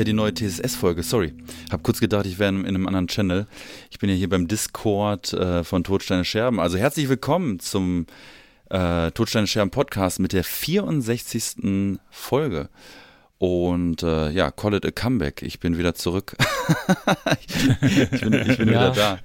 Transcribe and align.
Ja 0.00 0.04
die 0.04 0.14
neue 0.14 0.32
TSS-Folge, 0.32 1.02
sorry. 1.02 1.34
Hab 1.70 1.82
kurz 1.82 2.00
gedacht, 2.00 2.24
ich 2.24 2.38
wäre 2.38 2.48
in 2.48 2.64
einem 2.64 2.86
anderen 2.86 3.06
Channel. 3.06 3.46
Ich 3.90 3.98
bin 3.98 4.08
ja 4.08 4.16
hier 4.16 4.30
beim 4.30 4.48
Discord 4.48 5.34
äh, 5.34 5.62
von 5.62 5.84
Todsteine 5.84 6.24
Scherben. 6.24 6.58
Also 6.58 6.78
herzlich 6.78 7.10
willkommen 7.10 7.60
zum 7.60 8.06
äh, 8.70 9.10
Todsteine 9.10 9.46
Scherben 9.46 9.70
Podcast 9.70 10.18
mit 10.18 10.32
der 10.32 10.42
64. 10.42 11.98
Folge. 12.08 12.70
Und 13.36 14.02
äh, 14.02 14.30
ja, 14.30 14.50
call 14.50 14.72
it 14.72 14.86
a 14.86 14.90
comeback. 14.90 15.42
Ich 15.42 15.60
bin 15.60 15.76
wieder 15.76 15.94
zurück. 15.94 16.34
ich 18.10 18.20
bin, 18.22 18.32
ich 18.32 18.56
bin 18.56 18.68
ja. 18.72 18.92
wieder 18.92 18.92
da. 18.92 19.18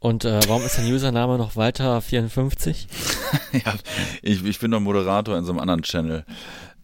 Und 0.00 0.24
äh, 0.24 0.40
warum 0.48 0.64
ist 0.64 0.76
dein 0.76 0.92
Username 0.92 1.38
noch 1.38 1.54
weiter 1.54 2.00
54? 2.00 2.88
ja, 3.52 3.74
ich, 4.22 4.44
ich 4.44 4.58
bin 4.58 4.72
noch 4.72 4.80
Moderator 4.80 5.38
in 5.38 5.44
so 5.44 5.52
einem 5.52 5.60
anderen 5.60 5.82
Channel. 5.82 6.24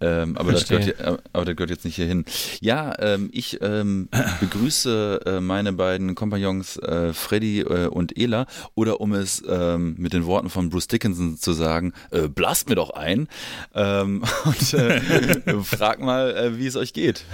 Ähm, 0.00 0.36
aber, 0.36 0.52
das 0.52 0.68
gehört, 0.68 0.94
aber 1.32 1.44
das 1.44 1.56
gehört 1.56 1.70
jetzt 1.70 1.84
nicht 1.84 1.96
hierhin. 1.96 2.24
Ja, 2.60 2.94
ähm, 2.98 3.28
ich 3.32 3.60
ähm, 3.60 4.08
begrüße 4.40 5.20
äh, 5.26 5.40
meine 5.40 5.72
beiden 5.72 6.14
Kompagnons 6.14 6.76
äh, 6.78 7.12
Freddy 7.12 7.60
äh, 7.60 7.86
und 7.86 8.16
Ela 8.18 8.46
oder 8.74 9.00
um 9.00 9.12
es 9.12 9.42
ähm, 9.46 9.94
mit 9.98 10.12
den 10.12 10.24
Worten 10.24 10.50
von 10.50 10.70
Bruce 10.70 10.88
Dickinson 10.88 11.36
zu 11.36 11.52
sagen, 11.52 11.92
äh, 12.10 12.28
blast 12.28 12.68
mir 12.68 12.76
doch 12.76 12.90
ein 12.90 13.28
ähm, 13.74 14.22
und 14.44 14.74
äh, 14.74 15.00
frag 15.62 16.00
mal, 16.00 16.36
äh, 16.36 16.58
wie 16.58 16.66
es 16.66 16.76
euch 16.76 16.92
geht. 16.92 17.24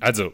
Also, 0.00 0.32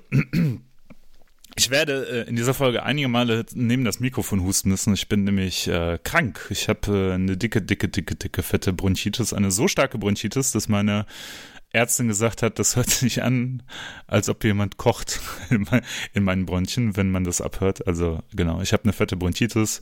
ich 1.56 1.70
werde 1.70 2.24
äh, 2.26 2.28
in 2.28 2.36
dieser 2.36 2.54
Folge 2.54 2.82
einige 2.82 3.08
Male 3.08 3.46
neben 3.54 3.84
das 3.84 4.00
Mikrofon 4.00 4.42
husten 4.42 4.70
müssen. 4.70 4.94
Ich 4.94 5.08
bin 5.08 5.24
nämlich 5.24 5.68
äh, 5.68 5.98
krank. 6.02 6.46
Ich 6.50 6.68
habe 6.68 7.10
äh, 7.10 7.14
eine 7.14 7.36
dicke, 7.36 7.62
dicke, 7.62 7.88
dicke, 7.88 8.16
dicke, 8.16 8.42
fette 8.42 8.72
Bronchitis. 8.72 9.32
Eine 9.32 9.50
so 9.50 9.68
starke 9.68 9.98
Bronchitis, 9.98 10.52
dass 10.52 10.68
meine 10.68 11.06
Ärztin 11.74 12.08
gesagt 12.08 12.42
hat, 12.42 12.58
das 12.58 12.76
hört 12.76 12.90
sich 12.90 13.22
an, 13.22 13.62
als 14.06 14.28
ob 14.28 14.44
jemand 14.44 14.76
kocht 14.76 15.20
in, 15.50 15.66
mein, 15.70 15.82
in 16.12 16.24
meinen 16.24 16.46
Bronchien, 16.46 16.96
wenn 16.96 17.10
man 17.10 17.24
das 17.24 17.40
abhört. 17.40 17.86
Also 17.86 18.20
genau, 18.34 18.60
ich 18.60 18.72
habe 18.72 18.84
eine 18.84 18.92
fette 18.92 19.16
Bronchitis. 19.16 19.80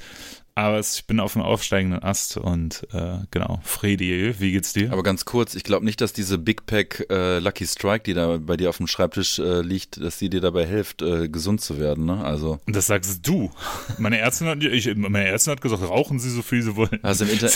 Aber 0.55 0.81
ich 0.81 1.07
bin 1.07 1.19
auf 1.19 1.33
dem 1.33 1.41
aufsteigenden 1.41 2.03
Ast 2.03 2.37
und 2.37 2.87
äh, 2.93 3.21
genau, 3.31 3.61
Fredi, 3.63 4.35
wie 4.39 4.53
geht's 4.53 4.75
dir? 4.75 4.93
Aber 4.93 5.03
ganz 5.03 5.25
kurz, 5.25 5.55
ich 5.55 5.65
glaube 5.65 5.87
nicht, 5.87 6.03
dass 6.03 6.13
diese 6.13 6.37
Big 6.37 6.67
Pack 6.67 7.07
äh, 7.09 7.39
Lucky 7.39 7.67
Strike, 7.67 8.03
die 8.05 8.13
da 8.13 8.37
bei 8.37 8.59
dir 8.59 8.69
auf 8.69 8.77
dem 8.77 8.87
Schreibtisch 8.87 9.39
äh, 9.39 9.63
liegt, 9.63 10.03
dass 10.03 10.19
sie 10.19 10.29
dir 10.29 10.43
dabei 10.43 10.67
hilft, 10.67 11.01
äh, 11.01 11.31
gesund 11.31 11.63
zu 11.63 11.79
werden, 11.79 12.05
ne? 12.05 12.23
Also. 12.23 12.61
Und 12.67 12.77
das 12.77 12.89
sagst 12.89 13.27
du. 13.27 13.51
Meine 13.97 14.19
Ärztin 14.19 14.47
hat, 14.47 14.63
ich, 14.63 14.95
meine 14.95 15.27
Ärztin 15.27 15.53
hat 15.53 15.63
gesagt, 15.63 15.83
rauchen 15.83 16.19
Sie 16.19 16.29
so 16.29 16.43
viel 16.43 16.61
Sie 16.61 16.77
wollen. 16.77 17.01
Hast 17.03 17.23
du 17.23 17.25
im, 17.25 17.31
Inter 17.31 17.51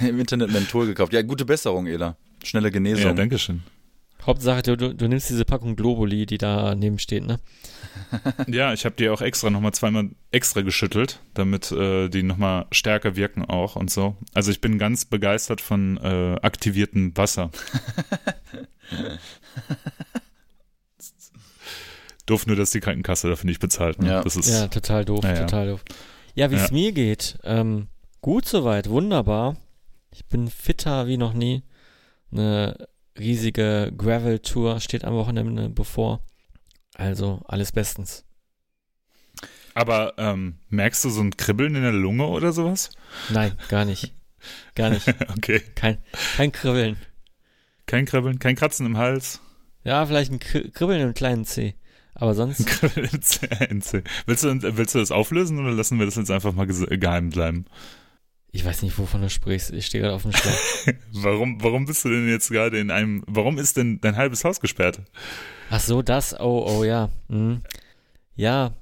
im 0.08 0.20
Internet 0.20 0.52
Menthol 0.52 0.86
gekauft. 0.86 1.12
Ja, 1.12 1.22
gute 1.22 1.44
Besserung, 1.44 1.88
Ela. 1.88 2.16
Schnelle 2.44 2.70
Genesung. 2.70 3.06
Ja, 3.06 3.12
danke 3.12 3.40
schön. 3.40 3.64
Hauptsache, 4.26 4.62
du, 4.62 4.76
du, 4.76 4.94
du 4.94 5.08
nimmst 5.08 5.30
diese 5.30 5.44
Packung 5.44 5.76
Globuli, 5.76 6.26
die 6.26 6.38
da 6.38 6.74
neben 6.74 6.98
steht, 6.98 7.24
ne? 7.24 7.38
ja, 8.48 8.72
ich 8.72 8.84
habe 8.84 8.96
die 8.96 9.08
auch 9.08 9.20
extra 9.20 9.50
nochmal 9.50 9.72
zweimal 9.72 10.10
extra 10.32 10.62
geschüttelt, 10.62 11.20
damit 11.34 11.70
äh, 11.70 12.08
die 12.08 12.24
nochmal 12.24 12.66
stärker 12.72 13.14
wirken 13.16 13.44
auch 13.44 13.76
und 13.76 13.90
so. 13.90 14.16
Also 14.34 14.50
ich 14.50 14.60
bin 14.60 14.78
ganz 14.78 15.04
begeistert 15.04 15.60
von 15.60 15.96
äh, 15.98 16.36
aktiviertem 16.42 17.16
Wasser. 17.16 17.50
doof 22.26 22.46
nur, 22.46 22.56
dass 22.56 22.70
die 22.70 22.80
Krankenkasse 22.80 23.28
dafür 23.28 23.46
nicht 23.46 23.60
bezahlt. 23.60 24.00
Ne? 24.02 24.08
Ja. 24.08 24.22
Das 24.22 24.36
ist, 24.36 24.48
ja, 24.48 24.66
total 24.68 25.04
doof, 25.04 25.24
ja, 25.24 25.34
total 25.34 25.68
doof. 25.68 25.84
Ja, 26.34 26.50
wie 26.50 26.56
es 26.56 26.70
ja. 26.70 26.74
mir 26.74 26.92
geht, 26.92 27.38
ähm, 27.44 27.86
gut 28.20 28.46
soweit, 28.46 28.90
wunderbar. 28.90 29.56
Ich 30.10 30.26
bin 30.26 30.48
fitter 30.48 31.06
wie 31.06 31.16
noch 31.16 31.32
nie. 31.32 31.62
Eine 32.32 32.88
riesige 33.18 33.92
Gravel-Tour 33.96 34.80
steht 34.80 35.04
am 35.04 35.14
Wochenende 35.14 35.68
bevor. 35.68 36.24
Also 36.94 37.42
alles 37.46 37.72
bestens. 37.72 38.24
Aber 39.74 40.14
ähm, 40.16 40.56
merkst 40.70 41.04
du 41.04 41.10
so 41.10 41.20
ein 41.20 41.36
Kribbeln 41.36 41.74
in 41.74 41.82
der 41.82 41.92
Lunge 41.92 42.26
oder 42.26 42.52
sowas? 42.52 42.90
Nein, 43.28 43.52
gar 43.68 43.84
nicht. 43.84 44.14
Gar 44.74 44.90
nicht. 44.90 45.06
okay. 45.36 45.60
Kein, 45.74 45.98
kein 46.36 46.52
Kribbeln. 46.52 46.96
Kein 47.84 48.06
Kribbeln, 48.06 48.38
kein 48.38 48.56
Kratzen 48.56 48.86
im 48.86 48.96
Hals. 48.96 49.40
Ja, 49.84 50.04
vielleicht 50.06 50.32
ein 50.32 50.38
Kribbeln 50.38 51.00
im 51.00 51.14
kleinen 51.14 51.44
C. 51.44 51.74
Aber 52.14 52.34
sonst. 52.34 52.60
Ein 52.60 52.66
Kribbeln 52.90 53.10
im 53.68 53.82
C. 53.82 54.02
Willst 54.24 54.44
du, 54.44 54.76
willst 54.76 54.94
du 54.94 54.98
das 54.98 55.10
auflösen 55.10 55.58
oder 55.58 55.72
lassen 55.72 55.98
wir 55.98 56.06
das 56.06 56.16
jetzt 56.16 56.30
einfach 56.30 56.54
mal 56.54 56.66
geheim 56.66 57.28
bleiben? 57.28 57.66
Ich 58.56 58.64
weiß 58.64 58.80
nicht, 58.80 58.96
wovon 58.96 59.20
du 59.20 59.28
sprichst. 59.28 59.70
Ich 59.74 59.84
stehe 59.84 60.00
gerade 60.00 60.14
auf 60.14 60.22
dem 60.22 60.32
Schlauch. 60.32 60.94
warum, 61.12 61.62
warum 61.62 61.84
bist 61.84 62.06
du 62.06 62.08
denn 62.08 62.26
jetzt 62.26 62.48
gerade 62.48 62.78
in 62.78 62.90
einem, 62.90 63.22
warum 63.26 63.58
ist 63.58 63.76
denn 63.76 64.00
dein 64.00 64.16
halbes 64.16 64.44
Haus 64.44 64.60
gesperrt? 64.60 65.02
Ach 65.68 65.78
so, 65.78 66.00
das, 66.00 66.40
oh, 66.40 66.66
oh, 66.66 66.82
ja. 66.82 67.10
Hm. 67.28 67.60
Ja, 68.34 68.72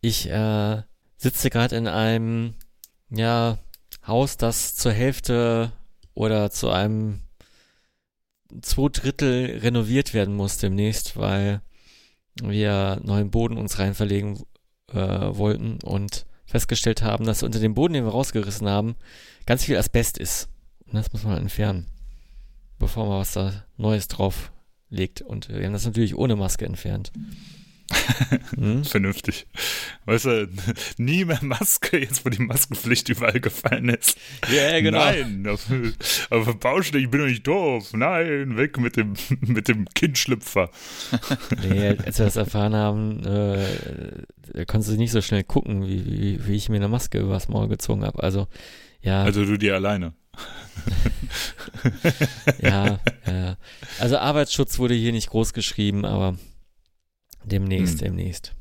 ich 0.00 0.30
äh, 0.30 0.80
sitze 1.16 1.50
gerade 1.50 1.74
in 1.74 1.88
einem, 1.88 2.54
ja, 3.10 3.58
Haus, 4.06 4.36
das 4.36 4.76
zur 4.76 4.92
Hälfte 4.92 5.72
oder 6.14 6.52
zu 6.52 6.70
einem 6.70 7.22
zwei 8.62 8.90
Drittel 8.90 9.58
renoviert 9.58 10.14
werden 10.14 10.36
muss 10.36 10.58
demnächst, 10.58 11.16
weil 11.16 11.62
wir 12.40 13.00
neuen 13.02 13.32
Boden 13.32 13.58
uns 13.58 13.80
rein 13.80 13.94
verlegen 13.94 14.40
äh, 14.92 14.96
wollten 14.96 15.80
und 15.82 16.26
festgestellt 16.46 17.02
haben, 17.02 17.26
dass 17.26 17.42
unter 17.42 17.58
dem 17.58 17.74
Boden, 17.74 17.94
den 17.94 18.04
wir 18.04 18.12
rausgerissen 18.12 18.68
haben, 18.68 18.96
ganz 19.44 19.64
viel 19.64 19.76
Asbest 19.76 20.18
ist. 20.18 20.48
Und 20.86 20.94
das 20.94 21.12
muss 21.12 21.24
man 21.24 21.38
entfernen, 21.38 21.86
bevor 22.78 23.06
man 23.06 23.18
was 23.18 23.32
da 23.32 23.64
Neues 23.76 24.08
drauf 24.08 24.52
legt. 24.88 25.20
Und 25.20 25.48
wir 25.48 25.64
haben 25.64 25.72
das 25.72 25.84
natürlich 25.84 26.16
ohne 26.16 26.36
Maske 26.36 26.64
entfernt. 26.64 27.12
hm? 28.56 28.84
Vernünftig. 28.84 29.46
Weißt 30.04 30.24
du, 30.24 30.48
nie 30.98 31.24
mehr 31.24 31.42
Maske, 31.42 31.98
jetzt 31.98 32.24
wo 32.24 32.30
die 32.30 32.42
Maskenpflicht 32.42 33.08
überall 33.08 33.40
gefallen 33.40 33.88
ist. 33.88 34.18
Ja, 34.48 34.70
yeah, 34.70 34.80
genau. 34.80 34.98
Nein, 34.98 35.46
auf, 35.48 35.66
auf 36.30 36.58
Baustelle, 36.58 37.04
ich 37.04 37.10
bin 37.10 37.20
doch 37.20 37.26
nicht 37.26 37.46
doof. 37.46 37.92
Nein, 37.92 38.56
weg 38.56 38.78
mit 38.78 38.96
dem, 38.96 39.14
mit 39.40 39.68
dem 39.68 39.86
Kindschlüpfer. 39.94 40.70
Nee, 41.62 41.96
als 42.04 42.18
wir 42.18 42.26
das 42.26 42.36
erfahren 42.36 42.74
haben, 42.74 43.24
äh, 43.24 44.64
konntest 44.66 44.92
du 44.92 44.96
nicht 44.96 45.12
so 45.12 45.20
schnell 45.20 45.44
gucken, 45.44 45.86
wie, 45.86 46.06
wie, 46.06 46.46
wie 46.46 46.56
ich 46.56 46.68
mir 46.68 46.76
eine 46.76 46.88
Maske 46.88 47.18
übers 47.18 47.48
Maul 47.48 47.68
gezogen 47.68 48.04
habe. 48.04 48.22
Also, 48.22 48.48
ja. 49.00 49.22
Also 49.22 49.44
du 49.44 49.56
dir 49.56 49.74
alleine. 49.74 50.14
ja, 52.60 52.98
ja. 53.26 53.56
Also 53.98 54.18
Arbeitsschutz 54.18 54.78
wurde 54.78 54.94
hier 54.94 55.12
nicht 55.12 55.30
groß 55.30 55.52
geschrieben, 55.52 56.04
aber 56.04 56.36
demnächst, 57.46 58.00
hm. 58.00 58.08
demnächst. 58.08 58.54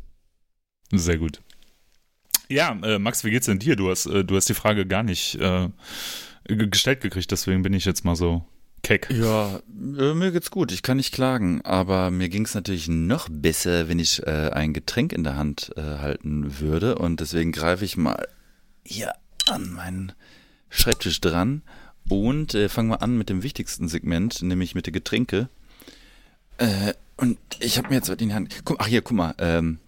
Sehr 0.91 1.17
gut. 1.17 1.41
Ja, 2.47 2.77
äh, 2.83 2.99
Max, 2.99 3.23
wie 3.23 3.31
geht's 3.31 3.47
denn 3.47 3.59
dir? 3.59 3.75
Du 3.75 3.89
hast, 3.89 4.05
äh, 4.05 4.23
du 4.23 4.35
hast 4.35 4.47
die 4.49 4.53
Frage 4.53 4.85
gar 4.85 5.03
nicht 5.03 5.35
äh, 5.35 5.69
gestellt 6.47 7.01
gekriegt, 7.01 7.31
deswegen 7.31 7.63
bin 7.63 7.73
ich 7.73 7.85
jetzt 7.85 8.05
mal 8.05 8.15
so 8.15 8.45
keck. 8.83 9.09
Ja, 9.11 9.61
äh, 9.67 10.13
mir 10.13 10.31
geht's 10.31 10.51
gut, 10.51 10.71
ich 10.71 10.83
kann 10.83 10.97
nicht 10.97 11.13
klagen, 11.13 11.61
aber 11.63 12.11
mir 12.11 12.29
ging's 12.29 12.53
natürlich 12.53 12.87
noch 12.87 13.27
besser, 13.29 13.89
wenn 13.89 13.97
ich 13.97 14.21
äh, 14.27 14.51
ein 14.51 14.73
Getränk 14.73 15.11
in 15.11 15.23
der 15.23 15.35
Hand 15.35 15.71
äh, 15.75 15.81
halten 15.81 16.59
würde 16.59 16.95
und 16.99 17.19
deswegen 17.19 17.51
greife 17.51 17.83
ich 17.83 17.97
mal 17.97 18.27
hier 18.85 19.13
an 19.47 19.71
meinen 19.71 20.11
Schreibtisch 20.69 21.19
dran 21.21 21.63
und 22.09 22.53
äh, 22.53 22.69
fangen 22.69 22.89
wir 22.89 23.01
an 23.01 23.17
mit 23.17 23.29
dem 23.29 23.41
wichtigsten 23.41 23.87
Segment, 23.87 24.43
nämlich 24.43 24.75
mit 24.75 24.85
der 24.85 24.93
Getränke. 24.93 25.49
Äh, 26.57 26.93
und 27.17 27.37
ich 27.59 27.77
habe 27.77 27.89
mir 27.89 27.95
jetzt 27.95 28.09
in 28.09 28.29
die 28.29 28.33
Hand. 28.33 28.65
Guck, 28.65 28.77
ach 28.79 28.87
hier, 28.87 29.01
guck 29.01 29.15
mal. 29.15 29.35
Ähm, 29.37 29.79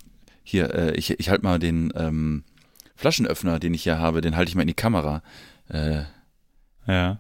hier, 0.44 0.74
äh, 0.74 0.96
ich, 0.96 1.12
ich 1.20 1.30
halte 1.30 1.44
mal 1.44 1.60
den 1.60 1.92
ähm, 1.96 2.44
Flaschenöffner, 2.96 3.60
den 3.60 3.74
ich 3.74 3.84
hier 3.84 4.00
habe, 4.00 4.22
den 4.22 4.36
halte 4.36 4.50
ich 4.50 4.56
mal 4.56 4.62
in 4.62 4.68
die 4.68 4.74
Kamera. 4.74 5.22
Äh, 5.70 6.04
ja. 6.88 7.20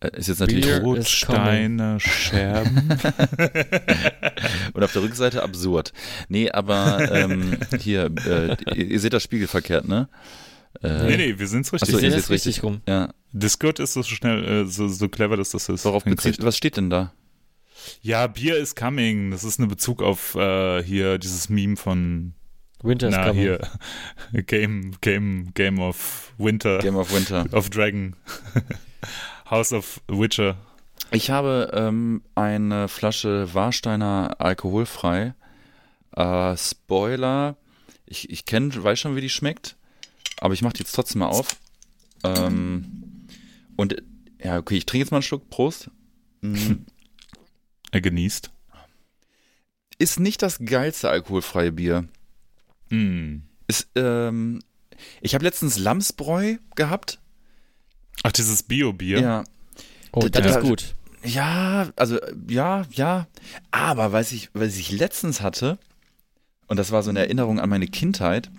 Äh, 0.00 0.18
ist 0.18 0.28
jetzt 0.28 0.40
natürlich 0.40 0.66
Rotsteine 0.80 2.00
Scherben. 2.00 2.88
Und 4.72 4.82
auf 4.82 4.92
der 4.92 5.02
Rückseite 5.02 5.42
absurd. 5.42 5.92
Nee, 6.28 6.50
aber 6.50 7.12
ähm, 7.12 7.58
hier, 7.78 8.10
äh, 8.26 8.56
ihr, 8.74 8.86
ihr 8.86 9.00
seht 9.00 9.12
das 9.12 9.22
Spiegel 9.22 9.46
verkehrt, 9.46 9.86
ne? 9.86 10.08
Äh, 10.82 11.04
nee, 11.04 11.16
nee, 11.16 11.38
wir 11.38 11.46
sind's 11.46 11.72
richtig. 11.72 11.94
Achso, 11.94 12.04
ihr 12.04 12.12
seht 12.12 12.30
richtig 12.30 12.62
rum. 12.62 12.80
Ja. 12.88 13.12
Discord 13.32 13.78
ist 13.78 13.92
so 13.92 14.02
schnell, 14.02 14.44
äh, 14.44 14.66
so, 14.66 14.88
so 14.88 15.08
clever, 15.08 15.36
dass 15.36 15.50
das 15.50 15.68
ist. 15.68 15.84
Worauf 15.84 16.04
bezieht, 16.04 16.42
was 16.42 16.56
steht 16.56 16.76
denn 16.76 16.90
da? 16.90 17.12
Ja, 18.00 18.26
Beer 18.26 18.56
is 18.56 18.74
coming. 18.74 19.30
Das 19.30 19.44
ist 19.44 19.58
ein 19.58 19.68
Bezug 19.68 20.02
auf 20.02 20.34
äh, 20.34 20.82
hier 20.82 21.18
dieses 21.18 21.48
Meme 21.48 21.76
von 21.76 22.34
Winter 22.82 23.08
is 23.08 23.14
na, 23.14 23.28
coming. 23.28 23.42
Hier. 23.42 23.60
Game, 24.46 24.92
Game, 25.00 25.52
Game 25.54 25.78
of 25.78 26.32
Winter. 26.38 26.78
Game 26.78 26.96
of 26.96 27.12
Winter. 27.12 27.46
Of 27.52 27.70
Dragon. 27.70 28.16
House 29.50 29.72
of 29.72 30.00
Witcher. 30.08 30.56
Ich 31.10 31.30
habe 31.30 31.70
ähm, 31.74 32.22
eine 32.34 32.88
Flasche 32.88 33.52
Warsteiner 33.54 34.36
alkoholfrei. 34.38 35.34
Äh, 36.16 36.56
Spoiler. 36.56 37.56
Ich, 38.06 38.30
ich 38.30 38.44
kenne, 38.46 38.70
weiß 38.82 38.98
schon, 38.98 39.16
wie 39.16 39.20
die 39.20 39.28
schmeckt. 39.28 39.76
Aber 40.40 40.54
ich 40.54 40.62
mache 40.62 40.74
die 40.74 40.80
jetzt 40.80 40.92
trotzdem 40.92 41.20
mal 41.20 41.26
auf. 41.26 41.56
Ähm, 42.24 43.26
und 43.76 44.02
ja, 44.42 44.58
okay, 44.58 44.76
ich 44.76 44.86
trinke 44.86 45.04
jetzt 45.04 45.10
mal 45.10 45.18
einen 45.18 45.22
Schluck. 45.22 45.48
Prost. 45.50 45.90
Mm. 46.40 46.84
Er 47.92 48.00
genießt? 48.00 48.50
Ist 49.98 50.18
nicht 50.18 50.42
das 50.42 50.58
geilste 50.64 51.08
alkoholfreie 51.10 51.70
Bier. 51.72 52.08
Mm. 52.90 53.36
Ist, 53.68 53.88
ähm, 53.94 54.60
ich 55.20 55.34
habe 55.34 55.44
letztens 55.44 55.78
Lamsbräu 55.78 56.56
gehabt. 56.74 57.20
Ach, 58.24 58.32
dieses 58.32 58.62
Bio-Bier? 58.64 59.20
Ja. 59.20 59.44
Oh, 60.12 60.20
Da- 60.20 60.40
das 60.40 60.52
da- 60.54 60.58
ist 60.58 60.64
gut. 60.64 60.94
Ja, 61.24 61.88
also 61.96 62.18
ja, 62.48 62.84
ja. 62.90 63.28
Aber 63.70 64.12
was 64.12 64.32
ich, 64.32 64.50
was 64.54 64.76
ich 64.76 64.90
letztens 64.90 65.40
hatte, 65.40 65.78
und 66.66 66.78
das 66.78 66.90
war 66.90 67.02
so 67.04 67.10
eine 67.10 67.20
Erinnerung 67.20 67.60
an 67.60 67.70
meine 67.70 67.86
Kindheit, 67.86 68.50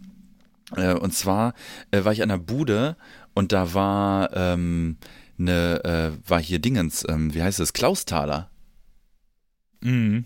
äh, 0.77 0.93
und 0.93 1.13
zwar 1.13 1.53
äh, 1.91 2.05
war 2.05 2.13
ich 2.13 2.23
an 2.23 2.29
der 2.29 2.37
Bude 2.37 2.95
und 3.33 3.51
da 3.51 3.73
war 3.73 4.33
ähm, 4.33 4.97
eine, 5.37 5.83
äh, 5.83 6.29
war 6.29 6.39
hier 6.41 6.59
Dingens, 6.59 7.05
ähm, 7.09 7.33
wie 7.33 7.43
heißt 7.43 7.59
es, 7.59 7.73
Klausthaler. 7.73 8.49
Mhm. 9.83 10.25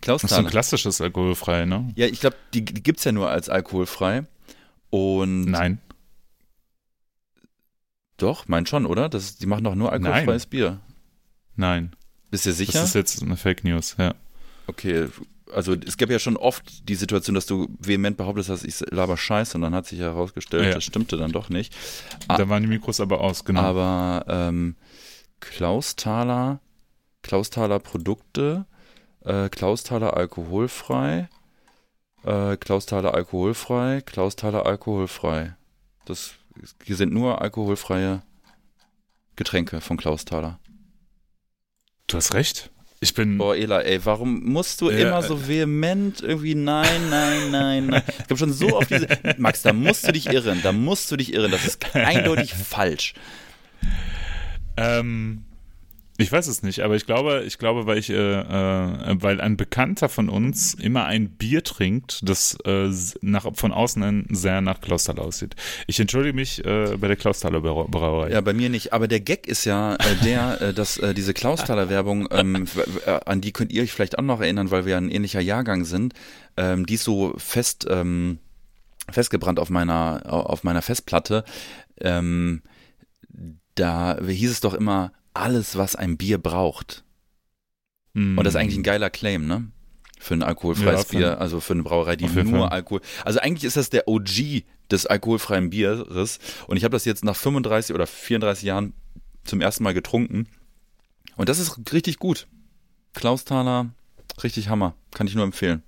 Das 0.00 0.22
ist 0.22 0.32
ein 0.32 0.46
klassisches 0.46 1.00
alkoholfrei, 1.00 1.64
ne? 1.64 1.92
Ja, 1.96 2.06
ich 2.06 2.20
glaube, 2.20 2.36
die, 2.54 2.64
die 2.64 2.82
gibt's 2.82 3.04
ja 3.04 3.12
nur 3.12 3.28
als 3.30 3.48
alkoholfrei. 3.48 4.24
Und 4.90 5.46
Nein. 5.46 5.80
doch, 8.16 8.48
mein 8.48 8.66
schon, 8.66 8.86
oder? 8.86 9.08
Das, 9.08 9.36
die 9.36 9.46
machen 9.46 9.64
doch 9.64 9.74
nur 9.74 9.92
alkoholfreies 9.92 10.46
Bier. 10.46 10.80
Nein. 11.56 11.94
Bist 12.30 12.46
du 12.46 12.52
sicher? 12.52 12.72
Das 12.80 12.90
ist 12.90 12.94
jetzt 12.94 13.22
eine 13.22 13.36
Fake 13.36 13.64
News, 13.64 13.96
ja. 13.98 14.14
Okay, 14.66 15.08
also 15.52 15.74
es 15.74 15.96
gab 15.96 16.10
ja 16.10 16.18
schon 16.18 16.36
oft 16.36 16.88
die 16.88 16.94
Situation, 16.94 17.34
dass 17.34 17.46
du 17.46 17.68
vehement 17.80 18.16
behauptest 18.16 18.50
hast, 18.50 18.64
ich 18.64 18.78
laber 18.90 19.16
Scheiße 19.16 19.56
und 19.56 19.62
dann 19.62 19.74
hat 19.74 19.86
sich 19.86 19.98
herausgestellt, 19.98 20.64
Ja. 20.66 20.74
das 20.74 20.84
stimmte 20.84 21.16
dann 21.16 21.32
doch 21.32 21.48
nicht. 21.48 21.74
Ah. 22.28 22.36
Da 22.36 22.48
waren 22.48 22.62
die 22.62 22.68
Mikros 22.68 23.00
aber 23.00 23.20
aus, 23.20 23.44
genau. 23.44 23.62
Aber 23.62 24.24
ähm, 24.28 24.76
Klausthaler, 25.40 26.60
Klausthaler 27.22 27.78
Produkte, 27.78 28.66
äh, 29.24 29.48
Klausthaler 29.48 30.16
alkoholfrei, 30.16 31.28
äh, 32.24 32.56
Klausthaler 32.56 33.14
alkoholfrei, 33.14 34.02
Klausthaler 34.04 34.66
alkoholfrei. 34.66 35.54
Das 36.04 36.34
hier 36.84 36.96
sind 36.96 37.12
nur 37.12 37.40
alkoholfreie 37.40 38.22
Getränke 39.36 39.80
von 39.80 39.96
Klausthaler. 39.96 40.58
du 42.08 42.16
hast 42.16 42.34
recht. 42.34 42.70
Ich 43.00 43.14
bin. 43.14 43.38
Boah, 43.38 43.54
Ela, 43.54 43.82
ey, 43.82 44.04
warum 44.04 44.42
musst 44.42 44.80
du 44.80 44.90
Ja, 44.90 44.98
immer 44.98 45.22
so 45.22 45.46
vehement 45.46 46.20
irgendwie 46.20 46.56
nein, 46.56 47.10
nein, 47.10 47.50
nein, 47.52 47.86
nein. 47.86 48.02
Ich 48.18 48.24
habe 48.24 48.36
schon 48.36 48.52
so 48.52 48.76
oft 48.76 48.90
diese. 48.90 49.06
Max, 49.38 49.62
da 49.62 49.72
musst 49.72 50.06
du 50.08 50.12
dich 50.12 50.26
irren, 50.26 50.60
da 50.62 50.72
musst 50.72 51.10
du 51.12 51.16
dich 51.16 51.32
irren. 51.32 51.52
Das 51.52 51.64
ist 51.64 51.94
eindeutig 51.94 52.54
falsch. 52.54 53.14
Ähm, 54.76 55.44
ich 56.20 56.32
weiß 56.32 56.48
es 56.48 56.64
nicht, 56.64 56.80
aber 56.80 56.96
ich 56.96 57.06
glaube, 57.06 57.44
ich 57.46 57.58
glaube, 57.58 57.86
weil 57.86 57.96
ich, 57.96 58.10
äh, 58.10 58.14
äh, 58.14 59.22
weil 59.22 59.40
ein 59.40 59.56
Bekannter 59.56 60.08
von 60.08 60.28
uns 60.28 60.74
immer 60.74 61.04
ein 61.04 61.30
Bier 61.30 61.62
trinkt, 61.62 62.28
das 62.28 62.58
äh, 62.64 62.90
nach, 63.20 63.46
von 63.54 63.70
außen 63.70 64.26
sehr 64.30 64.60
nach 64.60 64.80
Klausthal 64.80 65.20
aussieht. 65.20 65.54
Ich 65.86 66.00
entschuldige 66.00 66.34
mich 66.34 66.64
äh, 66.64 66.96
bei 66.96 67.06
der 67.06 67.16
Klausthaler 67.16 67.60
Brau- 67.60 67.86
Brauerei. 67.88 68.30
Ja, 68.32 68.40
bei 68.40 68.52
mir 68.52 68.68
nicht. 68.68 68.92
Aber 68.92 69.06
der 69.06 69.20
Gag 69.20 69.46
ist 69.46 69.64
ja 69.64 69.94
äh, 69.94 70.16
der, 70.24 70.60
äh, 70.60 70.74
dass 70.74 70.98
äh, 70.98 71.14
diese 71.14 71.34
Klausthaler 71.34 71.88
Werbung, 71.88 72.28
ähm, 72.32 72.66
äh, 73.06 73.20
an 73.24 73.40
die 73.40 73.52
könnt 73.52 73.72
ihr 73.72 73.84
euch 73.84 73.92
vielleicht 73.92 74.18
auch 74.18 74.24
noch 74.24 74.40
erinnern, 74.40 74.72
weil 74.72 74.86
wir 74.86 74.96
ein 74.96 75.10
ähnlicher 75.10 75.40
Jahrgang 75.40 75.84
sind. 75.84 76.14
Ähm, 76.56 76.84
die 76.84 76.94
ist 76.94 77.04
so 77.04 77.32
fest 77.36 77.86
ähm, 77.88 78.40
festgebrannt 79.08 79.60
auf 79.60 79.70
meiner 79.70 80.22
auf 80.26 80.64
meiner 80.64 80.82
Festplatte. 80.82 81.44
Ähm, 82.00 82.62
da 83.76 84.18
hieß 84.20 84.50
es 84.50 84.60
doch 84.60 84.74
immer 84.74 85.12
alles, 85.38 85.76
was 85.76 85.96
ein 85.96 86.16
Bier 86.16 86.38
braucht. 86.38 87.04
Mm. 88.14 88.38
Und 88.38 88.44
das 88.44 88.54
ist 88.54 88.60
eigentlich 88.60 88.76
ein 88.76 88.82
geiler 88.82 89.10
Claim, 89.10 89.46
ne? 89.46 89.70
Für 90.20 90.34
ein 90.34 90.42
alkoholfreies 90.42 91.12
Ja, 91.12 91.18
Bier, 91.18 91.40
also 91.40 91.60
für 91.60 91.74
eine 91.74 91.84
Brauerei, 91.84 92.16
die 92.16 92.26
nur 92.26 92.44
Fall. 92.44 92.68
Alkohol. 92.70 93.00
Also 93.24 93.38
eigentlich 93.38 93.64
ist 93.64 93.76
das 93.76 93.88
der 93.90 94.08
OG 94.08 94.64
des 94.90 95.06
alkoholfreien 95.06 95.70
Bieres. 95.70 96.40
Und 96.66 96.76
ich 96.76 96.84
habe 96.84 96.92
das 96.92 97.04
jetzt 97.04 97.24
nach 97.24 97.36
35 97.36 97.94
oder 97.94 98.06
34 98.06 98.64
Jahren 98.64 98.94
zum 99.44 99.60
ersten 99.60 99.84
Mal 99.84 99.94
getrunken. 99.94 100.48
Und 101.36 101.48
das 101.48 101.60
ist 101.60 101.92
richtig 101.92 102.18
gut. 102.18 102.48
Klausthaler, 103.14 103.90
richtig 104.42 104.68
Hammer. 104.68 104.94
Kann 105.12 105.28
ich 105.28 105.34
nur 105.36 105.44
empfehlen. 105.44 105.82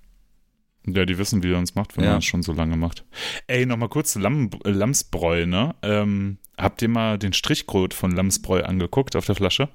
Ja, 0.87 1.05
die 1.05 1.19
wissen, 1.19 1.43
wie 1.43 1.53
er 1.53 1.59
uns 1.59 1.75
macht, 1.75 1.97
wenn 1.97 2.05
Ja. 2.05 2.11
man 2.11 2.19
das 2.19 2.25
schon 2.25 2.43
so 2.43 2.53
lange 2.53 2.77
macht. 2.77 3.05
Ey, 3.49 3.67
nochmal 3.67 3.89
kurz 3.89 4.15
Lamm, 4.15 4.51
äh, 4.65 4.71
Lamsbräu, 4.71 5.47
ne? 5.47 5.75
Ähm, 5.83 6.39
habt 6.61 6.83
ihr 6.83 6.89
mal 6.89 7.19
den 7.19 7.33
Strichcode 7.33 7.95
von 7.95 8.13
Lamsbräu 8.13 8.63
angeguckt 8.63 9.17
auf 9.17 9.27
der 9.27 9.35
Flasche? 9.35 9.69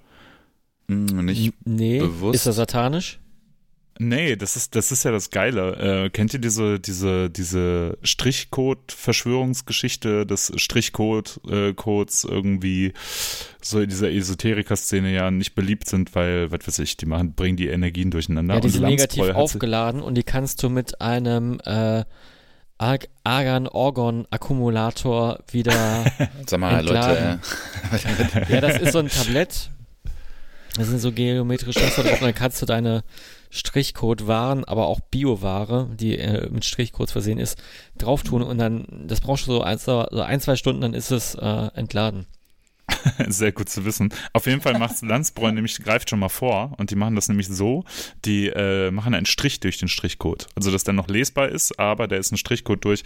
Hm, 0.88 1.26
nicht. 1.26 1.54
nee, 1.66 2.00
bewusst. 2.00 2.36
ist 2.36 2.46
das 2.46 2.58
satanisch? 2.58 3.20
Nee, 3.98 4.36
das 4.36 4.58
ist, 4.58 4.76
das 4.76 4.92
ist 4.92 5.06
ja 5.06 5.12
das 5.12 5.30
Geile. 5.30 6.04
Äh, 6.06 6.10
kennt 6.10 6.34
ihr 6.34 6.40
diese, 6.40 6.82
diese, 6.82 7.30
diese 7.30 7.98
Strichcode-Verschwörungsgeschichte 8.04 10.26
des 10.26 10.52
Strichcode-Codes 10.58 12.26
irgendwie 12.26 12.92
so 13.62 13.80
in 13.80 13.90
dieser 13.90 14.12
Esoteriker-Szene 14.12 15.14
ja 15.14 15.32
nicht 15.32 15.56
beliebt 15.56 15.88
sind, 15.88 16.14
weil, 16.14 16.52
was 16.52 16.68
weiß 16.68 16.80
ich, 16.80 16.98
die 16.98 17.06
machen, 17.06 17.36
bringen 17.36 17.56
die 17.56 17.68
Energien 17.68 18.12
durcheinander. 18.12 18.56
Ja, 18.56 18.60
die 18.60 18.68
Und 18.68 18.74
sind 18.74 18.82
Lamsbräu 18.82 19.28
negativ 19.28 19.36
aufgeladen 19.36 20.02
und 20.02 20.16
die 20.16 20.24
kannst 20.24 20.62
du 20.62 20.70
mit 20.70 21.00
einem 21.00 21.62
äh, 21.64 22.04
Arg- 22.78 23.08
Argan-Orgon-Akkumulator 23.24 25.40
wieder. 25.52 25.74
Sag 26.48 26.60
mal, 26.60 26.80
Entladen. 26.80 27.42
Leute. 27.92 28.54
ja, 28.54 28.62
das 28.62 28.78
ist 28.80 28.94
so 28.94 29.00
ein 29.00 29.08
Tablett. 29.10 29.70
Das 30.76 30.88
sind 30.88 31.00
so 31.00 31.12
geometrische 31.14 31.80
Muster 31.80 32.04
drauf. 32.04 32.20
Dann 32.20 32.36
kannst 32.36 32.62
du 32.62 32.66
deine 32.66 33.04
Strichcode-Waren, 33.50 34.66
aber 34.66 34.88
auch 34.88 35.00
Bio-Ware, 35.00 35.88
die 35.98 36.18
äh, 36.18 36.50
mit 36.50 36.66
Strichcodes 36.66 37.14
versehen 37.14 37.38
ist, 37.38 37.58
drauf 37.98 38.24
tun 38.24 38.42
und 38.44 38.58
dann, 38.58 38.86
das 39.08 39.22
brauchst 39.22 39.48
du 39.48 39.54
so 39.54 39.62
ein, 39.62 39.78
so 39.78 40.06
ein 40.10 40.42
zwei 40.42 40.58
Stunden, 40.58 40.82
dann 40.82 40.94
ist 40.94 41.12
es 41.12 41.36
äh, 41.36 41.70
entladen. 41.76 42.26
Sehr 43.28 43.52
gut 43.52 43.70
zu 43.70 43.86
wissen. 43.86 44.14
Auf 44.34 44.46
jeden 44.46 44.62
Fall 44.62 44.78
macht 44.80 45.02
Landsbräu 45.02 45.52
nämlich, 45.54 45.78
greift 45.84 46.10
schon 46.10 46.20
mal 46.20 46.30
vor 46.30 46.74
und 46.78 46.92
die 46.92 46.96
machen 46.96 47.16
das 47.16 47.28
nämlich 47.28 47.48
so, 47.48 47.84
die 48.26 48.48
äh, 48.48 48.92
machen 48.92 49.14
einen 49.14 49.26
Strich 49.26 49.60
durch 49.60 49.78
den 49.78 49.88
Strichcode. 49.88 50.48
Also, 50.56 50.72
dass 50.72 50.84
der 50.84 50.94
noch 50.94 51.08
lesbar 51.08 51.50
ist, 51.50 51.80
aber 51.80 52.08
der 52.08 52.20
ist 52.20 52.32
ein 52.32 52.38
Strichcode 52.38 52.84
durch. 52.84 53.04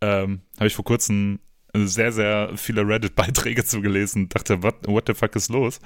Ähm, 0.00 0.42
Habe 0.56 0.66
ich 0.66 0.74
vor 0.74 0.84
kurzem 0.84 1.40
sehr, 1.74 2.10
sehr 2.10 2.52
viele 2.56 2.86
Reddit-Beiträge 2.88 3.64
zugelesen, 3.66 4.28
dachte, 4.30 4.62
what, 4.62 4.76
what 4.86 5.04
the 5.06 5.14
fuck 5.14 5.36
ist 5.36 5.50
los? 5.50 5.80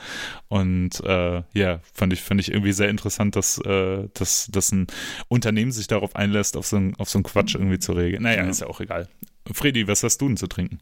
Und 0.49 1.01
äh, 1.05 1.43
ja, 1.53 1.81
fand 1.93 2.13
ich, 2.13 2.21
fand 2.23 2.41
ich 2.41 2.53
irgendwie 2.53 2.73
sehr 2.73 2.89
interessant, 2.89 3.35
dass, 3.35 3.59
äh, 3.59 4.09
dass, 4.15 4.49
dass 4.53 4.71
ein 4.73 4.87
Unternehmen 5.29 5.73
sich 5.73 5.89
darauf 5.89 6.15
einlässt, 6.15 6.57
auf 6.57 6.67
so, 6.67 6.77
ein, 6.77 6.95
auf 6.97 7.09
so 7.11 7.19
einen 7.19 7.25
Quatsch 7.25 7.55
irgendwie 7.57 7.79
zu 7.81 7.93
regeln. 7.93 8.23
Naja, 8.23 8.45
Ja. 8.45 8.49
ist 8.49 8.61
ja 8.61 8.69
auch 8.69 8.81
egal. 8.81 9.09
Fredi, 9.53 9.89
was 9.89 10.03
hast 10.05 10.19
du 10.19 10.29
denn 10.29 10.37
zu 10.37 10.47
trinken? 10.47 10.79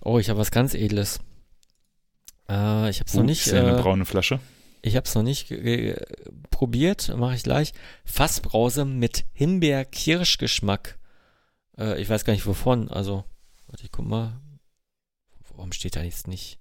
Oh, 0.00 0.18
ich 0.18 0.28
habe 0.28 0.38
was 0.38 0.50
ganz 0.50 0.74
Edles. 0.74 1.20
Äh, 2.48 2.90
ich 2.90 3.00
habe 3.00 3.08
es 3.08 3.14
noch 3.14 3.22
nicht. 3.22 3.46
ja 3.46 3.60
eine 3.60 3.78
Äh, 3.78 3.82
braune 3.82 4.04
Flasche. 4.04 4.40
Ich 4.82 4.96
habe 4.96 5.06
es 5.06 5.14
noch 5.14 5.22
nicht 5.22 5.50
äh, 5.50 5.96
probiert, 6.50 7.14
mache 7.16 7.34
ich 7.36 7.42
gleich. 7.42 7.72
Fassbrause 8.04 8.84
mit 8.84 9.24
Himbeer-Kirschgeschmack. 9.32 10.98
Äh, 11.78 12.00
ich 12.00 12.08
weiß 12.08 12.24
gar 12.24 12.32
nicht 12.34 12.46
wovon, 12.46 12.88
also, 12.90 13.24
warte, 13.68 13.84
ich 13.84 13.90
guck 13.92 14.06
mal. 14.06 14.40
Warum 15.56 15.72
steht 15.72 15.96
da 15.96 16.02
jetzt 16.02 16.26
nicht? 16.28 16.58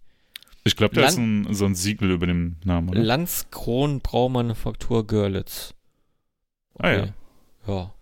Ich 0.63 0.75
glaube, 0.77 0.95
da 0.95 1.01
Lan- 1.01 1.09
ist 1.09 1.17
ein, 1.17 1.53
so 1.53 1.65
ein 1.65 1.75
Siegel 1.75 2.11
über 2.11 2.27
dem 2.27 2.55
Namen, 2.63 2.89
oder? 2.89 3.01
Landskron 3.01 3.99
Braumanufaktur 3.99 5.05
Görlitz. 5.05 5.73
Ah, 6.79 6.91
ja. 6.91 7.07
Ja. 7.67 7.93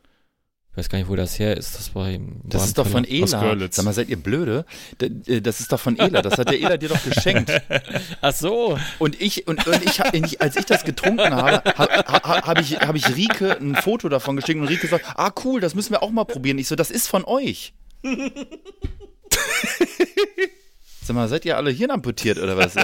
Ich 0.72 0.78
weiß 0.78 0.88
gar 0.88 1.00
nicht, 1.00 1.10
wo 1.10 1.18
das 1.18 1.38
her 1.38 1.58
ist. 1.58 1.75
Das 1.78 1.94
war 1.96 2.10
im 2.10 2.40
Das 2.46 2.66
ist 2.66 2.78
doch 2.78 2.88
von 2.88 3.04
Ela. 3.04 3.68
Sag 3.72 3.84
mal, 3.84 3.92
seid 3.94 4.08
ihr 4.08 4.16
blöde? 4.16 4.66
Äh, 5.01 5.42
Das 5.42 5.60
ist 5.60 5.70
doch 5.74 5.80
von 5.80 6.00
Ela. 6.00 6.22
Das 6.22 6.38
hat 6.38 6.50
der 6.50 6.62
Ela 6.62 6.78
dir 6.78 6.88
doch 6.88 7.04
geschenkt. 7.04 7.51
Ach 8.22 8.34
so. 8.34 8.80
Und 8.98 9.20
ich, 9.20 9.48
und, 9.48 9.68
und 9.68 9.84
ich, 9.84 10.01
als 10.42 10.56
ich 10.56 10.63
das 10.66 10.86
getrunken 10.86 11.36
habe, 11.36 11.62
habe 11.78 11.94
ha, 11.94 12.48
hab 12.48 12.60
ich, 12.62 12.80
hab 12.80 12.96
ich 12.96 13.06
Rike 13.18 13.58
ein 13.60 13.75
Foto 13.75 14.08
davon 14.08 14.38
geschickt 14.38 14.62
und 14.62 14.68
Rike 14.70 14.88
sagt, 14.88 15.06
ah 15.18 15.34
cool, 15.44 15.60
das 15.60 15.75
müssen 15.75 15.92
wir 15.92 16.01
auch 16.04 16.12
mal 16.12 16.24
probieren. 16.24 16.58
Ich 16.58 16.70
so, 16.70 16.75
das 16.78 16.90
ist 16.90 17.10
von 17.10 17.25
euch. 17.25 17.74
Sag 21.04 21.16
mal, 21.16 21.28
seid 21.28 21.44
ihr 21.46 21.58
alle 21.58 21.72
hirnamputiert 21.72 22.38
oder 22.38 22.56
was? 22.56 22.75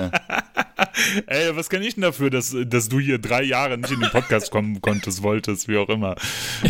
Ey, 1.27 1.55
was 1.55 1.69
kann 1.69 1.81
ich 1.81 1.96
denn 1.96 2.03
dafür, 2.03 2.29
dass, 2.29 2.55
dass 2.65 2.89
du 2.89 3.00
hier 3.00 3.17
drei 3.17 3.43
Jahre 3.43 3.77
nicht 3.77 3.91
in 3.91 4.00
den 4.00 4.10
Podcast 4.12 4.51
kommen 4.51 4.81
konntest, 4.81 5.24
wolltest, 5.24 5.67
wie 5.67 5.77
auch 5.77 5.89
immer? 5.89 6.15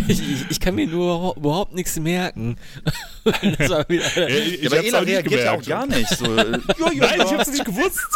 Ich, 0.08 0.22
ich, 0.22 0.46
ich 0.50 0.60
kann 0.60 0.76
mir 0.76 0.88
nur 0.88 1.36
überhaupt 1.36 1.74
nichts 1.74 2.00
merken. 2.00 2.58
das 3.24 3.70
war 3.70 3.88
wieder, 3.90 4.06
Ey, 4.16 4.40
ich 4.40 4.62
Ja, 4.64 4.70
aber 4.70 4.78
hab's 4.78 4.88
Ela 4.88 5.00
auch 5.00 5.06
nicht 5.06 5.14
reagiert 5.14 5.44
ja 5.44 5.52
auch 5.52 5.64
gar 5.64 5.86
nicht. 5.88 6.10
So, 6.10 6.26
Nein, 6.26 6.62
ich 7.26 7.34
hab's 7.34 7.52
nicht 7.52 7.66
gewusst. 7.66 8.08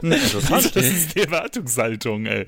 Hm, 0.00 0.12
Interessant. 0.12 0.76
Das 0.76 0.86
ist 0.86 1.14
die 1.14 1.20
Erwartungshaltung, 1.20 2.26
ey. 2.26 2.46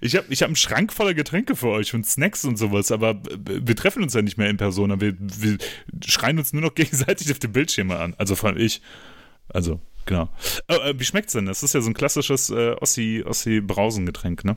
Ich 0.00 0.16
hab, 0.16 0.30
ich 0.30 0.42
hab 0.42 0.48
einen 0.48 0.56
Schrank 0.56 0.92
voller 0.92 1.14
Getränke 1.14 1.56
für 1.56 1.68
euch 1.68 1.94
und 1.94 2.06
Snacks 2.06 2.44
und 2.44 2.56
sowas, 2.56 2.92
aber 2.92 3.20
wir 3.44 3.76
treffen 3.76 4.02
uns 4.02 4.14
ja 4.14 4.22
nicht 4.22 4.38
mehr 4.38 4.50
in 4.50 4.56
Persona. 4.56 5.00
Wir, 5.00 5.14
wir 5.18 5.58
schreien 6.04 6.38
uns 6.38 6.52
nur 6.52 6.62
noch 6.62 6.74
gegenseitig 6.74 7.30
auf 7.30 7.38
die 7.38 7.48
Bildschirme 7.48 7.98
an. 7.98 8.14
Also 8.18 8.36
vor 8.36 8.50
allem 8.50 8.58
ich. 8.58 8.80
Also, 9.52 9.80
genau. 10.06 10.28
Oh, 10.68 10.74
äh, 10.74 10.98
wie 10.98 11.04
schmeckt's 11.04 11.32
denn? 11.32 11.46
Das 11.46 11.62
ist 11.62 11.74
ja 11.74 11.80
so 11.80 11.90
ein 11.90 11.94
klassisches 11.94 12.50
äh, 12.50 12.74
Ossi, 12.80 13.22
Ossi-Brausengetränk, 13.26 14.44
ne? 14.44 14.56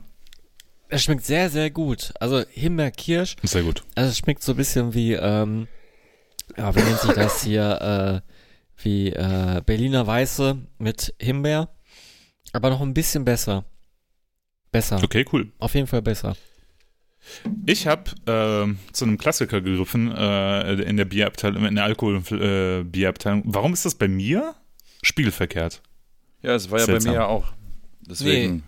Es 0.90 1.04
schmeckt 1.04 1.26
sehr, 1.26 1.50
sehr 1.50 1.72
gut. 1.72 2.14
Also 2.20 2.44
Himbeer-Kirsch. 2.52 3.36
Sehr 3.42 3.64
gut. 3.64 3.84
Also 3.96 4.12
es 4.12 4.18
schmeckt 4.20 4.44
so 4.44 4.54
ein 4.54 4.58
bisschen 4.58 4.94
wie, 4.94 5.14
ähm, 5.14 5.68
ja, 6.56 6.76
wie 6.76 6.82
nennt 6.82 7.00
sich 7.00 7.14
das 7.14 7.44
hier, 7.44 8.24
äh, 8.24 8.84
wie 8.84 9.10
äh, 9.10 9.62
Berliner 9.66 10.06
Weiße 10.06 10.58
mit 10.78 11.16
Himbeer. 11.20 11.70
Aber 12.52 12.70
noch 12.70 12.82
ein 12.82 12.94
bisschen 12.94 13.26
besser. 13.26 13.66
Besser. 14.72 15.02
Okay, 15.04 15.26
cool. 15.32 15.52
Auf 15.60 15.74
jeden 15.74 15.88
Fall 15.88 16.02
besser. 16.02 16.36
Ich 17.66 17.88
habe 17.88 18.12
äh, 18.28 18.92
zu 18.92 19.06
einem 19.06 19.18
Klassiker 19.18 19.62
gegriffen 19.62 20.12
äh, 20.12 20.74
in 20.74 20.98
der 20.98 21.06
Bierabteilung, 21.06 21.66
in 21.66 21.76
der 21.76 21.86
Alkohol-Bierabteilung. 21.86 23.42
Äh, 23.42 23.46
Warum 23.46 23.74
ist 23.74 23.86
das 23.86 23.96
bei 23.96 24.08
mir 24.08 24.56
spiegelverkehrt? 25.04 25.82
Ja, 26.42 26.56
es 26.56 26.70
war 26.72 26.80
ja 26.80 26.86
Seltsam. 26.86 27.14
bei 27.14 27.18
mir 27.20 27.24
ja 27.24 27.28
auch. 27.28 27.54
Deswegen. 28.02 28.56
Nee, 28.58 28.62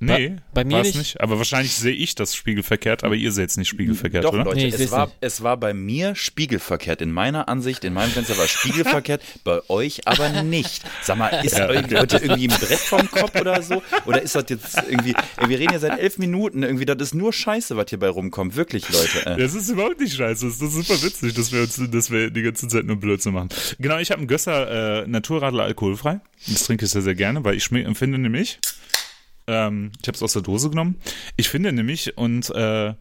bei 0.00 0.64
mir 0.64 0.82
nicht. 0.82 0.96
nicht. 0.96 1.20
Aber 1.20 1.38
wahrscheinlich 1.38 1.74
sehe 1.74 1.94
ich 1.94 2.14
das 2.14 2.34
spiegelverkehrt, 2.34 3.04
aber 3.04 3.14
ihr 3.14 3.32
seht 3.32 3.50
es 3.50 3.56
nicht 3.56 3.68
spiegelverkehrt, 3.68 4.24
Doch, 4.24 4.32
oder? 4.32 4.44
Leute, 4.44 4.56
Nee, 4.56 4.66
ich 4.66 4.74
es, 4.74 4.90
war, 4.90 5.06
nicht. 5.06 5.16
es 5.20 5.42
war 5.42 5.56
bei 5.56 5.72
mir 5.72 6.14
spiegelverkehrt. 6.14 7.00
In 7.00 7.12
meiner 7.12 7.48
Ansicht, 7.48 7.84
in 7.84 7.94
meinem 7.94 8.10
Fenster 8.10 8.36
war 8.36 8.44
es 8.44 8.50
spiegelverkehrt, 8.50 9.22
bei 9.44 9.60
euch 9.68 10.06
aber 10.06 10.42
nicht. 10.42 10.82
Sag 11.02 11.16
mal, 11.18 11.28
ist 11.44 11.56
Ja. 11.56 11.68
euch 11.68 11.88
Leute 11.90 12.18
irgendwie 12.18 12.48
ein 12.48 12.58
Brett 12.58 12.78
vom 12.78 13.10
Kopf 13.10 13.40
oder 13.40 13.62
so? 13.62 13.82
Oder 14.06 14.20
ist 14.22 14.34
das 14.34 14.44
jetzt 14.48 14.76
irgendwie, 14.88 15.14
wir 15.46 15.58
reden 15.58 15.72
ja 15.72 15.78
seit 15.78 15.98
elf 15.98 16.18
Minuten, 16.18 16.62
irgendwie, 16.62 16.84
das 16.84 16.98
ist 17.00 17.14
nur 17.14 17.32
Scheiße, 17.32 17.76
was 17.76 17.86
hier 17.88 17.98
bei 17.98 18.08
rumkommt. 18.08 18.56
Wirklich, 18.56 18.88
Leute. 18.90 19.26
Äh. 19.26 19.38
Das 19.38 19.54
ist 19.54 19.68
überhaupt 19.70 20.00
nicht 20.00 20.14
scheiße. 20.16 20.46
Das 20.46 20.60
ist 20.60 20.72
super 20.72 21.02
witzig, 21.02 21.34
dass 21.34 21.52
wir 21.52 21.62
uns, 21.62 21.80
dass 21.90 22.10
wir 22.10 22.30
die 22.30 22.42
ganze 22.42 22.68
Zeit 22.68 22.84
nur 22.84 22.96
Blödsinn 22.96 23.32
machen. 23.32 23.48
Genau, 23.78 23.98
ich 23.98 24.10
habe 24.10 24.18
einen 24.18 24.28
Gösser 24.28 25.02
äh, 25.04 25.06
Naturradler 25.06 25.64
alkoholfrei. 25.64 26.20
Das 26.48 26.64
trinke 26.64 26.84
ich 26.84 26.90
sehr, 26.90 27.02
sehr 27.02 27.14
gerne, 27.14 27.44
weil 27.44 27.56
ich 27.56 27.70
empfinde 27.72 28.18
nämlich, 28.18 28.58
ähm, 29.46 29.92
ich 30.00 30.08
habe 30.08 30.16
es 30.16 30.22
aus 30.22 30.32
der 30.32 30.42
Dose 30.42 30.70
genommen. 30.70 30.96
Ich 31.36 31.48
finde 31.48 31.72
nämlich, 31.72 32.16
und 32.16 32.50
äh, 32.50 32.94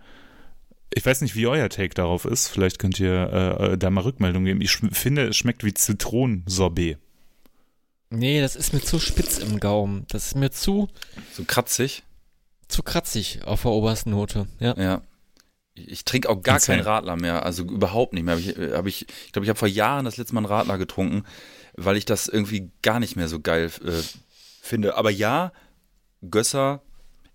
ich 0.96 1.06
weiß 1.06 1.22
nicht, 1.22 1.36
wie 1.36 1.48
euer 1.48 1.70
Take 1.70 1.94
darauf 1.96 2.26
ist, 2.26 2.48
vielleicht 2.48 2.80
könnt 2.80 3.00
ihr 3.00 3.12
äh, 3.60 3.66
äh, 3.74 3.78
da 3.78 3.90
mal 3.90 4.02
Rückmeldung 4.02 4.46
geben. 4.46 4.62
Ich 4.62 4.72
finde, 4.72 5.28
es 5.30 5.38
schmeckt 5.38 5.64
wie 5.64 5.74
Zitronensorbet. 5.74 6.98
Nee, 8.10 8.42
das 8.42 8.56
ist 8.56 8.74
mir 8.74 8.82
zu 8.82 9.00
spitz 9.00 9.40
im 9.40 9.60
Gaumen. 9.60 10.06
Das 10.10 10.28
ist 10.28 10.36
mir 10.36 10.52
zu, 10.52 10.88
So 11.34 11.44
kratzig. 11.46 12.04
zu 12.68 12.84
kratzig 12.84 13.40
auf 13.46 13.64
der 13.64 13.72
obersten 13.72 14.12
Note. 14.12 14.46
Ja. 14.60 14.78
Ja. 14.80 15.02
Ich, 15.74 15.90
ich 15.90 16.06
trinke 16.06 16.30
auch 16.30 16.44
gar 16.44 16.58
Insane. 16.58 16.78
keinen 16.78 16.88
Radler 16.88 17.16
mehr, 17.16 17.44
also 17.44 17.64
überhaupt 17.64 18.14
nicht 18.14 18.24
mehr. 18.24 18.36
Hab 18.36 18.42
ich 18.42 18.56
hab 18.74 18.86
ich 18.86 19.08
ich 19.26 19.32
glaube, 19.32 19.46
ich 19.46 19.50
habe 19.50 19.58
vor 19.58 19.68
Jahren 19.68 20.06
das 20.06 20.18
letzte 20.18 20.36
Mal 20.36 20.42
einen 20.42 20.46
Radler 20.46 20.78
getrunken, 20.78 21.24
weil 21.76 21.98
ich 21.98 22.06
das 22.06 22.28
irgendwie 22.28 22.70
gar 22.84 23.00
nicht 23.00 23.16
mehr 23.16 23.28
so 23.28 23.40
geil 23.40 23.72
äh, 23.84 23.92
finde. 24.62 24.96
Aber 24.96 25.10
ja, 25.10 25.52
Gösser 26.30 26.82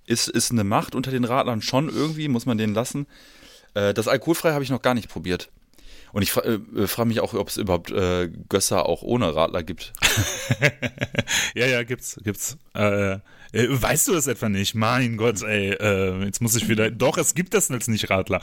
ist, 0.06 0.28
ist 0.28 0.50
eine 0.50 0.64
Macht 0.64 0.94
unter 0.94 1.10
den 1.10 1.24
Radlern 1.24 1.62
schon 1.62 1.88
irgendwie, 1.88 2.28
muss 2.28 2.46
man 2.46 2.58
den 2.58 2.74
lassen. 2.74 3.06
Äh, 3.74 3.94
das 3.94 4.08
alkoholfrei 4.08 4.52
habe 4.52 4.64
ich 4.64 4.70
noch 4.70 4.82
gar 4.82 4.94
nicht 4.94 5.08
probiert. 5.08 5.50
Und 6.12 6.22
ich 6.22 6.32
fra 6.32 6.42
äh, 6.42 6.86
frage 6.86 7.08
mich 7.08 7.20
auch, 7.20 7.34
ob 7.34 7.48
es 7.48 7.58
überhaupt 7.58 7.90
äh, 7.90 8.30
Gösser 8.48 8.86
auch 8.86 9.02
ohne 9.02 9.34
Radler 9.34 9.62
gibt. 9.62 9.92
ja, 11.54 11.66
ja, 11.66 11.82
gibt's, 11.82 12.18
gibt's. 12.24 12.56
Äh, 12.74 13.18
äh, 13.52 13.66
weißt 13.68 14.08
du 14.08 14.12
das 14.12 14.26
etwa 14.26 14.48
nicht? 14.48 14.74
Mein 14.74 15.16
Gott, 15.16 15.42
ey, 15.42 15.72
äh, 15.72 16.24
jetzt 16.24 16.40
muss 16.40 16.56
ich 16.56 16.68
wieder. 16.68 16.90
Doch, 16.90 17.18
es 17.18 17.34
gibt 17.34 17.54
das 17.54 17.70
als 17.70 17.88
Nicht-Radler. 17.88 18.40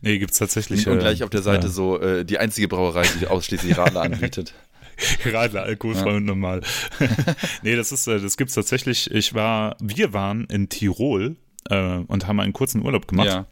Nee, 0.00 0.18
gibt's 0.18 0.38
tatsächlich. 0.38 0.86
Und 0.86 0.98
äh, 0.98 1.00
gleich 1.00 1.22
auf 1.22 1.30
der 1.30 1.42
Seite 1.42 1.66
ja. 1.66 1.72
so 1.72 2.00
äh, 2.00 2.24
die 2.24 2.38
einzige 2.38 2.68
Brauerei, 2.68 3.04
die 3.20 3.26
ausschließlich 3.26 3.76
Radler 3.76 4.02
anbietet. 4.02 4.54
Radler, 5.24 5.62
alkoholfrei 5.62 6.16
und 6.16 6.24
normal. 6.24 6.62
nee, 7.62 7.76
das 7.76 7.92
ist, 7.92 8.06
äh, 8.06 8.20
das 8.20 8.36
gibt's 8.36 8.54
tatsächlich. 8.54 9.10
Ich 9.10 9.34
war, 9.34 9.76
wir 9.80 10.12
waren 10.12 10.44
in 10.46 10.68
Tirol 10.68 11.36
äh, 11.70 11.98
und 11.98 12.26
haben 12.26 12.40
einen 12.40 12.52
kurzen 12.52 12.82
Urlaub 12.82 13.06
gemacht. 13.06 13.28
Ja. 13.28 13.46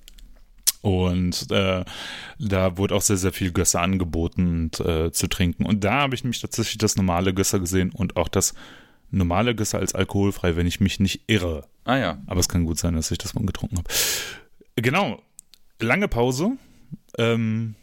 Und 0.82 1.50
äh, 1.50 1.84
da 2.38 2.78
wurde 2.78 2.94
auch 2.94 3.02
sehr, 3.02 3.16
sehr 3.16 3.32
viel 3.32 3.50
Gösser 3.50 3.80
angeboten 3.80 4.64
und, 4.64 4.80
äh, 4.80 5.10
zu 5.10 5.26
trinken. 5.26 5.66
Und 5.66 5.82
da 5.82 6.02
habe 6.02 6.14
ich 6.14 6.22
nämlich 6.22 6.40
tatsächlich 6.40 6.78
das 6.78 6.96
normale 6.96 7.34
Gösser 7.34 7.58
gesehen 7.58 7.90
und 7.90 8.16
auch 8.16 8.28
das 8.28 8.54
normale 9.10 9.54
Gösser 9.54 9.78
als 9.78 9.94
alkoholfrei, 9.94 10.56
wenn 10.56 10.66
ich 10.66 10.80
mich 10.80 11.00
nicht 11.00 11.22
irre. 11.26 11.66
Ah 11.84 11.96
ja. 11.96 12.18
Aber 12.26 12.40
es 12.40 12.48
kann 12.48 12.64
gut 12.64 12.78
sein, 12.78 12.94
dass 12.94 13.10
ich 13.10 13.18
das 13.18 13.34
mal 13.34 13.44
getrunken 13.46 13.78
habe. 13.78 13.88
Genau. 14.76 15.22
Lange 15.80 16.08
Pause. 16.08 16.52
Ähm, 17.18 17.74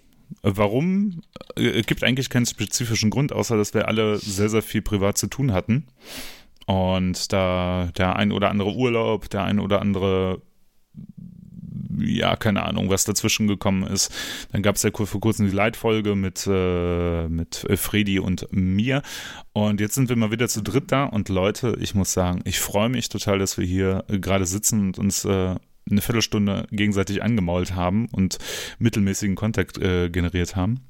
warum? 0.41 1.21
Äh, 1.55 1.79
Es 1.79 1.85
gibt 1.85 2.03
eigentlich 2.03 2.29
keinen 2.29 2.45
spezifischen 2.45 3.09
Grund, 3.09 3.33
außer 3.33 3.57
dass 3.57 3.73
wir 3.73 3.87
alle 3.87 4.17
sehr, 4.17 4.49
sehr 4.49 4.61
viel 4.61 4.81
privat 4.81 5.17
zu 5.17 5.27
tun 5.27 5.53
hatten. 5.53 5.85
Und 6.65 7.33
da 7.33 7.89
der 7.97 8.15
ein 8.15 8.31
oder 8.31 8.49
andere 8.49 8.73
Urlaub, 8.73 9.29
der 9.29 9.43
ein 9.43 9.59
oder 9.59 9.81
andere, 9.81 10.41
ja, 11.99 12.35
keine 12.35 12.63
Ahnung, 12.63 12.89
was 12.89 13.03
dazwischen 13.03 13.47
gekommen 13.47 13.83
ist. 13.83 14.13
Dann 14.51 14.63
gab 14.63 14.75
es 14.75 14.83
ja 14.83 14.91
vor 14.93 15.19
kurzem 15.19 15.47
die 15.47 15.55
Leitfolge 15.55 16.15
mit, 16.15 16.47
äh, 16.49 17.27
mit 17.27 17.65
äh, 17.65 17.75
Fredi 17.75 18.19
und 18.19 18.47
mir. 18.51 19.01
Und 19.51 19.81
jetzt 19.81 19.95
sind 19.95 20.09
wir 20.09 20.15
mal 20.15 20.31
wieder 20.31 20.47
zu 20.47 20.61
dritt 20.61 20.91
da. 20.91 21.03
Und 21.05 21.29
Leute, 21.29 21.77
ich 21.79 21.95
muss 21.95 22.13
sagen, 22.13 22.41
ich 22.45 22.59
freue 22.59 22.89
mich 22.89 23.09
total, 23.09 23.39
dass 23.39 23.57
wir 23.57 23.65
hier 23.65 24.05
äh, 24.07 24.19
gerade 24.19 24.45
sitzen 24.45 24.87
und 24.87 24.99
uns 24.99 25.25
äh, 25.25 25.55
eine 25.89 26.01
Viertelstunde 26.01 26.67
gegenseitig 26.71 27.23
angemault 27.23 27.75
haben 27.75 28.07
und 28.11 28.37
mittelmäßigen 28.79 29.35
Kontakt 29.35 29.77
äh, 29.77 30.09
generiert 30.09 30.55
haben. 30.55 30.81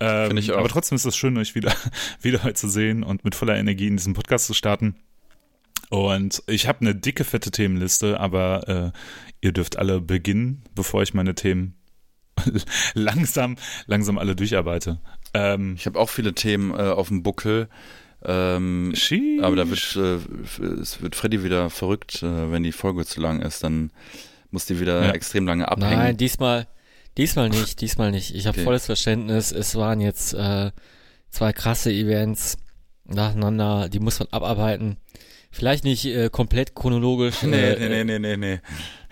Ähm, 0.00 0.28
Finde 0.28 0.42
ich 0.42 0.52
auch. 0.52 0.58
Aber 0.58 0.68
trotzdem 0.68 0.96
ist 0.96 1.04
es 1.04 1.16
schön, 1.16 1.36
euch 1.38 1.54
wieder, 1.54 1.72
wieder 2.20 2.42
heute 2.42 2.54
zu 2.54 2.68
sehen 2.68 3.02
und 3.02 3.24
mit 3.24 3.34
voller 3.34 3.56
Energie 3.56 3.86
in 3.86 3.96
diesen 3.96 4.14
Podcast 4.14 4.46
zu 4.46 4.54
starten. 4.54 4.96
Und 5.88 6.42
ich 6.48 6.66
habe 6.66 6.80
eine 6.80 6.94
dicke, 6.94 7.24
fette 7.24 7.50
Themenliste, 7.50 8.18
aber 8.18 8.92
äh, 8.94 8.98
ihr 9.40 9.52
dürft 9.52 9.78
alle 9.78 10.00
beginnen, 10.00 10.62
bevor 10.74 11.02
ich 11.02 11.14
meine 11.14 11.34
Themen 11.34 11.74
langsam, 12.94 13.56
langsam 13.86 14.18
alle 14.18 14.34
durcharbeite. 14.34 15.00
Ähm, 15.32 15.74
Ich 15.78 15.86
habe 15.86 15.98
auch 15.98 16.10
viele 16.10 16.34
Themen 16.34 16.72
äh, 16.72 16.82
auf 16.82 17.08
dem 17.08 17.22
Buckel. 17.22 17.68
Ähm, 18.26 18.92
aber 19.42 19.54
da 19.56 19.68
wird, 19.70 19.96
äh, 19.96 20.80
es 20.80 21.00
wird 21.00 21.14
Freddy 21.14 21.44
wieder 21.44 21.70
verrückt, 21.70 22.22
äh, 22.22 22.50
wenn 22.50 22.62
die 22.64 22.72
Folge 22.72 23.04
zu 23.06 23.20
lang 23.20 23.40
ist. 23.42 23.62
Dann 23.62 23.90
muss 24.50 24.66
die 24.66 24.80
wieder 24.80 25.04
Ja. 25.04 25.10
extrem 25.12 25.46
lange 25.46 25.68
abhängen. 25.68 25.96
Nein, 25.96 26.16
diesmal, 26.16 26.66
diesmal 27.16 27.48
nicht, 27.50 27.80
diesmal 27.80 28.10
nicht. 28.10 28.34
Ich 28.34 28.46
habe 28.46 28.56
Okay. 28.56 28.64
volles 28.64 28.86
Verständnis. 28.86 29.52
Es 29.52 29.74
waren 29.76 30.00
jetzt 30.00 30.34
äh, 30.34 30.70
zwei 31.30 31.52
krasse 31.52 31.92
Events 31.92 32.56
nacheinander, 33.04 33.88
die 33.88 34.00
muss 34.00 34.18
man 34.18 34.28
abarbeiten. 34.32 34.96
Vielleicht 35.52 35.84
nicht 35.84 36.04
äh, 36.06 36.28
komplett 36.30 36.74
chronologisch. 36.74 37.42
nee, 37.42 37.56
äh, 37.70 37.88
nee, 37.88 38.04
nee, 38.04 38.18
nee, 38.18 38.36
nee. 38.36 38.60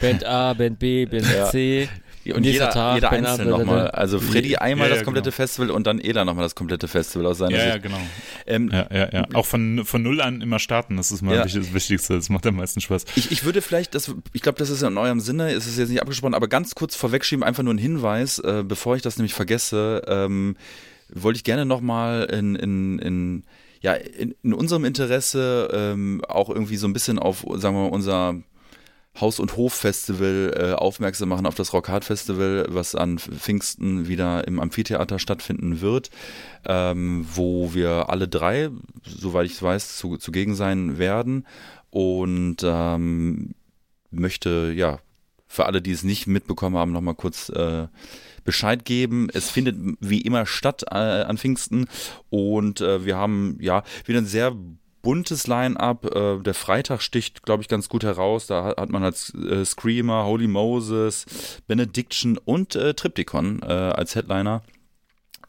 Band 0.01 0.25
A, 0.25 0.53
Band 0.55 0.79
B, 0.79 1.07
Band 1.07 1.27
Ja. 1.33 1.51
C. 1.51 1.89
Und 2.33 2.45
jeder, 2.45 2.71
Tag, 2.71 2.95
jeder 2.95 3.11
Band 3.11 3.27
A, 3.27 3.31
einzeln 3.33 3.49
blablabla. 3.49 3.75
nochmal. 3.75 3.91
Also 3.91 4.19
Freddy 4.21 4.57
einmal 4.57 4.87
Ja, 4.87 4.91
das 4.91 4.99
ja, 5.01 5.05
komplette 5.05 5.31
genau. 5.31 5.37
Festival 5.37 5.71
und 5.71 5.87
dann 5.87 6.01
Ela 6.01 6.25
nochmal 6.25 6.45
das 6.45 6.55
komplette 6.55 6.89
Festival 6.89 7.27
aus 7.27 7.39
seiner 7.39 7.57
ja, 7.59 7.65
ja, 7.67 7.73
Sicht. 7.73 7.83
genau. 7.83 7.99
Ähm, 8.47 8.71
Ja, 8.73 8.87
ja, 8.91 9.09
ja. 9.13 9.27
Auch 9.35 9.45
von, 9.45 9.85
von 9.85 10.03
null 10.03 10.21
an 10.21 10.41
immer 10.41 10.59
starten, 10.59 10.97
das 10.97 11.13
ist 11.13 11.21
mal 11.23 11.35
Ja. 11.35 11.45
das 11.45 11.75
Wichtigste. 11.75 12.15
Das 12.15 12.31
macht 12.31 12.47
am 12.47 12.57
meisten 12.57 12.81
Spaß. 12.81 13.05
Ich, 13.17 13.31
ich 13.33 13.45
würde 13.45 13.61
vielleicht, 13.61 13.95
das, 13.95 14.15
ich 14.33 14.41
glaube, 14.43 14.59
das 14.59 14.71
ist 14.71 14.81
ja 14.83 14.89
in 14.89 14.97
eurem 14.97 15.21
Sinne, 15.21 15.51
es 15.53 15.67
ist 15.67 15.79
jetzt 15.79 15.91
nicht 15.91 16.01
abgesprochen, 16.01 16.35
aber 16.35 16.49
ganz 16.49 16.75
kurz 16.75 16.97
vorwegschieben, 16.97 17.43
einfach 17.45 17.63
nur 17.63 17.75
ein 17.75 17.79
Hinweis, 17.79 18.39
äh, 18.39 18.63
bevor 18.67 18.97
ich 18.97 19.03
das 19.03 19.19
nämlich 19.19 19.35
vergesse, 19.35 20.03
ähm, 20.07 20.57
wollte 21.13 21.37
ich 21.37 21.45
gerne 21.45 21.67
nochmal 21.67 22.25
in, 22.33 22.55
in, 22.57 22.99
in, 22.99 23.43
ja, 23.83 23.93
in, 23.93 24.35
in 24.43 24.55
unserem 24.55 24.85
Interesse 24.87 25.69
ähm, 25.73 26.23
auch 26.27 26.49
irgendwie 26.49 26.77
so 26.77 26.87
ein 26.89 26.93
bisschen 26.95 27.19
auf, 27.19 27.45
sagen 27.57 27.77
wir 27.77 27.83
mal, 27.83 27.91
unser 27.91 28.37
Haus- 29.21 29.41
und 29.41 29.57
Hof-Festival 29.57 30.55
äh, 30.57 30.73
aufmerksam 30.73 31.29
machen, 31.29 31.47
auf 31.47 31.55
das 31.55 31.73
Rock 31.73 31.89
Hard 31.89 32.05
Festival, 32.05 32.67
was 32.69 32.95
an 32.95 33.19
Pfingsten 33.19 34.09
wieder 34.09 34.47
im 34.47 34.59
Amphitheater 34.59 35.19
stattfinden 35.19 35.81
wird, 35.81 36.11
ähm, 36.67 37.27
wo 37.33 37.75
wir 37.75 38.11
alle 38.11 38.27
drei, 38.27 38.71
soweit 39.05 39.47
ich 39.47 39.63
weiß, 39.63 39.97
zu, 39.97 40.17
zugegen 40.17 40.55
sein 40.55 40.99
werden. 40.99 41.47
Und 41.91 42.59
ähm, 42.65 43.55
möchte, 44.11 44.73
ja, 44.75 44.99
für 45.47 45.67
alle, 45.67 45.81
die 45.81 45.93
es 45.93 46.03
nicht 46.03 46.27
mitbekommen 46.27 46.77
haben, 46.77 46.93
nochmal 46.93 47.15
kurz 47.15 47.49
äh, 47.51 47.87
Bescheid 48.45 48.85
geben. 48.85 49.29
Es 49.33 49.51
findet 49.51 49.77
wie 50.01 50.21
immer 50.21 50.47
statt 50.47 50.85
äh, 50.91 50.95
an 50.95 51.39
Pfingsten 51.39 51.87
und 52.31 52.81
äh, 52.81 53.05
wir 53.05 53.17
haben 53.17 53.57
ja 53.61 53.85
wieder 54.05 54.19
ein 54.19 54.27
sehr 54.27 54.55
buntes 55.05 55.47
Line-up. 55.47 56.05
Äh, 56.13 56.41
der 56.41 56.55
Freitag 56.55 57.01
sticht, 57.03 57.45
glaube 57.45 57.63
ich, 57.63 57.69
ganz 57.69 57.89
gut 57.89 58.03
heraus. 58.03 58.49
Da 58.49 58.65
hat, 58.65 58.79
hat 58.79 58.91
man 58.91 59.05
als 59.05 59.33
äh, 59.35 59.65
Screamer, 59.65 60.25
Holy 60.25 60.49
Moses, 60.49 61.27
Benediction 61.69 62.37
und 62.39 62.75
äh, 62.75 62.95
Triptychon 62.95 63.63
äh, 63.63 63.67
als 63.67 64.17
Headliner. 64.17 64.63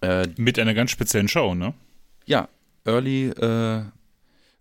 Äh, 0.02 0.28
Mit 0.38 0.60
einer 0.60 0.76
ganz 0.76 0.92
speziellen 0.92 1.28
Show, 1.28 1.56
ne? 1.56 1.74
ja, 2.26 2.48
Early, 2.86 3.30
äh, 3.30 3.84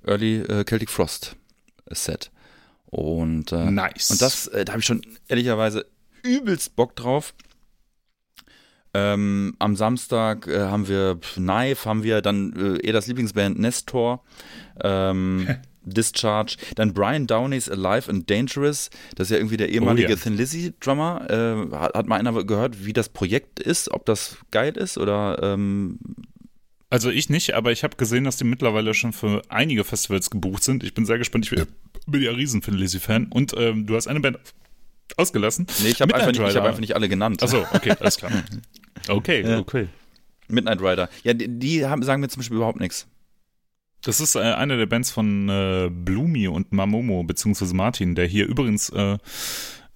Early 0.06 0.64
Celtic 0.64 0.88
Frost 0.88 1.36
Set. 1.90 2.30
Und, 2.86 3.52
Nice. 3.52 4.10
und 4.12 4.22
das, 4.22 4.50
da 4.50 4.72
habe 4.72 4.80
ich 4.80 4.86
schon 4.86 5.02
ehrlicherweise 5.28 5.84
übelst 6.22 6.76
Bock 6.76 6.96
drauf. 6.96 7.34
Ähm, 8.94 9.54
am 9.58 9.74
Samstag 9.76 10.46
äh, 10.46 10.60
haben 10.60 10.86
wir 10.88 11.18
Knife, 11.20 11.88
haben 11.88 12.02
wir 12.04 12.22
dann 12.22 12.52
äh, 12.80 12.86
eher 12.86 12.92
das 12.92 13.06
Lieblingsband 13.08 13.58
Nestor. 13.58 14.22
Ähm, 14.82 15.48
Discharge. 15.86 16.56
Dann 16.76 16.94
Brian 16.94 17.26
Downey's 17.26 17.68
Alive 17.68 18.08
and 18.10 18.30
Dangerous. 18.30 18.88
Das 19.16 19.26
ist 19.26 19.30
ja 19.32 19.36
irgendwie 19.36 19.58
der 19.58 19.68
ehemalige 19.68 20.06
Oh 20.08 20.10
ja. 20.12 20.16
Thin 20.16 20.34
Lizzy 20.36 20.72
Drummer. 20.80 21.26
Äh, 21.28 21.76
hat, 21.76 21.94
hat 21.94 22.06
mal 22.06 22.18
einer 22.18 22.44
gehört, 22.44 22.86
wie 22.86 22.92
das 22.94 23.08
Projekt 23.10 23.60
ist? 23.60 23.90
Ob 23.90 24.06
das 24.06 24.38
geil 24.50 24.76
ist 24.78 24.96
oder 24.96 25.38
ähm, 25.42 25.98
Also 26.88 27.10
ich 27.10 27.28
nicht, 27.28 27.52
aber 27.54 27.70
ich 27.72 27.84
habe 27.84 27.96
gesehen, 27.96 28.24
dass 28.24 28.36
die 28.38 28.44
mittlerweile 28.44 28.94
schon 28.94 29.12
für 29.12 29.42
einige 29.50 29.84
Festivals 29.84 30.30
gebucht 30.30 30.62
sind. 30.64 30.84
Ich 30.84 30.94
bin 30.94 31.04
sehr 31.04 31.18
gespannt. 31.18 31.44
Ich 31.44 31.50
bin, 31.50 31.66
bin 32.06 32.22
ja 32.22 32.30
riesen 32.30 32.62
Finn 32.62 32.74
Lizzy-Fan. 32.74 33.26
Und 33.26 33.52
ähm, 33.58 33.84
du 33.86 33.94
hast 33.96 34.06
eine 34.06 34.20
Band 34.20 34.38
ausgelassen. 35.18 35.66
Nee, 35.82 35.88
ich 35.90 36.00
habe 36.00 36.14
einfach, 36.14 36.28
nicht- 36.28 36.40
ich 36.40 36.46
Rider. 36.46 36.60
hab 36.60 36.66
einfach 36.68 36.80
nicht 36.80 36.94
alle 36.96 37.08
genannt. 37.10 37.42
Achso, 37.42 37.66
okay, 37.74 37.92
alles 38.00 38.16
klar. 38.16 38.32
Okay, 39.08 39.42
Ja. 39.42 39.58
okay. 39.58 39.88
Midnight 40.48 40.80
Rider. 40.80 41.08
Ja, 41.22 41.32
die, 41.34 41.48
die 41.58 41.86
haben, 41.86 42.02
sagen 42.02 42.20
mir 42.20 42.28
zum 42.28 42.40
Beispiel 42.40 42.56
überhaupt 42.58 42.80
nichts. 42.80 43.06
Das 44.02 44.20
ist 44.20 44.34
äh, 44.34 44.40
eine 44.40 44.76
der 44.76 44.86
Bands 44.86 45.10
von 45.10 45.48
äh, 45.48 45.88
Blumi 45.90 46.48
und 46.48 46.72
Mamomo, 46.72 47.22
beziehungsweise 47.24 47.74
Martin, 47.74 48.14
der 48.14 48.26
hier 48.26 48.46
übrigens 48.46 48.90
äh, 48.90 49.16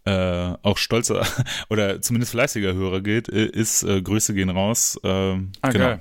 äh, 0.05 0.55
auch 0.63 0.79
stolzer 0.79 1.27
oder 1.69 2.01
zumindest 2.01 2.33
fleißiger 2.33 2.73
Hörer 2.73 3.03
geht, 3.03 3.29
äh, 3.29 3.45
ist 3.47 3.83
äh, 3.83 4.01
Grüße 4.01 4.33
gehen 4.33 4.49
raus. 4.49 4.99
Äh, 5.05 5.09
Ah, 5.09 5.37
genau. 5.71 5.85
geil. 5.85 6.01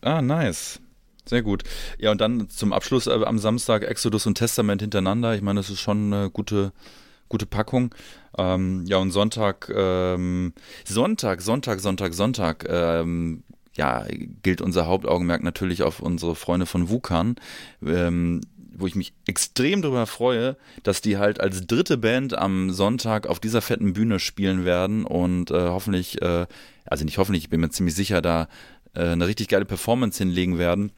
Ah, 0.00 0.20
nice. 0.20 0.80
Sehr 1.24 1.42
gut. 1.42 1.62
Ja, 1.98 2.10
und 2.10 2.20
dann 2.20 2.48
zum 2.48 2.72
Abschluss 2.72 3.06
äh, 3.06 3.12
am 3.24 3.38
Samstag 3.38 3.84
Exodus 3.84 4.26
und 4.26 4.36
Testament 4.36 4.80
hintereinander. 4.82 5.34
Ich 5.36 5.42
meine, 5.42 5.60
das 5.60 5.70
ist 5.70 5.80
schon 5.80 6.12
eine 6.12 6.30
gute, 6.30 6.72
gute 7.28 7.46
Packung. 7.46 7.94
Ähm, 8.38 8.84
ja, 8.86 8.98
und 8.98 9.10
Sonntag, 9.10 9.72
ähm, 9.74 10.52
Sonntag, 10.84 11.40
Sonntag, 11.40 11.80
Sonntag, 11.80 12.14
Sonntag, 12.14 12.66
ähm, 12.68 13.42
ja, 13.74 14.06
gilt 14.42 14.60
unser 14.60 14.86
Hauptaugenmerk 14.86 15.42
natürlich 15.42 15.82
auf 15.82 16.00
unsere 16.00 16.34
Freunde 16.34 16.66
von 16.66 16.88
Wukan, 16.88 17.36
ähm, 17.84 18.40
wo 18.78 18.86
ich 18.86 18.94
mich 18.94 19.14
extrem 19.26 19.82
darüber 19.82 20.06
freue, 20.06 20.56
dass 20.82 21.00
die 21.00 21.16
halt 21.16 21.40
als 21.40 21.66
dritte 21.66 21.96
Band 21.96 22.36
am 22.36 22.70
Sonntag 22.70 23.26
auf 23.26 23.40
dieser 23.40 23.62
fetten 23.62 23.92
Bühne 23.92 24.18
spielen 24.18 24.64
werden 24.64 25.04
und 25.04 25.50
äh, 25.50 25.68
hoffentlich, 25.68 26.20
äh, 26.22 26.46
also 26.84 27.04
nicht 27.04 27.18
hoffentlich, 27.18 27.44
ich 27.44 27.50
bin 27.50 27.60
mir 27.60 27.70
ziemlich 27.70 27.94
sicher, 27.94 28.20
da 28.20 28.48
äh, 28.94 29.08
eine 29.08 29.26
richtig 29.26 29.48
geile 29.48 29.64
Performance 29.64 30.18
hinlegen 30.18 30.58
werden. 30.58 30.92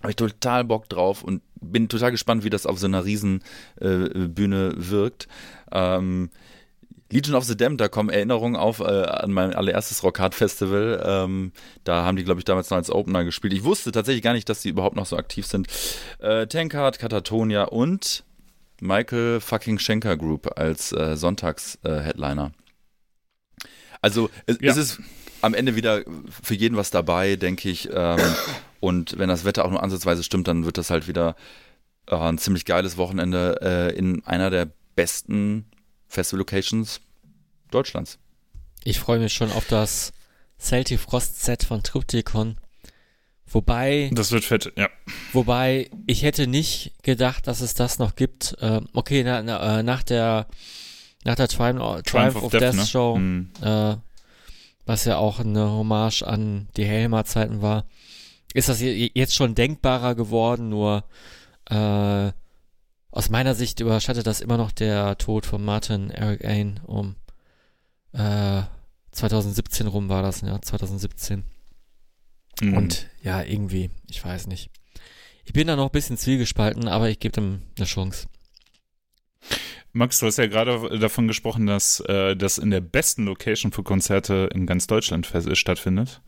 Habe 0.00 0.10
ich 0.10 0.16
total 0.16 0.64
Bock 0.64 0.88
drauf 0.88 1.22
und 1.22 1.42
bin 1.60 1.88
total 1.88 2.10
gespannt, 2.10 2.44
wie 2.44 2.50
das 2.50 2.66
auf 2.66 2.78
so 2.78 2.86
einer 2.86 3.04
riesen 3.04 3.42
äh, 3.80 4.08
wirkt. 4.12 5.26
Ähm, 5.72 6.30
Legion 7.10 7.36
of 7.36 7.44
the 7.44 7.56
Damned, 7.56 7.80
da 7.80 7.88
kommen 7.88 8.10
Erinnerungen 8.10 8.56
auf 8.56 8.80
äh, 8.80 8.84
an 8.84 9.30
mein 9.32 9.54
allererstes 9.54 10.02
Rockhard 10.02 10.34
Festival. 10.34 11.00
Ähm, 11.06 11.52
da 11.84 12.04
haben 12.04 12.16
die, 12.16 12.24
glaube 12.24 12.40
ich, 12.40 12.44
damals 12.44 12.68
noch 12.70 12.76
als 12.78 12.90
Opener 12.90 13.24
gespielt. 13.24 13.52
Ich 13.52 13.62
wusste 13.64 13.92
tatsächlich 13.92 14.22
gar 14.24 14.32
nicht, 14.32 14.48
dass 14.48 14.62
die 14.62 14.70
überhaupt 14.70 14.96
noch 14.96 15.06
so 15.06 15.16
aktiv 15.16 15.46
sind. 15.46 15.68
Äh, 16.18 16.46
Tankard, 16.48 16.98
Katatonia 16.98 17.64
und 17.64 18.24
Michael 18.80 19.40
fucking 19.40 19.78
Schenker 19.78 20.16
Group 20.16 20.58
als 20.58 20.92
äh, 20.92 21.16
Sonntags-Headliner. 21.16 22.52
also 24.02 24.28
es, 24.46 24.58
Ja. 24.60 24.72
es 24.72 24.76
ist 24.76 25.00
am 25.42 25.54
Ende 25.54 25.76
wieder 25.76 26.02
für 26.42 26.54
jeden 26.54 26.76
was 26.76 26.90
dabei, 26.90 27.36
denke 27.36 27.68
ich. 27.70 27.88
Ähm, 27.92 28.18
und 28.80 29.18
wenn 29.18 29.28
das 29.28 29.44
Wetter 29.44 29.64
auch 29.64 29.70
nur 29.70 29.82
ansatzweise 29.82 30.22
stimmt, 30.22 30.48
dann 30.48 30.64
wird 30.64 30.76
das 30.76 30.90
halt 30.90 31.06
wieder 31.08 31.36
äh, 32.10 32.16
ein 32.16 32.38
ziemlich 32.38 32.64
geiles 32.64 32.96
Wochenende 32.96 33.60
äh, 33.62 33.96
in 33.96 34.24
einer 34.26 34.50
der 34.50 34.68
besten 34.96 35.66
Festival-Locations 36.08 37.00
Deutschlands. 37.70 38.18
Ich 38.84 38.98
freue 39.00 39.18
mich 39.18 39.32
schon 39.32 39.50
auf 39.52 39.66
das 39.66 40.12
Celtic 40.58 41.00
Frost 41.00 41.42
Set 41.42 41.64
von 41.64 41.82
Triptychon. 41.82 42.56
Wobei, 43.48 44.10
Das 44.12 44.32
wird 44.32 44.44
fett, 44.44 44.72
ja. 44.76 44.88
wobei 45.32 45.88
ich 46.06 46.22
hätte 46.24 46.46
nicht 46.48 46.92
gedacht, 47.02 47.46
dass 47.46 47.60
es 47.60 47.74
das 47.74 47.98
noch 48.00 48.16
gibt. 48.16 48.56
Ähm, 48.60 48.88
okay, 48.92 49.22
na, 49.22 49.40
na, 49.42 49.78
äh, 49.78 49.82
nach 49.84 50.02
der 50.02 50.48
nach 51.24 51.36
der 51.36 51.48
Triumph, 51.48 52.02
Triumph 52.04 52.36
of, 52.42 52.52
Death, 52.52 52.74
ne? 52.74 52.86
Show, 52.86 53.16
Hm. 53.16 53.50
äh, 53.60 53.96
was 54.84 55.04
ja 55.04 55.16
auch 55.18 55.40
eine 55.40 55.68
Hommage 55.70 56.22
an 56.22 56.68
die 56.76 56.84
Helmer-Zeiten 56.84 57.62
war, 57.62 57.86
ist 58.54 58.68
das 58.68 58.80
je- 58.80 59.10
jetzt 59.14 59.34
schon 59.34 59.54
denkbarer 59.56 60.14
geworden, 60.14 60.68
nur 60.68 61.04
äh, 61.68 62.30
aus 63.16 63.30
meiner 63.30 63.54
Sicht 63.54 63.80
überschattet 63.80 64.26
das 64.26 64.42
immer 64.42 64.58
noch 64.58 64.70
der 64.70 65.16
Tod 65.16 65.46
von 65.46 65.64
Martin 65.64 66.10
Eric 66.10 66.44
Ain 66.44 66.80
um 66.84 67.16
äh, 68.12 68.60
2017 69.12 69.86
rum 69.86 70.10
war 70.10 70.22
das, 70.22 70.42
ja, 70.42 70.60
2017. 70.60 71.42
Mhm. 72.60 72.76
Und 72.76 73.08
ja, 73.22 73.42
irgendwie, 73.42 73.88
ich 74.06 74.22
weiß 74.22 74.48
nicht. 74.48 74.68
Ich 75.46 75.54
bin 75.54 75.66
da 75.66 75.76
noch 75.76 75.86
ein 75.86 75.92
bisschen 75.92 76.18
zwiegespalten, 76.18 76.88
aber 76.88 77.08
ich 77.08 77.18
gebe 77.18 77.32
dem 77.32 77.62
eine 77.78 77.86
Chance. 77.86 78.26
Max, 79.96 80.18
du 80.18 80.26
hast 80.26 80.36
ja 80.36 80.46
gerade 80.46 80.98
davon 80.98 81.26
gesprochen, 81.26 81.66
dass 81.66 82.00
äh, 82.00 82.36
das 82.36 82.58
in 82.58 82.70
der 82.70 82.82
besten 82.82 83.24
Location 83.24 83.72
für 83.72 83.82
Konzerte 83.82 84.50
in 84.52 84.66
ganz 84.66 84.86
Deutschland 84.86 85.34
äh, 85.34 85.56
stattfindet. 85.56 86.20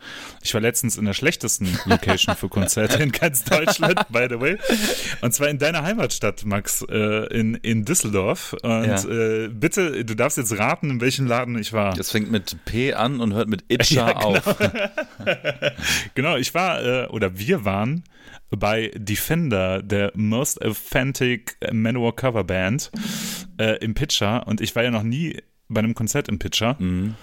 Ich 0.42 0.54
war 0.54 0.62
letztens 0.62 0.96
in 0.96 1.04
der 1.04 1.12
schlechtesten 1.12 1.68
Location 1.84 2.34
für 2.34 2.48
Konzerte 2.48 3.02
in 3.02 3.12
ganz 3.12 3.44
Deutschland, 3.44 4.00
by 4.08 4.26
the 4.30 4.40
way. 4.40 4.56
Und 5.20 5.34
zwar 5.34 5.48
in 5.48 5.58
deiner 5.58 5.82
Heimatstadt, 5.82 6.46
Max, 6.46 6.82
äh, 6.88 7.26
in, 7.38 7.56
in 7.56 7.84
Düsseldorf. 7.84 8.54
Und 8.62 8.86
Ja. 8.86 9.04
äh, 9.04 9.48
bitte, 9.48 10.02
du 10.02 10.14
darfst 10.16 10.38
jetzt 10.38 10.58
raten, 10.58 10.88
in 10.90 11.00
welchem 11.02 11.26
Laden 11.26 11.58
ich 11.58 11.74
war. 11.74 11.96
Es 11.98 12.10
fängt 12.10 12.30
mit 12.30 12.56
P 12.64 12.94
an 12.94 13.20
und 13.20 13.34
hört 13.34 13.48
mit 13.48 13.64
Itcher 13.68 13.94
Ja, 14.08 14.12
genau. 14.14 14.36
auf. 14.38 14.56
Genau, 16.14 16.36
ich 16.36 16.54
war, 16.54 16.82
äh, 16.82 17.06
oder 17.08 17.38
wir 17.38 17.64
waren 17.66 18.02
bei 18.50 18.90
Defender, 18.96 19.82
der 19.82 20.10
Most 20.14 20.64
Authentic 20.64 21.56
Manowar 21.70 22.16
Cover 22.16 22.44
Band 22.44 22.90
äh, 23.58 23.76
im 23.84 23.94
Pitcher 23.94 24.46
und 24.46 24.60
ich 24.60 24.74
war 24.76 24.82
ja 24.82 24.90
noch 24.90 25.02
nie 25.02 25.38
bei 25.68 25.80
einem 25.80 25.94
Konzert 25.94 26.28
im 26.28 26.38
Pitcher 26.38 26.76
Mhm. 26.78 27.14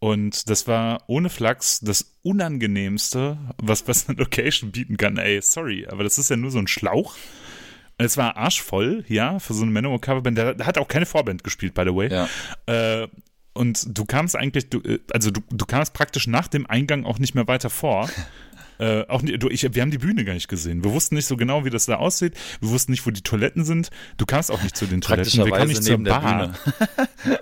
und 0.00 0.50
das 0.50 0.66
war 0.66 1.04
ohne 1.06 1.30
Flachs 1.30 1.80
das 1.80 2.16
unangenehmste, 2.22 3.38
was, 3.58 3.86
was 3.88 4.08
eine 4.08 4.18
Location 4.18 4.72
bieten 4.72 4.96
kann. 4.96 5.16
Ey, 5.18 5.40
sorry, 5.42 5.86
aber 5.88 6.02
das 6.04 6.18
ist 6.18 6.30
ja 6.30 6.36
nur 6.36 6.50
so 6.50 6.58
ein 6.58 6.66
Schlauch. 6.68 7.14
Es 7.98 8.16
war 8.18 8.36
arschvoll, 8.36 9.04
ja, 9.08 9.38
für 9.38 9.54
so 9.54 9.62
eine 9.62 9.70
Manowar 9.70 10.00
Coverband. 10.00 10.36
Der, 10.36 10.54
der 10.54 10.66
hat 10.66 10.76
auch 10.78 10.88
keine 10.88 11.06
Vorband 11.06 11.42
gespielt, 11.44 11.72
by 11.72 11.82
the 11.86 11.94
way. 11.94 12.10
Ja. 12.12 12.28
Äh, 12.66 13.08
und 13.54 13.96
du 13.96 14.04
kamst 14.04 14.36
eigentlich, 14.36 14.68
du, 14.68 14.80
äh, 14.82 14.98
also 15.12 15.30
du, 15.30 15.40
du 15.50 15.64
kamst 15.64 15.94
praktisch 15.94 16.26
nach 16.26 16.46
dem 16.48 16.66
Eingang 16.66 17.06
auch 17.06 17.18
nicht 17.18 17.34
mehr 17.34 17.48
weiter 17.48 17.70
vor. 17.70 18.10
Äh, 18.78 19.06
auch 19.08 19.22
du, 19.22 19.48
ich, 19.48 19.62
wir 19.74 19.82
haben 19.82 19.90
die 19.90 19.98
Bühne 19.98 20.24
gar 20.24 20.34
nicht 20.34 20.48
gesehen. 20.48 20.84
Wir 20.84 20.92
wussten 20.92 21.14
nicht 21.14 21.26
so 21.26 21.36
genau, 21.36 21.64
wie 21.64 21.70
das 21.70 21.86
da 21.86 21.96
aussieht. 21.96 22.34
Wir 22.60 22.70
wussten 22.70 22.92
nicht, 22.92 23.06
wo 23.06 23.10
die 23.10 23.22
Toiletten 23.22 23.64
sind. 23.64 23.90
Du 24.16 24.26
kamst 24.26 24.50
auch 24.50 24.62
nicht 24.62 24.76
zu 24.76 24.86
den 24.86 25.00
Toiletten. 25.00 25.44
Wir 25.44 25.52
kamen 25.52 25.68
nicht 25.68 25.82
zur 25.82 26.02
Bar. 26.02 26.54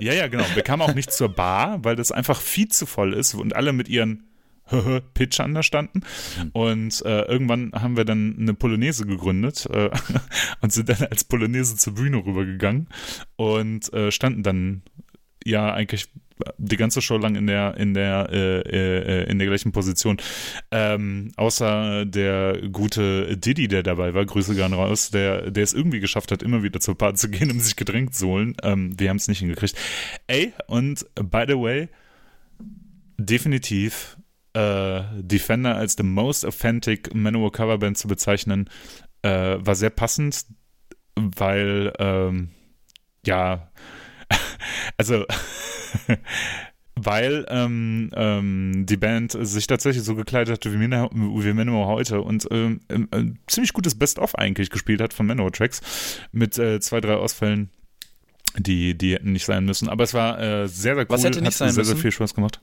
Ja, 0.00 0.12
ja, 0.12 0.28
genau. 0.28 0.44
Wir 0.54 0.62
kamen 0.62 0.82
auch 0.82 0.94
nicht 0.94 1.12
zur 1.12 1.28
Bar, 1.28 1.84
weil 1.84 1.96
das 1.96 2.12
einfach 2.12 2.40
viel 2.40 2.68
zu 2.68 2.86
voll 2.86 3.14
ist 3.14 3.34
und 3.34 3.56
alle 3.56 3.72
mit 3.72 3.88
ihren 3.88 4.24
Pitchern 5.14 5.54
da 5.54 5.62
standen. 5.62 6.02
Und 6.52 7.04
äh, 7.04 7.22
irgendwann 7.22 7.72
haben 7.72 7.96
wir 7.96 8.04
dann 8.04 8.36
eine 8.38 8.54
Polonaise 8.54 9.06
gegründet 9.06 9.66
äh, 9.70 9.90
und 10.60 10.72
sind 10.72 10.88
dann 10.88 11.02
als 11.10 11.24
Polonaise 11.24 11.76
zur 11.76 11.94
Bühne 11.94 12.24
rübergegangen 12.24 12.88
und 13.36 13.92
äh, 13.92 14.10
standen 14.10 14.42
dann 14.42 14.82
ja 15.44 15.72
eigentlich 15.72 16.08
die 16.58 16.76
ganze 16.76 17.00
Show 17.00 17.16
lang 17.16 17.36
in 17.36 17.46
der 17.46 17.76
in 17.76 17.94
der 17.94 18.28
äh, 18.30 18.60
äh, 18.60 19.30
in 19.30 19.38
der 19.38 19.46
gleichen 19.46 19.72
Position. 19.72 20.16
Ähm, 20.70 21.32
außer 21.36 22.04
der 22.06 22.60
gute 22.72 23.36
Diddy, 23.36 23.68
der 23.68 23.82
dabei 23.82 24.14
war, 24.14 24.24
Grüße 24.24 24.54
gern 24.54 24.72
raus, 24.72 25.10
der 25.10 25.50
der 25.50 25.62
es 25.62 25.74
irgendwie 25.74 26.00
geschafft 26.00 26.32
hat, 26.32 26.42
immer 26.42 26.62
wieder 26.62 26.80
zur 26.80 26.96
Bar 26.96 27.14
zu 27.14 27.28
gehen, 27.30 27.50
um 27.50 27.60
sich 27.60 27.76
Getränk 27.76 28.14
zu 28.14 28.26
holen. 28.28 28.56
Ähm, 28.62 28.98
wir 28.98 29.10
haben 29.10 29.18
es 29.18 29.28
nicht 29.28 29.38
hingekriegt. 29.38 29.76
Ey, 30.26 30.52
und 30.66 31.06
by 31.14 31.44
the 31.46 31.54
way, 31.54 31.88
definitiv 33.16 34.16
äh, 34.54 35.02
Defender 35.16 35.76
als 35.76 35.94
the 35.96 36.02
most 36.02 36.44
authentic 36.44 37.14
Manowar 37.14 37.52
Coverband 37.52 37.98
zu 37.98 38.08
bezeichnen, 38.08 38.70
äh, 39.22 39.56
war 39.58 39.74
sehr 39.74 39.90
passend, 39.90 40.46
weil 41.16 41.92
ähm, 41.98 42.50
ja, 43.26 43.70
also 44.96 45.24
weil 46.96 47.44
ähm, 47.48 48.10
ähm, 48.14 48.86
die 48.86 48.96
Band 48.96 49.36
sich 49.38 49.66
tatsächlich 49.66 50.04
so 50.04 50.14
gekleidet 50.14 50.54
hat 50.54 50.72
wie, 50.72 50.76
Manowar- 50.76 51.10
wie 51.12 51.52
Manowar 51.52 51.86
heute 51.86 52.20
und 52.22 52.46
ähm, 52.50 52.80
ähm, 52.88 53.08
ein 53.10 53.38
ziemlich 53.46 53.72
gutes 53.72 53.96
Best-of 53.96 54.36
eigentlich 54.36 54.70
gespielt 54.70 55.00
hat 55.00 55.12
von 55.12 55.26
Manowar-Tracks 55.26 55.80
mit 56.32 56.56
äh, 56.58 56.78
zwei, 56.80 57.00
drei 57.00 57.14
Ausfällen, 57.14 57.70
die, 58.56 58.96
die 58.96 59.14
hätten 59.14 59.32
nicht 59.32 59.44
sein 59.44 59.64
müssen. 59.64 59.88
Aber 59.88 60.04
es 60.04 60.14
war 60.14 60.38
äh, 60.40 60.68
sehr, 60.68 60.94
sehr 60.94 60.98
cool. 60.98 61.06
Was 61.08 61.24
hätte 61.24 61.40
nicht 61.40 61.46
hat 61.48 61.54
sein 61.54 61.70
sehr, 61.72 61.84
sehr 61.84 61.94
müssen? 61.94 62.02
viel 62.02 62.12
Spaß 62.12 62.34
gemacht. 62.34 62.60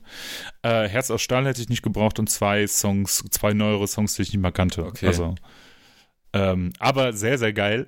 Äh, 0.62 0.88
Herz 0.88 1.10
aus 1.10 1.20
Stahl 1.20 1.44
hätte 1.46 1.60
ich 1.60 1.68
nicht 1.68 1.82
gebraucht 1.82 2.18
und 2.18 2.30
zwei 2.30 2.66
Songs, 2.66 3.22
zwei 3.30 3.52
neuere 3.52 3.86
Songs, 3.86 4.14
die 4.14 4.22
ich 4.22 4.32
nicht 4.32 4.40
mehr 4.40 4.52
kannte. 4.52 4.86
Okay. 4.86 5.08
Also 5.08 5.34
ähm, 6.32 6.72
aber 6.78 7.12
sehr, 7.12 7.38
sehr 7.38 7.52
geil. 7.52 7.86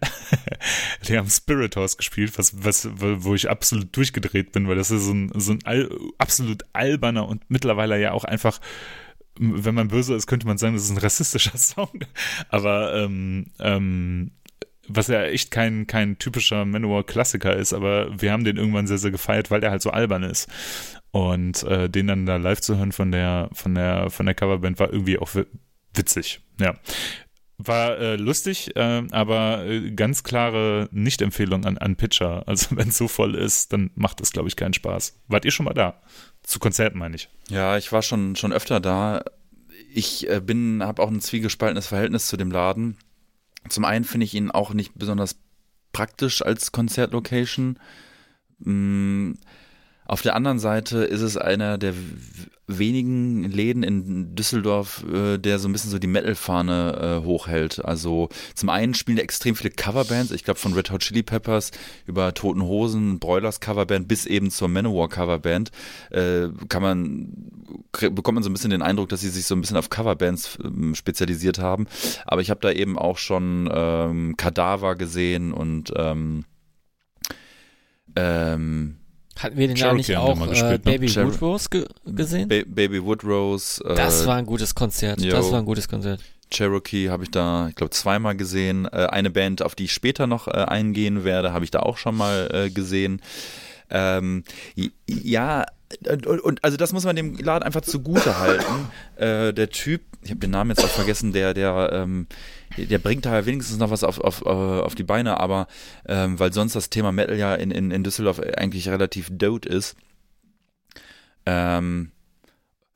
Die 1.08 1.16
haben 1.16 1.30
Spirit 1.30 1.76
Horse 1.76 1.96
gespielt, 1.96 2.38
was, 2.38 2.64
was, 2.64 2.88
wo 2.94 3.34
ich 3.34 3.48
absolut 3.48 3.96
durchgedreht 3.96 4.52
bin, 4.52 4.68
weil 4.68 4.76
das 4.76 4.90
ist 4.90 5.04
so 5.04 5.12
ein, 5.12 5.30
so 5.34 5.52
ein 5.52 5.60
al 5.64 5.90
absolut 6.18 6.62
alberner 6.72 7.26
und 7.26 7.48
mittlerweile 7.48 8.00
ja 8.00 8.12
auch 8.12 8.24
einfach, 8.24 8.60
wenn 9.38 9.74
man 9.74 9.88
böse 9.88 10.14
ist, 10.14 10.26
könnte 10.26 10.46
man 10.46 10.58
sagen, 10.58 10.74
das 10.74 10.84
ist 10.84 10.90
ein 10.90 10.98
rassistischer 10.98 11.56
Song. 11.56 12.00
Aber 12.50 12.94
ähm, 12.94 13.46
ähm, 13.60 14.32
was 14.88 15.08
ja 15.08 15.24
echt 15.24 15.50
kein, 15.50 15.86
kein 15.86 16.18
typischer 16.18 16.66
Manowar-Klassiker 16.66 17.56
ist, 17.56 17.72
aber 17.72 18.20
wir 18.20 18.32
haben 18.32 18.44
den 18.44 18.58
irgendwann 18.58 18.86
sehr, 18.86 18.98
sehr 18.98 19.10
gefeiert, 19.10 19.50
weil 19.50 19.60
der 19.60 19.70
halt 19.70 19.80
so 19.80 19.90
albern 19.90 20.22
ist. 20.22 20.48
Und 21.10 21.62
äh, 21.62 21.88
den 21.88 22.08
dann 22.08 22.26
da 22.26 22.36
live 22.36 22.60
zu 22.60 22.76
hören 22.76 22.92
von 22.92 23.10
der, 23.10 23.48
von 23.52 23.74
der, 23.74 24.10
von 24.10 24.26
der 24.26 24.34
Coverband 24.34 24.78
war 24.78 24.92
irgendwie 24.92 25.18
auch 25.18 25.30
witzig. 25.94 26.40
Ja. 26.60 26.74
War 27.66 27.98
äh, 27.98 28.16
lustig, 28.16 28.76
äh, 28.76 29.02
aber 29.10 29.64
äh, 29.64 29.90
ganz 29.92 30.22
klare 30.22 30.88
Nicht-Empfehlung 30.92 31.64
an, 31.64 31.78
an 31.78 31.96
Pitcher. 31.96 32.44
Also 32.54 32.76
wenn 32.76 32.88
es 32.88 32.98
so 32.98 33.08
voll 33.08 33.34
ist, 33.34 33.72
dann 33.72 33.90
macht 33.94 34.20
es, 34.20 34.32
glaube 34.32 34.48
ich, 34.48 34.56
keinen 34.56 34.74
Spaß. 34.74 35.20
Wart 35.28 35.44
ihr 35.44 35.50
schon 35.50 35.64
mal 35.64 35.74
da? 35.74 36.00
Zu 36.42 36.58
Konzerten 36.58 36.98
meine 36.98 37.16
ich. 37.16 37.28
Ja, 37.48 37.76
ich 37.76 37.90
war 37.90 38.02
schon, 38.02 38.36
schon 38.36 38.52
öfter 38.52 38.80
da. 38.80 39.24
Ich 39.92 40.28
äh, 40.28 40.40
bin, 40.40 40.82
habe 40.82 41.02
auch 41.02 41.10
ein 41.10 41.20
zwiegespaltenes 41.20 41.86
Verhältnis 41.86 42.26
zu 42.26 42.36
dem 42.36 42.50
Laden. 42.50 42.96
Zum 43.68 43.84
einen 43.84 44.04
finde 44.04 44.24
ich 44.24 44.34
ihn 44.34 44.50
auch 44.50 44.74
nicht 44.74 44.92
besonders 44.94 45.36
praktisch 45.92 46.42
als 46.42 46.72
Konzertlocation. 46.72 47.78
Mm, 48.58 49.32
auf 50.06 50.22
der 50.22 50.36
anderen 50.36 50.58
Seite 50.58 50.98
ist 50.98 51.22
es 51.22 51.36
einer 51.36 51.78
der 51.78 51.94
wenigen 52.66 53.44
Läden 53.44 53.82
in 53.82 54.34
Düsseldorf, 54.34 55.04
äh, 55.12 55.38
der 55.38 55.58
so 55.58 55.68
ein 55.68 55.72
bisschen 55.72 55.90
so 55.90 55.98
die 55.98 56.06
Metal-Fahne 56.06 57.20
äh, 57.22 57.26
hochhält. 57.26 57.84
Also 57.84 58.28
zum 58.54 58.68
einen 58.70 58.94
spielen 58.94 59.18
extrem 59.18 59.54
viele 59.54 59.70
Coverbands, 59.70 60.32
ich 60.32 60.44
glaube 60.44 60.58
von 60.60 60.72
Red 60.72 60.90
Hot 60.90 61.02
Chili 61.02 61.22
Peppers 61.22 61.72
über 62.06 62.32
Toten 62.32 62.62
Hosen, 62.62 63.18
Broilers 63.18 63.60
Coverband 63.60 64.08
bis 64.08 64.26
eben 64.26 64.50
zur 64.50 64.68
Manowar 64.68 65.08
Coverband, 65.08 65.70
äh, 66.10 66.48
kann 66.68 66.82
man 66.82 67.50
bekommt 67.92 68.34
man 68.36 68.42
so 68.42 68.50
ein 68.50 68.52
bisschen 68.52 68.70
den 68.70 68.82
Eindruck, 68.82 69.08
dass 69.08 69.20
sie 69.20 69.28
sich 69.28 69.46
so 69.46 69.54
ein 69.54 69.60
bisschen 69.60 69.76
auf 69.76 69.90
Coverbands 69.90 70.58
ähm, 70.62 70.94
spezialisiert 70.94 71.58
haben. 71.58 71.86
Aber 72.26 72.40
ich 72.40 72.50
habe 72.50 72.60
da 72.60 72.70
eben 72.70 72.98
auch 72.98 73.18
schon 73.18 73.68
ähm, 73.72 74.36
Kadaver 74.36 74.96
gesehen 74.96 75.52
und 75.52 75.92
ähm, 75.96 76.44
ähm, 78.16 78.96
hatten 79.38 79.56
wir 79.56 79.68
den 79.68 79.76
ja 79.76 79.92
nicht 79.92 80.16
auch 80.16 80.40
äh, 80.46 80.48
gespielt, 80.48 80.82
Baby 80.84 81.06
ne? 81.06 81.26
Woodrose 81.26 81.68
ge 81.68 81.86
gesehen? 82.04 82.48
Ba 82.48 82.62
Baby 82.66 83.02
Woodrose. 83.02 83.82
Äh, 83.84 83.94
das 83.94 84.26
war 84.26 84.36
ein 84.36 84.46
gutes 84.46 84.74
Konzert. 84.74 85.20
Yo. 85.20 85.30
Das 85.32 85.50
war 85.50 85.58
ein 85.58 85.64
gutes 85.64 85.88
Konzert. 85.88 86.20
Cherokee 86.50 87.10
habe 87.10 87.24
ich 87.24 87.30
da, 87.30 87.68
ich 87.68 87.74
glaube, 87.74 87.90
zweimal 87.90 88.36
gesehen. 88.36 88.86
Äh, 88.86 89.06
eine 89.06 89.30
Band, 89.30 89.62
auf 89.62 89.74
die 89.74 89.84
ich 89.84 89.92
später 89.92 90.26
noch 90.26 90.48
äh, 90.48 90.52
eingehen 90.52 91.24
werde, 91.24 91.52
habe 91.52 91.64
ich 91.64 91.70
da 91.70 91.80
auch 91.80 91.96
schon 91.96 92.16
mal 92.16 92.48
äh, 92.52 92.70
gesehen. 92.70 93.20
Ähm, 93.90 94.44
ja, 95.06 95.66
und, 96.08 96.26
und, 96.26 96.64
also 96.64 96.76
das 96.76 96.92
muss 96.92 97.04
man 97.04 97.16
dem 97.16 97.36
Laden 97.36 97.64
einfach 97.64 97.82
zugute 97.82 98.38
halten. 98.38 98.64
Äh, 99.16 99.54
der 99.54 99.70
Typ, 99.70 100.00
ich 100.22 100.30
habe 100.30 100.40
den 100.40 100.50
Namen 100.50 100.70
jetzt 100.70 100.82
auch 100.82 100.88
vergessen, 100.88 101.32
der, 101.32 101.54
der, 101.54 101.90
ähm, 101.92 102.26
der 102.76 102.98
bringt 102.98 103.24
da 103.24 103.46
wenigstens 103.46 103.78
noch 103.78 103.90
was 103.90 104.02
auf, 104.02 104.18
auf, 104.18 104.42
äh, 104.42 104.48
auf 104.48 104.96
die 104.96 105.04
Beine, 105.04 105.38
aber 105.38 105.68
ähm, 106.08 106.40
weil 106.40 106.52
sonst 106.52 106.74
das 106.74 106.90
Thema 106.90 107.12
Metal 107.12 107.36
ja 107.36 107.54
in, 107.54 107.70
in, 107.70 107.92
in 107.92 108.02
Düsseldorf 108.02 108.40
eigentlich 108.40 108.88
relativ 108.88 109.28
dote 109.30 109.68
ist. 109.68 109.94
Ähm, 111.46 112.10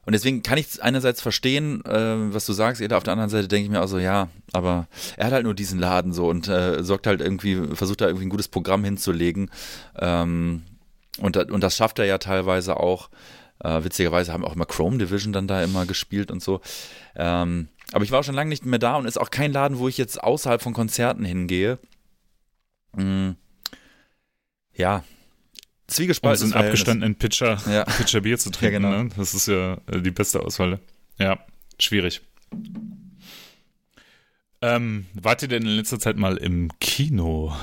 und 0.09 0.13
deswegen 0.13 0.43
kann 0.43 0.57
ich 0.57 0.83
einerseits 0.83 1.21
verstehen, 1.21 1.85
äh, 1.85 2.33
was 2.33 2.47
du 2.47 2.55
sagst, 2.55 2.81
Eda, 2.81 2.97
auf 2.97 3.03
der 3.03 3.13
anderen 3.13 3.29
Seite 3.29 3.47
denke 3.47 3.67
ich 3.67 3.71
mir 3.71 3.83
auch 3.83 3.89
so, 3.89 3.99
ja, 3.99 4.31
aber 4.55 4.89
er 5.19 5.27
hat 5.27 5.35
halt 5.35 5.45
nur 5.45 5.53
diesen 5.53 5.79
Laden 5.79 6.15
so 6.15 6.29
und 6.29 6.49
äh, 6.49 6.83
sorgt 6.83 7.07
halt 7.07 7.21
irgendwie, 7.21 7.77
versucht 7.77 8.01
da 8.01 8.07
irgendwie 8.07 8.25
ein 8.25 8.31
gutes 8.31 8.49
Programm 8.49 8.85
hinzulegen. 8.85 9.51
Ähm, 9.99 10.63
und, 11.19 11.37
und 11.37 11.61
das 11.61 11.77
schafft 11.77 11.99
er 11.99 12.05
ja 12.05 12.19
teilweise 12.19 12.79
auch. 12.79 13.11
Äh, 13.61 13.83
witzigerweise 13.83 14.33
haben 14.33 14.45
auch 14.45 14.55
immer 14.55 14.67
Chrome 14.67 14.99
Division 14.99 15.33
dann 15.33 15.49
da 15.49 15.63
immer 15.63 15.85
gespielt 15.85 16.31
und 16.31 16.43
so. 16.43 16.61
Ähm, 17.17 17.69
aber 17.93 18.05
ich 18.05 18.11
war 18.11 18.23
schon 18.23 18.35
lange 18.35 18.51
nicht 18.51 18.65
mehr 18.65 18.79
da 18.79 18.97
und 18.97 19.07
ist 19.07 19.19
auch 19.19 19.31
kein 19.31 19.53
Laden, 19.53 19.79
wo 19.79 19.89
ich 19.89 19.99
jetzt 19.99 20.23
außerhalb 20.23 20.63
von 20.63 20.75
Konzerten 20.75 21.25
hingehe. 21.25 21.79
Mhm. 22.95 23.37
Ja, 24.75 25.03
zwiegespalten. 25.89 26.45
Um 26.45 26.51
so 26.51 26.57
einen 26.57 26.67
abgestandenen 26.67 27.17
Pitcher, 27.17 27.59
ja. 27.69 27.85
Pitcher 27.99 28.21
Bier 28.21 28.39
zu 28.39 28.51
trinken, 28.51 28.85
ja, 28.85 28.91
genau. 28.91 29.05
ne? 29.05 29.11
das 29.17 29.35
ist 29.35 29.49
ja 29.49 29.79
äh, 29.91 30.01
die 30.01 30.11
beste 30.11 30.41
Auswahl. 30.41 30.79
Ja, 31.19 31.39
schwierig. 31.81 32.21
Ähm, 34.61 35.07
wart 35.15 35.43
ihr 35.43 35.49
denn 35.49 35.63
in 35.63 35.69
letzter 35.69 35.99
Zeit 35.99 36.17
mal 36.17 36.37
im 36.37 36.71
Kino? 36.81 37.55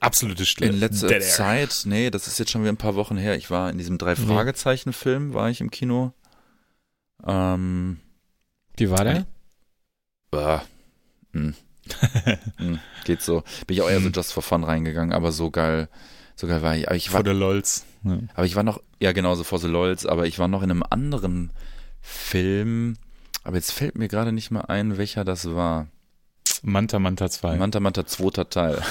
Absolute 0.00 0.46
Stille. 0.46 0.70
In 0.70 0.78
letzter 0.78 1.08
Dead 1.08 1.22
Zeit, 1.22 1.82
nee, 1.84 2.10
das 2.10 2.26
ist 2.26 2.38
jetzt 2.38 2.50
schon 2.50 2.62
wieder 2.62 2.72
ein 2.72 2.76
paar 2.76 2.94
Wochen 2.94 3.16
her. 3.16 3.36
Ich 3.36 3.50
war 3.50 3.70
in 3.70 3.78
diesem 3.78 3.98
drei 3.98 4.16
Fragezeichen 4.16 4.92
Film, 4.92 5.34
war 5.34 5.50
ich 5.50 5.60
im 5.60 5.70
Kino. 5.70 6.12
Ähm, 7.26 7.98
Wie 8.76 8.90
war 8.90 9.04
der? 9.04 9.26
Äh, 10.32 10.58
hm. 11.32 11.54
hm, 12.56 12.78
geht 13.04 13.22
so. 13.22 13.42
Bin 13.66 13.76
ich 13.76 13.82
auch 13.82 13.90
eher 13.90 14.00
so 14.00 14.06
hm. 14.06 14.12
just 14.12 14.32
for 14.32 14.42
fun 14.42 14.64
reingegangen, 14.64 15.12
aber 15.12 15.32
so 15.32 15.50
geil, 15.50 15.88
so 16.34 16.46
geil 16.46 16.62
war 16.62 16.76
ich. 16.76 16.88
Aber 16.88 16.96
ich 16.96 17.12
war, 17.12 17.18
vor 17.18 17.24
der 17.24 17.34
LOLs. 17.34 17.84
Ja. 18.04 18.18
Aber 18.34 18.46
ich 18.46 18.56
war 18.56 18.62
noch, 18.62 18.80
ja 19.00 19.12
genauso 19.12 19.44
vor 19.44 19.58
the 19.58 19.68
LOLs, 19.68 20.06
aber 20.06 20.26
ich 20.26 20.38
war 20.38 20.48
noch 20.48 20.62
in 20.62 20.70
einem 20.70 20.82
anderen 20.88 21.52
Film, 22.00 22.96
aber 23.44 23.56
jetzt 23.56 23.72
fällt 23.72 23.96
mir 23.96 24.08
gerade 24.08 24.32
nicht 24.32 24.50
mehr 24.50 24.70
ein, 24.70 24.98
welcher 24.98 25.24
das 25.24 25.54
war. 25.54 25.88
Manta 26.62 26.98
Manta 26.98 27.30
2. 27.30 27.56
Manta 27.56 27.80
Manta 27.80 28.06
zweiter 28.06 28.48
Teil. 28.48 28.82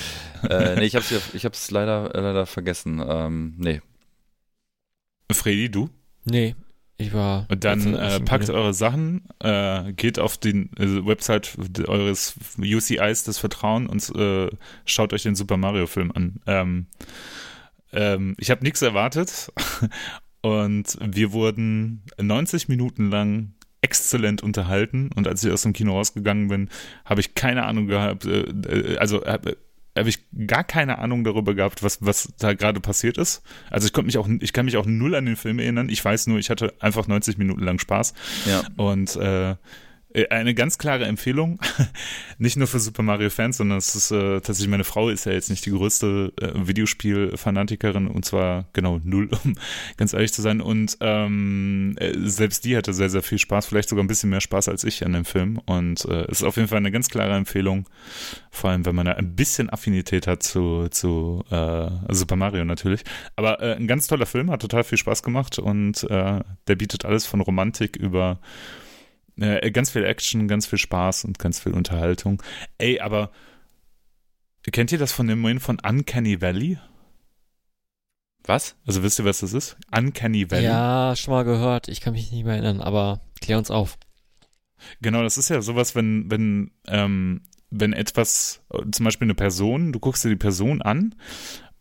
äh, 0.48 0.76
nee, 0.76 0.84
ich 0.84 0.96
hab's, 0.96 1.12
ich 1.32 1.44
hab's 1.44 1.70
leider, 1.70 2.10
leider 2.14 2.46
vergessen. 2.46 3.02
Ähm, 3.06 3.54
nee. 3.58 3.80
Freddy, 5.32 5.70
du? 5.70 5.90
Nee, 6.24 6.54
ich 6.96 7.12
war. 7.12 7.46
Und 7.50 7.64
dann 7.64 7.94
äh, 7.94 8.20
packt 8.20 8.50
eure 8.50 8.72
Sachen, 8.72 9.26
äh, 9.40 9.92
geht 9.92 10.18
auf 10.18 10.38
die 10.38 10.70
äh, 10.78 11.04
Website 11.04 11.56
eures 11.88 12.34
UCIs 12.58 13.24
des 13.24 13.38
Vertrauens 13.38 14.10
und 14.10 14.20
äh, 14.20 14.50
schaut 14.84 15.12
euch 15.12 15.24
den 15.24 15.34
Super 15.34 15.56
Mario 15.56 15.86
Film 15.86 16.12
an. 16.12 16.40
Ähm, 16.46 16.86
ähm, 17.92 18.34
ich 18.38 18.50
habe 18.50 18.62
nichts 18.62 18.82
erwartet 18.82 19.52
und 20.42 20.96
wir 21.00 21.32
wurden 21.32 22.02
90 22.20 22.68
Minuten 22.68 23.10
lang 23.10 23.54
exzellent 23.84 24.42
unterhalten 24.42 25.10
und 25.14 25.28
als 25.28 25.44
ich 25.44 25.52
aus 25.52 25.62
dem 25.62 25.74
Kino 25.74 25.92
rausgegangen 25.92 26.48
bin, 26.48 26.70
habe 27.04 27.20
ich 27.20 27.34
keine 27.34 27.66
Ahnung 27.66 27.86
gehabt, 27.86 28.24
äh, 28.24 28.40
äh 28.40 28.96
also 28.96 29.22
habe 29.26 29.58
hab 29.96 30.06
ich 30.06 30.20
gar 30.46 30.64
keine 30.64 30.98
Ahnung 30.98 31.22
darüber 31.22 31.54
gehabt, 31.54 31.82
was, 31.82 31.98
was 32.00 32.32
da 32.38 32.54
gerade 32.54 32.80
passiert 32.80 33.18
ist. 33.18 33.42
Also 33.70 33.86
ich 33.86 33.92
konnte 33.92 34.06
mich 34.06 34.18
auch, 34.18 34.26
ich 34.40 34.52
kann 34.54 34.64
mich 34.64 34.76
auch 34.76 34.86
null 34.86 35.14
an 35.14 35.26
den 35.26 35.36
Film 35.36 35.60
erinnern. 35.60 35.88
Ich 35.88 36.04
weiß 36.04 36.26
nur, 36.26 36.38
ich 36.38 36.50
hatte 36.50 36.72
einfach 36.80 37.06
90 37.06 37.38
Minuten 37.38 37.62
lang 37.62 37.78
Spaß. 37.78 38.14
Ja. 38.46 38.62
Und 38.76 39.14
äh, 39.14 39.52
äh, 39.52 39.56
eine 40.30 40.54
ganz 40.54 40.78
klare 40.78 41.06
Empfehlung, 41.06 41.58
nicht 42.38 42.56
nur 42.56 42.68
für 42.68 42.78
Super 42.78 43.02
Mario 43.02 43.30
Fans, 43.30 43.56
sondern 43.56 43.78
es 43.78 43.94
ist 43.94 44.10
äh, 44.12 44.40
tatsächlich, 44.40 44.68
meine 44.68 44.84
Frau 44.84 45.08
ist 45.08 45.26
ja 45.26 45.32
jetzt 45.32 45.50
nicht 45.50 45.66
die 45.66 45.70
größte 45.70 46.32
äh, 46.40 46.50
Videospiel-Fanatikerin 46.54 48.06
und 48.06 48.24
zwar 48.24 48.66
genau 48.72 49.00
null, 49.02 49.28
um 49.44 49.54
ganz 49.96 50.12
ehrlich 50.12 50.32
zu 50.32 50.40
sein. 50.40 50.60
Und 50.60 50.96
ähm, 51.00 51.96
äh, 51.98 52.12
selbst 52.18 52.64
die 52.64 52.76
hatte 52.76 52.94
sehr, 52.94 53.10
sehr 53.10 53.22
viel 53.22 53.38
Spaß, 53.38 53.66
vielleicht 53.66 53.88
sogar 53.88 54.04
ein 54.04 54.08
bisschen 54.08 54.30
mehr 54.30 54.40
Spaß 54.40 54.68
als 54.68 54.84
ich 54.84 55.04
an 55.04 55.12
dem 55.12 55.24
Film. 55.24 55.58
Und 55.66 56.04
äh, 56.04 56.22
es 56.24 56.40
ist 56.40 56.44
auf 56.44 56.56
jeden 56.56 56.68
Fall 56.68 56.78
eine 56.78 56.92
ganz 56.92 57.08
klare 57.08 57.34
Empfehlung, 57.34 57.88
vor 58.50 58.70
allem 58.70 58.86
wenn 58.86 58.94
man 58.94 59.08
ein 59.08 59.34
bisschen 59.34 59.68
Affinität 59.68 60.28
hat 60.28 60.44
zu, 60.44 60.88
zu 60.90 61.44
äh, 61.50 61.90
Super 62.10 62.36
Mario 62.36 62.64
natürlich. 62.64 63.02
Aber 63.34 63.60
äh, 63.60 63.74
ein 63.74 63.88
ganz 63.88 64.06
toller 64.06 64.26
Film, 64.26 64.50
hat 64.50 64.62
total 64.62 64.84
viel 64.84 64.98
Spaß 64.98 65.24
gemacht 65.24 65.58
und 65.58 66.04
äh, 66.04 66.40
der 66.68 66.76
bietet 66.76 67.04
alles 67.04 67.26
von 67.26 67.40
Romantik 67.40 67.96
über 67.96 68.38
äh, 69.38 69.70
ganz 69.70 69.90
viel 69.90 70.04
Action, 70.04 70.48
ganz 70.48 70.66
viel 70.66 70.78
Spaß 70.78 71.24
und 71.24 71.38
ganz 71.38 71.60
viel 71.60 71.72
Unterhaltung. 71.72 72.42
Ey, 72.78 73.00
aber 73.00 73.30
kennt 74.70 74.92
ihr 74.92 74.98
das 74.98 75.12
von 75.12 75.26
dem 75.26 75.40
Moment 75.40 75.62
von 75.62 75.78
Uncanny 75.80 76.40
Valley? 76.40 76.78
Was? 78.44 78.76
Also 78.86 79.02
wisst 79.02 79.18
ihr, 79.18 79.24
was 79.24 79.40
das 79.40 79.54
ist? 79.54 79.76
Uncanny 79.96 80.50
Valley. 80.50 80.64
Ja, 80.64 81.14
schon 81.16 81.32
mal 81.32 81.44
gehört. 81.44 81.88
Ich 81.88 82.00
kann 82.00 82.12
mich 82.12 82.30
nicht 82.30 82.44
mehr 82.44 82.54
erinnern, 82.54 82.80
aber 82.80 83.20
klär 83.40 83.58
uns 83.58 83.70
auf. 83.70 83.98
Genau, 85.00 85.22
das 85.22 85.38
ist 85.38 85.48
ja 85.48 85.62
sowas, 85.62 85.94
wenn, 85.94 86.30
wenn, 86.30 86.70
ähm, 86.86 87.42
wenn 87.70 87.92
etwas, 87.92 88.62
zum 88.92 89.04
Beispiel 89.04 89.26
eine 89.26 89.34
Person, 89.34 89.92
du 89.92 89.98
guckst 89.98 90.24
dir 90.24 90.28
die 90.28 90.36
Person 90.36 90.82
an 90.82 91.14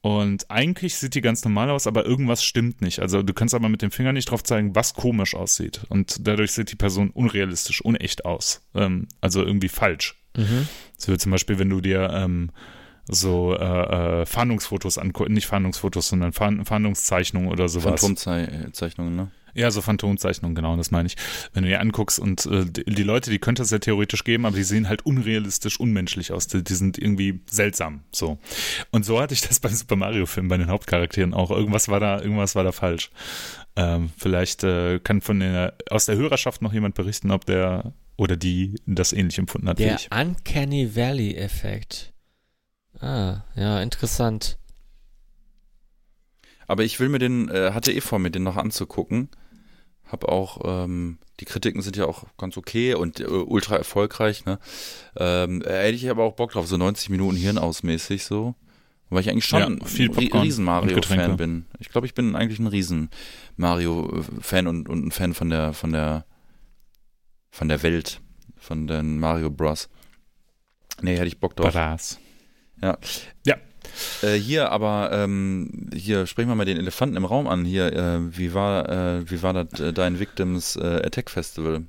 und 0.03 0.51
eigentlich 0.51 0.95
sieht 0.95 1.15
die 1.15 1.21
ganz 1.21 1.45
normal 1.45 1.69
aus, 1.69 1.87
aber 1.87 2.05
irgendwas 2.05 2.43
stimmt 2.43 2.81
nicht. 2.81 2.99
Also 2.99 3.23
du 3.23 3.33
kannst 3.33 3.55
aber 3.55 3.69
mit 3.69 3.81
dem 3.81 3.89
Finger 3.89 4.11
nicht 4.11 4.29
drauf 4.29 4.43
zeigen, 4.43 4.75
was 4.75 4.95
komisch 4.95 5.33
aussieht. 5.33 5.85
Und 5.87 6.27
dadurch 6.27 6.51
sieht 6.51 6.71
die 6.73 6.75
Person 6.75 7.09
unrealistisch, 7.09 7.79
unecht 7.79 8.25
aus. 8.25 8.61
Ähm, 8.75 9.07
also 9.21 9.41
irgendwie 9.41 9.69
falsch. 9.69 10.21
Mhm. 10.35 10.67
So 10.97 11.13
wie 11.13 11.17
zum 11.17 11.31
Beispiel, 11.31 11.57
wenn 11.57 11.69
du 11.69 11.79
dir 11.79 12.09
ähm, 12.11 12.51
so 13.07 13.55
äh, 13.55 14.23
äh, 14.23 14.25
Fahndungsfotos 14.25 14.97
anguckst, 14.97 15.31
nicht 15.31 15.47
Fahndungsfotos, 15.47 16.09
sondern 16.09 16.33
Fahndungszeichnungen 16.33 17.49
oder 17.49 17.69
sowas. 17.69 18.01
Phantomzeichnungen, 18.01 19.15
ne? 19.15 19.31
Ja, 19.53 19.69
so 19.71 19.81
Phantomzeichnungen, 19.81 20.55
genau, 20.55 20.75
das 20.75 20.91
meine 20.91 21.07
ich. 21.07 21.15
Wenn 21.53 21.63
du 21.63 21.69
dir 21.69 21.79
anguckst 21.79 22.19
und 22.19 22.45
äh, 22.47 22.65
die, 22.65 23.03
Leute, 23.03 23.29
die 23.29 23.39
könnte 23.39 23.61
es 23.61 23.69
ja 23.71 23.79
theoretisch 23.79 24.23
geben, 24.23 24.45
aber 24.45 24.55
die 24.55 24.63
sehen 24.63 24.89
halt 24.89 25.05
unrealistisch, 25.05 25.79
unmenschlich 25.79 26.31
aus. 26.31 26.47
Die, 26.47 26.63
die, 26.63 26.73
sind 26.73 26.97
irgendwie 26.97 27.41
seltsam, 27.49 28.01
so. 28.11 28.39
Und 28.91 29.05
so 29.05 29.21
hatte 29.21 29.33
ich 29.33 29.41
das 29.41 29.59
beim 29.61 29.73
Super 29.73 29.95
Mario 29.95 30.25
Film, 30.25 30.47
bei 30.47 30.57
den 30.57 30.67
Hauptcharakteren 30.67 31.33
auch. 31.33 31.51
Irgendwas 31.51 31.87
war 31.87 31.99
da, 31.99 32.19
irgendwas 32.19 32.55
war 32.55 32.63
da 32.63 32.71
falsch. 32.71 33.11
Ähm, 33.75 34.11
vielleicht 34.17 34.63
äh, 34.63 34.99
kann 34.99 35.21
von 35.21 35.39
der, 35.39 35.75
aus 35.89 36.05
der 36.05 36.15
Hörerschaft 36.15 36.61
noch 36.61 36.73
jemand 36.73 36.95
berichten, 36.95 37.31
ob 37.31 37.45
der 37.45 37.93
oder 38.15 38.35
die 38.37 38.75
das 38.85 39.13
ähnlich 39.13 39.37
empfunden 39.39 39.67
hat 39.67 39.79
wie 39.79 39.83
Der 39.83 39.95
ich. 39.95 40.09
Uncanny 40.11 40.95
Valley-Effekt. 40.95 42.13
Ah, 42.99 43.41
ja, 43.55 43.81
interessant. 43.81 44.57
Aber 46.67 46.83
ich 46.83 46.99
will 46.99 47.09
mir 47.09 47.19
den, 47.19 47.49
äh, 47.49 47.71
hatte 47.73 47.91
eh 47.91 48.01
vor, 48.01 48.19
mir 48.19 48.31
den 48.31 48.43
noch 48.43 48.57
anzugucken. 48.57 49.29
Hab 50.13 50.25
auch, 50.25 50.59
ähm, 50.63 51.17
die 51.39 51.45
Kritiken 51.45 51.81
sind 51.81 51.97
ja 51.97 52.05
auch 52.05 52.25
ganz 52.37 52.55
okay 52.55 52.93
und 52.93 53.19
äh, 53.19 53.25
ultra 53.25 53.77
erfolgreich, 53.77 54.45
ne? 54.45 54.59
Ähm, 55.17 55.63
äh, 55.63 55.85
hätte 55.85 55.95
ich 55.95 56.07
aber 56.07 56.23
auch 56.23 56.35
Bock 56.35 56.51
drauf, 56.51 56.67
so 56.67 56.77
90 56.77 57.09
Minuten 57.09 57.35
Hirnausmäßig 57.35 58.23
so. 58.23 58.53
Weil 59.09 59.21
ich 59.21 59.31
eigentlich 59.31 59.45
schon 59.45 59.79
Ja, 59.79 59.85
viel 59.87 60.09
ein 60.09 60.13
Popcorn 60.13 60.43
Riesen-Mario-Fan 60.43 61.35
bin. 61.35 61.65
Ich 61.79 61.89
glaube, 61.89 62.05
ich 62.05 62.13
bin 62.13 62.35
eigentlich 62.35 62.59
ein 62.59 62.67
Riesen-Mario-Fan 62.67 64.67
und, 64.67 64.87
und 64.87 65.07
ein 65.07 65.11
Fan 65.11 65.33
von 65.33 65.49
der, 65.49 65.73
von 65.73 65.91
der, 65.91 66.25
von 67.49 67.69
der 67.69 67.81
Welt, 67.81 68.21
von 68.55 68.85
den 68.85 69.19
Mario 69.19 69.49
Bros. 69.49 69.89
Nee, 71.01 71.15
hätte 71.15 71.25
ich 71.25 71.39
Bock 71.39 71.55
drauf. 71.55 71.73
Badass. 71.73 72.19
Äh, 74.21 74.33
hier 74.35 74.71
aber, 74.71 75.11
ähm, 75.11 75.89
hier 75.93 76.25
sprechen 76.27 76.49
wir 76.49 76.55
mal 76.55 76.65
den 76.65 76.77
Elefanten 76.77 77.15
im 77.15 77.25
Raum 77.25 77.47
an. 77.47 77.65
Hier, 77.65 77.93
äh, 77.93 78.37
wie 78.37 78.53
war, 78.53 78.89
äh, 78.89 79.29
wie 79.29 79.41
war 79.41 79.53
das 79.53 79.79
äh, 79.79 79.93
dein 79.93 80.19
Victims 80.19 80.75
äh, 80.75 81.01
Attack 81.05 81.29
Festival, 81.29 81.83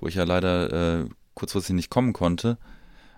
wo 0.00 0.08
ich 0.08 0.14
ja 0.14 0.24
leider 0.24 1.06
kurzfristig 1.34 1.74
nicht 1.74 1.90
kommen 1.90 2.12
konnte. 2.12 2.58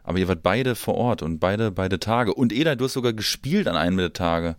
Aber 0.02 0.18
ihr 0.18 0.28
wart 0.28 0.42
beide 0.42 0.74
vor 0.74 0.96
Ort 0.96 1.22
und 1.22 1.38
beide, 1.38 1.70
beide 1.70 1.98
Tage. 1.98 2.34
Und 2.34 2.52
Eda, 2.52 2.74
du 2.74 2.84
hast 2.84 2.92
sogar 2.92 3.14
gespielt 3.14 3.66
an 3.66 3.76
einem 3.76 3.96
der 3.96 4.12
Tage. 4.12 4.56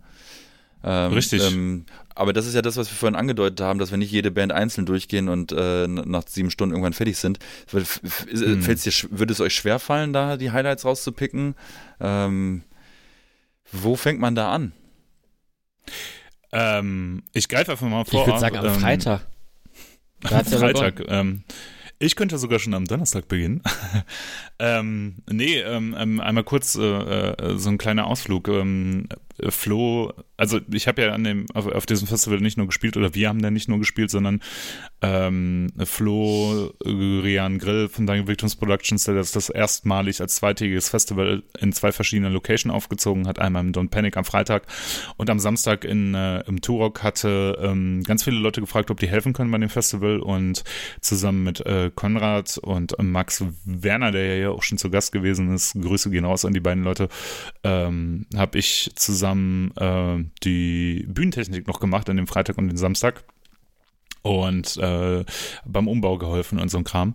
Ähm, 0.82 1.12
Richtig. 1.12 1.42
Ähm, 1.42 1.86
aber 2.14 2.32
das 2.32 2.46
ist 2.46 2.54
ja 2.54 2.62
das, 2.62 2.76
was 2.76 2.90
wir 2.90 2.96
vorhin 2.96 3.16
angedeutet 3.16 3.60
haben, 3.60 3.78
dass 3.78 3.90
wir 3.90 3.98
nicht 3.98 4.10
jede 4.10 4.30
Band 4.30 4.52
einzeln 4.52 4.86
durchgehen 4.86 5.28
und 5.28 5.52
äh, 5.52 5.86
nach 5.86 6.24
sieben 6.26 6.50
Stunden 6.50 6.74
irgendwann 6.74 6.94
fertig 6.94 7.16
sind. 7.16 7.38
F- 7.72 8.00
Hm. 8.28 8.60
Dir, 8.60 8.92
würde 9.10 9.32
es 9.32 9.40
euch 9.40 9.54
schwerfallen, 9.54 10.12
da 10.12 10.36
die 10.36 10.50
Highlights 10.50 10.84
rauszupicken? 10.84 11.54
Ähm, 12.00 12.62
wo 13.72 13.96
fängt 13.96 14.20
man 14.20 14.34
da 14.34 14.52
an? 14.52 14.72
Ähm, 16.52 17.22
ich 17.32 17.48
greife 17.48 17.72
einfach 17.72 17.88
mal 17.88 18.04
vor. 18.04 18.22
ich 18.22 18.26
würde 18.26 18.40
sagen, 18.40 18.56
am 18.56 18.66
ähm, 18.66 18.74
Freitag. 18.74 19.26
Am 20.22 20.44
Freitag. 20.44 21.02
Ähm, 21.08 21.44
ich 21.98 22.14
könnte 22.14 22.36
sogar 22.36 22.58
schon 22.58 22.74
am 22.74 22.84
Donnerstag 22.84 23.26
beginnen. 23.26 23.62
ähm, 24.58 25.16
nee, 25.30 25.60
ähm, 25.60 25.96
ähm, 25.98 26.20
einmal 26.20 26.44
kurz 26.44 26.76
äh, 26.76 26.82
äh, 26.82 27.58
so 27.58 27.70
ein 27.70 27.78
kleiner 27.78 28.06
Ausflug. 28.06 28.48
Ähm, 28.48 29.08
äh, 29.38 29.50
Flo, 29.50 30.12
also 30.36 30.60
ich 30.70 30.88
habe 30.88 31.02
ja 31.02 31.12
an 31.12 31.24
dem, 31.24 31.46
auf, 31.54 31.66
auf 31.66 31.86
diesem 31.86 32.06
Festival 32.06 32.40
nicht 32.40 32.58
nur 32.58 32.66
gespielt, 32.66 32.98
oder 32.98 33.14
wir 33.14 33.28
haben 33.28 33.40
da 33.40 33.50
nicht 33.50 33.68
nur 33.68 33.78
gespielt, 33.78 34.10
sondern 34.10 34.42
ähm, 35.06 35.68
Flo, 35.84 36.72
äh, 36.84 36.88
Rian 36.88 37.58
Grill 37.58 37.88
von 37.88 38.06
Dying 38.06 38.26
Victims 38.26 38.56
Productions, 38.56 39.04
der 39.04 39.14
das, 39.14 39.32
das 39.32 39.50
erstmalig 39.50 40.20
als 40.20 40.36
zweitägiges 40.36 40.88
Festival 40.88 41.42
in 41.60 41.72
zwei 41.72 41.92
verschiedenen 41.92 42.32
Locations 42.32 42.74
aufgezogen 42.74 43.28
hat. 43.28 43.38
Einmal 43.38 43.64
im 43.64 43.72
Don't 43.72 43.90
Panic 43.90 44.16
am 44.16 44.24
Freitag 44.24 44.64
und 45.16 45.30
am 45.30 45.38
Samstag 45.38 45.84
in, 45.84 46.14
äh, 46.14 46.40
im 46.46 46.60
Turok 46.60 47.02
hatte 47.02 47.58
ähm, 47.62 48.02
ganz 48.02 48.24
viele 48.24 48.38
Leute 48.38 48.60
gefragt, 48.60 48.90
ob 48.90 48.98
die 48.98 49.08
helfen 49.08 49.32
können 49.32 49.50
bei 49.50 49.58
dem 49.58 49.68
Festival 49.68 50.20
und 50.20 50.64
zusammen 51.00 51.44
mit 51.44 51.60
äh, 51.60 51.90
Konrad 51.94 52.58
und 52.58 52.98
äh, 52.98 53.02
Max 53.02 53.44
Werner, 53.64 54.10
der 54.10 54.38
ja 54.38 54.50
auch 54.50 54.62
schon 54.62 54.78
zu 54.78 54.90
Gast 54.90 55.12
gewesen 55.12 55.54
ist, 55.54 55.74
Grüße 55.80 56.10
gehen 56.10 56.24
raus 56.24 56.44
an 56.44 56.52
die 56.52 56.60
beiden 56.60 56.82
Leute, 56.82 57.08
ähm, 57.62 58.26
habe 58.36 58.58
ich 58.58 58.90
zusammen 58.96 59.72
äh, 59.76 60.24
die 60.42 61.04
Bühnentechnik 61.08 61.68
noch 61.68 61.78
gemacht 61.78 62.10
an 62.10 62.16
dem 62.16 62.26
Freitag 62.26 62.58
und 62.58 62.68
den 62.68 62.76
Samstag 62.76 63.24
und 64.26 64.76
äh, 64.78 65.24
beim 65.64 65.86
Umbau 65.86 66.18
geholfen 66.18 66.58
und 66.58 66.68
so 66.68 66.78
ein 66.78 66.84
Kram. 66.84 67.14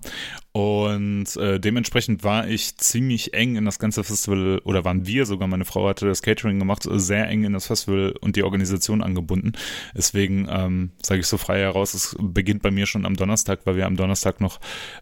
Und 0.53 1.35
äh, 1.35 1.59
dementsprechend 1.59 2.23
war 2.23 2.47
ich 2.47 2.77
ziemlich 2.77 3.33
eng 3.33 3.57
in 3.57 3.65
das 3.65 3.79
ganze 3.79 4.05
Festival, 4.05 4.59
oder 4.63 4.85
waren 4.85 5.05
wir 5.05 5.25
sogar, 5.25 5.49
meine 5.49 5.65
Frau 5.65 5.89
hatte 5.89 6.07
das 6.07 6.21
Catering 6.21 6.57
gemacht, 6.59 6.87
sehr 6.89 7.27
eng 7.27 7.43
in 7.43 7.51
das 7.51 7.67
Festival 7.67 8.15
und 8.21 8.37
die 8.37 8.43
Organisation 8.43 9.03
angebunden. 9.03 9.51
Deswegen 9.93 10.47
ähm, 10.49 10.91
sage 11.01 11.19
ich 11.19 11.27
so 11.27 11.37
frei 11.37 11.59
heraus, 11.59 11.93
es 11.93 12.15
beginnt 12.17 12.61
bei 12.61 12.71
mir 12.71 12.85
schon 12.85 13.05
am 13.05 13.17
Donnerstag, 13.17 13.61
weil 13.65 13.75
wir 13.75 13.87
am 13.87 13.97
Donnerstag 13.97 14.39
noch 14.39 14.61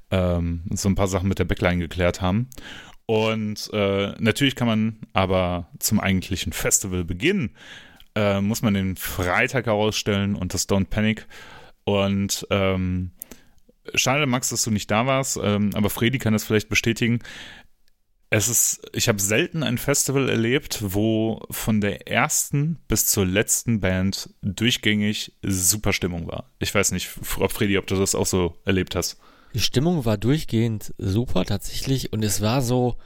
ähm, 0.10 0.64
so 0.72 0.90
ein 0.90 0.96
paar 0.96 1.08
Sachen 1.08 1.30
mit 1.30 1.38
der 1.38 1.46
Backline 1.46 1.78
geklärt 1.78 2.22
haben. 2.22 2.50
Und 3.06 3.70
äh, 3.72 4.14
natürlich 4.20 4.56
kann 4.56 4.68
man 4.68 4.98
aber 5.14 5.68
zum 5.78 6.00
eigentlichen 6.00 6.54
Festival 6.54 7.04
beginnen, 7.04 7.56
äh, 8.16 8.42
muss 8.42 8.64
man 8.64 8.74
den 8.74 8.96
Freitag 8.96 9.68
herausstellen 9.68 10.36
und 10.36 10.56
das 10.56 10.68
Don't 10.68 10.90
Panic. 10.90 11.28
Und 11.90 12.48
ähm, 12.50 13.12
schade, 13.96 14.26
Max, 14.26 14.50
dass 14.50 14.64
du 14.64 14.72
nicht 14.72 14.90
da 14.92 15.06
warst, 15.06 15.40
ähm, 15.42 15.72
aber 15.74 15.90
Fredi 15.90 16.18
kann 16.18 16.34
das 16.34 16.44
vielleicht 16.44 16.70
bestätigen. 16.70 17.20
Es 18.32 18.48
ist, 18.48 18.88
ich 18.94 19.10
habe 19.10 19.20
selten 19.20 19.64
ein 19.64 19.80
Festival 19.80 20.30
erlebt, 20.30 20.80
wo 20.82 21.42
von 21.50 21.82
der 21.82 22.08
ersten 22.08 22.78
bis 22.88 23.08
zur 23.08 23.26
letzten 23.26 23.80
Band 23.80 24.30
durchgängig 24.44 25.34
super 25.42 25.94
Stimmung 25.94 26.28
war. 26.28 26.52
Ich 26.60 26.74
weiß 26.74 26.92
nicht, 26.92 27.10
ob 27.40 27.52
Fredi, 27.52 27.80
ob 27.80 27.88
du 27.88 27.96
das 27.96 28.14
auch 28.14 28.28
so 28.28 28.56
erlebt 28.66 28.96
hast. 28.96 29.18
Die 29.56 29.60
Stimmung 29.60 30.06
war 30.06 30.18
durchgehend 30.18 30.94
super 31.00 31.44
tatsächlich 31.44 32.14
und 32.14 32.24
es 32.24 32.40
war 32.40 32.62
so, 32.62 32.98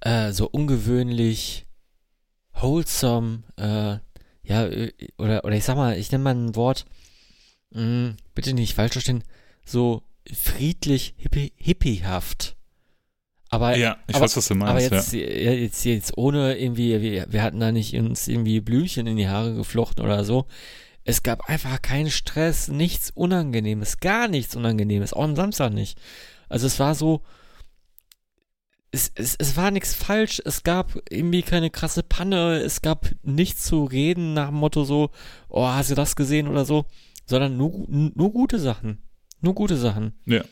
äh, 0.00 0.30
so 0.30 0.48
ungewöhnlich 0.48 1.66
wholesome, 2.52 3.42
äh, 3.56 3.98
ja, 4.44 4.66
äh, 4.66 4.92
oder, 5.18 5.44
oder 5.44 5.56
ich 5.56 5.64
sag 5.64 5.76
mal, 5.76 5.98
ich 5.98 6.12
nenne 6.12 6.22
mal 6.22 6.34
ein 6.34 6.54
Wort, 6.54 6.86
mh, 7.74 8.14
bitte 8.34 8.54
nicht 8.54 8.74
falsch 8.74 8.92
verstehen, 8.92 9.24
so 9.64 10.02
friedlich, 10.32 11.14
hippie, 11.18 11.52
hippiehaft. 11.56 12.56
Aber, 13.50 13.76
Ja, 13.76 13.98
ich 14.08 14.16
aber, 14.16 14.24
weiß, 14.24 14.36
was 14.36 14.48
du 14.48 14.54
aber 14.54 14.72
meinst. 14.74 14.90
jetzt, 14.90 15.12
ja. 15.12 15.20
jetzt, 15.20 15.84
jetzt 15.84 16.18
ohne 16.18 16.58
irgendwie, 16.58 17.00
wir, 17.00 17.32
wir 17.32 17.42
hatten 17.42 17.60
da 17.60 17.70
nicht 17.70 17.94
uns 17.94 18.26
irgendwie 18.26 18.60
Blümchen 18.60 19.06
in 19.06 19.16
die 19.16 19.28
Haare 19.28 19.54
geflochten 19.54 20.04
oder 20.04 20.24
so. 20.24 20.46
Es 21.04 21.22
gab 21.22 21.48
einfach 21.48 21.82
keinen 21.82 22.10
Stress, 22.10 22.68
nichts 22.68 23.10
Unangenehmes, 23.10 24.00
gar 24.00 24.26
nichts 24.26 24.56
Unangenehmes, 24.56 25.12
auch 25.12 25.24
am 25.24 25.36
Samstag 25.36 25.72
nicht. 25.72 26.00
Also 26.48 26.66
es 26.66 26.80
war 26.80 26.94
so, 26.94 27.22
es, 28.90 29.12
es, 29.14 29.36
es 29.38 29.56
war 29.56 29.70
nichts 29.70 29.94
falsch, 29.94 30.40
es 30.44 30.62
gab 30.62 30.96
irgendwie 31.10 31.42
keine 31.42 31.70
krasse 31.70 32.02
Panne, 32.02 32.58
es 32.58 32.80
gab 32.80 33.10
nichts 33.22 33.64
zu 33.64 33.84
reden 33.84 34.34
nach 34.34 34.48
dem 34.48 34.56
Motto 34.56 34.84
so, 34.84 35.10
oh, 35.48 35.66
hast 35.66 35.90
du 35.90 35.94
das 35.94 36.16
gesehen 36.16 36.48
oder 36.48 36.64
so, 36.64 36.86
sondern 37.26 37.56
nur, 37.56 37.86
nur 37.88 38.32
gute 38.32 38.58
Sachen. 38.58 39.02
Nur 39.40 39.54
gute 39.54 39.76
Sachen. 39.76 40.14
Ja. 40.26 40.42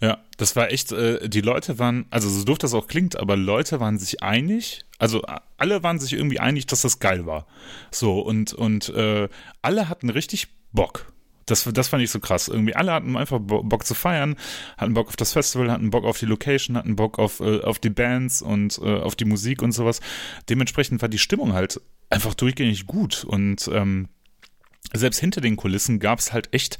Ja, 0.00 0.18
das 0.36 0.54
war 0.56 0.70
echt, 0.70 0.92
äh, 0.92 1.28
die 1.28 1.40
Leute 1.40 1.78
waren, 1.78 2.04
also 2.10 2.28
so 2.28 2.44
doof 2.44 2.58
das 2.58 2.74
auch 2.74 2.88
klingt, 2.88 3.16
aber 3.16 3.36
Leute 3.36 3.78
waren 3.80 3.96
sich 3.98 4.22
einig, 4.22 4.84
also 4.98 5.22
alle 5.56 5.82
waren 5.82 5.98
sich 6.00 6.12
irgendwie 6.12 6.40
einig, 6.40 6.66
dass 6.66 6.82
das 6.82 6.98
geil 6.98 7.26
war. 7.26 7.46
So, 7.90 8.20
und, 8.20 8.52
und 8.52 8.88
äh, 8.90 9.28
alle 9.62 9.88
hatten 9.88 10.10
richtig 10.10 10.48
Bock. 10.72 11.12
Das, 11.46 11.64
das 11.72 11.88
fand 11.88 12.02
ich 12.02 12.10
so 12.10 12.20
krass. 12.20 12.48
Irgendwie 12.48 12.74
alle 12.74 12.92
hatten 12.92 13.16
einfach 13.16 13.38
Bo- 13.38 13.62
Bock 13.62 13.86
zu 13.86 13.94
feiern, 13.94 14.36
hatten 14.76 14.94
Bock 14.94 15.08
auf 15.08 15.16
das 15.16 15.32
Festival, 15.32 15.70
hatten 15.70 15.90
Bock 15.90 16.04
auf 16.04 16.18
die 16.18 16.26
Location, 16.26 16.76
hatten 16.76 16.96
Bock 16.96 17.18
auf, 17.18 17.40
äh, 17.40 17.60
auf 17.60 17.78
die 17.78 17.90
Bands 17.90 18.42
und 18.42 18.78
äh, 18.82 18.98
auf 18.98 19.14
die 19.14 19.26
Musik 19.26 19.62
und 19.62 19.72
sowas. 19.72 20.00
Dementsprechend 20.48 21.02
war 21.02 21.08
die 21.08 21.18
Stimmung 21.18 21.52
halt 21.52 21.80
einfach 22.10 22.34
durchgängig 22.34 22.86
gut. 22.86 23.24
Und 23.24 23.70
ähm, 23.72 24.08
selbst 24.92 25.18
hinter 25.18 25.40
den 25.40 25.56
Kulissen 25.56 25.98
gab 25.98 26.18
es 26.18 26.32
halt 26.32 26.52
echt 26.52 26.78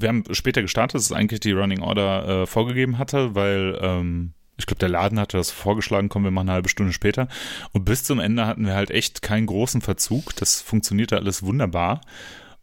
wir 0.00 0.08
haben 0.08 0.24
später 0.32 0.62
gestartet, 0.62 0.94
das 0.94 1.04
ist 1.04 1.12
eigentlich 1.12 1.40
die 1.40 1.52
Running 1.52 1.82
Order 1.82 2.42
äh, 2.42 2.46
vorgegeben 2.46 2.98
hatte, 2.98 3.34
weil 3.34 3.78
ähm, 3.80 4.32
ich 4.56 4.66
glaube, 4.66 4.78
der 4.78 4.88
Laden 4.88 5.18
hatte 5.18 5.36
das 5.36 5.50
vorgeschlagen, 5.50 6.08
kommen 6.08 6.24
wir 6.26 6.30
mal 6.30 6.42
eine 6.42 6.52
halbe 6.52 6.68
Stunde 6.68 6.92
später. 6.92 7.28
Und 7.72 7.84
bis 7.84 8.04
zum 8.04 8.20
Ende 8.20 8.46
hatten 8.46 8.66
wir 8.66 8.74
halt 8.74 8.90
echt 8.90 9.22
keinen 9.22 9.46
großen 9.46 9.80
Verzug. 9.80 10.36
Das 10.36 10.60
funktionierte 10.60 11.16
alles 11.16 11.42
wunderbar. 11.42 12.02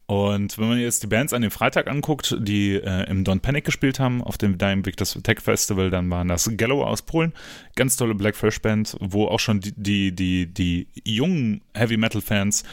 Und 0.06 0.58
wenn 0.58 0.70
man 0.70 0.80
jetzt 0.80 1.04
die 1.04 1.08
Bands 1.08 1.34
an 1.34 1.42
dem 1.42 1.52
Freitag 1.52 1.88
anguckt, 1.88 2.38
die 2.40 2.76
äh, 2.76 3.10
im 3.10 3.26
Don't 3.26 3.42
Panic 3.42 3.66
gespielt 3.66 4.00
haben, 4.00 4.24
auf 4.24 4.38
dem 4.38 4.58
Dying 4.58 4.86
Victors 4.86 5.20
Tech 5.22 5.42
Festival, 5.42 5.90
dann 5.90 6.10
waren 6.10 6.30
das 6.30 6.50
Gallow 6.56 6.84
aus 6.84 7.02
Polen, 7.02 7.34
ganz 7.76 7.98
tolle 7.98 8.16
Black 8.16 8.36
Fresh 8.38 8.62
Band, 8.62 8.96
wo 9.02 9.26
auch 9.26 9.40
schon 9.40 9.60
die, 9.60 9.74
die, 9.76 10.16
die, 10.16 10.46
die 10.54 10.88
jungen 11.04 11.62
Heavy 11.74 11.98
Metal 11.98 12.22
Fans 12.22 12.64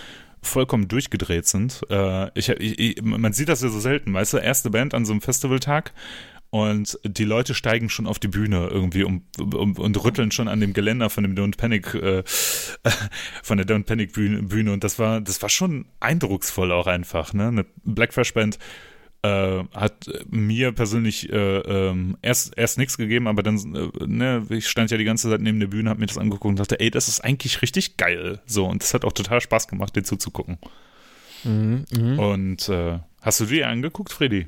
vollkommen 0.44 0.88
durchgedreht 0.88 1.46
sind. 1.46 1.82
Äh, 1.90 2.30
ich, 2.38 2.48
ich, 2.48 3.02
man 3.02 3.32
sieht 3.32 3.48
das 3.48 3.62
ja 3.62 3.68
so 3.68 3.80
selten, 3.80 4.12
weißt 4.12 4.34
du, 4.34 4.36
erste 4.38 4.70
Band 4.70 4.94
an 4.94 5.04
so 5.04 5.12
einem 5.12 5.20
Festivaltag 5.20 5.92
und 6.54 7.00
die 7.02 7.24
Leute 7.24 7.52
steigen 7.52 7.88
schon 7.88 8.06
auf 8.06 8.20
die 8.20 8.28
Bühne 8.28 8.68
irgendwie 8.70 9.02
um, 9.02 9.22
um, 9.40 9.76
und 9.76 10.04
rütteln 10.04 10.30
schon 10.30 10.46
an 10.46 10.60
dem 10.60 10.72
Geländer 10.72 11.10
von 11.10 11.24
dem 11.24 11.34
Don't 11.34 11.56
Panic, 11.56 11.94
äh, 11.94 12.22
von 13.42 13.56
der 13.56 13.66
Don't 13.66 13.86
Panic 13.86 14.12
Bühne, 14.12 14.40
Bühne 14.44 14.72
und 14.72 14.84
das 14.84 15.00
war, 15.00 15.20
das 15.20 15.42
war 15.42 15.48
schon 15.48 15.86
eindrucksvoll 15.98 16.70
auch 16.70 16.86
einfach, 16.86 17.32
ne? 17.32 17.48
Eine 17.48 17.66
Black 17.82 18.14
Fresh 18.14 18.34
Band 18.34 18.60
äh, 19.24 19.64
hat 19.74 20.06
mir 20.28 20.72
persönlich 20.72 21.32
äh, 21.32 21.36
ähm, 21.36 22.18
erst, 22.20 22.58
erst 22.58 22.76
nichts 22.76 22.98
gegeben, 22.98 23.26
aber 23.26 23.42
dann, 23.42 23.56
äh, 23.74 24.06
ne, 24.06 24.46
ich 24.50 24.68
stand 24.68 24.90
ja 24.90 24.98
die 24.98 25.04
ganze 25.04 25.30
Zeit 25.30 25.40
neben 25.40 25.60
der 25.60 25.68
Bühne, 25.68 25.88
hab 25.88 25.98
mir 25.98 26.06
das 26.06 26.18
angeguckt 26.18 26.44
und 26.44 26.58
dachte, 26.58 26.78
ey, 26.78 26.90
das 26.90 27.08
ist 27.08 27.24
eigentlich 27.24 27.62
richtig 27.62 27.96
geil. 27.96 28.40
So, 28.44 28.66
und 28.66 28.82
das 28.82 28.92
hat 28.92 29.04
auch 29.04 29.12
total 29.12 29.40
Spaß 29.40 29.66
gemacht, 29.66 29.96
dir 29.96 30.02
zuzugucken. 30.02 30.58
Mhm, 31.42 31.86
mhm. 31.90 32.18
Und 32.18 32.68
äh, 32.68 32.98
hast 33.22 33.40
du 33.40 33.46
dir 33.46 33.68
angeguckt, 33.68 34.12
Freddy? 34.12 34.46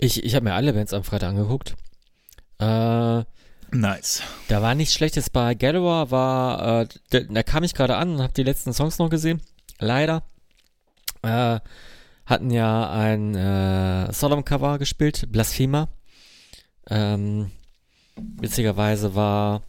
Ich, 0.00 0.24
ich 0.24 0.34
habe 0.34 0.44
mir 0.44 0.54
alle 0.54 0.72
Bands 0.72 0.92
am 0.92 1.04
Freitag 1.04 1.30
angeguckt. 1.30 1.76
Äh, 2.58 3.22
Nice. 3.72 4.22
Da 4.48 4.62
war 4.62 4.74
nichts 4.74 4.94
Schlechtes 4.94 5.30
bei 5.30 5.54
Gallower, 5.54 6.10
war, 6.10 6.82
äh, 6.82 6.88
da, 7.10 7.20
da 7.20 7.42
kam 7.42 7.64
ich 7.64 7.74
gerade 7.74 7.96
an 7.96 8.14
und 8.14 8.22
habe 8.22 8.32
die 8.32 8.44
letzten 8.44 8.72
Songs 8.72 8.98
noch 8.98 9.10
gesehen. 9.10 9.42
Leider. 9.78 10.22
Äh, 11.22 11.60
hatten 12.26 12.50
ja 12.50 12.90
ein 12.90 13.34
äh, 13.34 14.12
Sodom-Cover 14.12 14.78
gespielt, 14.78 15.26
Blasphemer. 15.30 15.88
Ähm, 16.90 17.52
witzigerweise 18.16 19.14
war 19.14 19.62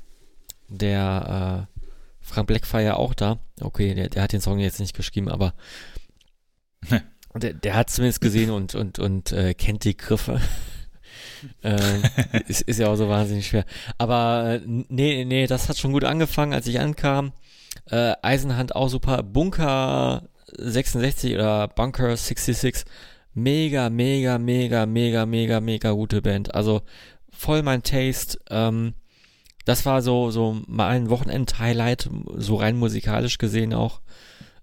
der 0.67 1.67
äh, 1.69 1.77
Frank 2.19 2.47
Blackfire 2.47 2.97
auch 2.97 3.13
da. 3.13 3.39
Okay, 3.61 3.93
der, 3.93 4.09
der 4.09 4.23
hat 4.23 4.33
den 4.33 4.41
Song 4.41 4.59
jetzt 4.59 4.79
nicht 4.79 4.95
geschrieben, 4.95 5.29
aber 5.29 5.53
der, 7.35 7.53
der 7.53 7.75
hat 7.75 7.89
zumindest 7.89 8.21
gesehen 8.21 8.49
und, 8.49 8.75
und, 8.75 8.99
und 8.99 9.31
äh, 9.31 9.53
kennt 9.53 9.83
die 9.83 9.95
Griffe. 9.95 10.41
ähm, 11.63 12.03
ist, 12.47 12.61
ist 12.61 12.79
ja 12.79 12.87
auch 12.87 12.95
so 12.95 13.07
wahnsinnig 13.07 13.47
schwer. 13.47 13.65
Aber 13.99 14.55
äh, 14.55 14.61
nee, 14.65 15.25
nee, 15.25 15.47
das 15.47 15.69
hat 15.69 15.77
schon 15.77 15.93
gut 15.93 16.03
angefangen, 16.03 16.53
als 16.53 16.67
ich 16.67 16.79
ankam. 16.79 17.33
Äh, 17.85 18.13
Eisenhand 18.21 18.75
auch 18.75 18.89
super. 18.89 19.23
Bunker 19.23 20.27
66 20.57 21.35
oder 21.35 21.67
Bunker 21.67 22.15
66. 22.15 22.83
Mega, 23.33 23.89
mega, 23.89 24.37
mega, 24.39 24.85
mega, 24.85 25.25
mega, 25.25 25.59
mega 25.59 25.91
gute 25.91 26.21
Band. 26.21 26.55
Also 26.55 26.81
voll 27.31 27.61
mein 27.63 27.83
Taste. 27.83 28.39
Ähm, 28.49 28.93
das 29.65 29.85
war 29.85 30.01
so, 30.01 30.31
so 30.31 30.61
mein 30.67 31.09
Wochenend-Highlight, 31.09 32.09
so 32.35 32.55
rein 32.55 32.77
musikalisch 32.77 33.37
gesehen 33.37 33.73
auch. 33.73 34.01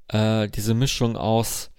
Äh, 0.09 0.49
diese 0.49 0.75
Mischung 0.75 1.17
aus, 1.17 1.71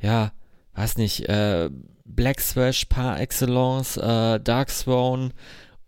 ja, 0.00 0.32
weiß 0.74 0.96
nicht, 0.96 1.28
äh, 1.28 1.70
Black 2.04 2.40
Swash 2.40 2.86
par 2.86 3.20
excellence, 3.20 3.96
äh, 3.96 4.40
Dark 4.40 4.68
Throne 4.68 5.30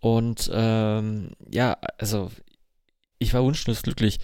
und 0.00 0.50
ähm, 0.55 1.31
ja, 1.50 1.76
also 1.98 2.31
ich 3.22 3.35
war 3.35 3.42
wunschlos 3.42 3.82
glücklich. 3.82 4.18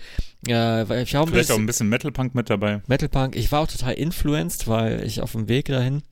Äh, 0.47 0.55
ein 0.55 0.87
Vielleicht 0.87 1.13
bisschen, 1.13 1.55
auch 1.55 1.59
ein 1.59 1.67
bisschen 1.67 1.89
Metal 1.89 2.13
Punk 2.13 2.35
mit 2.35 2.51
dabei. 2.51 2.83
Metal 2.87 3.09
Punk. 3.09 3.37
Ich 3.37 3.51
war 3.51 3.61
auch 3.61 3.69
total 3.69 3.95
influenced, 3.95 4.69
weil 4.69 5.05
ich 5.05 5.21
auf 5.21 5.33
dem 5.33 5.49
Weg 5.49 5.67
dahin 5.67 6.03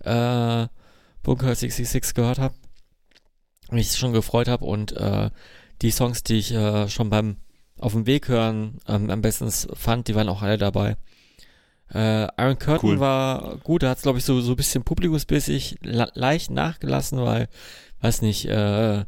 äh, 0.00 0.66
Bunker 1.22 1.54
66 1.54 2.14
gehört 2.14 2.38
habe. 2.38 2.54
Mich 3.70 3.96
schon 3.96 4.12
gefreut 4.12 4.48
habe 4.48 4.64
und 4.64 4.92
äh, 4.92 5.30
die 5.80 5.90
Songs, 5.90 6.22
die 6.22 6.38
ich 6.38 6.52
äh, 6.52 6.88
schon 6.88 7.10
beim 7.10 7.36
auf 7.78 7.92
dem 7.92 8.06
Weg 8.06 8.28
hören 8.28 8.78
ähm, 8.86 9.10
am 9.10 9.22
besten 9.22 9.50
fand, 9.50 10.08
die 10.08 10.14
waren 10.14 10.28
auch 10.28 10.42
alle 10.42 10.58
dabei. 10.58 10.96
Äh, 11.92 12.28
Iron 12.40 12.58
Curtain 12.58 12.90
Cool. 12.90 13.00
war 13.00 13.56
gut, 13.58 13.82
da 13.82 13.90
hat 13.90 13.96
es 13.98 14.02
glaube 14.02 14.18
ich 14.18 14.24
so, 14.24 14.40
so 14.40 14.52
ein 14.52 14.56
bisschen 14.56 14.84
publikumsmäßig 14.84 15.78
leicht 15.82 16.50
nachgelassen, 16.50 17.20
weil, 17.20 17.48
weiß 18.00 18.22
nicht, 18.22 18.46
äh, 18.46 19.04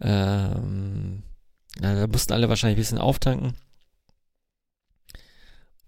ähm, 0.00 1.22
na, 1.80 1.94
da 1.94 2.06
mussten 2.06 2.32
alle 2.32 2.48
wahrscheinlich 2.48 2.76
ein 2.76 2.80
bisschen 2.80 2.98
auftanken. 2.98 3.54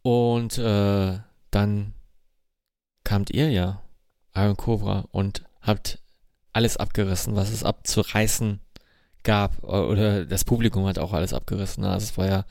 Und 0.03 0.59
äh, 0.59 1.19
dann 1.51 1.95
kamt 3.05 3.31
ihr 3.31 3.51
ja, 3.51 3.83
Iron 4.35 4.57
Cobra, 4.57 5.07
und 5.11 5.45
habt 5.61 5.99
alles 6.53 6.77
abgerissen, 6.77 7.37
was 7.37 7.51
es 7.51 7.65
abzureißen 7.65 8.61
gab. 9.23 9.63
Oder 9.65 10.25
das 10.27 10.45
Publikum 10.45 10.87
hat 10.87 10.99
auch 10.99 11.13
alles 11.13 11.33
abgerissen. 11.33 11.85
Also 11.85 12.05
es 12.05 12.19
war 12.19 12.27
ja 12.27 12.45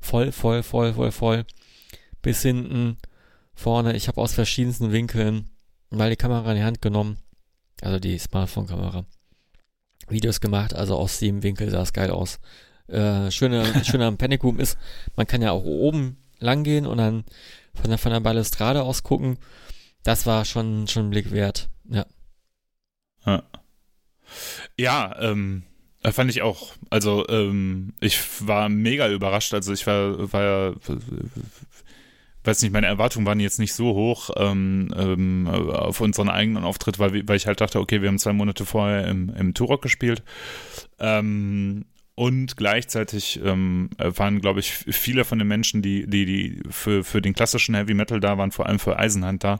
voll, 0.00 0.32
voll, 0.32 0.62
voll, 0.62 0.92
voll, 0.94 1.12
voll. 1.12 1.44
Bis 2.22 2.42
hinten, 2.42 2.98
vorne. 3.54 3.94
Ich 3.96 4.08
habe 4.08 4.20
aus 4.20 4.34
verschiedensten 4.34 4.92
Winkeln 4.92 5.50
mal 5.90 6.10
die 6.10 6.16
Kamera 6.16 6.50
in 6.50 6.58
die 6.58 6.64
Hand 6.64 6.82
genommen. 6.82 7.18
Also 7.82 7.98
die 7.98 8.18
Smartphone-Kamera. 8.18 9.04
Videos 10.08 10.40
gemacht, 10.40 10.74
also 10.74 10.96
aus 10.96 11.18
dem 11.18 11.42
Winkel 11.42 11.70
sah 11.70 11.82
es 11.82 11.92
geil 11.92 12.10
aus. 12.10 12.40
Äh, 12.90 13.30
schöne, 13.30 13.84
schöner 13.84 14.06
am 14.06 14.18
Panic 14.18 14.42
Room 14.42 14.58
ist, 14.58 14.78
man 15.16 15.26
kann 15.26 15.42
ja 15.42 15.52
auch 15.52 15.64
oben 15.64 16.16
lang 16.38 16.64
gehen 16.64 16.86
und 16.86 16.98
dann 16.98 17.24
von 17.74 17.90
der, 17.90 17.98
von 17.98 18.12
der 18.12 18.20
Balustrade 18.20 18.82
aus 18.82 19.02
gucken. 19.02 19.38
Das 20.02 20.26
war 20.26 20.44
schon, 20.44 20.88
schon 20.88 21.06
ein 21.06 21.10
Blick 21.10 21.30
wert. 21.30 21.68
Ja. 21.88 22.06
Ja, 23.26 23.42
ja 24.78 25.16
ähm, 25.20 25.62
äh, 26.02 26.12
fand 26.12 26.30
ich 26.30 26.42
auch. 26.42 26.72
Also 26.88 27.28
ähm, 27.28 27.94
ich 28.00 28.18
war 28.46 28.68
mega 28.68 29.08
überrascht. 29.08 29.52
Also 29.52 29.72
ich 29.72 29.86
war, 29.86 30.32
war 30.32 30.42
ja, 30.42 30.74
weiß 32.44 32.62
nicht, 32.62 32.72
meine 32.72 32.86
Erwartungen 32.86 33.26
waren 33.26 33.40
jetzt 33.40 33.58
nicht 33.58 33.74
so 33.74 33.94
hoch 33.94 34.30
ähm, 34.36 34.88
ähm, 34.96 35.46
auf 35.48 36.00
unseren 36.00 36.30
eigenen 36.30 36.64
Auftritt, 36.64 36.98
weil, 36.98 37.28
weil 37.28 37.36
ich 37.36 37.46
halt 37.46 37.60
dachte, 37.60 37.80
okay, 37.80 38.00
wir 38.00 38.08
haben 38.08 38.18
zwei 38.18 38.32
Monate 38.32 38.64
vorher 38.64 39.06
im, 39.06 39.28
im 39.34 39.52
Turok 39.52 39.82
gespielt. 39.82 40.22
Ähm, 40.98 41.84
und 42.14 42.56
gleichzeitig 42.56 43.40
ähm, 43.42 43.90
waren, 43.96 44.40
glaube 44.40 44.60
ich, 44.60 44.72
viele 44.72 45.24
von 45.24 45.38
den 45.38 45.48
Menschen, 45.48 45.80
die, 45.80 46.06
die, 46.06 46.26
die 46.26 46.62
für, 46.68 47.02
für 47.02 47.22
den 47.22 47.32
klassischen 47.32 47.74
Heavy 47.74 47.94
Metal 47.94 48.20
da 48.20 48.36
waren, 48.36 48.52
vor 48.52 48.66
allem 48.66 48.78
für 48.78 48.98
Eisenhand 48.98 49.42
da. 49.42 49.58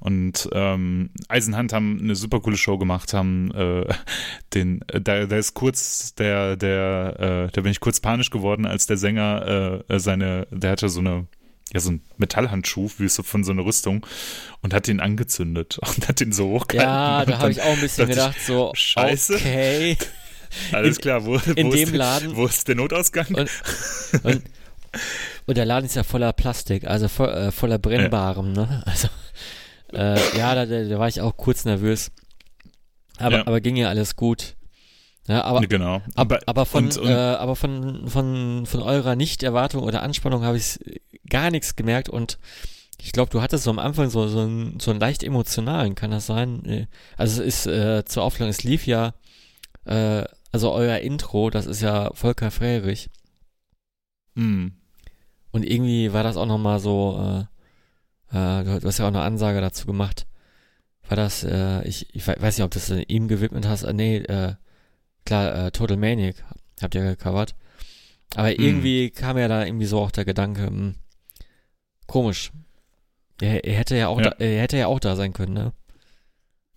Und 0.00 0.48
ähm, 0.52 1.10
Eisenhand 1.28 1.72
haben 1.72 2.00
eine 2.02 2.16
super 2.16 2.40
coole 2.40 2.56
Show 2.56 2.78
gemacht, 2.78 3.14
haben 3.14 3.52
äh, 3.52 3.86
den, 4.54 4.82
äh, 4.88 5.00
da, 5.00 5.26
da 5.26 5.36
ist 5.36 5.54
kurz 5.54 6.14
der, 6.14 6.56
der, 6.56 7.46
äh, 7.48 7.52
da 7.52 7.60
bin 7.60 7.70
ich 7.70 7.80
kurz 7.80 8.00
panisch 8.00 8.30
geworden, 8.30 8.66
als 8.66 8.86
der 8.86 8.96
Sänger 8.96 9.84
äh, 9.88 10.00
seine, 10.00 10.48
der 10.50 10.72
hatte 10.72 10.88
so 10.88 11.00
eine 11.00 11.26
ja, 11.72 11.78
so 11.78 11.92
ein 11.92 12.02
Metallhandschuh, 12.16 12.90
wie 12.98 13.08
so 13.08 13.22
von 13.22 13.44
so 13.44 13.52
einer 13.52 13.64
Rüstung, 13.64 14.04
und 14.60 14.74
hat 14.74 14.88
den 14.88 14.98
angezündet 14.98 15.78
und 15.96 16.08
hat 16.08 16.18
den 16.18 16.32
so 16.32 16.48
hochgehalten. 16.48 16.92
Ja, 16.92 17.24
da 17.24 17.38
habe 17.38 17.52
ich 17.52 17.62
auch 17.62 17.74
ein 17.74 17.80
bisschen 17.80 18.08
dachte 18.08 18.18
ich, 18.18 18.24
gedacht, 18.24 18.46
so, 18.46 18.72
Scheiße. 18.74 19.34
okay. 19.36 19.96
Alles 20.72 20.96
in- 20.96 21.02
klar, 21.02 21.24
wo, 21.24 21.36
in 21.36 21.66
wo, 21.68 21.70
dem 21.72 21.88
ist, 21.88 21.94
Laden- 21.94 22.36
wo 22.36 22.46
ist 22.46 22.66
der 22.68 22.74
Notausgang? 22.76 23.26
Und, 23.34 23.50
und, 24.24 24.42
und 25.46 25.56
der 25.56 25.64
Laden 25.64 25.86
ist 25.86 25.96
ja 25.96 26.02
voller 26.02 26.32
Plastik, 26.32 26.86
also 26.86 27.08
vo 27.08 27.26
äh, 27.26 27.52
voller 27.52 27.78
Brennbarem, 27.78 28.52
ne? 28.52 28.82
Also, 28.86 29.08
äh, 29.92 30.36
ja, 30.38 30.54
da, 30.54 30.66
da, 30.66 30.98
war 30.98 31.08
ich 31.08 31.20
auch 31.20 31.36
kurz 31.36 31.64
nervös. 31.64 32.10
Aber, 33.18 33.36
Ja. 33.38 33.46
aber 33.46 33.60
ging 33.60 33.76
ja 33.76 33.88
alles 33.88 34.16
gut. 34.16 34.56
Ja, 35.28 35.44
aber, 35.44 35.60
genau. 35.60 36.00
aber, 36.16 36.40
aber 36.46 36.66
von, 36.66 36.86
und, 36.86 36.96
und, 36.96 37.08
äh, 37.08 37.12
aber 37.12 37.54
von, 37.54 38.08
von, 38.08 38.64
von 38.66 38.82
eurer 38.82 39.14
Nicht-Erwartung 39.14 39.82
oder 39.84 40.02
Anspannung 40.02 40.42
habe 40.44 40.56
ich 40.56 40.78
gar 41.28 41.50
nichts 41.50 41.76
gemerkt 41.76 42.08
und 42.08 42.38
ich 43.00 43.12
glaube, 43.12 43.30
du 43.30 43.40
hattest 43.40 43.64
so 43.64 43.70
am 43.70 43.78
Anfang 43.78 44.10
so, 44.10 44.26
so, 44.28 44.40
einen, 44.40 44.80
so 44.80 44.90
einen 44.90 44.98
leicht 44.98 45.22
emotionalen, 45.22 45.94
kann 45.94 46.10
das 46.10 46.26
sein? 46.26 46.64
Äh, 46.64 46.86
Also 47.16 47.42
es 47.42 47.64
ist 47.64 47.66
äh, 47.66 48.04
zur 48.04 48.24
Aufklärung, 48.24 48.50
es 48.50 48.64
lief 48.64 48.86
ja, 48.86 49.14
äh, 49.84 50.24
also 50.52 50.72
euer 50.72 50.98
Intro, 50.98 51.50
das 51.50 51.66
ist 51.66 51.80
ja 51.80 52.10
Volker 52.14 52.50
Frerich. 52.50 53.08
mh, 54.34 54.70
Und 55.52 55.64
irgendwie 55.64 56.12
war 56.12 56.22
das 56.22 56.36
auch 56.36 56.46
nochmal 56.46 56.78
so, 56.80 57.46
äh, 58.32 58.36
äh, 58.36 58.64
du 58.80 58.86
hast 58.86 58.98
ja 58.98 59.04
auch 59.04 59.08
eine 59.08 59.22
Ansage 59.22 59.60
dazu 59.60 59.86
gemacht. 59.86 60.26
War 61.08 61.16
das, 61.16 61.42
äh, 61.44 61.82
ich, 61.88 62.14
ich 62.14 62.26
we- 62.26 62.36
weiß 62.38 62.56
nicht, 62.58 62.64
ob 62.64 62.70
du 62.70 62.78
das 62.78 62.90
ihm 63.08 63.26
gewidmet 63.28 63.66
hast. 63.66 63.82
Äh, 63.82 63.92
nee, 63.92 64.16
äh, 64.18 64.54
klar, 65.24 65.66
äh, 65.66 65.70
Total 65.72 65.96
Maniac 65.96 66.36
habt 66.80 66.94
ihr 66.94 67.02
gecovert. 67.02 67.54
Aber 68.36 68.48
Hm. 68.50 68.56
irgendwie 68.60 69.10
kam 69.10 69.36
ja 69.38 69.48
da 69.48 69.64
irgendwie 69.64 69.86
so 69.86 70.00
auch 70.00 70.12
der 70.12 70.24
Gedanke, 70.24 70.66
hm, 70.66 70.94
komisch. 72.06 72.52
Er, 73.40 73.64
er 73.64 73.74
hätte 73.76 73.96
ja 73.96 74.08
auch, 74.08 74.20
Ja. 74.20 74.30
Da, 74.30 74.36
er 74.44 74.62
hätte 74.62 74.76
ja 74.76 74.86
auch 74.86 75.00
da 75.00 75.16
sein 75.16 75.32
können, 75.32 75.54
ne? 75.54 75.72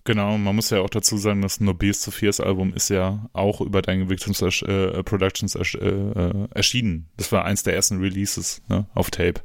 Genau, 0.04 0.38
man 0.38 0.56
muss 0.56 0.70
ja 0.70 0.82
auch 0.82 0.90
dazu 0.90 1.18
sagen, 1.18 1.42
das 1.42 1.60
No 1.60 1.74
to 1.74 2.12
Fears 2.12 2.40
Album 2.40 2.74
ist 2.74 2.90
ja 2.90 3.30
auch 3.34 3.62
über 3.62 3.82
deine 3.82 4.10
Victims 4.10 4.42
äh, 4.42 5.04
Productions 5.04 5.56
ersch 5.56 5.76
äh, 5.76 5.88
äh, 5.88 6.48
erschienen. 6.54 7.10
Das 7.18 7.32
war 7.32 7.46
eins 7.46 7.64
der 7.64 7.76
ersten 7.76 8.00
Releases 8.00 8.62
ne, 8.70 8.88
auf 8.94 9.12
Tape. 9.12 9.42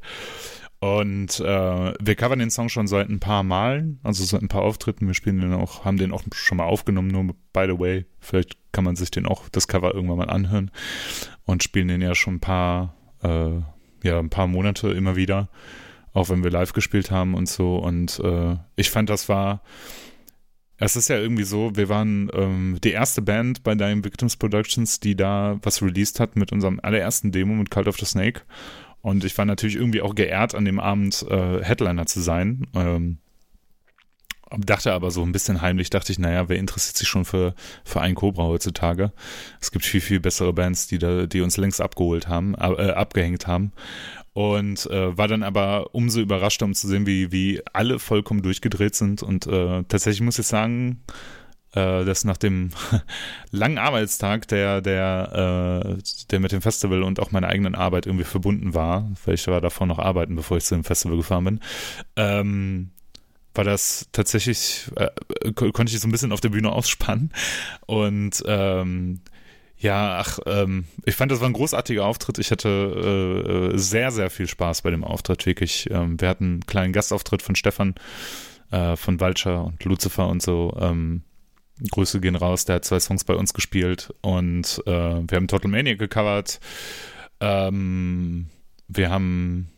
Und 0.81 1.41
äh, 1.41 1.93
wir 2.01 2.15
covern 2.15 2.39
den 2.39 2.51
Song 2.51 2.69
schon 2.69 2.87
seit 2.87 3.09
ein 3.09 3.19
paar 3.19 3.43
Malen, 3.43 3.99
also 4.05 4.25
seit 4.25 4.43
ein 4.43 4.49
paar 4.49 4.63
Auftritten. 4.63 5.09
Wir 5.09 5.15
spielen 5.15 5.41
den 5.41 5.53
auch, 5.53 5.85
haben 5.85 5.97
den 5.97 6.13
auch 6.13 6.23
schon 6.33 6.59
mal 6.59 6.67
aufgenommen, 6.67 7.09
nur 7.09 7.25
by 7.53 7.67
the 7.67 7.79
way, 7.79 8.07
vielleicht 8.21 8.57
kann 8.71 8.85
man 8.85 8.95
sich 8.95 9.11
den 9.11 9.27
auch, 9.27 9.49
das 9.49 9.67
Cover 9.67 9.93
irgendwann 9.93 10.19
mal 10.19 10.31
anhören 10.31 10.71
und 11.45 11.65
spielen 11.65 11.89
den 11.89 12.01
ja 12.01 12.15
schon 12.15 12.35
ein 12.35 12.41
paar, 12.41 12.95
äh, 13.25 13.61
ja, 14.07 14.21
ein 14.21 14.31
paar 14.31 14.47
Monate 14.47 14.91
immer 14.93 15.17
wieder, 15.17 15.49
auch 16.13 16.29
wenn 16.29 16.45
wir 16.45 16.51
live 16.53 16.73
gespielt 16.73 17.11
haben 17.11 17.35
und 17.35 17.49
so. 17.49 17.79
Und 17.79 18.21
äh, 18.21 18.57
ich 18.77 18.91
fand, 18.91 19.11
das 19.11 19.29
war, 19.29 19.63
es 20.79 20.97
ist 20.97 21.09
ja 21.09 21.19
irgendwie 21.19 21.45
so, 21.45 21.75
wir 21.75 21.89
waren 21.89 22.31
ähm, 22.33 22.79
die 22.83 22.93
erste 22.93 23.21
Band 23.21 23.63
bei 23.65 23.75
Dying 23.75 24.05
Victims 24.05 24.37
Productions, 24.37 25.01
die 25.01 25.17
da 25.17 25.59
was 25.63 25.83
released 25.83 26.21
hat 26.21 26.37
mit 26.37 26.53
unserem 26.53 26.79
allerersten 26.83 27.33
Demo 27.33 27.55
mit 27.55 27.71
Cult 27.71 27.89
of 27.89 27.99
the 27.99 28.07
Snake. 28.07 28.43
Und 29.01 29.25
ich 29.25 29.37
war 29.39 29.45
natürlich 29.45 29.77
irgendwie 29.77 30.03
auch 30.03 30.15
geehrt, 30.15 30.55
an 30.55 30.65
dem 30.65 30.79
Abend 30.81 31.25
äh, 31.29 31.63
Headliner 31.63 32.07
zu 32.07 32.21
sein. 32.21 32.67
Ähm, 32.75 33.19
dachte 34.57 34.93
aber 34.93 35.11
so 35.11 35.23
ein 35.23 35.33
bisschen 35.33 35.61
heimlich, 35.61 35.91
dachte 35.91 36.13
ich, 36.13 36.19
naja, 36.19 36.49
wer 36.49 36.59
interessiert 36.59 36.97
sich 36.97 37.09
schon 37.09 37.25
für, 37.25 37.55
für 37.85 38.01
einen 38.01 38.15
Cobra 38.15 38.45
heutzutage? 38.45 39.13
Es 39.61 39.71
gibt 39.71 39.85
viel, 39.85 40.01
viel 40.01 40.21
bessere 40.21 40.53
Bands, 40.53 40.87
die 40.87 40.99
da, 40.99 41.27
die 41.27 41.41
uns 41.41 41.57
längst 41.57 41.81
abgeholt 41.81 42.29
haben, 42.29 42.55
äh, 42.55 42.91
abgehängt 42.91 43.47
haben. 43.47 43.73
Und 44.33 44.87
äh, 44.87 45.17
war 45.17 45.27
dann 45.27 45.43
aber 45.43 45.95
umso 45.95 46.21
überraschter, 46.21 46.65
um 46.65 46.75
zu 46.75 46.87
sehen, 46.87 47.07
wie, 47.07 47.33
wie 47.33 47.61
alle 47.73 47.99
vollkommen 47.99 48.43
durchgedreht 48.43 48.95
sind. 48.95 49.23
Und 49.23 49.47
äh, 49.47 49.83
tatsächlich 49.89 50.21
muss 50.21 50.39
ich 50.39 50.47
sagen, 50.47 51.03
äh, 51.73 52.05
das 52.05 52.25
nach 52.25 52.37
dem 52.37 52.71
langen 53.51 53.79
Arbeitstag, 53.79 54.49
der, 54.49 54.81
der, 54.81 55.97
äh, 55.97 56.03
der 56.31 56.41
mit 56.41 56.53
dem 56.53 56.63
Festival 56.63 57.03
und 57.03 57.21
auch 57.21 57.31
meiner 57.31 57.49
eigenen 57.49 57.75
Arbeit 57.75 58.07
irgendwie 58.07 58.25
verbunden 58.25 58.75
war, 58.75 59.11
weil 59.25 59.35
ich 59.35 59.47
war 59.49 59.61
davor 59.61 59.87
noch 59.87 59.99
arbeiten, 59.99 60.37
bevor 60.37 60.57
ich 60.57 60.65
zu 60.65 60.75
dem 60.75 60.85
Festival 60.85 61.17
gefahren 61.17 61.45
bin, 61.45 61.61
ähm, 62.17 62.91
war 63.55 63.65
das 63.65 64.09
tatsächlich, 64.13 64.91
äh, 64.97 65.09
konnte 65.53 65.93
ich 65.93 66.01
so 66.01 66.09
ein 66.09 66.13
bisschen 66.13 66.33
auf 66.33 66.41
der 66.41 66.51
Bühne 66.51 66.73
ausspannen 66.73 67.33
und 67.87 68.43
ähm, 68.47 69.21
ja, 69.81 70.19
ach, 70.19 70.41
ähm, 70.47 70.87
ich 71.05 71.15
fand, 71.15 71.31
das 71.31 71.41
war 71.41 71.49
ein 71.49 71.53
großartiger 71.53 72.05
Auftritt. 72.05 72.39
Ich 72.39 72.51
hatte 72.51 72.69
äh, 72.69 73.75
äh, 73.75 73.79
sehr, 73.79 74.11
sehr 74.11 74.29
viel 74.29 74.49
Spaß 74.49 74.83
bei 74.83 74.91
dem 74.91 75.05
Auftritt, 75.05 75.47
wirklich. 75.47 75.89
Ähm, 75.91 76.21
wir 76.21 76.29
hatten 76.29 76.45
einen 76.45 76.67
kleinen 76.67 76.93
Gastauftritt 76.93 77.43
von 77.43 77.55
Stefan, 77.55 77.95
äh, 78.73 78.97
von 78.97 79.21
Walcher 79.21 79.65
und 79.65 79.85
Lucifer 79.85 80.29
und 80.29 80.43
so. 80.43 80.77
Ähm, 80.81 81.23
Grüße 81.91 82.21
gehen 82.21 82.35
raus, 82.35 82.65
der 82.65 82.77
hat 82.77 82.85
zwei 82.85 82.99
Songs 82.99 83.23
bei 83.23 83.35
uns 83.35 83.55
gespielt 83.55 84.13
und 84.21 84.83
äh, 84.87 84.91
wir 84.91 85.37
haben 85.37 85.47
Total 85.47 85.71
Maniac 85.71 85.99
gecovert. 85.99 86.59
Ähm, 87.41 88.49
wir 88.89 89.11
haben 89.11 89.69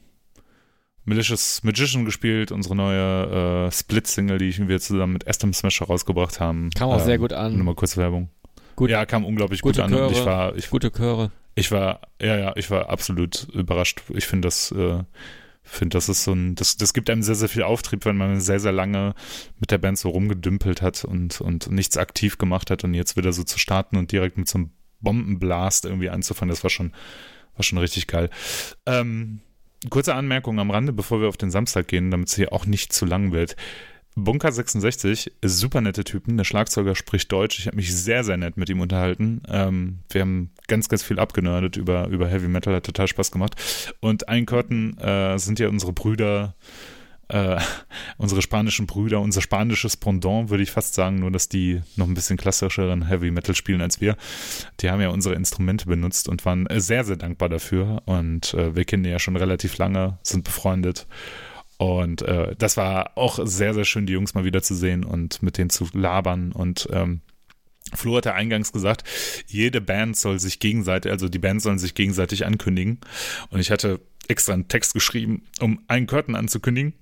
Malicious 1.05 1.63
Magician 1.63 2.05
gespielt, 2.05 2.53
unsere 2.53 2.77
neue 2.77 3.67
äh, 3.67 3.73
Split-Single, 3.73 4.39
die 4.39 4.69
wir 4.69 4.81
zusammen 4.81 5.15
mit 5.15 5.27
Aston 5.27 5.53
Smasher 5.53 5.87
rausgebracht 5.87 6.41
haben. 6.41 6.71
Kam 6.71 6.91
auch 6.91 6.99
ähm, 6.99 7.05
sehr 7.05 7.19
gut 7.19 7.33
an. 7.33 7.55
Nur 7.55 7.65
mal 7.65 7.75
kurz 7.75 7.97
Werbung. 7.97 8.31
Gut. 8.77 8.91
Ja, 8.91 9.05
kam 9.07 9.25
unglaublich 9.25 9.61
gut 9.61 9.79
an 9.79 9.91
Chöre, 9.91 10.11
ich 10.11 10.25
war, 10.25 10.57
ich, 10.57 10.71
Gute 10.71 10.91
Chöre. 10.91 11.31
ich 11.55 11.71
war, 11.71 12.01
ja, 12.21 12.37
ja, 12.37 12.53
ich 12.57 12.71
war 12.71 12.89
absolut 12.89 13.47
überrascht. 13.53 14.03
Ich 14.09 14.27
finde 14.27 14.47
das, 14.47 14.73
äh, 14.73 15.03
finde 15.63 15.97
das 15.97 16.09
ist 16.09 16.25
so 16.25 16.33
ein, 16.33 16.55
das, 16.55 16.77
das 16.77 16.95
gibt 16.95 17.11
einem 17.11 17.23
sehr, 17.23 17.35
sehr 17.35 17.49
viel 17.49 17.63
Auftrieb, 17.63 18.05
wenn 18.05 18.17
man 18.17 18.41
sehr, 18.41 18.59
sehr 18.59 18.73
lange 18.73 19.15
mit 19.59 19.71
der 19.71 19.79
Band 19.79 19.99
so 19.99 20.09
rumgedümpelt 20.09 20.83
hat 20.83 21.05
und, 21.05 21.41
und 21.41 21.71
nichts 21.71 21.97
aktiv 21.97 22.39
gemacht 22.39 22.71
hat 22.71 22.85
und 22.85 22.95
jetzt 22.95 23.17
wieder 23.17 23.33
so 23.33 23.45
zu 23.45 23.59
starten 23.59 23.97
und 23.97 24.13
direkt 24.13 24.39
mit 24.39 24.49
so 24.49 24.59
einem 24.59 24.71
Bombenblast 25.01 25.85
irgendwie 25.85 26.11
anzufangen, 26.11 26.51
das 26.51 26.63
war 26.63 26.71
schon, 26.71 26.93
war 27.57 27.63
schon 27.63 27.79
richtig 27.79 28.07
geil. 28.07 28.31
Ähm, 28.87 29.41
kurze 29.89 30.14
Anmerkung 30.14 30.59
am 30.59 30.70
Rande, 30.70 30.93
bevor 30.93 31.20
wir 31.20 31.28
auf 31.28 31.37
den 31.37 31.51
Samstag 31.51 31.89
gehen, 31.89 32.11
damit 32.11 32.28
es 32.28 32.35
hier 32.35 32.53
auch 32.53 32.66
nicht 32.66 32.93
zu 32.93 33.07
lang 33.07 33.33
wird. 33.33 33.57
Bunker 34.16 34.53
66, 34.53 35.33
super 35.43 35.81
nette 35.81 36.05
Typen. 36.05 36.37
Der 36.37 36.45
Schlagzeuger 36.45 36.95
spricht 36.95 37.31
Deutsch. 37.33 37.59
Ich 37.59 37.66
habe 37.66 37.76
mich 37.76 37.95
sehr, 37.95 38.24
sehr 38.24 38.37
nett 38.37 38.57
mit 38.57 38.68
ihm 38.68 38.81
unterhalten. 38.81 39.43
Ähm, 39.49 40.01
wir 40.11 40.20
haben 40.22 40.51
ganz, 40.66 40.89
ganz 40.89 41.03
viel 41.03 41.18
abgenördet 41.18 41.76
über, 41.76 42.09
über 42.09 42.28
Heavy 42.28 42.49
Metal, 42.49 42.74
hat 42.74 42.85
total 42.85 43.07
Spaß 43.07 43.31
gemacht. 43.31 43.55
Und 44.01 44.28
Ein 44.28 44.47
Curtain 44.47 44.99
äh, 44.99 45.39
sind 45.39 45.59
ja 45.59 45.68
unsere 45.68 45.93
Brüder, 45.93 46.55
äh, 47.31 47.61
unsere 48.18 48.43
spanischen 48.43 48.87
Brüder, 48.87 49.20
unser 49.20 49.41
spanisches 49.41 49.97
Pendant, 49.97 50.51
würde 50.51 50.62
ich 50.62 50.70
fast 50.70 50.95
sagen, 50.95 51.16
nur 51.16 51.31
dass 51.31 51.49
die 51.49 51.81
noch 51.97 52.07
ein 52.07 52.14
bisschen 52.14 52.37
klassischeren 52.37 53.07
Heavy 53.07 53.31
Metal 53.31 53.55
spielen 53.55 53.81
als 53.81 54.01
wir. 54.01 54.16
Die 54.81 54.91
haben 54.91 55.01
ja 55.01 55.09
unsere 55.09 55.35
Instrumente 55.35 55.87
benutzt 55.87 56.28
und 56.28 56.45
waren 56.45 56.66
sehr, 56.76 57.05
sehr 57.05 57.16
dankbar 57.16 57.49
dafür. 57.49 58.03
Und 58.07 58.55
äh, 58.55 58.74
wir 58.74 58.85
kennen 58.85 59.03
die 59.03 59.11
ja 59.11 59.18
schon 59.18 59.37
relativ 59.37 59.78
lange, 59.78 60.18
sind 60.22 60.45
befreundet. 60.45 61.07
Und 61.78 62.22
äh, 62.22 62.55
das 62.59 62.76
war 62.76 63.16
auch 63.16 63.39
sehr, 63.43 63.72
sehr 63.72 63.87
schön, 63.87 64.05
die 64.05 64.12
Jungs 64.12 64.35
mal 64.35 64.45
wieder 64.45 64.62
zu 64.62 64.74
sehen 64.74 65.03
und 65.03 65.43
mit 65.43 65.57
denen 65.57 65.70
zu 65.70 65.89
labern. 65.95 66.53
Und 66.53 66.89
ähm, 66.93 67.22
Flo 67.95 68.16
hatte 68.16 68.35
eingangs 68.35 68.72
gesagt, 68.72 69.05
jede 69.47 69.81
Band 69.81 70.16
soll 70.16 70.39
sich 70.39 70.59
gegenseitig, 70.59 71.11
also 71.11 71.28
die 71.28 71.39
Bands 71.39 71.64
sollen 71.64 71.78
sich 71.78 71.95
gegenseitig 71.95 72.45
ankündigen. 72.45 72.99
Und 73.49 73.61
ich 73.61 73.70
hatte 73.70 74.01
extra 74.28 74.53
einen 74.53 74.68
Text 74.68 74.95
geschrieben, 74.95 75.43
um 75.61 75.81
einen 75.89 76.07
Curtain 76.07 76.37
anzukündigen. 76.37 76.95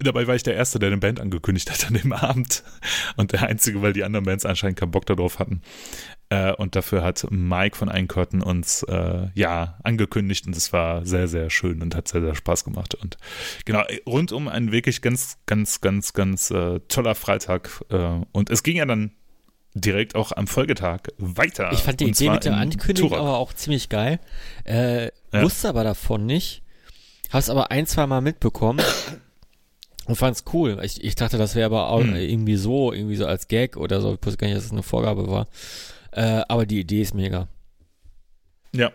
Dabei 0.00 0.26
war 0.26 0.34
ich 0.34 0.42
der 0.42 0.54
Erste, 0.54 0.78
der 0.78 0.88
eine 0.88 0.98
Band 0.98 1.20
angekündigt 1.20 1.70
hat 1.70 1.86
an 1.86 1.94
dem 1.94 2.12
Abend. 2.12 2.62
Und 3.16 3.32
der 3.32 3.44
Einzige, 3.44 3.82
weil 3.82 3.92
die 3.92 4.04
anderen 4.04 4.24
Bands 4.26 4.44
anscheinend 4.44 4.78
keinen 4.78 4.90
Bock 4.90 5.06
darauf 5.06 5.38
hatten. 5.38 5.62
Äh, 6.28 6.52
und 6.52 6.74
dafür 6.74 7.02
hat 7.02 7.26
Mike 7.30 7.76
von 7.76 7.88
Einkörten 7.88 8.42
uns 8.42 8.82
äh, 8.82 9.28
ja 9.34 9.78
angekündigt 9.84 10.46
und 10.46 10.56
es 10.56 10.72
war 10.72 11.06
sehr, 11.06 11.28
sehr 11.28 11.50
schön 11.50 11.82
und 11.82 11.94
hat 11.94 12.08
sehr, 12.08 12.20
sehr 12.20 12.34
Spaß 12.34 12.64
gemacht. 12.64 12.94
Und 12.96 13.16
genau, 13.64 13.84
rundum 14.06 14.48
ein 14.48 14.72
wirklich 14.72 15.02
ganz, 15.02 15.38
ganz, 15.46 15.80
ganz, 15.80 16.12
ganz 16.14 16.50
äh, 16.50 16.80
toller 16.88 17.14
Freitag. 17.14 17.70
Äh, 17.90 18.20
und 18.32 18.50
es 18.50 18.64
ging 18.64 18.76
ja 18.76 18.86
dann 18.86 19.12
direkt 19.74 20.16
auch 20.16 20.32
am 20.32 20.46
Folgetag 20.48 21.00
weiter. 21.18 21.70
Ich 21.72 21.80
fand 21.80 22.00
die 22.00 22.08
Idee 22.08 22.30
mit 22.30 22.44
der 22.44 22.56
Ankündigung 22.56 23.10
Turok. 23.10 23.22
aber 23.24 23.36
auch 23.36 23.52
ziemlich 23.52 23.88
geil. 23.88 24.18
Äh, 24.64 25.10
Ja. 25.32 25.42
Wusste 25.42 25.68
aber 25.68 25.84
davon 25.84 26.26
nicht. 26.26 26.62
Hab's 27.30 27.50
aber 27.50 27.70
ein, 27.70 27.86
zwei 27.86 28.06
Mal 28.06 28.20
mitbekommen. 28.20 28.80
Und 30.06 30.16
fand's 30.16 30.44
cool. 30.52 30.78
Ich, 30.82 31.02
ich 31.02 31.14
dachte, 31.16 31.36
das 31.36 31.54
wäre 31.54 31.66
aber 31.66 31.88
auch 31.88 32.00
Hm. 32.02 32.14
irgendwie 32.14 32.56
so, 32.56 32.92
irgendwie 32.92 33.16
so 33.16 33.26
als 33.26 33.48
Gag 33.48 33.76
oder 33.76 34.00
so. 34.00 34.14
Ich 34.14 34.24
wusste 34.24 34.38
gar 34.38 34.46
nicht, 34.46 34.56
dass 34.56 34.64
es 34.66 34.72
eine 34.72 34.82
Vorgabe 34.82 35.28
war. 35.28 35.48
Äh, 36.12 36.42
aber 36.48 36.64
die 36.64 36.80
Idee 36.80 37.02
ist 37.02 37.14
mega. 37.14 37.48
Ja. 38.72 38.92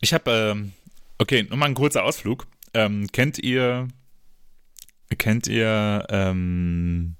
Ich 0.00 0.12
habe, 0.12 0.30
ähm, 0.30 0.72
okay, 1.18 1.44
nochmal 1.44 1.70
ein 1.70 1.74
kurzer 1.74 2.04
Ausflug. 2.04 2.46
Ähm, 2.74 3.06
kennt 3.12 3.38
ihr, 3.38 3.88
kennt 5.16 5.46
ihr 5.46 6.06
ähm, 6.10 7.16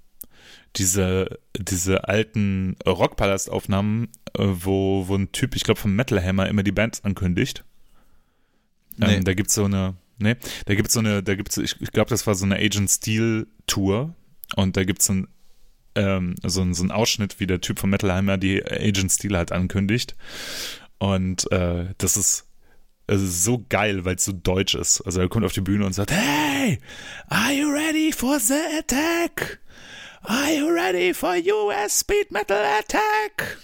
diese, 0.76 1.38
diese 1.58 2.06
alten 2.06 2.76
Rockpalast-Aufnahmen, 2.86 4.08
äh, 4.38 4.44
wo, 4.46 5.08
wo 5.08 5.14
ein 5.16 5.32
Typ, 5.32 5.56
ich 5.56 5.64
glaube 5.64 5.80
vom 5.80 5.96
Metal 5.96 6.22
Hammer, 6.22 6.48
immer 6.48 6.62
die 6.62 6.72
Bands 6.72 7.02
ankündigt? 7.04 7.64
Nee. 8.98 9.16
Ähm, 9.16 9.24
da 9.24 9.32
gibt's 9.34 9.54
so 9.54 9.64
eine, 9.64 9.94
ne, 10.18 10.36
da 10.66 10.74
gibt's 10.74 10.94
so 10.94 11.00
eine, 11.00 11.22
da 11.22 11.34
gibt's, 11.34 11.56
ich, 11.56 11.80
ich 11.80 11.92
glaube, 11.92 12.10
das 12.10 12.26
war 12.26 12.34
so 12.34 12.44
eine 12.44 12.56
Agent 12.56 12.90
Steel 12.90 13.46
Tour 13.66 14.14
und 14.54 14.76
da 14.76 14.84
gibt's 14.84 15.06
so 15.06 15.14
ein, 15.14 15.28
ähm, 15.94 16.34
so, 16.42 16.72
so 16.72 16.84
ein 16.84 16.90
Ausschnitt, 16.90 17.40
wie 17.40 17.46
der 17.46 17.60
Typ 17.60 17.78
von 17.78 17.90
Metal 17.90 18.12
Hammer 18.12 18.36
die 18.38 18.64
Agent 18.64 19.12
Steel 19.12 19.36
halt 19.36 19.52
ankündigt. 19.52 20.16
Und 20.98 21.50
äh, 21.52 21.94
das 21.98 22.16
ist 22.16 22.46
es 23.08 23.22
ist 23.22 23.44
so 23.44 23.64
geil, 23.68 24.04
weil 24.04 24.16
es 24.16 24.24
so 24.24 24.32
deutsch 24.32 24.74
ist. 24.74 25.00
Also 25.02 25.20
er 25.20 25.28
kommt 25.28 25.44
auf 25.44 25.52
die 25.52 25.60
Bühne 25.60 25.86
und 25.86 25.92
sagt, 25.92 26.10
Hey, 26.10 26.78
are 27.28 27.52
you 27.52 27.70
ready 27.70 28.12
for 28.12 28.40
the 28.40 28.60
attack? 28.78 29.60
Are 30.22 30.52
you 30.52 30.68
ready 30.68 31.14
for 31.14 31.36
US 31.36 32.00
Speed 32.00 32.32
Metal 32.32 32.58
Attack? 32.80 33.58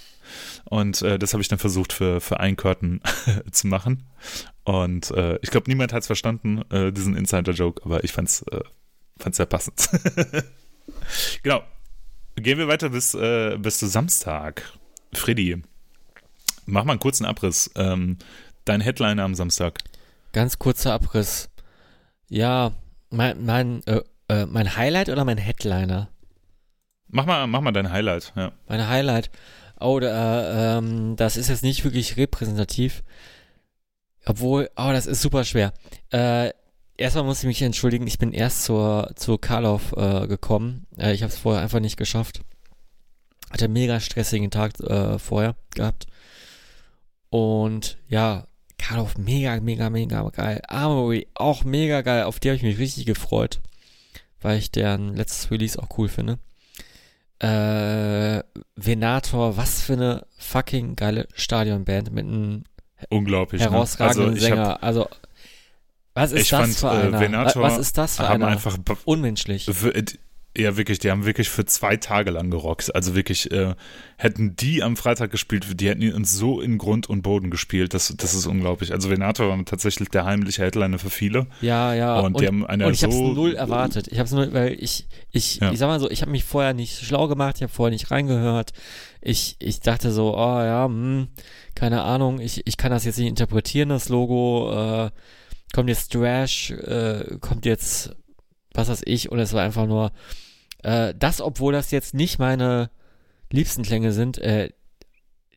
Und 0.73 1.03
äh, 1.03 1.19
das 1.19 1.35
habe 1.35 1.43
ich 1.43 1.49
dann 1.49 1.59
versucht 1.59 1.93
für, 1.93 2.23
für 2.23 2.41
Einkörten 2.41 3.03
zu 3.51 3.67
machen. 3.67 4.05
Und 4.65 5.11
äh, 5.11 5.39
ich 5.43 5.51
glaube, 5.51 5.69
niemand 5.69 5.93
hat 5.93 6.01
es 6.01 6.07
verstanden, 6.07 6.63
äh, 6.71 6.91
diesen 6.91 7.15
Insider-Joke, 7.15 7.85
aber 7.85 8.05
ich 8.05 8.13
fand's, 8.13 8.41
äh, 8.51 8.63
fand's 9.19 9.37
sehr 9.37 9.45
passend. 9.45 9.91
genau. 11.43 11.61
Gehen 12.37 12.57
wir 12.57 12.69
weiter 12.69 12.89
bis, 12.89 13.13
äh, 13.13 13.59
bis 13.59 13.77
zu 13.77 13.87
Samstag. 13.87 14.63
Freddy, 15.13 15.63
mach 16.65 16.85
mal 16.85 16.93
einen 16.93 17.01
kurzen 17.01 17.27
Abriss. 17.27 17.71
Ähm, 17.75 18.17
dein 18.65 18.81
Headliner 18.81 19.25
am 19.25 19.35
Samstag. 19.35 19.81
Ganz 20.33 20.59
kurzer 20.59 20.95
Abriss. 20.95 21.51
Ja, 22.31 22.73
mein, 23.11 23.45
mein, 23.45 23.87
äh, 23.87 24.01
äh, 24.29 24.47
mein 24.47 24.75
Highlight 24.75 25.11
oder 25.11 25.27
mein 25.27 25.37
Headliner? 25.37 26.09
Mach 27.09 27.27
mal, 27.27 27.47
mach 27.47 27.61
mal 27.61 27.73
dein 27.73 27.93
Highlight, 27.93 28.33
ja. 28.37 28.53
Mein 28.69 28.89
Highlight. 28.89 29.31
Oh, 29.83 30.01
da, 30.01 30.79
ähm, 30.79 31.17
das 31.17 31.37
ist 31.37 31.49
jetzt 31.49 31.63
nicht 31.63 31.85
wirklich 31.85 32.17
repräsentativ. 32.17 33.03
Obwohl, 34.25 34.71
oh, 34.77 34.91
das 34.93 35.07
ist 35.07 35.21
super 35.21 35.45
schwer. 35.45 35.73
Äh, 36.11 36.51
erstmal 36.97 37.25
muss 37.25 37.41
ich 37.41 37.47
mich 37.47 37.63
entschuldigen, 37.63 38.07
ich 38.07 38.19
bin 38.19 38.33
erst 38.33 38.65
zur, 38.65 39.13
zur 39.17 39.41
Karlov 39.41 39.93
äh, 39.97 40.27
gekommen. 40.27 40.87
Äh, 40.97 41.13
ich 41.15 41.23
habe 41.23 41.33
es 41.33 41.39
vorher 41.39 41.63
einfach 41.63 41.81
nicht 41.81 41.97
geschafft. 41.97 42.43
Hatte 43.51 43.65
einen 43.65 43.75
mega 43.75 44.01
stressigen 44.01 44.51
Tag 44.51 44.79
äh, 44.81 45.19
vorher 45.19 45.57
gehabt. 45.75 46.07
Und 47.31 47.99
ja, 48.09 48.47
Karlov 48.79 49.19
mega, 49.19 49.59
mega, 49.61 49.91
mega 49.91 50.23
geil. 50.31 50.63
Armory 50.69 51.29
auch 51.35 51.65
mega 51.65 52.03
geil. 52.03 52.25
Auf 52.25 52.41
die 52.41 52.49
habe 52.49 52.57
ich 52.57 52.63
mich 52.63 52.79
richtig 52.79 53.07
gefreut. 53.07 53.61
Weil 54.41 54.59
ich 54.59 54.71
deren 54.71 55.15
letztes 55.15 55.51
Release 55.51 55.81
auch 55.81 55.99
cool 55.99 56.09
finde. 56.09 56.39
Äh, 57.43 58.45
Venator, 58.77 59.57
was 59.57 59.83
für 59.83 59.95
eine 59.95 60.27
fucking 60.39 60.95
geile 60.95 61.27
Stadionband 61.35 62.13
mit 62.13 62.25
einem 62.25 62.65
Unglaublich. 63.11 63.61
herausragenden 63.61 64.27
ne? 64.27 64.31
also 64.35 64.47
Sänger. 64.47 64.69
hab, 64.69 64.83
also, 64.83 65.09
was 66.15 66.31
ist 66.31 66.53
das 66.53 66.61
fand, 66.61 66.75
für 66.77 66.87
äh, 66.87 67.07
einer? 67.09 67.21
Venator 67.21 67.63
was 67.63 67.79
ist 67.79 67.99
das 67.99 68.17
für 68.17 68.29
einer? 68.29 68.47
einfach 68.47 68.79
Unmenschlich. 69.05 69.67
Ja 70.57 70.77
wirklich, 70.77 70.99
die 70.99 71.11
haben 71.11 71.25
wirklich 71.25 71.49
für 71.49 71.65
zwei 71.65 71.97
Tage 71.97 72.31
lang 72.31 72.51
gerockt. 72.51 72.95
Also 72.95 73.15
wirklich, 73.15 73.51
äh, 73.51 73.75
hätten 74.19 74.55
die 74.55 74.83
am 74.83 74.97
Freitag 74.97 75.31
gespielt, 75.31 75.81
die 75.81 75.89
hätten 75.89 76.13
uns 76.13 76.33
so 76.33 76.61
in 76.61 76.77
Grund 76.79 77.09
und 77.09 77.23
Boden 77.23 77.51
gespielt. 77.51 77.95
Das, 77.95 78.15
das 78.17 78.35
ist 78.35 78.47
unglaublich. 78.47 78.93
Also 78.93 79.09
Venator 79.11 79.49
war 79.49 79.65
tatsächlich 79.65 80.11
der 80.11 80.25
heimliche 80.25 80.63
Headliner 80.63 80.99
für 80.99 81.11
viele. 81.11 81.47
Ja, 81.63 81.95
ja. 81.95 82.21
Und 82.21 82.39
die 82.41 82.47
haben 82.47 82.67
eine 82.67 82.87
und 82.87 82.93
ich 82.93 83.03
habe 83.03 83.13
es 83.13 83.19
so- 83.19 83.33
null 83.33 83.55
erwartet. 83.55 84.09
Ich 84.09 84.19
habe 84.19 84.27
es 84.27 84.33
null, 84.33 84.53
weil 84.53 84.75
ich, 84.79 85.09
ich, 85.31 85.57
Ja. 85.61 85.73
ich 85.73 85.79
sag 85.79 85.87
mal 85.89 85.99
so, 86.01 86.11
ich 86.11 86.21
habe 86.23 86.31
mich 86.31 86.45
vorher 86.45 86.75
nicht 86.75 86.99
schlau 87.05 87.29
gemacht, 87.29 87.57
ich 87.57 87.63
habe 87.63 87.73
vorher 87.73 87.93
nicht 87.93 88.11
reingehört. 88.11 88.73
Ich, 89.23 89.57
ich 89.59 89.81
dachte 89.81 90.13
so, 90.13 90.35
oh 90.37 90.61
ja, 90.61 90.85
hm, 90.85 91.29
keine 91.75 92.03
Ahnung, 92.03 92.41
ich, 92.41 92.67
ich 92.67 92.77
kann 92.77 92.91
das 92.91 93.05
jetzt 93.05 93.19
nicht 93.19 93.29
interpretieren, 93.29 93.89
das 93.89 94.09
Logo. 94.11 94.71
Äh, 95.07 95.11
kommt 95.73 95.89
jetzt 95.89 96.13
Trash, 96.13 96.71
äh, 96.73 97.39
kommt 97.41 97.65
jetzt, 97.65 98.15
was 98.75 98.89
weiß 98.89 99.03
ich, 99.05 99.31
und 99.31 99.39
es 99.39 99.53
war 99.53 99.63
einfach 99.63 99.87
nur 99.87 100.13
äh, 100.83 101.15
das, 101.19 101.41
obwohl 101.41 101.73
das 101.73 101.91
jetzt 101.91 102.15
nicht 102.15 102.39
meine 102.39 102.91
liebsten 103.51 103.83
Klänge 103.83 104.13
sind, 104.13 104.39
äh, 104.39 104.71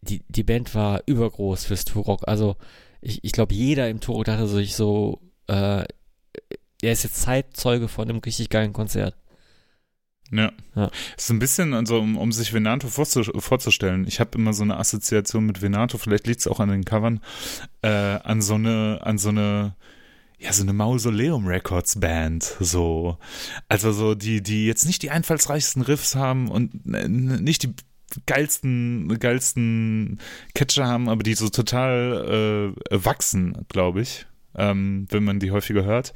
die, 0.01 0.23
die 0.27 0.43
Band 0.43 0.75
war 0.75 1.01
übergroß 1.05 1.65
fürs 1.65 1.85
Turok. 1.85 2.27
Also 2.27 2.57
ich, 3.01 3.23
ich 3.23 3.31
glaube, 3.31 3.53
jeder 3.53 3.89
im 3.89 3.99
Turok 3.99 4.25
dachte 4.25 4.47
sich 4.47 4.75
so, 4.75 5.21
äh, 5.47 5.83
er 6.81 6.91
ist 6.91 7.03
jetzt 7.03 7.21
Zeitzeuge 7.21 7.87
von 7.87 8.09
einem 8.09 8.19
richtig 8.19 8.49
geilen 8.49 8.73
Konzert. 8.73 9.15
Ja. 10.31 10.51
Ja. 10.75 10.89
Es 11.17 11.25
ist 11.25 11.29
ein 11.29 11.39
bisschen, 11.39 11.73
also 11.73 11.99
um, 11.99 12.17
um 12.17 12.31
sich 12.31 12.53
Venato 12.53 12.87
vorzu 12.87 13.23
vorzustellen, 13.23 14.07
ich 14.07 14.19
habe 14.19 14.37
immer 14.37 14.53
so 14.53 14.63
eine 14.63 14.77
Assoziation 14.77 15.45
mit 15.45 15.61
Venato, 15.61 15.97
vielleicht 15.97 16.27
liegt 16.27 16.41
es 16.41 16.47
auch 16.47 16.59
an 16.59 16.69
den 16.69 16.83
Covern, 16.83 17.21
äh, 17.81 17.87
an 17.87 18.41
so 18.41 18.55
eine, 18.55 18.99
an 19.03 19.17
so 19.17 19.29
eine, 19.29 19.75
ja, 20.37 20.51
so 20.53 20.63
eine 20.63 20.73
Mausoleum 20.73 21.47
Records 21.47 21.99
Band, 21.99 22.43
so. 22.59 23.17
Also 23.69 23.91
so, 23.91 24.15
die, 24.15 24.41
die 24.41 24.65
jetzt 24.65 24.85
nicht 24.85 25.01
die 25.01 25.11
einfallsreichsten 25.11 25.81
Riffs 25.81 26.15
haben 26.15 26.49
und 26.49 26.85
nicht 26.85 27.63
die 27.63 27.73
geilsten, 28.25 29.19
geilsten 29.19 30.19
Catcher 30.53 30.87
haben, 30.87 31.09
aber 31.09 31.23
die 31.23 31.33
so 31.33 31.49
total 31.49 32.73
äh, 32.91 33.05
wachsen, 33.05 33.65
glaube 33.69 34.01
ich 34.01 34.25
ähm, 34.57 35.05
wenn 35.09 35.23
man 35.23 35.39
die 35.39 35.51
häufiger 35.51 35.83
hört. 35.83 36.13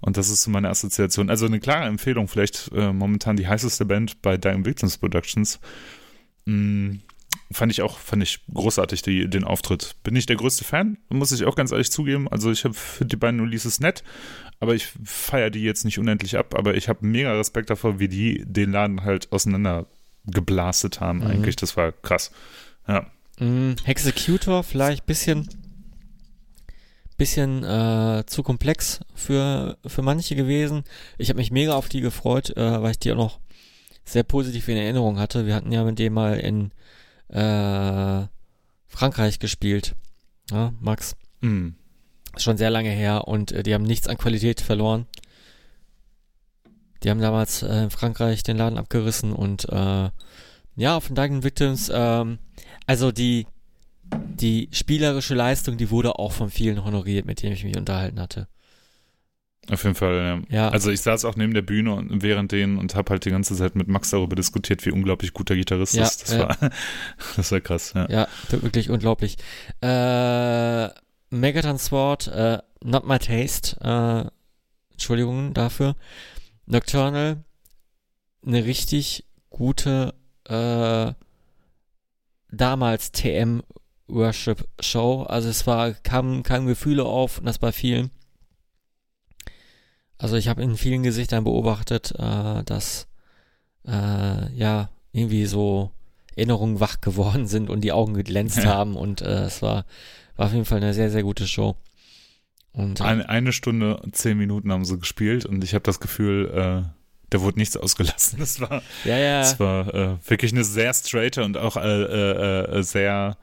Und 0.00 0.16
das 0.16 0.30
ist 0.30 0.42
so 0.42 0.50
meine 0.50 0.68
Assoziation. 0.68 1.30
Also 1.30 1.46
eine 1.46 1.60
klare 1.60 1.86
Empfehlung, 1.86 2.28
vielleicht 2.28 2.70
äh, 2.72 2.92
momentan 2.92 3.36
die 3.36 3.48
heißeste 3.48 3.84
Band 3.84 4.22
bei 4.22 4.36
Dying 4.36 4.64
Victims 4.64 4.98
Productions. 4.98 5.60
Mm, 6.46 6.96
fand 7.52 7.72
ich 7.72 7.82
auch, 7.82 7.98
fand 7.98 8.22
ich 8.22 8.40
großartig, 8.52 9.02
die, 9.02 9.28
den 9.28 9.44
Auftritt. 9.44 9.96
Bin 10.02 10.16
ich 10.16 10.26
der 10.26 10.36
größte 10.36 10.64
Fan, 10.64 10.98
muss 11.08 11.32
ich 11.32 11.44
auch 11.44 11.56
ganz 11.56 11.72
ehrlich 11.72 11.90
zugeben. 11.90 12.28
Also 12.28 12.50
ich 12.50 12.64
habe 12.64 12.76
die 13.00 13.16
beiden 13.16 13.40
Releases 13.40 13.80
nett, 13.80 14.04
aber 14.60 14.74
ich 14.74 14.88
feiere 15.04 15.50
die 15.50 15.62
jetzt 15.62 15.84
nicht 15.84 15.98
unendlich 15.98 16.36
ab. 16.36 16.54
Aber 16.56 16.74
ich 16.74 16.88
habe 16.88 17.06
mega 17.06 17.32
Respekt 17.32 17.70
davor, 17.70 17.98
wie 17.98 18.08
die 18.08 18.44
den 18.46 18.72
Laden 18.72 19.02
halt 19.02 19.32
auseinander 19.32 19.86
geblastet 20.24 21.00
haben. 21.00 21.20
Mhm. 21.20 21.26
Eigentlich, 21.26 21.56
das 21.56 21.76
war 21.76 21.92
krass. 21.92 22.30
Ja. 22.86 23.10
Mm, 23.38 23.74
Executor 23.84 24.62
vielleicht 24.62 25.04
ein 25.04 25.06
bisschen 25.06 25.48
bisschen 27.16 27.64
äh, 27.64 28.24
zu 28.24 28.42
komplex 28.42 29.00
für, 29.14 29.76
für 29.86 30.00
manche 30.00 30.34
gewesen. 30.36 30.84
Ich 31.18 31.28
habe 31.28 31.36
mich 31.36 31.50
mega 31.50 31.74
auf 31.74 31.90
die 31.90 32.00
gefreut, 32.00 32.56
äh, 32.56 32.82
weil 32.82 32.92
ich 32.92 32.98
die 32.98 33.12
auch 33.12 33.16
noch 33.16 33.40
sehr 34.06 34.22
positiv 34.22 34.68
in 34.68 34.78
Erinnerung 34.78 35.18
hatte. 35.18 35.46
Wir 35.46 35.54
hatten 35.54 35.70
ja 35.70 35.84
mit 35.84 35.98
dem 35.98 36.14
mal 36.14 36.40
in 36.40 36.70
äh, 37.30 38.26
Frankreich 38.86 39.38
gespielt. 39.38 39.94
Ja, 40.50 40.72
Max. 40.80 41.16
Mm. 41.40 41.70
Ist 42.36 42.44
schon 42.44 42.56
sehr 42.56 42.70
lange 42.70 42.90
her 42.90 43.26
und 43.28 43.52
äh, 43.52 43.62
die 43.62 43.74
haben 43.74 43.84
nichts 43.84 44.08
an 44.08 44.18
Qualität 44.18 44.60
verloren. 44.60 45.06
Die 47.02 47.10
haben 47.10 47.20
damals 47.20 47.62
äh, 47.62 47.84
in 47.84 47.90
Frankreich 47.90 48.42
den 48.42 48.56
Laden 48.56 48.78
abgerissen 48.78 49.32
und 49.32 49.68
äh, 49.68 50.10
ja, 50.76 50.96
auf 50.96 51.06
den 51.06 51.16
Dying 51.16 51.42
Victims, 51.42 51.90
ähm, 51.92 52.38
also 52.86 53.10
die 53.12 53.46
die 54.12 54.68
spielerische 54.72 55.34
Leistung, 55.34 55.76
die 55.76 55.90
wurde 55.90 56.18
auch 56.18 56.32
von 56.32 56.50
vielen 56.50 56.84
honoriert, 56.84 57.26
mit 57.26 57.42
denen 57.42 57.52
ich 57.52 57.64
mich 57.64 57.76
unterhalten 57.76 58.20
hatte. 58.20 58.48
Auf 59.68 59.84
jeden 59.84 59.94
Fall, 59.94 60.44
ja. 60.48 60.56
Ja. 60.56 60.68
Also 60.70 60.90
ich 60.90 61.00
saß 61.02 61.24
auch 61.24 61.36
neben 61.36 61.54
der 61.54 61.62
Bühne 61.62 61.94
und 61.94 62.22
während 62.22 62.50
denen 62.50 62.78
und 62.78 62.94
habe 62.94 63.10
halt 63.10 63.24
die 63.24 63.30
ganze 63.30 63.54
Zeit 63.54 63.76
mit 63.76 63.88
Max 63.88 64.10
darüber 64.10 64.34
diskutiert, 64.34 64.84
wie 64.86 64.90
unglaublich 64.90 65.32
guter 65.32 65.54
Gitarrist 65.54 65.94
Ja, 65.94 66.04
ist. 66.04 66.22
Das 66.22 66.32
ja. 66.32 66.48
war, 66.48 66.56
das 67.36 67.52
war 67.52 67.60
krass, 67.60 67.92
ja. 67.94 68.08
Ja, 68.10 68.28
wirklich 68.50 68.90
unglaublich. 68.90 69.36
Äh, 69.80 70.88
Megaton 71.30 71.78
Sword, 71.78 72.28
äh, 72.28 72.58
Not 72.82 73.06
My 73.06 73.18
Taste, 73.18 73.76
äh, 73.80 74.92
Entschuldigung 74.92 75.54
dafür. 75.54 75.94
Nocturnal, 76.66 77.44
eine 78.44 78.64
richtig 78.64 79.24
gute, 79.50 80.14
äh, 80.48 81.12
damals 82.50 83.12
TM 83.12 83.62
Worship 84.08 84.66
Show. 84.80 85.22
Also 85.22 85.48
es 85.48 85.66
war, 85.66 85.92
kamen, 85.92 86.42
kamen 86.42 86.66
Gefühle 86.66 87.04
auf 87.04 87.38
und 87.38 87.44
das 87.44 87.58
bei 87.58 87.72
vielen. 87.72 88.10
Also 90.20 90.36
ich 90.36 90.48
habe 90.48 90.62
in 90.62 90.76
vielen 90.76 91.02
Gesichtern 91.02 91.44
beobachtet, 91.44 92.12
äh, 92.18 92.62
dass 92.64 93.06
äh, 93.86 94.52
ja 94.54 94.90
irgendwie 95.12 95.46
so 95.46 95.90
Erinnerungen 96.36 96.78
wach 96.78 97.00
geworden 97.00 97.46
sind 97.46 97.70
und 97.70 97.80
die 97.80 97.92
Augen 97.92 98.14
geglänzt 98.14 98.58
Ja. 98.62 98.64
haben 98.66 98.96
und 98.96 99.22
äh, 99.22 99.44
es 99.44 99.62
war, 99.62 99.84
war 100.36 100.46
auf 100.46 100.52
jeden 100.52 100.64
Fall 100.66 100.78
eine 100.78 100.94
sehr, 100.94 101.10
sehr 101.10 101.22
gute 101.22 101.46
Show. 101.46 101.74
Und 102.72 103.00
äh, 103.00 103.04
Eine, 103.04 103.28
eine 103.28 103.52
Stunde, 103.52 104.00
zehn 104.12 104.36
Minuten 104.36 104.70
haben 104.70 104.84
sie 104.84 104.98
gespielt 104.98 105.46
und 105.46 105.64
ich 105.64 105.72
habe 105.74 105.82
das 105.84 106.00
Gefühl, 106.00 106.50
äh, 106.86 106.88
da 107.30 107.40
wurde 107.40 107.58
nichts 107.58 107.76
ausgelassen. 107.76 108.38
Das 108.40 108.60
war, 108.60 108.82
ja, 109.04 109.16
ja, 109.18 109.40
das 109.40 109.58
war 109.58 109.94
äh, 109.94 110.16
wirklich 110.28 110.52
eine 110.52 110.64
sehr 110.64 110.92
straighte 110.92 111.44
und 111.44 111.56
auch 111.56 111.76
äh, 111.76 111.80
äh, 111.80 112.78
äh, 112.78 112.82
sehr 112.82 113.36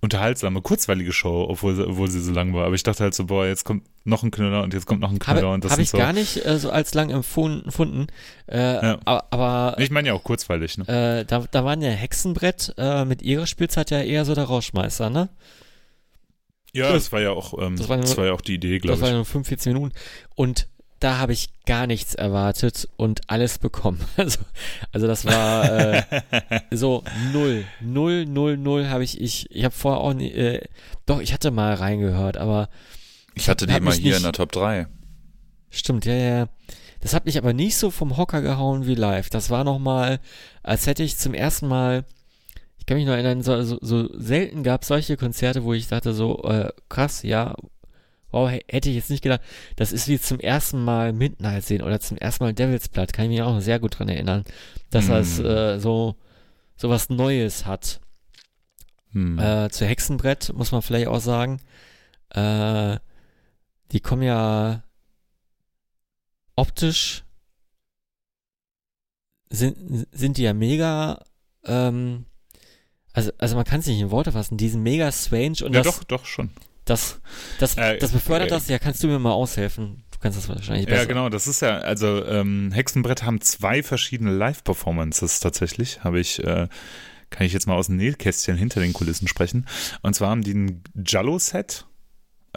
unterhaltsame, 0.00 0.62
kurzweilige 0.62 1.12
Show, 1.12 1.46
obwohl, 1.48 1.74
sie- 1.74 1.86
obwohl 1.86 2.08
sie 2.08 2.20
so 2.20 2.30
lang 2.32 2.54
war. 2.54 2.64
Aber 2.66 2.74
ich 2.74 2.82
dachte 2.84 3.02
halt 3.02 3.14
so, 3.14 3.26
boah, 3.26 3.46
jetzt 3.46 3.64
kommt 3.64 3.82
noch 4.04 4.22
ein 4.22 4.30
Knüller 4.30 4.62
und 4.62 4.72
jetzt 4.72 4.86
kommt 4.86 5.00
noch 5.00 5.10
ein 5.10 5.18
Knüller 5.18 5.42
habe 5.42 5.54
und 5.54 5.64
das 5.64 5.72
hab 5.72 5.76
sind 5.76 5.82
ich 5.84 5.90
so. 5.90 5.98
gar 5.98 6.12
nicht 6.12 6.44
äh, 6.46 6.58
so 6.58 6.70
als 6.70 6.94
lang 6.94 7.10
empfunden. 7.10 8.06
Äh, 8.46 8.58
Ja. 8.58 8.98
aber 9.04 9.76
Ich 9.80 9.90
meine 9.90 10.08
ja 10.08 10.14
auch 10.14 10.22
kurzweilig, 10.22 10.78
ne? 10.78 10.86
äh, 10.86 11.24
da, 11.24 11.44
da 11.50 11.64
waren 11.64 11.82
ja 11.82 11.90
Hexenbrett 11.90 12.74
äh, 12.78 13.04
mit 13.04 13.22
ihrer 13.22 13.46
Spielzeit 13.46 13.90
ja 13.90 14.00
eher 14.00 14.24
so 14.24 14.34
der 14.34 14.44
Rauschmeister, 14.44 15.10
ne? 15.10 15.28
Ja, 16.72 16.92
das 16.92 17.10
war 17.12 17.20
ja 17.20 17.30
auch, 17.30 17.54
ähm, 17.60 17.76
das 17.76 17.86
das, 17.86 17.88
war 17.88 17.96
nur- 17.96 18.16
war 18.18 18.26
ja 18.26 18.32
auch 18.32 18.40
die 18.40 18.54
Idee, 18.54 18.78
Das 18.78 18.82
glaube 18.82 19.00
waren 19.00 19.08
ich. 19.10 19.14
nur 19.16 19.24
45 19.24 19.72
Minuten. 19.72 19.94
Und 20.36 20.68
da 21.00 21.18
habe 21.18 21.32
ich 21.32 21.48
gar 21.64 21.86
nichts 21.86 22.14
erwartet 22.14 22.88
und 22.96 23.20
alles 23.28 23.58
bekommen. 23.58 24.00
Also, 24.16 24.38
also 24.92 25.06
das 25.06 25.24
war 25.24 25.94
äh, 25.94 26.02
so 26.70 27.04
null, 27.32 27.64
null, 27.80 28.26
null, 28.26 28.56
null 28.56 28.88
habe 28.88 29.04
ich, 29.04 29.20
ich, 29.20 29.50
ich 29.50 29.64
habe 29.64 29.74
vorher 29.74 30.00
auch 30.00 30.12
nie, 30.14 30.30
äh, 30.32 30.62
doch, 31.06 31.20
ich 31.20 31.32
hatte 31.32 31.50
mal 31.50 31.74
reingehört, 31.74 32.36
aber 32.36 32.68
Ich 33.34 33.48
hatte 33.48 33.66
die 33.66 33.78
mich 33.80 33.94
hier 33.96 34.04
nicht- 34.08 34.16
in 34.16 34.22
der 34.24 34.32
Top 34.32 34.50
3. 34.52 34.86
stimmt, 35.70 36.04
ja, 36.06 36.14
ja. 36.14 36.48
Das 37.00 37.14
hat 37.14 37.26
mich 37.26 37.38
aber 37.38 37.52
nicht 37.52 37.76
so 37.76 37.90
vom 37.92 38.16
Hocker 38.16 38.42
gehauen 38.42 38.86
wie 38.86 38.96
live. 38.96 39.30
Das 39.30 39.50
war 39.50 39.62
nochmal, 39.62 40.18
als 40.64 40.88
hätte 40.88 41.04
ich 41.04 41.16
zum 41.16 41.32
ersten 41.32 41.68
Mal, 41.68 42.04
ich 42.78 42.86
kann 42.86 42.96
mich 42.96 43.06
noch 43.06 43.12
erinnern, 43.12 43.42
so, 43.42 43.62
so, 43.62 43.78
so 43.80 44.08
selten 44.18 44.64
gab 44.64 44.82
es 44.82 44.88
solche 44.88 45.16
Konzerte, 45.16 45.62
wo 45.62 45.74
ich 45.74 45.86
dachte 45.86 46.12
so, 46.12 46.42
äh, 46.42 46.70
krass, 46.88 47.22
ja, 47.22 47.54
wow, 48.30 48.50
hätte 48.50 48.88
ich 48.88 48.96
jetzt 48.96 49.10
nicht 49.10 49.22
gedacht. 49.22 49.40
Das 49.76 49.92
ist 49.92 50.08
wie 50.08 50.20
zum 50.20 50.40
ersten 50.40 50.84
Mal 50.84 51.12
Midnight 51.12 51.64
sehen 51.64 51.82
oder 51.82 52.00
zum 52.00 52.16
ersten 52.18 52.44
Mal 52.44 52.52
Devil's 52.52 52.88
Blood, 52.88 53.12
kann 53.12 53.26
ich 53.26 53.30
mich 53.30 53.42
auch 53.42 53.54
noch 53.54 53.60
sehr 53.60 53.78
gut 53.78 53.98
dran 53.98 54.08
erinnern, 54.08 54.44
dass 54.90 55.06
Mm. 55.06 55.10
das 55.10 55.38
äh, 55.38 55.78
so, 55.78 56.16
so 56.76 56.88
was 56.90 57.08
Neues 57.10 57.66
hat. 57.66 58.00
Hm. 59.12 59.38
Äh, 59.38 59.70
zu 59.70 59.86
Hexenbrett 59.86 60.52
muss 60.54 60.72
man 60.72 60.82
vielleicht 60.82 61.08
auch 61.08 61.20
sagen. 61.20 61.60
Äh, 62.30 62.98
die 63.92 64.00
kommen 64.00 64.22
ja 64.22 64.82
optisch 66.56 67.24
sind, 69.50 70.06
sind 70.12 70.36
die 70.36 70.42
ja 70.42 70.52
mega, 70.52 71.24
ähm, 71.64 72.26
also, 73.12 73.30
also 73.38 73.56
man 73.56 73.64
kann 73.64 73.80
es 73.80 73.86
nicht 73.86 74.00
in 74.00 74.10
Worte 74.10 74.32
fassen, 74.32 74.58
die 74.58 74.68
sind 74.68 74.82
mega 74.82 75.10
strange 75.10 75.64
und 75.64 75.74
ja, 75.74 75.82
das, 75.82 75.96
doch, 75.96 76.04
doch, 76.04 76.24
schon. 76.26 76.50
Das, 76.88 77.20
das, 77.58 77.76
Äh, 77.76 77.98
das 77.98 78.12
befördert 78.12 78.48
äh, 78.48 78.50
das, 78.50 78.68
ja, 78.68 78.78
kannst 78.78 79.02
du 79.02 79.08
mir 79.08 79.18
mal 79.18 79.32
aushelfen? 79.32 80.04
Du 80.10 80.18
kannst 80.20 80.38
das 80.38 80.48
wahrscheinlich 80.48 80.86
besser. 80.86 81.02
Ja, 81.02 81.04
genau, 81.06 81.28
das 81.28 81.46
ist 81.46 81.60
ja, 81.62 81.78
also 81.78 82.24
ähm, 82.26 82.72
Hexenbrett 82.72 83.22
haben 83.22 83.40
zwei 83.40 83.82
verschiedene 83.82 84.32
Live-Performances 84.32 85.40
tatsächlich, 85.40 86.02
habe 86.02 86.18
ich, 86.18 86.42
äh, 86.42 86.68
kann 87.30 87.46
ich 87.46 87.52
jetzt 87.52 87.66
mal 87.66 87.74
aus 87.74 87.86
dem 87.86 87.96
Nähkästchen 87.96 88.56
hinter 88.56 88.80
den 88.80 88.92
Kulissen 88.92 89.28
sprechen. 89.28 89.66
Und 90.02 90.14
zwar 90.14 90.30
haben 90.30 90.42
die 90.42 90.54
ein 90.54 90.82
Jallo-Set, 90.94 91.86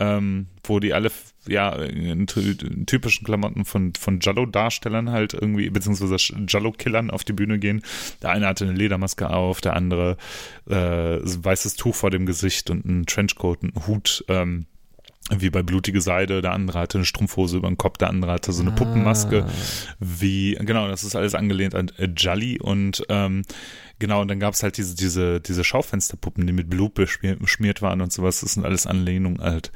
ähm, 0.01 0.47
wo 0.63 0.79
die 0.79 0.93
alle 0.93 1.11
ja 1.47 1.73
in, 1.75 2.25
in 2.27 2.85
typischen 2.87 3.23
Klamotten 3.23 3.65
von, 3.65 3.93
von 3.93 4.19
Jallo-Darstellern 4.19 5.11
halt 5.11 5.33
irgendwie, 5.33 5.69
beziehungsweise 5.69 6.15
Jallo-Killern 6.47 7.11
auf 7.11 7.23
die 7.23 7.33
Bühne 7.33 7.59
gehen. 7.59 7.83
Der 8.23 8.31
eine 8.31 8.47
hatte 8.47 8.65
eine 8.65 8.73
Ledermaske 8.73 9.29
auf, 9.29 9.61
der 9.61 9.75
andere 9.75 10.17
äh, 10.67 11.19
weißes 11.23 11.75
Tuch 11.75 11.93
vor 11.93 12.09
dem 12.09 12.25
Gesicht 12.25 12.71
und 12.71 12.85
einen 12.85 13.05
Trenchcoat, 13.05 13.61
einen 13.61 13.87
Hut, 13.87 14.25
ähm, 14.27 14.65
wie 15.37 15.49
bei 15.49 15.63
Blutige 15.63 16.01
Seide, 16.01 16.41
der 16.41 16.51
andere 16.51 16.79
hatte 16.79 16.97
eine 16.97 17.05
Strumpfhose 17.05 17.57
über 17.57 17.67
den 17.67 17.77
Kopf, 17.77 17.97
der 17.97 18.09
andere 18.09 18.31
hatte 18.33 18.51
so 18.51 18.61
eine 18.61 18.71
Puppenmaske, 18.71 19.45
Ah. 19.45 19.51
wie, 19.99 20.55
genau, 20.55 20.87
das 20.87 21.03
ist 21.03 21.15
alles 21.15 21.35
angelehnt 21.35 21.75
an 21.75 21.91
äh, 21.97 22.05
Jolly 22.05 22.59
und 22.59 23.03
ähm, 23.09 23.43
genau, 23.99 24.21
und 24.21 24.27
dann 24.27 24.39
gab 24.39 24.53
es 24.53 24.63
halt 24.63 24.77
diese, 24.77 24.95
diese, 24.95 25.39
diese 25.41 25.63
Schaufensterpuppen, 25.63 26.45
die 26.45 26.53
mit 26.53 26.69
Blut 26.69 26.93
beschmiert, 26.93 27.39
beschmiert 27.39 27.81
waren 27.81 28.01
und 28.01 28.11
sowas, 28.11 28.41
das 28.41 28.53
sind 28.53 28.65
alles 28.65 28.85
Anlehnungen 28.87 29.41
halt 29.41 29.71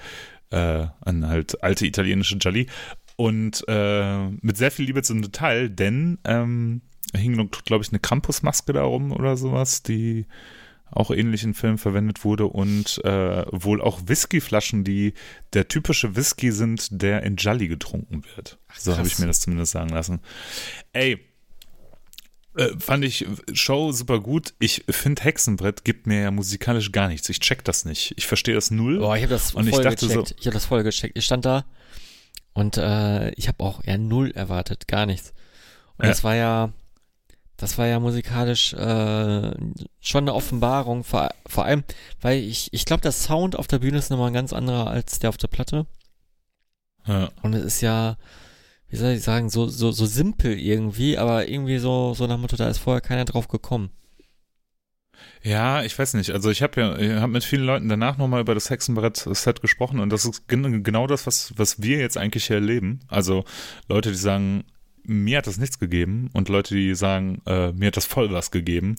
äh, 0.52 0.88
an 1.02 1.28
halt 1.28 1.64
alte 1.64 1.86
italienische 1.86 2.36
Jolly 2.38 2.68
und 3.16 3.64
äh, 3.68 4.28
mit 4.42 4.58
sehr 4.58 4.72
viel 4.72 4.86
Liebe 4.86 5.02
zum 5.04 5.22
Detail, 5.22 5.70
denn 5.70 6.20
ähm, 6.26 6.82
hing, 7.14 7.50
glaube 7.66 7.84
ich, 7.84 7.92
eine 7.92 8.00
Krampusmaske 8.00 8.74
darum 8.74 9.12
oder 9.12 9.38
sowas, 9.38 9.84
die 9.84 10.26
auch 10.96 11.12
ähnlich 11.12 11.44
in 11.44 11.54
Filmen 11.54 11.78
verwendet 11.78 12.24
wurde 12.24 12.48
und 12.48 13.04
äh, 13.04 13.46
wohl 13.52 13.82
auch 13.82 14.00
Whiskyflaschen, 14.06 14.84
die 14.84 15.14
der 15.54 15.68
typische 15.68 16.16
Whisky 16.16 16.52
sind, 16.52 16.88
der 17.02 17.24
in 17.24 17.36
Jolly 17.36 17.68
getrunken 17.68 18.24
wird. 18.36 18.58
so 18.78 18.98
habe 18.98 19.08
ich 19.08 19.20
mir 19.20 19.28
das 19.28 19.42
zumindest 19.42 19.72
sagen 19.74 19.90
lassen. 19.90 20.20
Ey, 20.94 21.20
Äh, 22.58 22.70
fand 22.80 23.04
ich 23.04 23.26
Show 23.54 23.92
super 23.92 24.22
gut. 24.22 24.54
Ich 24.60 24.86
finde 24.90 25.22
Hexenbrett 25.24 25.84
gibt 25.84 26.08
mir 26.08 26.22
ja 26.22 26.32
musikalisch 26.32 26.94
gar 26.94 27.10
nichts. 27.10 27.28
Ich 27.28 27.42
check 27.42 27.66
das 27.66 27.84
nicht. 27.84 28.14
Ich 28.16 28.28
verstehe 28.28 28.56
das 28.56 28.72
null. 28.72 29.00
Boah, 29.00 29.18
ich 29.18 29.24
habe 29.24 29.34
das 29.34 29.54
Und 29.54 29.70
voll 29.70 29.80
ich 29.82 29.84
dachte 29.84 30.08
gecheckt. 30.08 30.28
so- 30.30 30.36
ich 30.40 30.46
habe 30.48 30.54
das 30.54 30.66
voll 30.66 30.84
gecheckt. 30.84 31.18
Ich 31.18 31.26
stand 31.26 31.44
da 31.44 31.66
und 32.54 32.78
äh, 32.78 33.32
ich 33.32 33.50
habe 33.50 33.62
auch 33.62 33.84
ja 33.84 33.98
null 33.98 34.32
erwartet, 34.32 34.88
gar 34.88 35.06
nichts. 35.06 35.34
Und 35.98 36.06
Ja. 36.06 36.12
das 36.12 36.24
war 36.24 36.36
ja, 36.36 36.72
das 37.58 37.78
war 37.78 37.88
ja 37.88 38.00
musikalisch 38.00 38.74
äh, 38.74 39.52
schon 40.02 40.24
eine 40.24 40.34
Offenbarung. 40.34 41.04
Vor, 41.04 41.30
vor 41.48 41.66
allem, 41.66 41.84
weil 42.22 42.40
ich, 42.40 42.74
ich 42.74 42.86
glaube, 42.86 43.02
der 43.02 43.12
Sound 43.12 43.56
auf 43.56 43.68
der 43.68 43.80
Bühne 43.80 43.98
ist 43.98 44.10
nochmal 44.10 44.28
ein 44.28 44.34
ganz 44.34 44.54
anderer 44.54 44.88
als 44.88 45.20
der 45.20 45.30
auf 45.30 45.38
der 45.38 45.48
Platte. 45.48 45.86
Ja. 47.08 47.30
Und 47.44 47.54
es 47.54 47.64
ist 47.64 47.82
ja, 47.82 48.18
wie 48.90 48.98
soll 48.98 49.12
ich 49.12 49.22
sagen, 49.22 49.50
so, 49.50 49.68
so, 49.68 49.92
so 49.92 50.06
simpel 50.06 50.58
irgendwie, 50.58 51.18
aber 51.18 51.48
irgendwie 51.48 51.78
so, 51.78 52.14
so 52.14 52.28
nach 52.28 52.38
Motto, 52.38 52.56
da 52.56 52.68
ist 52.68 52.80
vorher 52.80 53.02
keiner 53.02 53.26
drauf 53.26 53.48
gekommen. 53.48 53.92
Ja, 55.42 55.84
ich 55.84 55.98
weiß 55.98 56.16
nicht. 56.16 56.32
Also 56.32 56.50
ich 56.50 56.62
habe 56.62 56.82
ja, 56.82 56.98
ich 56.98 57.12
habe 57.22 57.32
mit 57.32 57.44
vielen 57.44 57.66
Leuten 57.66 57.88
danach 57.88 58.18
nochmal 58.18 58.42
über 58.42 58.54
das 58.54 58.70
Hexenbrett-Set 58.70 59.62
gesprochen 59.62 60.00
und 60.00 60.10
das 60.10 60.26
ist 60.26 60.48
gen 60.48 60.84
genau 60.84 61.08
das, 61.08 61.28
was, 61.28 61.54
was 61.56 61.82
wir 61.82 62.00
jetzt 62.00 62.18
eigentlich 62.18 62.48
hier 62.48 62.58
erleben. 62.58 63.00
Also 63.08 63.46
Leute, 63.88 64.10
die 64.10 64.18
sagen, 64.18 64.66
mir 65.08 65.40
hat 65.40 65.48
das 65.48 65.58
nichts 65.58 65.80
gegeben 65.80 66.30
und 66.34 66.50
Leute, 66.50 66.76
die 66.76 66.96
sagen, 66.96 67.42
äh, 67.46 67.72
mir 67.72 67.88
hat 67.88 67.98
das 67.98 68.06
voll 68.06 68.32
was 68.32 68.52
gegeben. 68.52 68.96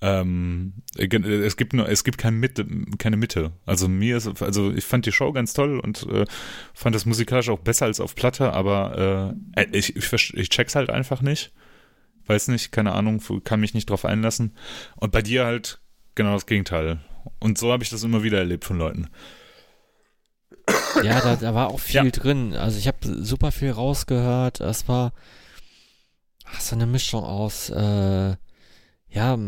Ähm, 0.00 0.74
es 0.96 1.56
gibt 1.56 1.72
nur, 1.72 1.88
es 1.88 2.04
gibt 2.04 2.18
keine 2.18 2.36
Mitte, 2.36 2.66
keine 2.98 3.16
Mitte. 3.16 3.50
Also 3.66 3.88
mir 3.88 4.16
ist, 4.16 4.42
also 4.42 4.70
ich 4.72 4.84
fand 4.84 5.06
die 5.06 5.12
Show 5.12 5.32
ganz 5.32 5.54
toll 5.54 5.80
und 5.80 6.04
äh, 6.04 6.24
fand 6.72 6.94
das 6.94 7.04
musikalisch 7.04 7.48
auch 7.48 7.58
besser 7.58 7.86
als 7.86 7.98
auf 7.98 8.14
Platte, 8.14 8.52
aber 8.52 9.34
äh, 9.56 9.66
ich, 9.76 9.96
ich, 9.96 10.04
verst- 10.04 10.36
ich 10.36 10.50
check's 10.50 10.76
halt 10.76 10.90
einfach 10.90 11.20
nicht. 11.20 11.52
Weiß 12.26 12.48
nicht, 12.48 12.70
keine 12.72 12.92
Ahnung, 12.92 13.22
kann 13.42 13.60
mich 13.60 13.74
nicht 13.74 13.90
drauf 13.90 14.04
einlassen. 14.04 14.52
Und 14.96 15.12
bei 15.12 15.22
dir 15.22 15.46
halt 15.46 15.80
genau 16.14 16.34
das 16.34 16.46
Gegenteil. 16.46 17.00
Und 17.40 17.58
so 17.58 17.72
habe 17.72 17.82
ich 17.82 17.90
das 17.90 18.04
immer 18.04 18.22
wieder 18.22 18.38
erlebt 18.38 18.64
von 18.64 18.78
Leuten. 18.78 19.08
Ja, 21.02 21.20
da, 21.20 21.36
da 21.36 21.54
war 21.54 21.68
auch 21.68 21.80
viel 21.80 22.04
Ja. 22.04 22.10
drin. 22.10 22.54
Also 22.54 22.78
ich 22.78 22.86
habe 22.88 22.98
super 23.24 23.52
viel 23.52 23.70
rausgehört. 23.70 24.60
Es 24.60 24.88
war 24.88 25.12
ach, 26.44 26.60
so 26.60 26.74
eine 26.74 26.86
Mischung 26.86 27.24
aus, 27.24 27.70
äh, 27.70 28.36
ja, 29.10 29.38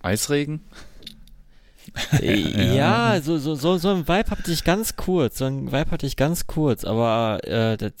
Eisregen? 0.00 0.60
äh, 2.20 2.74
ja, 2.76 3.20
so, 3.22 3.38
so, 3.38 3.54
so, 3.54 3.78
so 3.78 3.88
ein 3.90 4.08
Vibe 4.08 4.30
hatte 4.30 4.50
ich 4.52 4.64
ganz 4.64 4.96
kurz. 4.96 5.38
So 5.38 5.46
ein 5.46 5.72
Vibe 5.72 5.90
hatte 5.90 6.06
ich 6.06 6.16
ganz 6.16 6.46
kurz, 6.46 6.84
aber 6.84 7.40
äh, 7.44 7.76
das, 7.76 7.92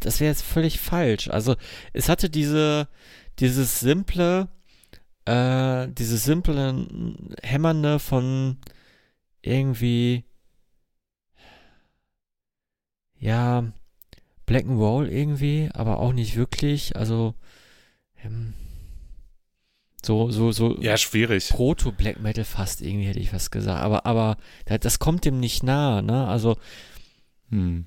das 0.00 0.20
wäre 0.20 0.30
jetzt 0.30 0.42
völlig 0.42 0.78
falsch. 0.80 1.28
Also 1.28 1.56
es 1.92 2.08
hatte 2.08 2.30
diese, 2.30 2.88
dieses 3.40 3.80
simple, 3.80 4.48
äh, 5.24 5.88
dieses 5.88 6.24
simple 6.24 6.86
Hämmernde 7.42 7.98
von 7.98 8.58
irgendwie 9.46 10.24
ja 13.18 13.72
Black 14.46 14.64
and 14.66 14.78
Roll 14.78 15.08
irgendwie, 15.08 15.70
aber 15.72 15.98
auch 16.00 16.12
nicht 16.12 16.36
wirklich. 16.36 16.96
Also 16.96 17.34
ähm, 18.22 18.52
so 20.04 20.30
so 20.30 20.52
so 20.52 20.78
Ja, 20.80 20.96
schwierig. 20.98 21.48
Proto 21.48 21.92
Black 21.92 22.20
Metal 22.20 22.44
fast 22.44 22.82
irgendwie 22.82 23.06
hätte 23.06 23.20
ich 23.20 23.32
was 23.32 23.50
gesagt. 23.50 23.82
Aber 23.82 24.04
aber 24.06 24.36
da- 24.66 24.78
das 24.78 24.98
kommt 24.98 25.24
dem 25.24 25.40
nicht 25.40 25.62
nahe. 25.62 26.02
Ne? 26.02 26.26
Also 26.26 26.56
Hm. 27.50 27.86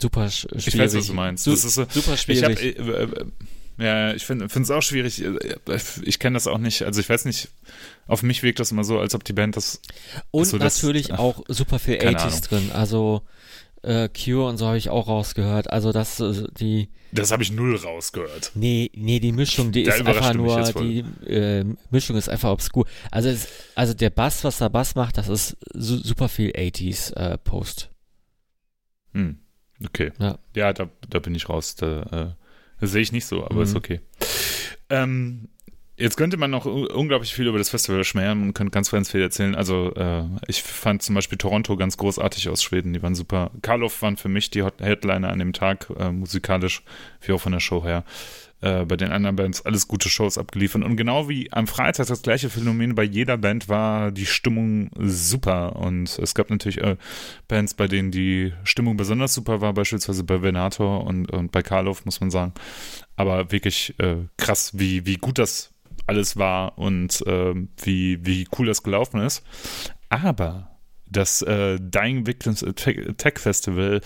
super 0.00 0.28
sch 0.30 0.40
schwierig. 0.42 0.66
Ich 0.66 0.78
weiß, 0.78 0.94
was 0.96 1.06
du 1.06 1.14
meinst. 1.14 1.44
Su 1.44 1.52
ist 1.52 1.62
super 1.74 2.14
ich 2.14 2.20
schwierig. 2.20 2.42
habe, 2.42 2.60
äh, 2.60 3.02
äh, 3.04 3.26
ja, 3.78 4.14
ich 4.14 4.24
finde 4.24 4.46
es 4.46 4.70
auch 4.70 4.82
schwierig. 4.82 5.24
Ich 6.02 6.18
kenne 6.18 6.34
das 6.34 6.46
auch 6.46 6.58
nicht. 6.58 6.82
Also 6.82 7.00
ich 7.00 7.08
weiß 7.08 7.24
nicht, 7.24 7.48
auf 8.06 8.22
mich 8.22 8.42
wirkt 8.42 8.58
das 8.60 8.70
immer 8.72 8.84
so, 8.84 8.98
als 8.98 9.14
ob 9.14 9.24
die 9.24 9.32
Band 9.32 9.56
das. 9.56 9.80
Und 10.30 10.46
so, 10.46 10.58
das- 10.58 10.76
natürlich 10.82 11.12
ach, 11.12 11.18
auch 11.18 11.44
super 11.48 11.78
viel 11.78 11.98
keine 11.98 12.18
80s 12.18 12.48
drin. 12.48 12.70
Also 12.72 13.22
äh, 13.82 14.08
Cure 14.08 14.48
und 14.48 14.56
so 14.56 14.66
habe 14.66 14.78
ich 14.78 14.88
auch 14.90 15.06
rausgehört. 15.08 15.70
Also 15.70 15.92
das 15.92 16.18
äh, 16.20 16.46
die 16.58 16.88
Das 17.12 17.30
habe 17.30 17.42
ich 17.42 17.52
null 17.52 17.76
rausgehört. 17.76 18.52
Nee, 18.54 18.90
nee, 18.94 19.20
die 19.20 19.32
Mischung, 19.32 19.72
die 19.72 19.84
Da 19.84 19.94
ist 19.94 20.06
einfach 20.06 20.34
nur, 20.34 20.62
die 20.72 21.00
äh, 21.26 21.64
Mischung 21.90 22.16
ist 22.16 22.28
einfach 22.28 22.50
obskur. 22.50 22.86
Also, 23.10 23.28
es, 23.28 23.46
also 23.74 23.94
der 23.94 24.10
Bass, 24.10 24.42
was 24.42 24.58
der 24.58 24.70
Bass 24.70 24.94
macht, 24.94 25.18
das 25.18 25.28
ist 25.28 25.56
su 25.74 25.98
super 25.98 26.28
viel 26.28 26.50
80s 26.50 27.14
äh, 27.14 27.38
Post. 27.38 27.90
Hm. 29.12 29.38
Okay. 29.84 30.12
Ja. 30.18 30.38
Ja, 30.54 30.72
da, 30.72 30.88
da 31.08 31.18
bin 31.18 31.34
ich 31.34 31.48
raus. 31.48 31.74
Da, 31.76 32.02
äh, 32.36 32.45
das 32.80 32.92
sehe 32.92 33.02
ich 33.02 33.12
nicht 33.12 33.26
so, 33.26 33.44
aber 33.44 33.56
Mhm. 33.56 33.62
ist 33.62 33.76
okay. 33.76 34.00
Ähm, 34.90 35.48
jetzt 35.96 36.16
könnte 36.16 36.36
man 36.36 36.50
noch 36.50 36.66
unglaublich 36.66 37.34
viel 37.34 37.46
über 37.46 37.58
das 37.58 37.70
Festival 37.70 38.04
schmähen 38.04 38.42
und 38.42 38.54
könnte 38.54 38.70
ganz, 38.70 38.90
ganz 38.90 39.10
viel 39.10 39.20
erzählen. 39.22 39.54
Also 39.54 39.92
äh, 39.94 40.24
ich 40.46 40.62
fand 40.62 41.02
zum 41.02 41.14
Beispiel 41.14 41.38
Toronto 41.38 41.76
ganz 41.76 41.96
großartig 41.96 42.48
aus 42.48 42.62
Schweden. 42.62 42.92
Die 42.92 43.02
waren 43.02 43.14
super. 43.14 43.50
Karloff 43.62 44.02
waren 44.02 44.16
für 44.16 44.28
mich 44.28 44.50
die 44.50 44.62
Headliner 44.64 45.30
an 45.30 45.38
dem 45.38 45.52
Tag, 45.52 45.90
äh, 45.98 46.10
musikalisch, 46.12 46.82
wie 47.22 47.32
auch 47.32 47.40
von 47.40 47.52
der 47.52 47.60
Show 47.60 47.82
her. 47.84 48.04
Äh, 48.66 48.84
bei 48.84 48.96
den 48.96 49.12
anderen 49.12 49.36
Bands 49.36 49.64
alles 49.64 49.86
gute 49.86 50.08
Shows 50.08 50.38
abgeliefert. 50.38 50.82
Und 50.82 50.96
genau 50.96 51.28
wie 51.28 51.52
am 51.52 51.68
Freitag 51.68 52.08
das 52.08 52.22
gleiche 52.22 52.50
Phänomen 52.50 52.96
bei 52.96 53.04
jeder 53.04 53.36
Band 53.36 53.68
war 53.68 54.10
die 54.10 54.26
Stimmung 54.26 54.90
super. 54.98 55.76
Und 55.76 56.18
es 56.18 56.34
gab 56.34 56.50
natürlich 56.50 56.80
äh, 56.82 56.96
Bands, 57.46 57.74
bei 57.74 57.86
denen 57.86 58.10
die 58.10 58.52
Stimmung 58.64 58.96
besonders 58.96 59.34
super 59.34 59.60
war, 59.60 59.72
beispielsweise 59.72 60.24
bei 60.24 60.42
Venator 60.42 61.04
und, 61.04 61.30
und 61.30 61.52
bei 61.52 61.62
Karloff, 61.62 62.04
muss 62.06 62.20
man 62.20 62.32
sagen. 62.32 62.54
Aber 63.14 63.52
wirklich 63.52 63.94
äh, 64.00 64.16
krass, 64.36 64.72
wie, 64.74 65.06
wie 65.06 65.16
gut 65.16 65.38
das 65.38 65.70
alles 66.08 66.36
war 66.36 66.76
und 66.76 67.22
ähm, 67.26 67.68
wie, 67.84 68.26
wie 68.26 68.48
cool 68.58 68.66
das 68.66 68.82
gelaufen 68.82 69.20
ist. 69.20 69.44
Aber 70.08 70.76
das 71.08 71.40
äh, 71.42 71.78
Dying 71.80 72.26
Victims 72.26 72.64
Attack 72.64 73.38
Festival 73.38 74.00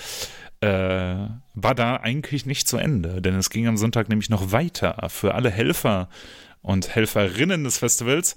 äh, 0.60 1.16
war 1.54 1.74
da 1.74 1.96
eigentlich 1.96 2.46
nicht 2.46 2.68
zu 2.68 2.76
Ende, 2.76 3.22
denn 3.22 3.34
es 3.34 3.50
ging 3.50 3.66
am 3.66 3.76
Sonntag 3.76 4.08
nämlich 4.08 4.30
noch 4.30 4.52
weiter. 4.52 5.08
Für 5.08 5.34
alle 5.34 5.50
Helfer 5.50 6.08
und 6.62 6.94
Helferinnen 6.94 7.64
des 7.64 7.78
Festivals 7.78 8.36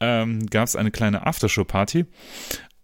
ähm, 0.00 0.46
gab 0.46 0.64
es 0.64 0.76
eine 0.76 0.90
kleine 0.90 1.26
Aftershow-Party 1.26 2.06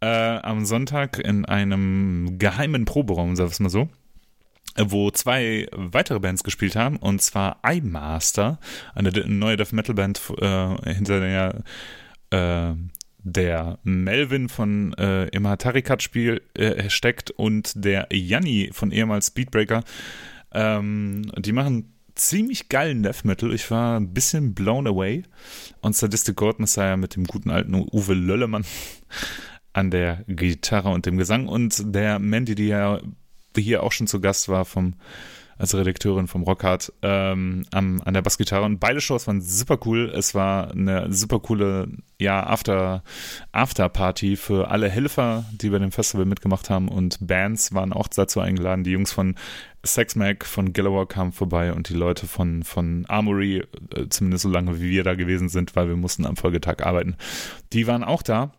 äh, 0.00 0.06
am 0.06 0.66
Sonntag 0.66 1.18
in 1.18 1.44
einem 1.46 2.38
geheimen 2.38 2.84
Proberaum, 2.84 3.36
sagen 3.36 3.48
wir 3.48 3.52
es 3.52 3.60
mal 3.60 3.70
so, 3.70 3.88
wo 4.76 5.10
zwei 5.10 5.66
weitere 5.72 6.20
Bands 6.20 6.44
gespielt 6.44 6.76
haben, 6.76 6.96
und 6.96 7.22
zwar 7.22 7.60
iMaster, 7.66 8.58
eine 8.94 9.10
neue 9.26 9.56
Death 9.56 9.72
Metal 9.72 9.94
Band, 9.94 10.20
äh, 10.38 10.92
hinter 10.92 11.20
der 11.20 11.64
äh, 12.30 12.74
der 13.24 13.78
Melvin 13.82 14.48
von 14.48 14.92
äh, 14.94 15.26
im 15.28 15.48
Hatarikat 15.48 16.02
Spiel 16.02 16.42
äh, 16.54 16.88
steckt 16.90 17.30
und 17.30 17.72
der 17.74 18.08
Janni 18.12 18.70
von 18.72 18.90
ehemals 18.90 19.28
Speedbreaker. 19.28 19.82
Ähm, 20.52 21.32
die 21.38 21.52
machen 21.52 21.94
ziemlich 22.14 22.68
geilen 22.68 23.02
Death 23.02 23.24
Metal. 23.24 23.52
Ich 23.52 23.70
war 23.70 23.98
ein 23.98 24.12
bisschen 24.12 24.54
blown 24.54 24.86
away. 24.86 25.24
Und 25.80 25.96
Sadistic 25.96 26.36
God 26.36 26.60
Messiah 26.60 26.96
mit 26.96 27.16
dem 27.16 27.24
guten 27.24 27.50
alten 27.50 27.74
Uwe 27.74 28.14
Löllemann 28.14 28.64
an 29.72 29.90
der 29.90 30.24
Gitarre 30.28 30.90
und 30.90 31.06
dem 31.06 31.16
Gesang 31.16 31.48
und 31.48 31.94
der 31.94 32.18
Mandy, 32.18 32.54
die 32.54 32.68
ja 32.68 33.00
hier 33.56 33.82
auch 33.82 33.92
schon 33.92 34.06
zu 34.06 34.20
Gast 34.20 34.48
war 34.48 34.64
vom 34.64 34.94
als 35.58 35.74
Redakteurin 35.74 36.26
vom 36.26 36.42
Rockhard 36.42 36.92
ähm, 37.02 37.64
am, 37.72 38.00
an 38.04 38.14
der 38.14 38.22
Bassgitarre 38.22 38.64
und 38.64 38.80
beide 38.80 39.00
Shows 39.00 39.26
waren 39.26 39.40
super 39.40 39.78
cool. 39.84 40.12
Es 40.14 40.34
war 40.34 40.70
eine 40.70 41.12
super 41.12 41.40
coole 41.40 41.88
ja 42.18 42.46
After 42.46 43.02
After 43.52 43.90
für 44.36 44.70
alle 44.70 44.88
Helfer, 44.88 45.44
die 45.52 45.70
bei 45.70 45.78
dem 45.78 45.92
Festival 45.92 46.26
mitgemacht 46.26 46.70
haben 46.70 46.88
und 46.88 47.18
Bands 47.20 47.74
waren 47.74 47.92
auch 47.92 48.08
dazu 48.08 48.40
eingeladen. 48.40 48.84
Die 48.84 48.92
Jungs 48.92 49.12
von 49.12 49.34
Sex 49.84 50.16
Mag 50.16 50.44
von 50.44 50.72
Galloway 50.72 51.06
kamen 51.06 51.32
vorbei 51.32 51.72
und 51.72 51.88
die 51.88 51.94
Leute 51.94 52.26
von 52.26 52.62
von 52.62 53.04
Armory 53.08 53.64
äh, 53.94 54.08
zumindest 54.08 54.42
so 54.42 54.48
lange 54.48 54.80
wie 54.80 54.90
wir 54.90 55.04
da 55.04 55.14
gewesen 55.14 55.48
sind, 55.48 55.76
weil 55.76 55.88
wir 55.88 55.96
mussten 55.96 56.26
am 56.26 56.36
Folgetag 56.36 56.84
arbeiten. 56.84 57.16
Die 57.72 57.86
waren 57.86 58.04
auch 58.04 58.22
da 58.22 58.52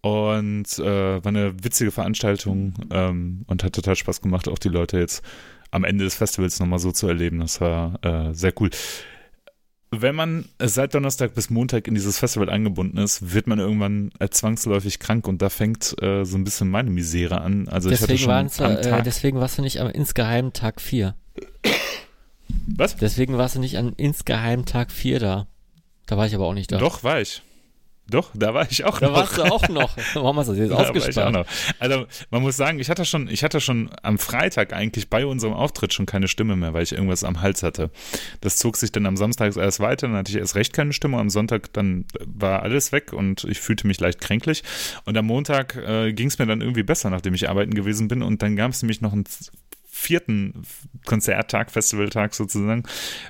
und 0.00 0.78
äh, 0.78 1.24
war 1.24 1.26
eine 1.26 1.64
witzige 1.64 1.90
Veranstaltung 1.90 2.74
ähm, 2.90 3.44
und 3.46 3.64
hat 3.64 3.72
total 3.72 3.96
Spaß 3.96 4.20
gemacht, 4.20 4.48
auch 4.48 4.58
die 4.58 4.68
Leute 4.68 4.98
jetzt 4.98 5.24
am 5.70 5.84
Ende 5.84 6.04
des 6.04 6.14
Festivals 6.14 6.60
nochmal 6.60 6.78
so 6.78 6.92
zu 6.92 7.08
erleben. 7.08 7.40
Das 7.40 7.60
war 7.60 7.98
äh, 8.04 8.32
sehr 8.34 8.52
cool. 8.60 8.70
Wenn 9.90 10.14
man 10.14 10.44
seit 10.60 10.94
Donnerstag 10.94 11.34
bis 11.34 11.48
Montag 11.48 11.88
in 11.88 11.94
dieses 11.94 12.18
Festival 12.18 12.50
eingebunden 12.50 12.98
ist, 12.98 13.32
wird 13.32 13.46
man 13.46 13.58
irgendwann 13.58 14.10
äh, 14.18 14.28
zwangsläufig 14.28 14.98
krank 14.98 15.26
und 15.26 15.40
da 15.40 15.48
fängt 15.48 16.00
äh, 16.02 16.24
so 16.24 16.36
ein 16.36 16.44
bisschen 16.44 16.68
meine 16.68 16.90
Misere 16.90 17.40
an. 17.40 17.68
Also 17.68 17.88
deswegen, 17.88 18.28
äh, 18.30 19.02
deswegen 19.02 19.40
warst 19.40 19.56
du 19.56 19.62
nicht 19.62 19.80
am 19.80 19.88
insgeheimen 19.88 20.52
Tag 20.52 20.82
4. 20.82 21.14
Was? 22.66 22.96
Deswegen 22.96 23.38
warst 23.38 23.56
du 23.56 23.60
nicht 23.60 23.78
an 23.78 23.94
insgeheimen 23.96 24.66
Tag 24.66 24.90
4 24.92 25.20
da. 25.20 25.46
Da 26.06 26.16
war 26.18 26.26
ich 26.26 26.34
aber 26.34 26.46
auch 26.46 26.54
nicht 26.54 26.70
da. 26.70 26.78
Doch, 26.78 27.02
war 27.02 27.20
ich. 27.20 27.42
Doch, 28.10 28.30
da 28.34 28.54
war 28.54 28.66
ich 28.70 28.84
auch 28.84 28.98
da 28.98 29.08
noch. 29.08 29.14
Da 29.14 29.20
warst 29.20 29.38
du 29.38 29.42
auch 29.42 29.68
noch. 29.68 29.96
Warum 30.14 30.38
hast 30.38 30.48
du 30.48 30.52
das 30.52 30.60
jetzt 30.60 30.72
ausgespart? 30.72 31.46
Also 31.78 32.06
man 32.30 32.42
muss 32.42 32.56
sagen, 32.56 32.78
ich 32.78 32.88
hatte 32.88 33.04
schon, 33.04 33.28
ich 33.28 33.44
hatte 33.44 33.60
schon 33.60 33.90
am 34.02 34.18
Freitag 34.18 34.72
eigentlich 34.72 35.10
bei 35.10 35.26
unserem 35.26 35.52
Auftritt 35.52 35.92
schon 35.92 36.06
keine 36.06 36.26
Stimme 36.26 36.56
mehr, 36.56 36.72
weil 36.72 36.82
ich 36.82 36.92
irgendwas 36.92 37.22
am 37.22 37.42
Hals 37.42 37.62
hatte. 37.62 37.90
Das 38.40 38.56
zog 38.56 38.76
sich 38.76 38.92
dann 38.92 39.04
am 39.04 39.16
Samstag 39.16 39.56
erst 39.56 39.80
weiter, 39.80 40.08
dann 40.08 40.16
hatte 40.16 40.30
ich 40.30 40.38
erst 40.38 40.54
recht 40.54 40.72
keine 40.72 40.92
Stimme. 40.92 41.18
Am 41.18 41.28
Sonntag 41.28 41.72
dann 41.74 42.06
war 42.24 42.62
alles 42.62 42.92
weg 42.92 43.12
und 43.12 43.44
ich 43.44 43.60
fühlte 43.60 43.86
mich 43.86 44.00
leicht 44.00 44.20
kränklich. 44.20 44.62
Und 45.04 45.16
am 45.16 45.26
Montag 45.26 45.76
äh, 45.76 46.12
ging 46.12 46.28
es 46.28 46.38
mir 46.38 46.46
dann 46.46 46.62
irgendwie 46.62 46.82
besser, 46.82 47.10
nachdem 47.10 47.34
ich 47.34 47.48
arbeiten 47.48 47.74
gewesen 47.74 48.08
bin. 48.08 48.22
Und 48.22 48.42
dann 48.42 48.56
gab 48.56 48.70
es 48.70 48.82
nämlich 48.82 49.00
noch 49.00 49.12
ein 49.12 49.24
vierten 49.98 50.62
Konzerttag, 51.04 51.70
Festivaltag 51.70 52.34
sozusagen. 52.34 52.84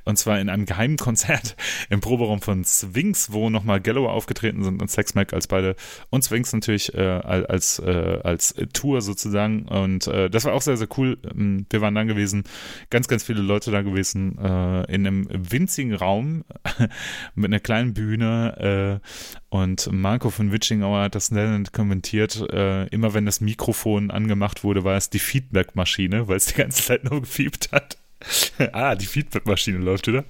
Und 0.04 0.18
zwar 0.18 0.38
in 0.38 0.48
einem 0.48 0.66
geheimen 0.66 0.96
Konzert 0.96 1.56
im 1.88 2.00
Proberaum 2.00 2.40
von 2.42 2.64
Swings, 2.64 3.32
wo 3.32 3.50
nochmal 3.50 3.80
Gallow 3.80 4.08
aufgetreten 4.08 4.62
sind 4.62 4.82
und 4.82 4.90
Sex 4.90 5.14
Mac 5.14 5.32
als 5.32 5.46
beide 5.46 5.76
und 6.10 6.22
Swings 6.22 6.52
natürlich 6.52 6.94
äh, 6.94 7.00
als, 7.00 7.78
äh, 7.78 8.20
als 8.22 8.54
Tour 8.72 9.00
sozusagen. 9.00 9.66
Und 9.66 10.06
äh, 10.06 10.28
das 10.28 10.44
war 10.44 10.52
auch 10.52 10.62
sehr, 10.62 10.76
sehr 10.76 10.88
cool. 10.96 11.18
Ähm, 11.24 11.66
wir 11.70 11.80
waren 11.80 11.94
da 11.94 12.04
gewesen, 12.04 12.44
ganz, 12.90 13.08
ganz 13.08 13.24
viele 13.24 13.40
Leute 13.40 13.70
da 13.70 13.82
gewesen, 13.82 14.38
äh, 14.38 14.94
in 14.94 15.06
einem 15.06 15.26
winzigen 15.30 15.94
Raum 15.94 16.44
mit 17.34 17.46
einer 17.46 17.60
kleinen 17.60 17.94
Bühne 17.94 19.00
äh, 19.00 19.47
und 19.50 19.90
Marco 19.90 20.30
von 20.30 20.52
Witchingauer 20.52 21.02
hat 21.02 21.14
das 21.14 21.30
nennend 21.30 21.72
kommentiert, 21.72 22.44
äh, 22.52 22.86
immer 22.88 23.14
wenn 23.14 23.24
das 23.24 23.40
Mikrofon 23.40 24.10
angemacht 24.10 24.62
wurde, 24.62 24.84
war 24.84 24.96
es 24.96 25.08
die 25.08 25.18
Feedback-Maschine, 25.18 26.28
weil 26.28 26.36
es 26.36 26.46
die 26.46 26.54
ganze 26.54 26.82
Zeit 26.82 27.04
nur 27.04 27.20
gefiebt 27.20 27.72
hat. 27.72 27.96
ah, 28.72 28.94
die 28.94 29.06
Feedback-Maschine 29.06 29.78
läuft 29.78 30.06
wieder. 30.06 30.24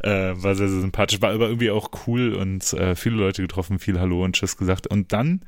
Äh, 0.00 0.34
war 0.42 0.54
sehr, 0.54 0.68
sehr 0.68 0.80
sympathisch, 0.80 1.20
war 1.20 1.32
aber 1.32 1.46
irgendwie 1.46 1.70
auch 1.70 1.90
cool 2.06 2.34
und 2.34 2.72
äh, 2.74 2.94
viele 2.94 3.16
Leute 3.16 3.42
getroffen, 3.42 3.78
viel 3.78 3.98
Hallo 3.98 4.24
und 4.24 4.36
Tschüss 4.36 4.56
gesagt. 4.56 4.86
Und 4.86 5.12
dann 5.12 5.44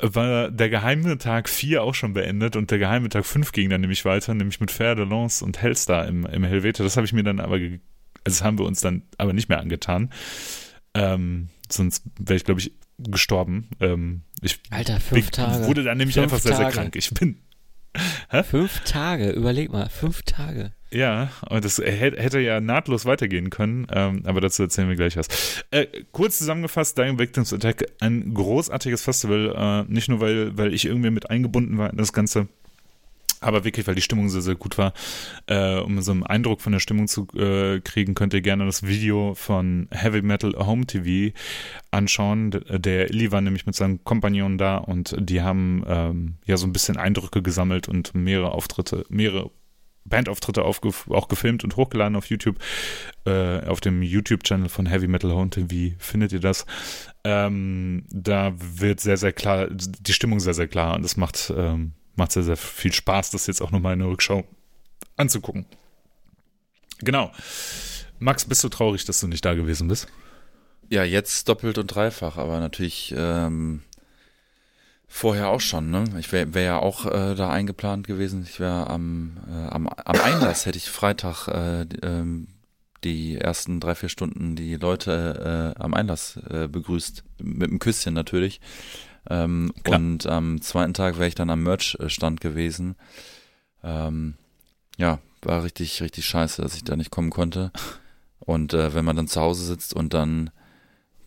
war 0.00 0.50
der 0.50 0.68
geheime 0.68 1.16
Tag 1.18 1.48
4 1.48 1.82
auch 1.82 1.94
schon 1.94 2.12
beendet 2.12 2.54
und 2.54 2.70
der 2.70 2.78
geheime 2.78 3.08
Tag 3.08 3.24
5 3.24 3.52
ging 3.52 3.70
dann 3.70 3.80
nämlich 3.80 4.04
weiter, 4.04 4.34
nämlich 4.34 4.60
mit 4.60 4.70
Fer 4.70 4.94
de 4.94 5.06
Lance 5.06 5.44
und 5.44 5.60
Hellstar 5.60 6.06
im, 6.06 6.26
im 6.26 6.44
Helvete. 6.44 6.82
Das 6.82 6.96
habe 6.96 7.06
ich 7.06 7.12
mir 7.12 7.24
dann 7.24 7.40
aber, 7.40 7.54
also 7.54 7.78
das 8.24 8.44
haben 8.44 8.58
wir 8.58 8.66
uns 8.66 8.80
dann 8.80 9.02
aber 9.16 9.32
nicht 9.32 9.48
mehr 9.48 9.60
angetan. 9.60 10.10
Ähm, 10.94 11.48
sonst 11.72 12.04
wäre 12.18 12.36
ich, 12.36 12.44
glaube 12.44 12.60
ich, 12.60 12.72
gestorben. 12.98 13.68
Ähm, 13.80 14.22
ich 14.42 14.60
Alter, 14.70 15.00
fünf 15.00 15.30
Tage. 15.30 15.66
wurde 15.66 15.84
dann 15.84 15.98
nämlich 15.98 16.14
fünf 16.14 16.24
einfach 16.24 16.38
sehr, 16.38 16.52
Tage. 16.52 16.64
sehr 16.64 16.72
krank. 16.72 16.96
Ich 16.96 17.10
bin. 17.10 17.38
Hä? 18.30 18.42
Fünf 18.42 18.80
Tage, 18.84 19.30
überleg 19.30 19.72
mal, 19.72 19.88
fünf 19.88 20.22
Tage. 20.22 20.72
Ja, 20.90 21.30
und 21.50 21.64
das 21.64 21.78
hätte 21.78 22.40
ja 22.40 22.60
nahtlos 22.60 23.04
weitergehen 23.04 23.50
können, 23.50 23.86
ähm, 23.90 24.22
aber 24.24 24.40
dazu 24.40 24.62
erzählen 24.62 24.88
wir 24.88 24.96
gleich 24.96 25.16
was. 25.16 25.28
Äh, 25.70 25.86
kurz 26.12 26.38
zusammengefasst, 26.38 26.96
Dying 26.96 27.18
Victims 27.18 27.52
Attack, 27.52 27.84
ein 28.00 28.32
großartiges 28.32 29.02
Festival, 29.02 29.54
äh, 29.88 29.92
nicht 29.92 30.08
nur, 30.08 30.20
weil, 30.20 30.56
weil 30.56 30.72
ich 30.72 30.86
irgendwie 30.86 31.10
mit 31.10 31.28
eingebunden 31.28 31.76
war 31.76 31.90
in 31.90 31.98
das 31.98 32.12
Ganze, 32.14 32.48
aber 33.40 33.64
wirklich, 33.64 33.86
weil 33.86 33.94
die 33.94 34.02
Stimmung 34.02 34.28
sehr, 34.28 34.42
sehr 34.42 34.54
gut 34.54 34.78
war. 34.78 34.92
Äh, 35.46 35.78
um 35.78 36.00
so 36.02 36.12
einen 36.12 36.24
Eindruck 36.24 36.60
von 36.60 36.72
der 36.72 36.80
Stimmung 36.80 37.08
zu 37.08 37.26
äh, 37.36 37.80
kriegen, 37.80 38.14
könnt 38.14 38.34
ihr 38.34 38.40
gerne 38.40 38.66
das 38.66 38.82
Video 38.86 39.34
von 39.34 39.88
Heavy 39.90 40.22
Metal 40.22 40.54
Home 40.58 40.86
TV 40.86 41.34
anschauen. 41.90 42.50
Der 42.68 43.10
Illy 43.10 43.32
war 43.32 43.40
nämlich 43.40 43.66
mit 43.66 43.74
seinem 43.74 44.02
Kompagnon 44.04 44.58
da 44.58 44.78
und 44.78 45.16
die 45.18 45.42
haben 45.42 45.84
ähm, 45.86 46.34
ja 46.44 46.56
so 46.56 46.66
ein 46.66 46.72
bisschen 46.72 46.96
Eindrücke 46.96 47.42
gesammelt 47.42 47.88
und 47.88 48.14
mehrere 48.14 48.52
Auftritte, 48.52 49.04
mehrere 49.08 49.50
Bandauftritte 50.08 50.64
auch 50.64 51.28
gefilmt 51.28 51.64
und 51.64 51.76
hochgeladen 51.76 52.16
auf 52.16 52.26
YouTube. 52.26 52.56
Äh, 53.24 53.64
auf 53.66 53.80
dem 53.80 54.02
YouTube-Channel 54.02 54.68
von 54.68 54.86
Heavy 54.86 55.06
Metal 55.06 55.32
Home 55.32 55.50
TV 55.50 55.94
findet 55.98 56.32
ihr 56.32 56.40
das. 56.40 56.66
Ähm, 57.24 58.04
da 58.10 58.54
wird 58.56 59.00
sehr, 59.00 59.16
sehr 59.16 59.32
klar, 59.32 59.68
die 59.70 60.12
Stimmung 60.12 60.40
sehr, 60.40 60.54
sehr 60.54 60.68
klar 60.68 60.96
und 60.96 61.02
das 61.02 61.16
macht 61.16 61.52
ähm, 61.56 61.92
macht 62.18 62.32
sehr, 62.32 62.42
sehr 62.42 62.56
viel 62.56 62.92
Spaß, 62.92 63.30
das 63.30 63.46
jetzt 63.46 63.62
auch 63.62 63.70
nochmal 63.70 63.94
in 63.94 64.00
der 64.00 64.08
Rückschau 64.08 64.44
anzugucken. 65.16 65.64
Genau. 66.98 67.32
Max, 68.18 68.44
bist 68.44 68.64
du 68.64 68.68
traurig, 68.68 69.04
dass 69.04 69.20
du 69.20 69.28
nicht 69.28 69.44
da 69.44 69.54
gewesen 69.54 69.88
bist? 69.88 70.08
Ja, 70.90 71.04
jetzt 71.04 71.48
doppelt 71.48 71.78
und 71.78 71.86
dreifach, 71.86 72.36
aber 72.36 72.58
natürlich 72.58 73.14
ähm, 73.16 73.82
vorher 75.06 75.48
auch 75.48 75.60
schon. 75.60 75.90
Ne? 75.90 76.04
Ich 76.18 76.32
wäre 76.32 76.54
wär 76.54 76.62
ja 76.62 76.78
auch 76.78 77.06
äh, 77.06 77.34
da 77.34 77.50
eingeplant 77.50 78.06
gewesen. 78.06 78.42
Ich 78.42 78.58
wäre 78.58 78.88
am, 78.88 79.36
äh, 79.48 79.68
am, 79.68 79.86
am 79.86 80.20
Einlass, 80.20 80.66
hätte 80.66 80.78
ich 80.78 80.90
Freitag 80.90 81.46
äh, 81.48 81.82
ähm, 82.02 82.48
die 83.04 83.36
ersten 83.36 83.78
drei, 83.78 83.94
vier 83.94 84.08
Stunden 84.08 84.56
die 84.56 84.74
Leute 84.74 85.74
äh, 85.76 85.80
am 85.80 85.94
Einlass 85.94 86.36
äh, 86.50 86.66
begrüßt. 86.66 87.22
Mit 87.42 87.70
einem 87.70 87.78
Küsschen 87.78 88.14
natürlich. 88.14 88.60
Ähm, 89.28 89.72
und 89.86 90.26
am 90.26 90.60
zweiten 90.60 90.94
Tag 90.94 91.16
wäre 91.16 91.28
ich 91.28 91.34
dann 91.34 91.50
am 91.50 91.62
Merch-Stand 91.62 92.40
gewesen. 92.40 92.96
Ähm, 93.82 94.34
ja, 94.96 95.18
war 95.42 95.62
richtig, 95.62 96.02
richtig 96.02 96.24
scheiße, 96.26 96.62
dass 96.62 96.74
ich 96.74 96.84
da 96.84 96.96
nicht 96.96 97.10
kommen 97.10 97.30
konnte. 97.30 97.70
Und 98.40 98.72
äh, 98.74 98.94
wenn 98.94 99.04
man 99.04 99.16
dann 99.16 99.28
zu 99.28 99.40
Hause 99.40 99.64
sitzt 99.64 99.94
und 99.94 100.14
dann 100.14 100.50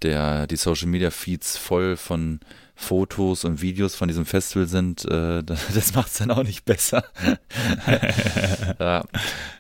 der, 0.01 0.47
die 0.47 0.55
Social 0.55 0.87
Media 0.87 1.11
Feeds 1.11 1.57
voll 1.57 1.95
von 1.95 2.39
Fotos 2.75 3.45
und 3.45 3.61
Videos 3.61 3.93
von 3.93 4.07
diesem 4.07 4.25
Festival 4.25 4.67
sind, 4.67 5.05
äh, 5.05 5.43
das 5.43 5.93
macht 5.93 6.07
es 6.07 6.17
dann 6.17 6.31
auch 6.31 6.43
nicht 6.43 6.65
besser. 6.65 7.05
ja, 8.79 9.03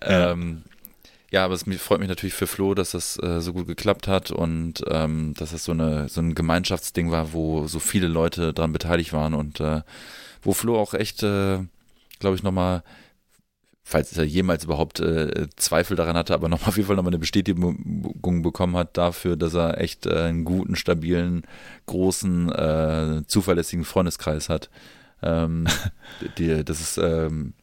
ähm, 0.01 0.63
ja, 1.31 1.45
aber 1.45 1.53
es 1.53 1.63
freut 1.79 1.99
mich 1.99 2.09
natürlich 2.09 2.33
für 2.33 2.45
Flo, 2.45 2.73
dass 2.75 2.91
das 2.91 3.17
äh, 3.23 3.39
so 3.39 3.53
gut 3.53 3.65
geklappt 3.65 4.09
hat 4.09 4.31
und 4.31 4.83
ähm, 4.89 5.33
dass 5.37 5.51
das 5.51 5.63
so, 5.63 5.71
eine, 5.71 6.09
so 6.09 6.19
ein 6.19 6.35
Gemeinschaftsding 6.35 7.09
war, 7.09 7.31
wo 7.31 7.67
so 7.67 7.79
viele 7.79 8.07
Leute 8.07 8.53
daran 8.53 8.73
beteiligt 8.73 9.13
waren 9.13 9.33
und 9.33 9.61
äh, 9.61 9.81
wo 10.41 10.51
Flo 10.51 10.77
auch 10.77 10.93
echt, 10.93 11.23
äh, 11.23 11.59
glaube 12.19 12.35
ich, 12.35 12.43
nochmal, 12.43 12.83
falls 13.81 14.17
er 14.17 14.25
jemals 14.25 14.65
überhaupt 14.65 14.99
äh, 14.99 15.47
Zweifel 15.55 15.95
daran 15.95 16.17
hatte, 16.17 16.33
aber 16.33 16.49
nochmal 16.49 16.67
auf 16.67 16.75
jeden 16.75 16.87
Fall 16.87 16.97
nochmal 16.97 17.11
eine 17.11 17.19
Bestätigung 17.19 18.41
bekommen 18.41 18.75
hat 18.75 18.97
dafür, 18.97 19.37
dass 19.37 19.53
er 19.53 19.79
echt 19.79 20.07
äh, 20.07 20.23
einen 20.23 20.43
guten, 20.43 20.75
stabilen, 20.75 21.43
großen, 21.85 22.51
äh, 22.51 23.21
zuverlässigen 23.25 23.85
Freundeskreis 23.85 24.49
hat. 24.49 24.69
Ähm, 25.23 25.65
die, 26.37 26.65
das 26.65 26.81
ist 26.81 26.97
ähm, 26.97 27.53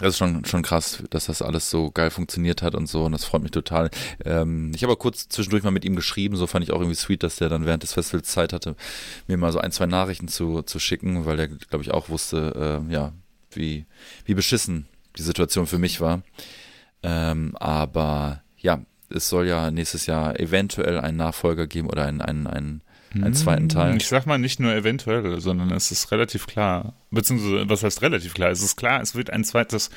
das 0.00 0.14
ist 0.14 0.18
schon, 0.18 0.44
schon 0.44 0.62
krass, 0.62 1.02
dass 1.10 1.26
das 1.26 1.42
alles 1.42 1.70
so 1.70 1.90
geil 1.90 2.10
funktioniert 2.10 2.62
hat 2.62 2.74
und 2.74 2.88
so 2.88 3.04
und 3.04 3.12
das 3.12 3.24
freut 3.24 3.42
mich 3.42 3.50
total. 3.50 3.90
Ähm, 4.24 4.72
ich 4.74 4.82
habe 4.82 4.96
kurz 4.96 5.28
zwischendurch 5.28 5.62
mal 5.62 5.70
mit 5.70 5.84
ihm 5.84 5.96
geschrieben, 5.96 6.36
so 6.36 6.46
fand 6.46 6.64
ich 6.64 6.72
auch 6.72 6.80
irgendwie 6.80 6.96
sweet, 6.96 7.22
dass 7.22 7.36
der 7.36 7.48
dann 7.48 7.66
während 7.66 7.82
des 7.82 7.92
Festivals 7.92 8.28
Zeit 8.28 8.52
hatte, 8.52 8.76
mir 9.26 9.36
mal 9.36 9.52
so 9.52 9.58
ein, 9.58 9.72
zwei 9.72 9.86
Nachrichten 9.86 10.28
zu, 10.28 10.62
zu 10.62 10.78
schicken, 10.78 11.26
weil 11.26 11.36
der, 11.36 11.48
glaube 11.48 11.82
ich, 11.82 11.90
auch 11.90 12.08
wusste, 12.08 12.82
äh, 12.88 12.92
ja, 12.92 13.12
wie, 13.52 13.84
wie 14.24 14.34
beschissen 14.34 14.86
die 15.16 15.22
Situation 15.22 15.66
für 15.66 15.78
mich 15.78 16.00
war. 16.00 16.22
Ähm, 17.02 17.54
aber 17.58 18.42
ja, 18.58 18.80
es 19.10 19.28
soll 19.28 19.46
ja 19.46 19.70
nächstes 19.70 20.06
Jahr 20.06 20.38
eventuell 20.38 20.98
einen 20.98 21.16
Nachfolger 21.16 21.66
geben 21.66 21.88
oder 21.88 22.04
einen, 22.04 22.20
einen, 22.20 22.46
einen 22.46 22.82
einen 23.14 23.34
zweiten 23.34 23.68
Teil. 23.68 23.96
Ich 23.96 24.08
sag 24.08 24.26
mal 24.26 24.38
nicht 24.38 24.60
nur 24.60 24.72
eventuell, 24.74 25.40
sondern 25.40 25.70
es 25.72 25.90
ist 25.90 26.10
relativ 26.12 26.46
klar, 26.46 26.94
beziehungsweise 27.10 27.68
was 27.68 27.82
heißt 27.82 28.02
relativ 28.02 28.34
klar? 28.34 28.50
Es 28.50 28.62
ist 28.62 28.76
klar, 28.76 29.00
es 29.00 29.14
wird 29.14 29.30
ein 29.30 29.44
zweites 29.44 29.90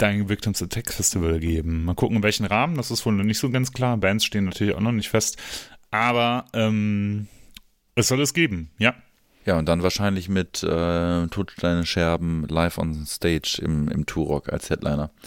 Dying 0.00 0.28
Victims 0.28 0.62
Attack 0.62 0.92
Festival 0.92 1.38
geben. 1.38 1.84
Mal 1.84 1.94
gucken, 1.94 2.16
in 2.16 2.22
welchen 2.22 2.46
Rahmen, 2.46 2.76
das 2.76 2.90
ist 2.90 3.06
wohl 3.06 3.12
noch 3.12 3.24
nicht 3.24 3.38
so 3.38 3.50
ganz 3.50 3.72
klar. 3.72 3.96
Bands 3.96 4.24
stehen 4.24 4.44
natürlich 4.44 4.74
auch 4.74 4.80
noch 4.80 4.92
nicht 4.92 5.08
fest, 5.08 5.36
aber 5.90 6.46
ähm, 6.52 7.28
es 7.94 8.08
soll 8.08 8.20
es 8.20 8.34
geben, 8.34 8.70
ja. 8.78 8.94
Ja, 9.46 9.58
und 9.58 9.66
dann 9.66 9.82
wahrscheinlich 9.82 10.28
mit 10.28 10.62
äh, 10.62 11.26
Totsteine 11.28 11.86
Scherben 11.86 12.46
live 12.48 12.78
on 12.78 13.06
stage 13.06 13.60
im, 13.62 13.88
im 13.88 14.06
Turok 14.06 14.52
als 14.52 14.70
Headliner. 14.70 15.10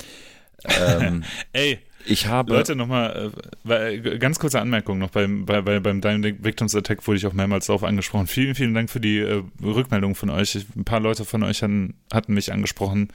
Ähm, 0.66 1.26
Ey, 1.52 1.80
ich 2.06 2.28
habe. 2.28 2.54
Leute, 2.54 2.76
nochmal, 2.76 3.32
äh, 3.68 4.18
ganz 4.18 4.40
kurze 4.40 4.60
Anmerkung 4.60 5.00
noch 5.00 5.10
beim, 5.10 5.46
bei, 5.46 5.62
bei, 5.62 5.80
beim 5.80 6.02
Dying 6.02 6.44
Victims 6.44 6.76
Attack 6.76 7.06
wurde 7.08 7.18
ich 7.18 7.26
auch 7.26 7.34
mehrmals 7.34 7.68
darauf 7.68 7.84
angesprochen. 7.84 8.28
Vielen, 8.28 8.56
vielen 8.56 8.74
Dank 8.74 8.90
für 8.90 9.00
die 9.00 9.20
äh, 9.20 9.44
Rückmeldung 9.62 10.16
von 10.16 10.30
euch. 10.30 10.56
Ein 10.76 10.86
paar 10.86 11.00
Leute 11.00 11.26
von 11.26 11.44
euch 11.44 11.64
hatten, 11.64 11.96
hatten 12.12 12.34
mich 12.34 12.52
angesprochen 12.52 13.10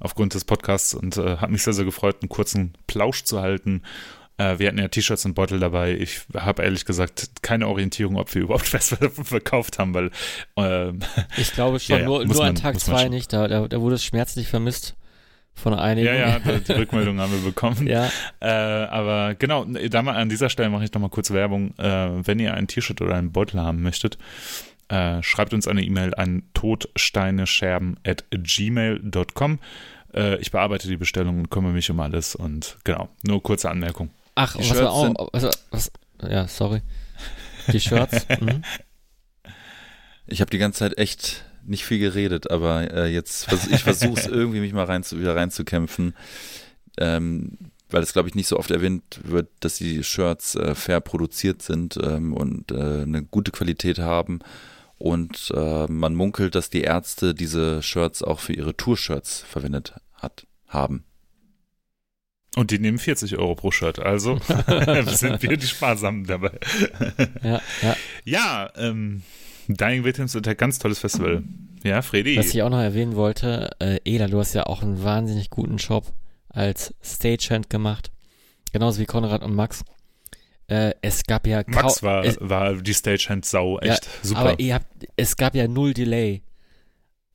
aufgrund 0.00 0.34
des 0.34 0.44
Podcasts 0.44 0.94
und 0.94 1.16
äh, 1.16 1.38
hat 1.38 1.50
mich 1.50 1.62
sehr, 1.62 1.72
sehr 1.72 1.84
gefreut, 1.84 2.16
einen 2.22 2.28
kurzen 2.28 2.74
Plausch 2.86 3.24
zu 3.24 3.40
halten. 3.40 3.82
Äh, 4.38 4.58
wir 4.58 4.68
hatten 4.68 4.78
ja 4.78 4.88
T-Shirts 4.88 5.24
und 5.24 5.34
Beutel 5.34 5.60
dabei. 5.60 5.96
Ich 5.96 6.22
habe 6.34 6.62
ehrlich 6.62 6.84
gesagt 6.84 7.42
keine 7.42 7.68
Orientierung, 7.68 8.16
ob 8.16 8.34
wir 8.34 8.42
überhaupt 8.44 8.72
was 8.72 8.94
verkauft 9.22 9.78
haben, 9.78 9.94
weil. 9.94 10.10
Äh, 10.56 10.92
ich 11.36 11.52
glaube 11.52 11.80
schon, 11.80 11.98
ja, 12.00 12.04
nur, 12.04 12.24
nur 12.24 12.36
man, 12.36 12.48
an 12.48 12.54
Tag 12.54 12.78
zwei 12.80 13.08
nicht. 13.08 13.32
Da, 13.32 13.48
da, 13.48 13.66
da 13.68 13.80
wurde 13.80 13.94
es 13.94 14.04
schmerzlich 14.04 14.48
vermisst 14.48 14.94
von 15.56 15.74
einigen. 15.74 16.06
Ja, 16.06 16.14
ja, 16.14 16.38
die 16.38 16.72
Rückmeldung 16.72 17.18
haben 17.18 17.32
wir 17.32 17.40
bekommen. 17.40 17.86
ja. 17.88 18.08
Äh, 18.40 18.46
aber 18.46 19.34
genau, 19.34 19.64
da 19.64 20.02
mal 20.02 20.14
an 20.14 20.28
dieser 20.28 20.50
Stelle 20.50 20.68
mache 20.68 20.84
ich 20.84 20.92
nochmal 20.92 21.10
kurz 21.10 21.30
Werbung. 21.30 21.76
Äh, 21.78 22.26
wenn 22.26 22.38
ihr 22.38 22.54
ein 22.54 22.68
T-Shirt 22.68 23.00
oder 23.00 23.16
einen 23.16 23.32
Beutel 23.32 23.60
haben 23.60 23.82
möchtet, 23.82 24.18
äh, 24.88 25.22
schreibt 25.22 25.54
uns 25.54 25.66
eine 25.66 25.82
E-Mail 25.82 26.14
an 26.14 26.42
totsteinescherben 26.54 27.98
at 28.06 28.24
gmail.com. 28.30 29.58
Äh, 30.14 30.36
ich 30.36 30.50
bearbeite 30.50 30.88
die 30.88 30.98
Bestellung 30.98 31.38
und 31.40 31.50
kümmere 31.50 31.72
mich 31.72 31.90
um 31.90 31.98
alles 32.00 32.34
und 32.34 32.76
genau, 32.84 33.08
nur 33.26 33.42
kurze 33.42 33.70
Anmerkung. 33.70 34.10
Ach, 34.34 34.56
was 34.58 34.78
war 34.78 34.92
auch, 34.92 35.28
was, 35.32 35.50
was, 35.70 35.90
ja, 36.22 36.46
sorry. 36.46 36.82
Die 37.72 37.80
Shirts. 37.80 38.26
Mhm. 38.40 38.62
Ich 40.28 40.40
habe 40.40 40.50
die 40.50 40.58
ganze 40.58 40.80
Zeit 40.80 40.98
echt 40.98 41.44
nicht 41.68 41.84
viel 41.84 41.98
geredet, 41.98 42.50
aber 42.50 42.90
äh, 42.92 43.12
jetzt 43.12 43.46
vers 43.46 43.66
ich 43.66 43.82
versuche 43.82 44.20
es 44.20 44.26
irgendwie 44.26 44.60
mich 44.60 44.72
mal 44.72 44.84
rein 44.84 45.02
zu, 45.02 45.18
wieder 45.18 45.36
reinzukämpfen, 45.36 46.14
ähm, 46.98 47.58
weil 47.90 48.02
es 48.02 48.12
glaube 48.12 48.28
ich 48.28 48.34
nicht 48.34 48.48
so 48.48 48.58
oft 48.58 48.70
erwähnt 48.70 49.20
wird, 49.22 49.48
dass 49.60 49.76
die 49.76 50.02
Shirts 50.02 50.54
äh, 50.54 50.74
fair 50.74 51.00
produziert 51.00 51.62
sind 51.62 51.98
ähm, 52.02 52.32
und 52.32 52.72
äh, 52.72 53.02
eine 53.02 53.22
gute 53.22 53.52
Qualität 53.52 53.98
haben 53.98 54.40
und 54.98 55.52
äh, 55.54 55.86
man 55.88 56.14
munkelt, 56.14 56.54
dass 56.54 56.70
die 56.70 56.82
Ärzte 56.82 57.34
diese 57.34 57.82
Shirts 57.82 58.22
auch 58.22 58.40
für 58.40 58.54
ihre 58.54 58.76
Tour-Shirts 58.76 59.44
verwendet 59.46 59.94
hat, 60.14 60.46
haben. 60.68 61.04
Und 62.54 62.70
die 62.70 62.78
nehmen 62.78 62.98
40 62.98 63.36
Euro 63.36 63.54
pro 63.54 63.70
Shirt, 63.70 63.98
also 63.98 64.38
sind 65.06 65.42
wir 65.42 65.58
die 65.58 65.66
Sparsamen 65.66 66.24
dabei. 66.24 66.58
Ja, 67.42 67.60
ja. 67.82 67.96
Ja, 68.24 68.70
ähm, 68.76 69.22
Dying 69.68 70.04
Victims 70.04 70.32
sind 70.32 70.46
ein 70.46 70.56
ganz 70.56 70.78
tolles 70.78 70.98
Festival. 70.98 71.42
Ja, 71.82 72.02
Freddy. 72.02 72.36
Was 72.36 72.54
ich 72.54 72.62
auch 72.62 72.70
noch 72.70 72.80
erwähnen 72.80 73.16
wollte, 73.16 73.70
äh, 73.80 73.98
Ela, 74.04 74.28
du 74.28 74.38
hast 74.38 74.54
ja 74.54 74.64
auch 74.64 74.82
einen 74.82 75.02
wahnsinnig 75.02 75.50
guten 75.50 75.76
Job 75.76 76.12
als 76.48 76.94
Stagehand 77.02 77.70
gemacht. 77.70 78.10
Genauso 78.72 79.00
wie 79.00 79.06
Konrad 79.06 79.42
und 79.42 79.54
Max. 79.54 79.84
Äh, 80.68 80.94
es 81.00 81.24
gab 81.24 81.46
ja. 81.46 81.62
Max 81.66 82.02
war, 82.02 82.24
es, 82.24 82.38
war 82.40 82.74
die 82.74 82.94
Stagehand-Sau, 82.94 83.78
echt 83.78 84.04
ja, 84.04 84.10
super. 84.22 84.40
Aber 84.40 84.60
ihr 84.60 84.74
habt, 84.74 84.86
es 85.16 85.36
gab 85.36 85.54
ja 85.54 85.68
null 85.68 85.94
Delay. 85.94 86.42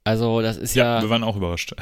Also, 0.04 0.42
das 0.42 0.58
ist 0.58 0.76
ja, 0.76 0.98
ja. 0.98 1.02
wir 1.02 1.10
waren 1.10 1.24
auch 1.24 1.38
überrascht. 1.38 1.74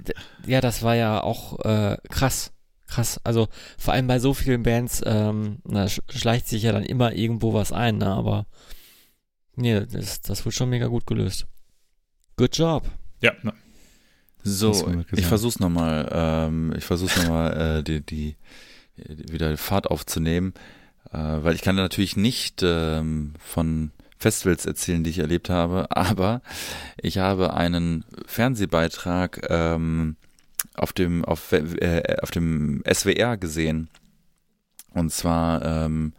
ja, 0.46 0.60
das 0.60 0.82
war 0.82 0.96
ja 0.96 1.22
auch 1.22 1.58
äh, 1.64 1.96
krass. 2.10 2.52
Krass. 2.86 3.20
Also, 3.24 3.48
vor 3.78 3.94
allem 3.94 4.06
bei 4.06 4.18
so 4.18 4.34
vielen 4.34 4.62
Bands, 4.62 5.02
ähm, 5.04 5.58
da 5.64 5.84
sch- 5.84 6.00
schleicht 6.10 6.48
sich 6.48 6.62
ja 6.64 6.72
dann 6.72 6.82
immer 6.82 7.12
irgendwo 7.12 7.54
was 7.54 7.70
ein, 7.70 7.98
ne? 7.98 8.06
Aber 8.06 8.46
nee, 9.58 9.86
das, 9.86 10.20
das 10.22 10.44
wurde 10.44 10.54
schon 10.54 10.70
mega 10.70 10.86
gut 10.86 11.06
gelöst. 11.06 11.46
Good 12.36 12.56
job. 12.56 12.88
Ja, 13.20 13.32
na, 13.42 13.52
So, 14.44 15.02
ich 15.12 15.26
versuch's 15.26 15.58
nochmal, 15.58 16.08
ähm, 16.12 16.72
ich 16.76 16.84
versuch's 16.84 17.16
nochmal, 17.16 17.78
äh, 17.78 17.82
die, 17.82 18.00
die, 18.00 18.36
die, 18.96 19.32
wieder 19.32 19.56
Fahrt 19.56 19.88
aufzunehmen, 19.88 20.54
äh, 21.12 21.18
weil 21.18 21.54
ich 21.54 21.62
kann 21.62 21.76
natürlich 21.76 22.16
nicht 22.16 22.62
ähm, 22.62 23.34
von 23.38 23.90
Festivals 24.18 24.66
erzählen, 24.66 25.02
die 25.04 25.10
ich 25.10 25.18
erlebt 25.18 25.50
habe, 25.50 25.86
aber 25.96 26.42
ich 26.96 27.18
habe 27.18 27.54
einen 27.54 28.04
Fernsehbeitrag 28.26 29.46
ähm, 29.50 30.16
auf 30.74 30.92
dem, 30.92 31.24
auf, 31.24 31.52
äh, 31.52 32.16
auf 32.22 32.30
dem 32.30 32.82
SWR 32.90 33.36
gesehen. 33.36 33.88
Und 34.94 35.12
zwar 35.12 35.64
ähm, 35.64 36.12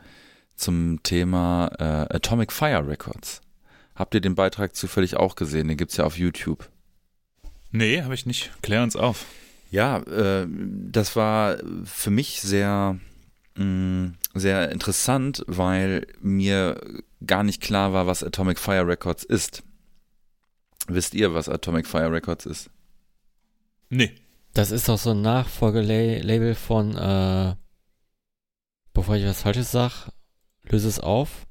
zum 0.59 1.01
Thema 1.03 1.69
äh, 1.79 2.15
Atomic 2.15 2.51
Fire 2.51 2.87
Records. 2.87 3.41
Habt 3.95 4.13
ihr 4.13 4.21
den 4.21 4.35
Beitrag 4.35 4.75
zufällig 4.75 5.17
auch 5.17 5.35
gesehen? 5.35 5.67
Den 5.67 5.77
gibt's 5.77 5.97
ja 5.97 6.05
auf 6.05 6.17
YouTube. 6.17 6.69
nee, 7.71 8.01
habe 8.01 8.13
ich 8.13 8.25
nicht. 8.25 8.51
Klär 8.61 8.83
uns 8.83 8.95
auf. 8.95 9.25
Ja, 9.71 9.97
äh, 9.99 10.47
das 10.49 11.15
war 11.15 11.57
für 11.83 12.09
mich 12.09 12.41
sehr, 12.41 12.97
mh, 13.55 14.13
sehr 14.33 14.71
interessant, 14.71 15.43
weil 15.47 16.07
mir 16.21 16.79
gar 17.25 17.43
nicht 17.43 17.61
klar 17.61 17.93
war, 17.93 18.07
was 18.07 18.23
Atomic 18.23 18.57
Fire 18.57 18.87
Records 18.87 19.23
ist. 19.23 19.63
Wisst 20.87 21.13
ihr, 21.13 21.33
was 21.33 21.49
Atomic 21.49 21.85
Fire 21.85 22.11
Records 22.11 22.45
ist? 22.45 22.69
Nee. 23.89 24.11
Das 24.53 24.71
ist 24.71 24.89
doch 24.89 24.97
so 24.97 25.11
ein 25.11 25.21
Nachfolgelabel 25.21 26.55
von, 26.55 26.97
äh, 26.97 27.55
bevor 28.93 29.15
ich 29.15 29.25
was 29.25 29.43
Falsches 29.43 29.71
sag, 29.71 30.09
löse 30.69 30.87
es 30.87 30.99
auf. 30.99 31.45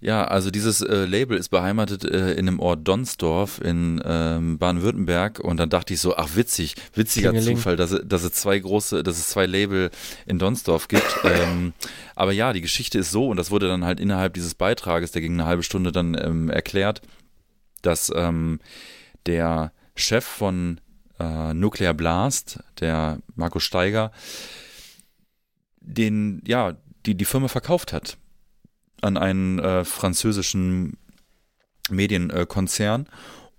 Ja, 0.00 0.24
also 0.26 0.52
dieses 0.52 0.80
äh, 0.80 1.06
Label 1.06 1.36
ist 1.36 1.48
beheimatet 1.48 2.04
äh, 2.04 2.34
in 2.34 2.46
dem 2.46 2.60
Ort 2.60 2.86
Donsdorf 2.86 3.60
in 3.60 4.00
ähm, 4.04 4.56
Baden-Württemberg 4.58 5.40
und 5.40 5.56
dann 5.56 5.70
dachte 5.70 5.92
ich 5.92 6.00
so, 6.00 6.16
ach 6.16 6.36
witzig, 6.36 6.76
witziger 6.94 7.30
Klingeling. 7.30 7.56
Zufall, 7.56 7.74
dass, 7.76 7.90
es- 7.90 8.02
dass 8.06 8.22
es 8.22 8.30
zwei 8.34 8.60
große, 8.60 9.02
dass 9.02 9.18
es 9.18 9.28
zwei 9.28 9.46
Label 9.46 9.90
in 10.24 10.38
Donsdorf 10.38 10.86
gibt. 10.86 11.04
ähm, 11.24 11.72
aber 12.14 12.30
ja, 12.30 12.52
die 12.52 12.60
Geschichte 12.60 13.00
ist 13.00 13.10
so 13.10 13.26
und 13.28 13.38
das 13.38 13.50
wurde 13.50 13.66
dann 13.66 13.84
halt 13.84 13.98
innerhalb 13.98 14.34
dieses 14.34 14.54
Beitrages, 14.54 15.10
der 15.10 15.20
ging 15.22 15.32
eine 15.32 15.46
halbe 15.46 15.64
Stunde 15.64 15.90
dann 15.90 16.14
ähm, 16.14 16.48
erklärt, 16.48 17.02
dass 17.82 18.12
ähm, 18.14 18.60
der 19.26 19.72
Chef 19.96 20.24
von 20.24 20.80
äh, 21.18 21.52
Nuclear 21.54 21.92
Blast, 21.94 22.60
der 22.78 23.18
Markus 23.34 23.64
Steiger, 23.64 24.12
den, 25.80 26.40
ja, 26.46 26.76
die, 27.06 27.14
die 27.14 27.24
Firma 27.24 27.48
verkauft 27.48 27.92
hat 27.92 28.16
an 29.00 29.16
einen 29.16 29.58
äh, 29.60 29.84
französischen 29.84 30.96
Medienkonzern. 31.90 33.06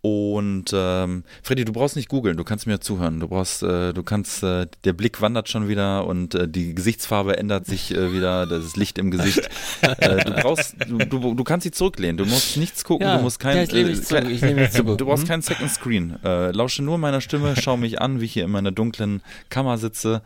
Und 0.02 0.72
ähm, 0.74 1.26
Freddy, 1.44 1.66
du 1.66 1.74
brauchst 1.74 1.98
nicht 1.98 2.08
googeln, 2.08 2.38
du 2.38 2.46
kannst 2.46 2.66
mir 2.68 2.80
zuhören. 2.80 3.20
Du 3.20 3.28
brauchst, 3.28 3.64
äh, 3.64 3.92
du 3.92 4.02
kannst, 4.02 4.44
äh, 4.44 4.66
der 4.86 4.94
Blick 4.94 5.20
wandert 5.20 5.50
schon 5.50 5.68
wieder 5.68 6.08
und 6.08 6.36
äh, 6.36 6.48
die 6.48 6.74
Gesichtsfarbe 6.74 7.36
ändert 7.38 7.66
sich 7.66 7.94
äh, 7.94 8.14
wieder, 8.14 8.48
das 8.48 8.78
Licht 8.78 8.98
im 8.98 9.12
Gesicht. 9.12 9.50
äh, 9.82 10.24
du 10.24 10.32
brauchst, 10.42 10.76
du, 10.88 11.00
du, 11.00 11.34
du 11.34 11.44
kannst 11.44 11.66
dich 11.66 11.74
zurücklehnen, 11.74 12.16
du 12.16 12.26
musst 12.26 12.56
nichts 12.56 12.86
gucken, 12.86 13.08
Ja, 13.08 13.18
du 13.18 13.24
musst 13.24 13.42
kein, 13.42 13.58
ja, 13.58 13.64
ich 13.64 13.74
lehne 13.74 13.90
mich 13.90 14.00
äh, 14.00 14.04
zurück, 14.04 14.30
ich 14.30 14.40
lehne 14.40 14.62
mich 14.62 14.70
du, 14.72 14.78
zurück. 14.84 14.98
du 15.00 15.06
brauchst 15.06 15.24
Hm? 15.24 15.28
keinen 15.30 15.42
Second 15.42 15.70
Screen. 15.70 16.18
Äh, 16.24 16.52
lausche 16.52 16.82
nur 16.82 16.98
meiner 16.98 17.20
Stimme, 17.20 17.56
schau 17.60 17.76
mich 17.76 18.00
an, 18.02 18.22
wie 18.22 18.26
ich 18.26 18.32
hier 18.34 18.46
in 18.46 18.52
meiner 18.52 18.72
dunklen 18.72 19.22
Kammer 19.50 19.78
sitze. 19.78 20.22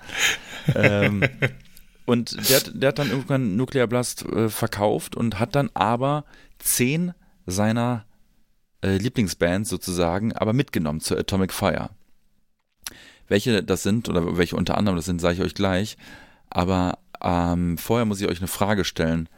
Ähm, 0.76 1.24
und 2.05 2.49
der, 2.49 2.57
hat- 2.57 2.71
der 2.73 2.89
hat 2.89 2.99
dann 2.99 3.09
irgendwann 3.09 3.55
Nuclear 3.55 3.87
Blast 3.87 4.23
äh, 4.25 4.49
verkauft 4.49 5.15
und 5.15 5.39
hat 5.39 5.55
dann 5.55 5.69
aber 5.73 6.25
zehn 6.59 7.13
seiner 7.45 8.05
äh, 8.81 8.97
Lieblingsbands 8.97 9.69
sozusagen 9.69 10.33
aber 10.33 10.53
mitgenommen 10.53 10.99
zur 10.99 11.17
Atomic 11.17 11.53
Fire. 11.53 11.89
Welche 13.27 13.63
das 13.63 13.83
sind 13.83 14.09
oder 14.09 14.37
welche 14.37 14.55
unter 14.55 14.77
anderem 14.77 14.97
das 14.97 15.05
sind, 15.05 15.21
sage 15.21 15.35
ich 15.35 15.41
euch 15.41 15.55
gleich. 15.55 15.97
Aber 16.49 16.99
ähm, 17.21 17.77
vorher 17.77 18.05
muss 18.05 18.19
ich 18.21 18.27
euch 18.27 18.39
eine 18.39 18.47
Frage 18.47 18.83
stellen. 18.83 19.29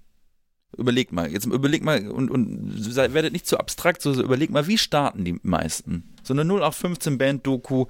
Überlegt 0.78 1.12
mal, 1.12 1.30
jetzt 1.30 1.46
überlegt 1.46 1.84
mal 1.84 2.08
und, 2.08 2.32
und 2.32 2.96
werdet 2.96 3.34
nicht 3.34 3.46
zu 3.46 3.58
abstrakt, 3.58 4.02
so, 4.02 4.14
so 4.14 4.24
überlegt 4.24 4.54
mal, 4.54 4.68
wie 4.68 4.78
starten 4.78 5.26
die 5.26 5.38
meisten? 5.44 6.04
So 6.24 6.34
eine 6.34 6.44
0815 6.44 7.18
Band-Doku, 7.18 7.88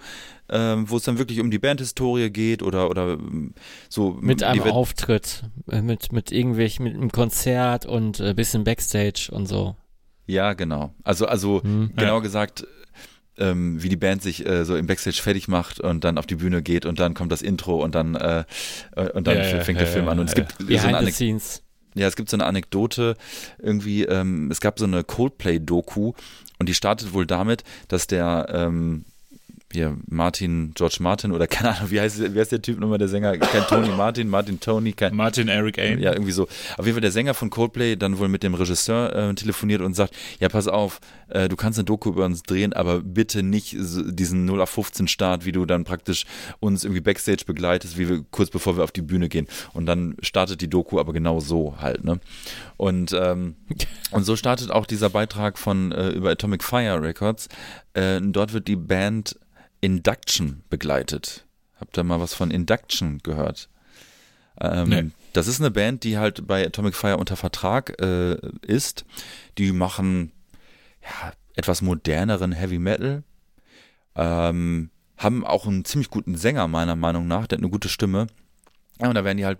ähm, 0.49 0.89
wo 0.89 0.97
es 0.97 1.03
dann 1.03 1.19
wirklich 1.19 1.39
um 1.41 1.51
die 1.51 1.59
Bandhistorie 1.59 2.29
geht 2.31 2.63
oder, 2.63 2.89
oder 2.89 3.13
ähm, 3.13 3.53
so. 3.87 4.17
Mit 4.19 4.41
einem 4.41 4.63
Auftritt, 4.63 5.43
äh, 5.69 5.81
mit, 5.81 6.11
mit 6.11 6.31
irgendwelchen, 6.31 6.83
mit 6.85 6.95
einem 6.95 7.11
Konzert 7.11 7.85
und 7.85 8.19
äh, 8.19 8.33
bisschen 8.33 8.63
Backstage 8.63 9.29
und 9.31 9.45
so. 9.45 9.75
Ja, 10.25 10.53
genau. 10.53 10.93
Also, 11.03 11.27
also 11.27 11.61
Hm. 11.61 11.91
genau 11.95 12.15
Ja. 12.15 12.19
gesagt, 12.21 12.65
ähm, 13.37 13.81
wie 13.81 13.89
die 13.89 13.95
Band 13.97 14.21
sich 14.21 14.45
äh, 14.45 14.65
so 14.65 14.75
im 14.75 14.87
Backstage 14.87 15.21
fertig 15.21 15.47
macht 15.47 15.79
und 15.79 16.03
dann 16.03 16.17
auf 16.17 16.25
die 16.25 16.35
Bühne 16.35 16.61
geht 16.61 16.85
und 16.85 16.99
dann 16.99 17.13
kommt 17.13 17.31
das 17.31 17.41
Intro 17.41 17.83
und 17.83 17.95
dann 17.95 18.15
äh, 18.15 18.43
äh, 18.95 19.09
und 19.11 19.27
dann 19.27 19.37
Ja, 19.37 19.43
fängt 19.61 19.79
ja, 19.79 19.85
der 19.85 19.87
Film 19.87 20.05
ja, 20.05 20.11
an. 20.11 20.19
Und 20.19 20.29
es 20.29 20.35
ja. 20.35 20.41
gibt 20.43 20.53
so 20.53 20.57
eine 20.59 20.67
Behind 20.67 20.89
the 20.89 20.95
Anek 20.95 21.13
scenes. 21.13 21.63
Ja, 21.95 22.07
es 22.07 22.15
gibt 22.15 22.29
so 22.29 22.37
eine 22.37 22.45
Anekdote 22.45 23.15
irgendwie. 23.59 24.03
Ähm, 24.03 24.49
es 24.51 24.61
gab 24.61 24.79
so 24.79 24.85
eine 24.85 25.03
Coldplay-Doku 25.03 26.13
und 26.59 26.69
die 26.69 26.73
startet 26.73 27.13
wohl 27.13 27.25
damit, 27.25 27.63
dass 27.87 28.07
der 28.07 28.47
ähm, 28.49 29.05
hier 29.73 29.97
Martin, 30.07 30.71
George 30.75 30.97
Martin 30.99 31.31
oder 31.31 31.47
keine 31.47 31.75
Ahnung, 31.75 31.91
wie 31.91 31.99
heißt, 31.99 32.33
wie 32.33 32.39
heißt 32.39 32.51
der 32.51 32.61
Typ 32.61 32.79
nochmal, 32.79 32.97
der 32.97 33.07
Sänger? 33.07 33.37
Kein 33.37 33.63
Tony 33.67 33.89
Martin, 33.97 34.29
Martin 34.29 34.59
Tony, 34.59 34.93
kein, 34.93 35.15
Martin 35.15 35.47
Eric 35.47 35.77
Ain. 35.79 35.99
ja, 35.99 36.13
irgendwie 36.13 36.31
so. 36.31 36.43
Auf 36.77 36.85
jeden 36.85 36.93
Fall 36.93 37.01
der 37.01 37.11
Sänger 37.11 37.33
von 37.33 37.49
Coldplay 37.49 37.95
dann 37.95 38.17
wohl 38.19 38.27
mit 38.27 38.43
dem 38.43 38.53
Regisseur 38.53 39.15
äh, 39.15 39.33
telefoniert 39.35 39.81
und 39.81 39.95
sagt, 39.95 40.15
ja, 40.39 40.49
pass 40.49 40.67
auf, 40.67 40.99
äh, 41.29 41.49
du 41.49 41.55
kannst 41.55 41.79
eine 41.79 41.85
Doku 41.85 42.09
über 42.09 42.25
uns 42.25 42.43
drehen, 42.43 42.73
aber 42.73 43.01
bitte 43.01 43.43
nicht 43.43 43.75
diesen 43.77 44.45
0 44.45 44.61
auf 44.61 44.69
15 44.69 45.07
Start, 45.07 45.45
wie 45.45 45.51
du 45.51 45.65
dann 45.65 45.83
praktisch 45.83 46.25
uns 46.59 46.83
irgendwie 46.83 47.01
Backstage 47.01 47.43
begleitest, 47.45 47.97
wie 47.97 48.09
wir 48.09 48.23
kurz 48.31 48.49
bevor 48.49 48.77
wir 48.77 48.83
auf 48.83 48.91
die 48.91 49.01
Bühne 49.01 49.29
gehen. 49.29 49.47
Und 49.73 49.85
dann 49.85 50.15
startet 50.21 50.61
die 50.61 50.69
Doku 50.69 50.99
aber 50.99 51.13
genau 51.13 51.39
so 51.39 51.75
halt, 51.79 52.03
ne? 52.03 52.19
Und, 52.77 53.13
ähm, 53.13 53.55
und 54.11 54.23
so 54.23 54.35
startet 54.35 54.71
auch 54.71 54.85
dieser 54.85 55.09
Beitrag 55.09 55.57
von 55.57 55.91
äh, 55.91 56.09
über 56.09 56.31
Atomic 56.31 56.63
Fire 56.63 57.01
Records. 57.01 57.47
Äh, 57.93 58.19
dort 58.21 58.53
wird 58.53 58.67
die 58.67 58.75
Band 58.75 59.37
Induction 59.81 60.63
begleitet. 60.69 61.45
Habt 61.79 61.97
ihr 61.97 62.03
mal 62.03 62.19
was 62.19 62.33
von 62.33 62.51
Induction 62.51 63.19
gehört? 63.23 63.69
Ähm, 64.59 64.89
Nee. 64.89 65.09
Das 65.33 65.47
ist 65.47 65.61
eine 65.61 65.71
Band, 65.71 66.03
die 66.03 66.17
halt 66.17 66.45
bei 66.45 66.65
Atomic 66.65 66.93
Fire 66.93 67.17
unter 67.17 67.35
Vertrag 67.37 68.01
äh, 68.01 68.35
ist. 68.61 69.05
Die 69.57 69.71
machen 69.71 70.31
ja, 71.01 71.33
etwas 71.55 71.81
moderneren 71.81 72.51
Heavy 72.51 72.79
Metal. 72.79 73.23
Ähm, 74.15 74.89
haben 75.17 75.45
auch 75.45 75.67
einen 75.67 75.85
ziemlich 75.85 76.09
guten 76.09 76.35
Sänger, 76.35 76.67
meiner 76.67 76.95
Meinung 76.95 77.27
nach. 77.27 77.47
Der 77.47 77.57
hat 77.57 77.63
eine 77.63 77.71
gute 77.71 77.89
Stimme. 77.89 78.27
Ja, 78.99 79.07
und 79.07 79.15
da 79.15 79.23
werden 79.23 79.37
die 79.37 79.45
halt 79.45 79.59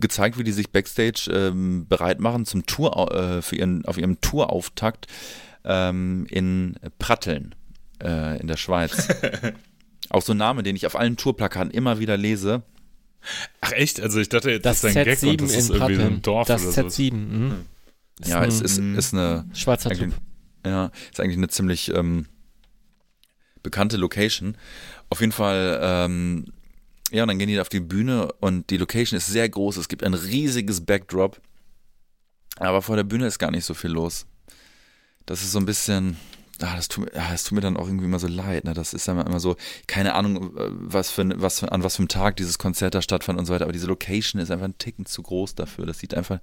gezeigt, 0.00 0.38
wie 0.38 0.44
die 0.44 0.52
sich 0.52 0.70
Backstage 0.70 1.30
ähm, 1.32 1.86
bereit 1.88 2.20
machen 2.20 2.46
zum 2.46 2.64
Tour, 2.64 3.12
äh, 3.12 3.42
für 3.42 3.56
ihren, 3.56 3.84
auf 3.86 3.98
ihrem 3.98 4.20
Tourauftakt 4.20 5.08
ähm, 5.64 6.26
in 6.30 6.76
Pratteln. 6.98 7.54
Äh, 8.02 8.40
in 8.40 8.46
der 8.48 8.56
Schweiz. 8.56 9.08
auch 10.10 10.22
so 10.22 10.32
ein 10.32 10.36
Name, 10.38 10.62
den 10.62 10.76
ich 10.76 10.86
auf 10.86 10.96
allen 10.96 11.16
Tourplakaten 11.16 11.70
immer 11.70 11.98
wieder 11.98 12.16
lese. 12.16 12.62
Ach 13.60 13.72
echt? 13.72 14.00
Also 14.00 14.18
ich 14.20 14.28
dachte 14.28 14.50
jetzt, 14.50 14.66
Das 14.66 14.80
das 14.80 14.90
ist 14.90 14.96
ein 14.96 15.04
Gag 15.04 15.18
Z7 15.18 15.30
und 15.30 15.40
das 15.42 15.50
ist 15.52 15.68
in 15.70 15.74
irgendwie 15.76 15.94
Pratteln. 15.96 16.14
ein 16.14 16.22
Dorf 16.22 16.48
das 16.48 16.62
oder 16.62 16.72
so. 16.72 16.80
Z7, 16.88 17.12
mhm. 17.14 17.54
Ist 18.20 18.28
Ja, 18.28 18.40
ein 18.40 18.48
es 18.48 18.60
ist, 18.60 18.78
ist 18.78 19.14
eine 19.14 19.44
Schwarzer 19.54 19.90
eigentlich, 19.90 20.10
Typ. 20.10 20.20
ja, 20.66 20.90
ist 21.10 21.20
eigentlich 21.20 21.36
eine 21.38 21.48
ziemlich 21.48 21.88
ähm, 21.94 22.26
bekannte 23.62 23.96
Location. 23.96 24.56
Auf 25.08 25.20
jeden 25.20 25.32
Fall, 25.32 25.78
ähm, 25.82 26.46
ja, 27.12 27.22
und 27.22 27.28
dann 27.28 27.38
gehen 27.38 27.48
die 27.48 27.60
auf 27.60 27.68
die 27.68 27.80
Bühne 27.80 28.28
und 28.40 28.70
die 28.70 28.76
Location 28.76 29.16
ist 29.16 29.26
sehr 29.26 29.48
groß. 29.48 29.76
Es 29.76 29.88
gibt 29.88 30.02
ein 30.02 30.14
riesiges 30.14 30.84
Backdrop. 30.84 31.40
Aber 32.56 32.82
vor 32.82 32.96
der 32.96 33.04
Bühne 33.04 33.26
ist 33.26 33.38
gar 33.38 33.50
nicht 33.50 33.64
so 33.64 33.74
viel 33.74 33.90
los. 33.90 34.26
Das 35.26 35.42
ist 35.42 35.52
so 35.52 35.58
ein 35.58 35.64
bisschen, 35.66 36.16
ah, 36.62 36.76
das, 36.76 36.88
tut, 36.88 37.04
mir- 37.04 37.20
ah, 37.20 37.30
das 37.32 37.44
tut 37.44 37.52
mir 37.56 37.60
dann 37.60 37.76
auch 37.76 37.86
irgendwie 37.86 38.06
immer 38.06 38.18
so 38.18 38.26
leid. 38.26 38.64
Ne? 38.64 38.74
Das 38.74 38.94
ist 38.94 39.08
dann 39.08 39.18
immer 39.20 39.40
so, 39.40 39.56
keine 39.86 40.14
Ahnung, 40.14 40.56
äh, 40.56 40.68
was 40.70 41.10
für, 41.10 41.28
was 41.40 41.62
an 41.64 41.82
was 41.82 41.96
für 41.96 42.00
einem 42.00 42.08
Tag 42.08 42.36
dieses 42.36 42.58
Konzert 42.58 42.94
da 42.94 43.02
stattfand 43.02 43.38
und 43.38 43.46
so 43.46 43.52
weiter. 43.52 43.64
Aber 43.64 43.72
diese 43.72 43.86
Location 43.86 44.40
ist 44.40 44.50
einfach 44.50 44.66
ein 44.66 44.78
Ticken 44.78 45.06
zu 45.06 45.22
groß 45.22 45.54
dafür. 45.54 45.86
Das 45.86 45.98
sieht 45.98 46.14
einfach, 46.14 46.38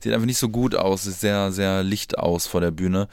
sieht 0.00 0.12
einfach 0.12 0.26
nicht 0.26 0.38
so 0.38 0.48
gut 0.48 0.74
aus. 0.74 1.04
Sieht 1.04 1.14
sehr, 1.14 1.52
sehr 1.52 1.82
licht 1.82 2.18
aus 2.18 2.46
vor 2.46 2.60
der 2.60 2.70
Bühne. 2.70 3.08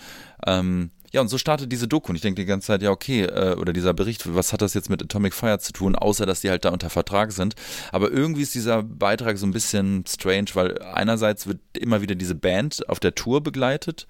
Ähm, 0.45 0.91
ja, 1.11 1.21
und 1.21 1.29
so 1.29 1.37
startet 1.37 1.71
diese 1.71 1.87
Doku. 1.87 2.09
Und 2.09 2.17
ich 2.17 2.21
denke 2.21 2.41
die 2.41 2.45
ganze 2.45 2.67
Zeit, 2.67 2.81
ja, 2.81 2.91
okay, 2.91 3.23
äh, 3.23 3.55
oder 3.55 3.71
dieser 3.71 3.93
Bericht, 3.93 4.35
was 4.35 4.51
hat 4.51 4.61
das 4.61 4.73
jetzt 4.73 4.89
mit 4.89 5.01
Atomic 5.01 5.33
Fire 5.33 5.59
zu 5.59 5.71
tun, 5.71 5.95
außer 5.95 6.25
dass 6.25 6.41
die 6.41 6.49
halt 6.49 6.65
da 6.65 6.69
unter 6.69 6.89
Vertrag 6.89 7.31
sind. 7.31 7.55
Aber 7.93 8.11
irgendwie 8.11 8.41
ist 8.41 8.53
dieser 8.53 8.83
Beitrag 8.83 9.37
so 9.37 9.45
ein 9.45 9.51
bisschen 9.51 10.03
strange, 10.07 10.47
weil 10.55 10.81
einerseits 10.81 11.47
wird 11.47 11.59
immer 11.73 12.01
wieder 12.01 12.15
diese 12.15 12.35
Band 12.35 12.89
auf 12.89 12.99
der 12.99 13.15
Tour 13.15 13.41
begleitet 13.41 14.07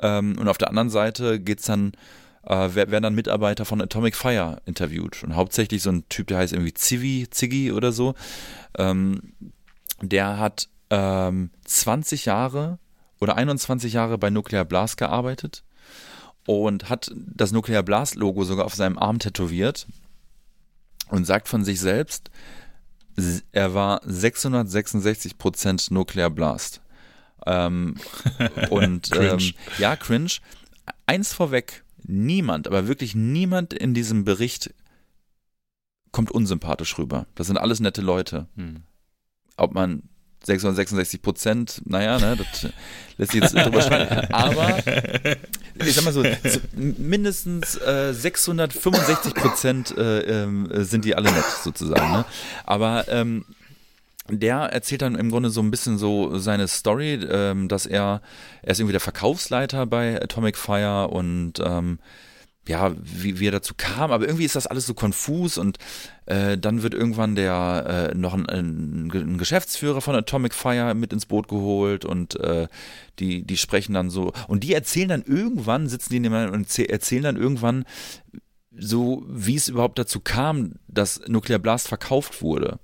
ähm, 0.00 0.36
und 0.38 0.48
auf 0.48 0.58
der 0.58 0.68
anderen 0.68 0.90
Seite 0.90 1.40
geht's 1.40 1.64
dann, 1.66 1.92
äh, 2.44 2.68
wer- 2.72 2.90
werden 2.90 3.02
dann 3.02 3.14
Mitarbeiter 3.14 3.64
von 3.64 3.80
Atomic 3.80 4.14
Fire 4.16 4.60
interviewt. 4.66 5.22
Und 5.22 5.34
hauptsächlich 5.36 5.82
so 5.82 5.90
ein 5.90 6.08
Typ, 6.08 6.28
der 6.28 6.38
heißt 6.38 6.52
irgendwie 6.52 6.74
Zivi, 6.74 7.26
Ziggy 7.30 7.72
oder 7.72 7.92
so. 7.92 8.14
Ähm, 8.76 9.32
der 10.00 10.38
hat 10.38 10.68
ähm, 10.90 11.50
20 11.64 12.24
Jahre 12.26 12.78
oder 13.20 13.36
21 13.36 13.92
Jahre 13.92 14.16
bei 14.18 14.30
Nuclear 14.30 14.64
Blast 14.64 14.96
gearbeitet 14.96 15.64
und 16.46 16.88
hat 16.88 17.10
das 17.14 17.52
Nuclear 17.52 17.82
Blast 17.82 18.14
Logo 18.14 18.44
sogar 18.44 18.64
auf 18.64 18.74
seinem 18.74 18.96
Arm 18.98 19.18
tätowiert 19.18 19.86
und 21.08 21.26
sagt 21.26 21.48
von 21.48 21.64
sich 21.64 21.80
selbst, 21.80 22.30
er 23.52 23.74
war 23.74 24.00
666 24.04 25.38
Prozent 25.38 25.90
Nuclear 25.90 26.30
Blast. 26.30 26.80
Ähm, 27.46 27.96
und 28.70 29.10
Cringe. 29.10 29.42
Ähm, 29.42 29.52
ja, 29.78 29.96
cringe. 29.96 30.30
Eins 31.06 31.32
vorweg, 31.32 31.84
niemand, 32.04 32.66
aber 32.66 32.88
wirklich 32.88 33.14
niemand 33.14 33.72
in 33.72 33.94
diesem 33.94 34.24
Bericht 34.24 34.72
kommt 36.12 36.30
unsympathisch 36.30 36.98
rüber. 36.98 37.26
Das 37.34 37.46
sind 37.46 37.58
alles 37.58 37.80
nette 37.80 38.00
Leute 38.00 38.46
Hm. 38.56 38.82
ob 39.56 39.74
man 39.74 40.02
666 40.44 41.20
Prozent, 41.20 41.82
naja, 41.84 42.18
ne, 42.18 42.36
das 42.36 42.72
lässt 43.16 43.32
sich 43.32 43.42
jetzt 43.42 43.54
drüber 43.54 43.82
streiten. 43.82 44.32
Aber 44.32 44.78
ich 45.84 45.94
sag 45.94 46.04
mal 46.04 46.12
so, 46.12 46.22
so 46.22 46.60
mindestens 46.74 47.76
äh, 47.76 48.14
665 48.14 49.34
Prozent 49.34 49.96
äh, 49.96 50.42
ähm, 50.44 50.68
sind 50.72 51.04
die 51.04 51.14
alle 51.16 51.32
nett 51.32 51.44
sozusagen. 51.62 52.12
Ne? 52.12 52.24
Aber 52.64 53.06
ähm, 53.08 53.44
der 54.30 54.56
erzählt 54.56 55.02
dann 55.02 55.14
im 55.14 55.30
Grunde 55.30 55.50
so 55.50 55.60
ein 55.60 55.70
bisschen 55.70 55.98
so 55.98 56.38
seine 56.38 56.68
Story, 56.68 57.14
ähm, 57.14 57.68
dass 57.68 57.86
er, 57.86 58.20
er 58.62 58.72
ist 58.72 58.80
irgendwie 58.80 58.92
der 58.92 59.00
Verkaufsleiter 59.00 59.86
bei 59.86 60.20
Atomic 60.22 60.56
Fire 60.56 61.08
und 61.08 61.54
ähm, 61.64 61.98
ja, 62.68 62.94
wie, 63.02 63.40
wie 63.40 63.48
er 63.48 63.52
dazu 63.52 63.72
kam, 63.74 64.12
aber 64.12 64.26
irgendwie 64.26 64.44
ist 64.44 64.54
das 64.54 64.66
alles 64.66 64.84
so 64.86 64.92
konfus 64.92 65.56
und 65.56 65.78
äh, 66.26 66.58
dann 66.58 66.82
wird 66.82 66.92
irgendwann 66.92 67.34
der 67.34 68.10
äh, 68.12 68.14
noch 68.14 68.34
ein, 68.34 68.46
ein, 68.46 69.10
ein 69.10 69.38
Geschäftsführer 69.38 70.02
von 70.02 70.14
Atomic 70.14 70.52
Fire 70.52 70.94
mit 70.94 71.14
ins 71.14 71.24
Boot 71.24 71.48
geholt 71.48 72.04
und 72.04 72.38
äh, 72.40 72.68
die, 73.20 73.42
die 73.42 73.56
sprechen 73.56 73.94
dann 73.94 74.10
so 74.10 74.32
und 74.48 74.64
die 74.64 74.74
erzählen 74.74 75.08
dann 75.08 75.22
irgendwann, 75.22 75.88
sitzen 75.88 76.12
die 76.12 76.20
nebeneinander 76.20 76.58
und 76.58 76.68
erzäh- 76.68 76.90
erzählen 76.90 77.22
dann 77.22 77.36
irgendwann 77.36 77.86
so, 78.78 79.24
wie 79.28 79.56
es 79.56 79.68
überhaupt 79.68 79.98
dazu 79.98 80.20
kam, 80.20 80.74
dass 80.88 81.22
Nuclear 81.26 81.58
Blast 81.58 81.88
verkauft 81.88 82.42
wurde. 82.42 82.78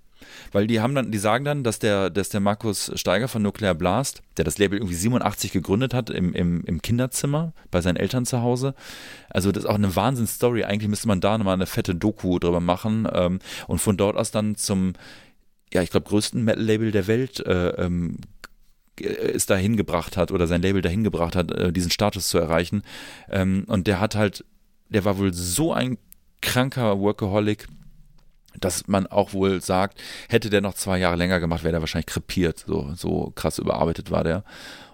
Weil 0.54 0.68
die 0.68 0.80
haben 0.80 0.94
dann, 0.94 1.10
die 1.10 1.18
sagen 1.18 1.44
dann, 1.44 1.64
dass 1.64 1.80
der, 1.80 2.10
dass 2.10 2.28
der 2.28 2.38
Markus 2.38 2.92
Steiger 2.94 3.26
von 3.26 3.42
Nuclear 3.42 3.74
Blast, 3.74 4.22
der 4.36 4.44
das 4.44 4.56
Label 4.56 4.78
irgendwie 4.78 4.94
87 4.94 5.50
gegründet 5.50 5.92
hat, 5.92 6.10
im, 6.10 6.32
im, 6.32 6.62
im 6.64 6.80
Kinderzimmer 6.80 7.52
bei 7.72 7.80
seinen 7.80 7.96
Eltern 7.96 8.24
zu 8.24 8.40
Hause. 8.40 8.76
Also 9.30 9.50
das 9.50 9.64
ist 9.64 9.68
auch 9.68 9.74
eine 9.74 9.96
Wahnsinnsstory. 9.96 10.62
Eigentlich 10.62 10.88
müsste 10.88 11.08
man 11.08 11.20
da 11.20 11.36
nochmal 11.36 11.54
eine 11.54 11.66
fette 11.66 11.96
Doku 11.96 12.38
drüber 12.38 12.60
machen 12.60 13.08
ähm, 13.12 13.40
und 13.66 13.80
von 13.80 13.96
dort 13.96 14.16
aus 14.16 14.30
dann 14.30 14.54
zum, 14.54 14.92
ja, 15.72 15.82
ich 15.82 15.90
glaube, 15.90 16.08
größten 16.08 16.44
Metal-Label 16.44 16.92
der 16.92 17.08
Welt 17.08 17.40
äh, 17.40 17.70
ähm, 17.70 18.18
g- 18.94 19.06
es 19.08 19.46
dahin 19.46 19.76
gebracht 19.76 20.16
hat 20.16 20.30
oder 20.30 20.46
sein 20.46 20.62
Label 20.62 20.82
dahin 20.82 21.02
gebracht 21.02 21.34
hat, 21.34 21.50
äh, 21.50 21.72
diesen 21.72 21.90
Status 21.90 22.28
zu 22.28 22.38
erreichen. 22.38 22.84
Ähm, 23.28 23.64
und 23.66 23.88
der 23.88 23.98
hat 23.98 24.14
halt, 24.14 24.44
der 24.88 25.04
war 25.04 25.18
wohl 25.18 25.34
so 25.34 25.72
ein 25.72 25.98
kranker 26.42 27.00
Workaholic, 27.00 27.66
dass 28.60 28.86
man 28.86 29.06
auch 29.06 29.32
wohl 29.32 29.60
sagt, 29.60 30.00
hätte 30.28 30.50
der 30.50 30.60
noch 30.60 30.74
zwei 30.74 30.98
Jahre 30.98 31.16
länger 31.16 31.40
gemacht, 31.40 31.64
wäre 31.64 31.72
der 31.72 31.80
wahrscheinlich 31.80 32.06
krepiert. 32.06 32.64
So, 32.66 32.92
so 32.94 33.32
krass 33.34 33.58
überarbeitet 33.58 34.10
war 34.10 34.24
der. 34.24 34.44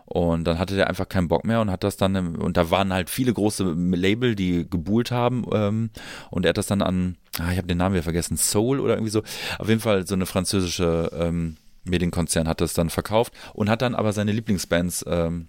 Und 0.06 0.44
dann 0.44 0.58
hatte 0.58 0.74
der 0.74 0.88
einfach 0.88 1.08
keinen 1.08 1.28
Bock 1.28 1.44
mehr 1.44 1.60
und 1.60 1.70
hat 1.70 1.84
das 1.84 1.96
dann, 1.96 2.34
und 2.34 2.56
da 2.56 2.70
waren 2.70 2.92
halt 2.92 3.08
viele 3.08 3.32
große 3.32 3.62
Label, 3.62 4.34
die 4.34 4.68
gebuhlt 4.68 5.12
haben. 5.12 5.44
Ähm, 5.52 5.90
und 6.30 6.44
er 6.44 6.48
hat 6.48 6.58
das 6.58 6.66
dann 6.66 6.82
an, 6.82 7.16
ah, 7.38 7.52
ich 7.52 7.58
habe 7.58 7.68
den 7.68 7.78
Namen 7.78 7.94
wieder 7.94 8.02
vergessen, 8.02 8.36
Soul 8.36 8.80
oder 8.80 8.94
irgendwie 8.94 9.12
so. 9.12 9.22
Auf 9.58 9.68
jeden 9.68 9.80
Fall 9.80 10.06
so 10.08 10.14
eine 10.14 10.26
französische 10.26 11.10
ähm, 11.14 11.56
Medienkonzern 11.84 12.48
hat 12.48 12.60
das 12.60 12.74
dann 12.74 12.90
verkauft 12.90 13.32
und 13.54 13.70
hat 13.70 13.82
dann 13.82 13.94
aber 13.94 14.12
seine 14.12 14.32
Lieblingsbands 14.32 15.04
ähm, 15.06 15.46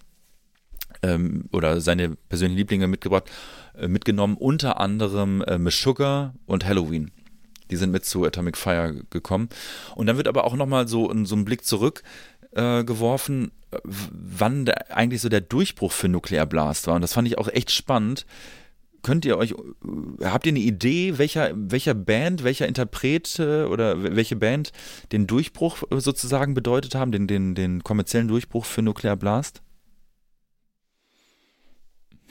ähm, 1.02 1.46
oder 1.52 1.82
seine 1.82 2.16
persönlichen 2.16 2.58
Lieblinge 2.58 2.88
mitgebracht, 2.88 3.30
äh, 3.76 3.88
mitgenommen, 3.88 4.38
unter 4.38 4.80
anderem 4.80 5.42
äh, 5.42 5.60
Sugar 5.72 6.36
und 6.46 6.66
Halloween. 6.66 7.12
Die 7.72 7.78
sind 7.78 7.92
mit 7.92 8.06
zu 8.06 8.26
Atomic 8.26 8.58
Fire 8.58 8.94
gekommen. 9.10 9.50
Und 9.96 10.08
dann 10.08 10.18
wird 10.18 10.28
aber 10.28 10.44
auch 10.44 10.56
nochmal 10.56 10.88
so, 10.88 11.12
so 11.24 11.36
ein 11.36 11.46
Blick 11.46 11.66
zurück 11.66 12.04
äh, 12.52 12.84
geworfen, 12.84 13.52
wann 13.84 14.66
der, 14.66 14.96
eigentlich 14.96 15.22
so 15.22 15.30
der 15.30 15.42
Durchbruch 15.42 15.92
für 15.92 16.10
Nuclear 16.10 16.46
Blast 16.46 16.88
war. 16.88 16.96
Und 16.96 17.02
das 17.02 17.14
fand 17.14 17.28
ich 17.28 17.38
auch 17.38 17.48
echt 17.48 17.72
spannend. 17.72 18.26
Könnt 19.04 19.26
ihr 19.26 19.38
euch, 19.38 19.52
äh, 19.52 20.26
habt 20.26 20.46
ihr 20.46 20.52
eine 20.52 20.60
Idee, 20.60 21.18
welcher, 21.18 21.52
welcher 21.56 21.94
Band, 21.94 22.44
welcher 22.44 22.68
Interpret 22.68 23.40
äh, 23.40 23.64
oder 23.64 24.04
welche 24.16 24.36
Band 24.36 24.72
den 25.12 25.28
Durchbruch 25.28 25.84
äh, 25.90 26.00
sozusagen 26.00 26.54
bedeutet 26.54 26.96
haben, 26.96 27.12
den, 27.12 27.28
den, 27.28 27.56
den 27.56 27.84
kommerziellen 27.84 28.28
Durchbruch 28.28 28.66
für 28.66 28.82
Nuclear 28.82 29.16
Blast? 29.16 29.62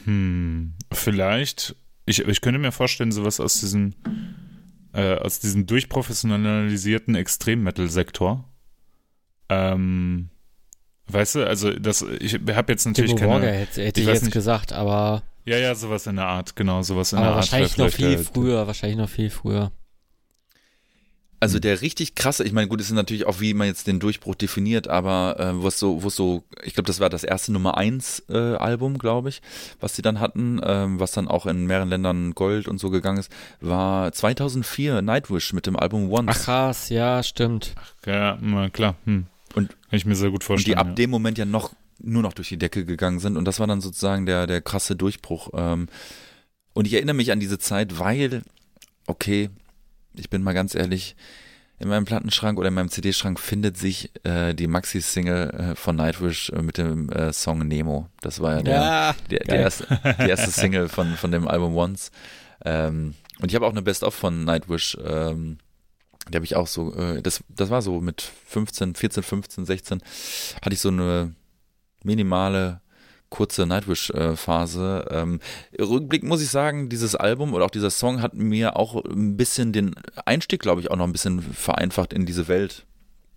Hm, 0.05 0.75
vielleicht. 0.93 1.77
Ich, 2.07 2.21
ich 2.21 2.41
könnte 2.41 2.59
mir 2.59 2.73
vorstellen, 2.73 3.13
sowas 3.13 3.41
aus 3.41 3.61
diesem, 3.61 3.95
äh, 4.93 5.17
aus 5.17 5.41
diesem 5.41 5.67
durchprofessionalisierten 5.67 7.15
Extrem-Metal-Sektor. 7.15 8.45
Ähm, 9.49 10.31
weißt 11.09 11.37
du, 11.37 11.47
also 11.47 11.73
das, 11.73 12.03
ich 12.21 12.35
habe 12.35 12.73
jetzt 12.73 12.87
natürlich 12.87 13.15
Timo 13.15 13.29
Borger 13.29 13.47
keine. 13.47 13.59
hätte, 13.59 13.83
hätte 13.85 14.01
ich 14.01 14.07
ich 14.07 14.13
jetzt 14.13 14.23
nicht. 14.25 14.33
gesagt, 14.33 14.73
aber, 14.73 15.23
Ja, 15.45 15.57
ja, 15.57 15.75
sowas 15.75 16.07
in 16.07 16.17
der 16.17 16.27
Art, 16.27 16.57
genau, 16.57 16.83
sowas 16.83 17.13
in 17.13 17.19
der 17.19 17.29
Art. 17.29 17.37
wahrscheinlich 17.37 17.77
noch 17.77 17.89
viel 17.91 18.13
äh, 18.13 18.19
früher, 18.19 18.67
wahrscheinlich 18.67 18.99
noch 18.99 19.09
viel 19.09 19.31
früher. 19.31 19.73
Also 21.43 21.59
der 21.59 21.81
richtig 21.81 22.15
krasse, 22.15 22.45
ich 22.45 22.53
meine, 22.53 22.69
gut, 22.69 22.83
es 22.83 22.89
ist 22.89 22.93
natürlich 22.93 23.27
auch, 23.27 23.41
wie 23.41 23.55
man 23.55 23.67
jetzt 23.67 23.87
den 23.87 23.99
Durchbruch 23.99 24.35
definiert, 24.35 24.89
aber 24.89 25.37
äh, 25.41 25.63
wo 25.63 25.69
es 25.69 25.79
so, 25.79 26.03
wo 26.03 26.09
es 26.09 26.17
so, 26.17 26.45
ich 26.63 26.75
glaube, 26.75 26.87
das 26.87 27.01
war 27.01 27.09
das 27.09 27.25
erste 27.25 27.51
Nummer 27.51 27.79
eins 27.79 28.23
äh, 28.29 28.37
Album, 28.37 28.99
glaube 28.99 29.31
ich, 29.31 29.41
was 29.81 29.97
sie 29.97 30.03
dann 30.03 30.21
hatten, 30.21 30.61
ähm, 30.63 31.01
was 31.01 31.13
dann 31.13 31.29
auch 31.29 31.47
in 31.47 31.65
mehreren 31.65 31.89
Ländern 31.89 32.35
Gold 32.35 32.69
und 32.69 32.79
so 32.79 32.91
gegangen 32.91 33.17
ist, 33.19 33.33
war 33.63 34.13
2004 34.13 35.01
Nightwish 35.01 35.55
mit 35.55 35.67
dem 35.67 35.77
Album 35.77 36.13
Once. 36.13 36.29
Ach 36.31 36.45
krass, 36.45 36.89
ja, 36.91 37.23
stimmt. 37.23 37.75
Ja, 38.05 38.37
na, 38.43 38.69
klar. 38.69 38.97
Hm. 39.07 39.25
Und- 39.55 39.71
Kann 39.71 39.97
ich 39.97 40.05
mir 40.05 40.17
sehr 40.17 40.29
gut 40.31 40.43
und 40.43 40.45
vorstellen. 40.45 40.75
die 40.75 40.79
ab 40.79 40.89
ja. 40.89 40.93
dem 40.95 41.09
Moment 41.11 41.39
ja 41.39 41.47
noch 41.47 41.73
nur 42.03 42.23
noch 42.23 42.35
durch 42.35 42.49
die 42.51 42.59
Decke 42.59 42.85
gegangen 42.85 43.19
sind 43.19 43.37
und 43.37 43.45
das 43.47 43.61
war 43.61 43.67
dann 43.67 43.81
sozusagen 43.81 44.27
der 44.27 44.47
der 44.47 44.61
krasse 44.61 44.95
Durchbruch. 44.95 45.51
Ähm, 45.55 45.89
und 46.75 46.87
ich 46.87 46.93
erinnere 46.95 47.17
mich 47.17 47.33
an 47.33 47.41
diese 47.41 47.59
Zeit, 47.59 47.99
weil, 47.99 48.43
okay, 49.07 49.51
ich 50.21 50.31
bin 50.31 50.43
mal 50.43 50.53
ganz 50.53 50.75
ehrlich, 50.75 51.17
in 51.81 51.89
meinem 51.89 52.05
Plattenschrank 52.05 52.59
oder 52.59 52.69
in 52.69 52.75
meinem 52.75 52.91
CD-Schrank 52.91 53.41
findet 53.41 53.79
sich 53.79 54.11
äh, 54.25 54.55
die 54.55 54.67
Maxi-Single 54.67 55.51
äh, 55.51 55.75
von 55.75 55.97
Nightwish 55.97 56.51
äh, 56.51 56.61
mit 56.61 56.77
dem 56.77 57.11
äh, 57.11 57.33
Song 57.33 57.67
Nemo. 57.67 58.09
Das 58.21 58.41
war 58.41 58.57
ja 58.57 58.63
der, 58.63 58.75
Ja, 58.75 59.17
der, 59.31 59.39
der, 59.41 59.61
erste, 59.61 59.87
die 60.21 60.29
erste 60.29 60.51
Single 60.51 60.89
von, 60.91 61.15
von 61.17 61.33
dem 61.33 61.49
Album 61.49 61.75
Once. 61.75 62.11
Ähm, 62.67 63.15
und 63.41 63.49
ich 63.51 63.55
habe 63.55 63.67
auch 63.67 63.71
eine 63.71 63.81
Best-of 63.81 64.15
von 64.15 64.45
Nightwish. 64.45 64.99
Ähm, 65.03 65.57
die 66.29 66.37
habe 66.37 66.45
ich 66.45 66.55
auch 66.55 66.67
so, 66.67 66.95
äh, 66.95 67.23
das, 67.23 67.43
das 67.49 67.71
war 67.71 67.81
so 67.81 68.01
mit 68.03 68.21
15, 68.21 68.95
14, 68.95 69.23
15, 69.23 69.65
16, 69.65 70.03
hatte 70.61 70.75
ich 70.75 70.81
so 70.81 70.91
eine 70.91 71.35
minimale 72.05 72.83
kurze 73.31 73.65
Nightwish-Phase. 73.65 75.07
Ähm, 75.11 75.41
Rückblick 75.79 76.23
muss 76.25 76.43
ich 76.43 76.51
sagen, 76.51 76.89
dieses 76.89 77.15
Album 77.15 77.55
oder 77.55 77.65
auch 77.65 77.71
dieser 77.71 77.91
Song 77.91 78.21
hat 78.21 78.35
mir 78.35 78.77
auch 78.77 79.05
ein 79.05 79.37
bisschen 79.37 79.73
den 79.73 79.95
Einstieg, 80.27 80.61
glaube 80.61 80.81
ich, 80.81 80.91
auch 80.91 80.97
noch 80.97 81.07
ein 81.07 81.13
bisschen 81.13 81.41
vereinfacht 81.41 82.13
in 82.13 82.27
diese 82.27 82.49
Welt. 82.49 82.85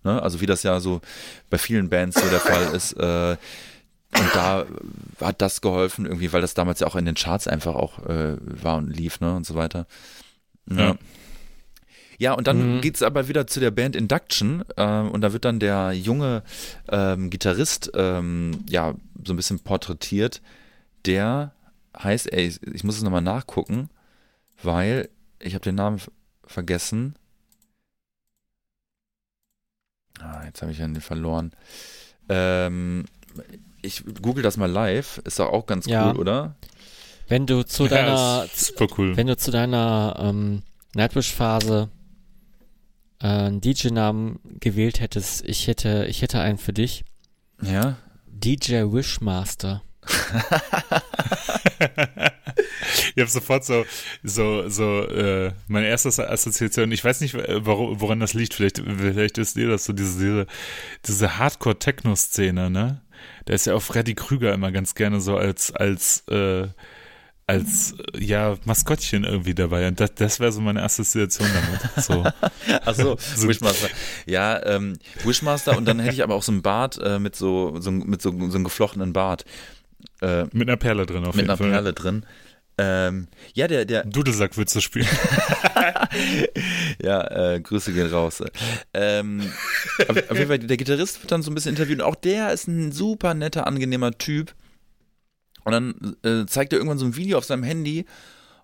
Ne? 0.02 0.22
Also 0.22 0.40
wie 0.40 0.46
das 0.46 0.62
ja 0.62 0.80
so 0.80 1.00
bei 1.48 1.58
vielen 1.58 1.88
Bands 1.88 2.20
so 2.20 2.28
der 2.28 2.40
Fall 2.40 2.74
ist. 2.74 2.92
Äh, 2.94 3.36
und 4.16 4.34
da 4.34 4.64
hat 5.20 5.42
das 5.42 5.60
geholfen, 5.60 6.06
irgendwie, 6.06 6.32
weil 6.32 6.40
das 6.40 6.54
damals 6.54 6.80
ja 6.80 6.86
auch 6.86 6.94
in 6.94 7.04
den 7.04 7.16
Charts 7.16 7.48
einfach 7.48 7.74
auch 7.74 7.98
äh, 8.06 8.36
war 8.40 8.76
und 8.76 8.88
lief, 8.88 9.20
ne, 9.20 9.34
und 9.34 9.44
so 9.44 9.56
weiter. 9.56 9.86
Ja. 10.70 10.76
ja. 10.76 10.96
Ja, 12.18 12.32
und 12.32 12.46
dann 12.46 12.76
mhm. 12.76 12.80
geht's 12.80 13.02
aber 13.02 13.28
wieder 13.28 13.46
zu 13.46 13.60
der 13.60 13.70
Band 13.70 13.96
Induction 13.96 14.64
äh, 14.76 15.00
und 15.00 15.20
da 15.20 15.32
wird 15.32 15.44
dann 15.44 15.60
der 15.60 15.92
junge 15.92 16.42
ähm, 16.88 17.30
Gitarrist 17.30 17.90
ähm, 17.94 18.64
ja 18.68 18.94
so 19.24 19.32
ein 19.32 19.36
bisschen 19.36 19.60
porträtiert. 19.60 20.40
Der 21.06 21.52
heißt, 21.96 22.32
ey, 22.32 22.52
ich 22.72 22.84
muss 22.84 22.96
es 22.96 23.02
nochmal 23.02 23.22
nachgucken, 23.22 23.90
weil 24.62 25.08
ich 25.38 25.54
habe 25.54 25.64
den 25.64 25.74
Namen 25.74 26.00
vergessen. 26.46 27.14
Ah, 30.20 30.44
jetzt 30.44 30.62
habe 30.62 30.72
ich 30.72 30.80
ihn 30.80 31.00
verloren. 31.00 31.52
Ähm, 32.28 33.04
ich 33.82 34.04
google 34.22 34.42
das 34.42 34.56
mal 34.56 34.70
live. 34.70 35.20
Ist 35.24 35.38
doch 35.38 35.52
auch 35.52 35.66
ganz 35.66 35.86
ja. 35.86 36.10
cool, 36.10 36.18
oder? 36.18 36.54
Wenn 37.28 37.46
du 37.46 37.64
zu 37.64 37.88
deiner, 37.88 38.44
ja, 38.44 38.46
super 38.52 38.86
cool. 38.98 39.16
wenn 39.16 39.26
du 39.26 39.36
zu 39.36 39.50
deiner 39.50 40.16
ähm, 40.18 40.62
Nightwish-Phase 40.94 41.88
äh, 43.20 43.26
einen 43.26 43.60
DJ-Namen 43.60 44.40
gewählt 44.60 45.00
hättest, 45.00 45.44
ich 45.44 45.66
hätte, 45.66 46.06
ich 46.08 46.22
hätte 46.22 46.40
einen 46.40 46.58
für 46.58 46.72
dich. 46.72 47.04
Ja. 47.62 47.96
DJ 48.26 48.82
Wishmaster. 48.84 49.82
ich 53.14 53.20
habe 53.20 53.30
sofort 53.30 53.64
so, 53.64 53.86
so, 54.22 54.68
so, 54.68 55.02
äh, 55.04 55.52
meine 55.66 55.86
erste 55.86 56.28
Assoziation, 56.28 56.92
ich 56.92 57.02
weiß 57.02 57.22
nicht, 57.22 57.34
warum, 57.34 58.00
woran 58.00 58.20
das 58.20 58.34
liegt, 58.34 58.54
vielleicht, 58.54 58.78
vielleicht 58.78 59.38
ist 59.38 59.56
dir 59.56 59.68
das 59.68 59.84
so 59.84 59.92
diese, 59.94 60.18
diese, 60.18 60.46
diese 61.06 61.38
Hardcore-Techno-Szene, 61.38 62.70
ne? 62.70 63.00
Da 63.46 63.54
ist 63.54 63.66
ja 63.66 63.74
auch 63.74 63.82
Freddy 63.82 64.14
Krüger 64.14 64.52
immer 64.52 64.72
ganz 64.72 64.94
gerne 64.94 65.20
so 65.20 65.36
als, 65.36 65.72
als, 65.72 66.26
äh, 66.28 66.68
als 67.46 67.94
ja 68.18 68.56
Maskottchen 68.64 69.24
irgendwie 69.24 69.54
dabei. 69.54 69.88
Und 69.88 70.00
das, 70.00 70.14
das 70.14 70.40
wäre 70.40 70.52
so 70.52 70.60
meine 70.60 70.82
Assoziation 70.82 71.48
damit. 71.52 72.04
So. 72.04 72.24
Achso, 72.84 73.16
so. 73.36 73.48
Wishmaster. 73.48 73.88
Ja, 74.26 74.64
ähm, 74.64 74.98
Wishmaster 75.24 75.76
und 75.76 75.86
dann 75.86 75.98
hätte 76.00 76.14
ich 76.14 76.22
aber 76.22 76.34
auch 76.34 76.42
so 76.42 76.52
ein 76.52 76.62
Bart 76.62 76.98
äh, 77.02 77.18
mit 77.18 77.36
so, 77.36 77.78
so, 77.80 77.90
mit 77.90 78.22
so, 78.22 78.30
so 78.30 78.56
einem 78.56 78.64
geflochtenen 78.64 79.12
Bart. 79.12 79.44
Äh, 80.22 80.44
mit 80.52 80.68
einer 80.68 80.76
Perle 80.76 81.06
drin 81.06 81.24
auf 81.24 81.36
jeden 81.36 81.46
Fall. 81.46 81.56
Mit 81.56 81.66
einer 81.66 81.72
Perle 81.72 81.92
drin. 81.92 82.26
Ähm, 82.76 83.28
ja, 83.52 83.68
der, 83.68 83.84
der. 83.84 84.04
Dudelsack 84.04 84.56
willst 84.56 84.74
du 84.74 84.80
spielen. 84.80 85.06
ja, 87.02 87.52
äh, 87.54 87.60
Grüße 87.60 87.92
gehen 87.92 88.08
raus. 88.08 88.42
Ähm, 88.92 89.42
auf, 90.08 90.16
auf 90.30 90.36
jeden 90.36 90.48
Fall, 90.48 90.58
der 90.58 90.76
Gitarrist 90.76 91.22
wird 91.22 91.30
dann 91.30 91.42
so 91.42 91.50
ein 91.50 91.54
bisschen 91.54 91.70
interviewt. 91.70 92.00
Und 92.00 92.04
auch 92.04 92.16
der 92.16 92.52
ist 92.52 92.66
ein 92.66 92.90
super 92.90 93.34
netter, 93.34 93.66
angenehmer 93.66 94.12
Typ. 94.12 94.54
Und 95.64 95.72
dann 95.72 96.16
äh, 96.22 96.46
zeigt 96.46 96.72
er 96.72 96.78
irgendwann 96.78 96.98
so 96.98 97.06
ein 97.06 97.16
Video 97.16 97.38
auf 97.38 97.44
seinem 97.44 97.62
Handy 97.62 98.04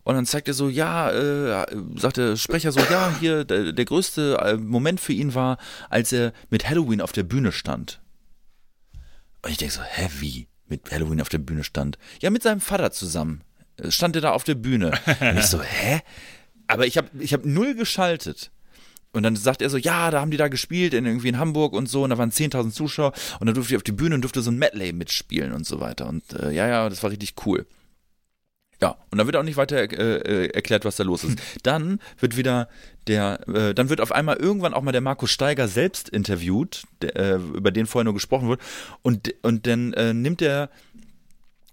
und 0.03 0.15
dann 0.15 0.27
zeigt 0.27 0.49
er 0.49 0.55
so, 0.55 0.69
ja, 0.69 1.11
äh, 1.11 1.67
sagt 1.97 2.17
der 2.17 2.37
Sprecher 2.37 2.73
so, 2.73 2.81
ja, 2.81 3.15
hier, 3.21 3.45
der, 3.45 3.73
der 3.73 3.85
größte 3.85 4.39
äh, 4.43 4.57
Moment 4.57 5.01
für 5.01 5.13
ihn 5.13 5.35
war, 5.35 5.59
als 5.89 6.13
er 6.13 6.33
mit 6.49 6.69
Halloween 6.69 7.01
auf 7.01 7.13
der 7.13 7.23
Bühne 7.23 7.53
stand. 7.53 8.01
Und 9.43 9.51
ich 9.51 9.57
denke 9.57 9.75
so, 9.75 9.83
hä, 9.83 10.09
wie? 10.19 10.49
Mit 10.67 10.91
Halloween 10.91 11.21
auf 11.21 11.29
der 11.29 11.39
Bühne 11.39 11.65
stand? 11.65 11.99
Ja, 12.21 12.31
mit 12.31 12.43
seinem 12.43 12.61
Vater 12.61 12.91
zusammen. 12.93 13.43
Äh, 13.77 13.91
stand 13.91 14.17
er 14.17 14.23
da 14.23 14.33
auf 14.33 14.45
der 14.45 14.55
Bühne. 14.55 14.93
Und 15.21 15.39
ich 15.39 15.47
so, 15.47 15.61
hä? 15.63 16.01
Aber 16.67 16.87
ich 16.87 16.97
habe 16.97 17.09
ich 17.19 17.35
hab 17.35 17.45
null 17.45 17.75
geschaltet. 17.75 18.51
Und 19.13 19.25
dann 19.25 19.35
sagt 19.35 19.61
er 19.61 19.71
so, 19.71 19.77
ja, 19.77 20.11
da 20.11 20.21
haben 20.21 20.31
die 20.31 20.37
da 20.37 20.49
gespielt, 20.49 20.95
in 20.95 21.05
irgendwie 21.05 21.29
in 21.29 21.39
Hamburg 21.39 21.73
und 21.73 21.89
so, 21.89 22.05
und 22.05 22.11
da 22.11 22.19
waren 22.19 22.31
10.000 22.31 22.71
Zuschauer, 22.71 23.13
und 23.41 23.47
dann 23.47 23.55
durfte 23.55 23.73
ich 23.73 23.77
auf 23.77 23.83
die 23.83 23.93
Bühne 23.93 24.15
und 24.15 24.23
durfte 24.23 24.41
so 24.41 24.51
ein 24.51 24.59
Medley 24.59 24.93
mitspielen 24.93 25.53
und 25.53 25.67
so 25.67 25.81
weiter. 25.81 26.09
Und 26.09 26.33
äh, 26.33 26.53
ja, 26.53 26.69
ja, 26.69 26.89
das 26.89 27.03
war 27.03 27.11
richtig 27.11 27.35
cool. 27.45 27.67
Ja, 28.81 28.97
und 29.11 29.19
dann 29.19 29.27
wird 29.27 29.37
auch 29.37 29.43
nicht 29.43 29.59
weiter 29.59 29.77
äh, 29.77 29.87
äh 29.87 30.47
erklärt, 30.55 30.85
was 30.85 30.97
da 30.97 31.05
los 31.05 31.25
ist. 31.25 31.39
Dann 31.63 32.01
wird 32.19 32.37
wieder 32.37 32.69
der, 33.09 33.47
äh, 33.49 33.75
dann 33.75 33.91
wird 33.91 34.01
auf 34.01 34.13
einmal 34.13 34.37
irgendwann 34.37 34.73
auch 34.73 34.83
mal 34.83 34.93
der 34.93 35.03
Markus 35.03 35.31
Steiger 35.31 35.69
selbst 35.69 36.09
interviewt, 36.09 36.85
der, 37.03 37.17
äh, 37.17 37.35
über 37.35 37.73
den 37.73 37.87
vorher 37.87 38.05
nur 38.05 38.15
gesprochen 38.15 38.49
wurde, 38.49 38.63
und, 39.03 39.35
und 39.43 39.67
dann 39.67 39.93
äh, 39.95 40.15
nimmt 40.15 40.41
er 40.41 40.71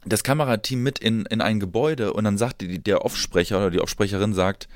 das 0.05 0.23
Kamerateam 0.23 0.81
mit 0.83 0.99
in, 0.99 1.25
in 1.25 1.41
ein 1.41 1.59
Gebäude 1.59 2.13
und 2.13 2.23
dann 2.23 2.37
sagt 2.37 2.61
die, 2.61 2.79
der 2.79 3.05
Offsprecher 3.05 3.57
oder 3.57 3.71
die 3.71 3.81
Offsprecherin 3.81 4.33
sagt, 4.33 4.67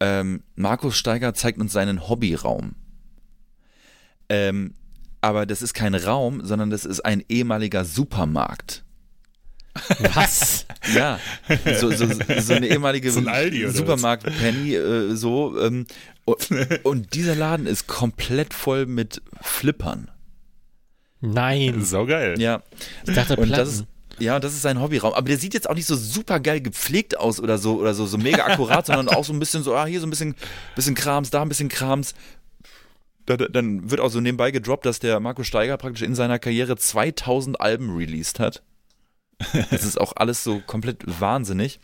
ähm, 0.00 0.42
Markus 0.54 0.96
Steiger 0.96 1.34
zeigt 1.34 1.58
uns 1.58 1.72
seinen 1.72 2.08
Hobbyraum. 2.08 2.74
Ähm, 4.28 4.74
aber 5.20 5.46
das 5.46 5.62
ist 5.62 5.74
kein 5.74 5.94
Raum, 5.94 6.44
sondern 6.44 6.70
das 6.70 6.84
ist 6.84 7.00
ein 7.00 7.24
ehemaliger 7.28 7.84
Supermarkt. 7.84 8.84
Was? 10.14 10.66
ja, 10.94 11.18
so, 11.78 11.90
so, 11.90 12.06
so 12.40 12.54
eine 12.54 12.66
ehemalige 12.66 13.10
so 13.10 13.20
ein 13.26 13.72
Supermarkt 13.72 14.24
Penny, 14.24 14.74
äh, 14.74 15.14
so. 15.14 15.58
Ähm, 15.60 15.86
und, 16.24 16.48
und, 16.84 17.14
dieser 17.14 17.34
Laden 17.34 17.66
ist 17.66 17.86
komplett 17.86 18.54
voll 18.54 18.86
mit 18.86 19.22
Flippern. 19.40 20.10
Nein. 21.20 21.84
So 21.84 22.06
geil. 22.06 22.36
Ja. 22.38 22.62
Ich 23.06 23.14
dachte, 23.14 23.36
und 23.36 23.50
das 23.50 23.68
ist, 23.68 23.84
ja, 24.18 24.40
das 24.40 24.54
ist 24.54 24.62
sein 24.62 24.80
Hobbyraum. 24.80 25.14
Aber 25.14 25.28
der 25.28 25.38
sieht 25.38 25.54
jetzt 25.54 25.68
auch 25.68 25.74
nicht 25.74 25.86
so 25.86 25.96
super 25.96 26.40
geil 26.40 26.60
gepflegt 26.60 27.18
aus 27.18 27.40
oder 27.40 27.58
so 27.58 27.78
oder 27.78 27.94
so, 27.94 28.06
so 28.06 28.18
mega 28.18 28.44
akkurat, 28.46 28.86
sondern 28.86 29.08
auch 29.08 29.24
so 29.24 29.32
ein 29.32 29.38
bisschen 29.38 29.62
so, 29.62 29.74
ah, 29.74 29.86
hier 29.86 30.00
so 30.00 30.06
ein 30.06 30.10
bisschen, 30.10 30.34
bisschen 30.74 30.94
Krams, 30.94 31.30
da 31.30 31.42
ein 31.42 31.48
bisschen 31.48 31.68
Krams. 31.68 32.14
Da, 33.26 33.36
dann 33.36 33.90
wird 33.90 34.00
auch 34.00 34.10
so 34.10 34.20
nebenbei 34.20 34.50
gedroppt, 34.52 34.86
dass 34.86 35.00
der 35.00 35.18
Marco 35.20 35.42
Steiger 35.42 35.76
praktisch 35.76 36.02
in 36.02 36.14
seiner 36.14 36.38
Karriere 36.38 36.76
2000 36.76 37.60
Alben 37.60 37.94
released 37.94 38.38
hat. 38.38 38.62
Das 39.70 39.84
ist 39.84 40.00
auch 40.00 40.14
alles 40.16 40.44
so 40.44 40.60
komplett 40.60 41.02
wahnsinnig. 41.06 41.80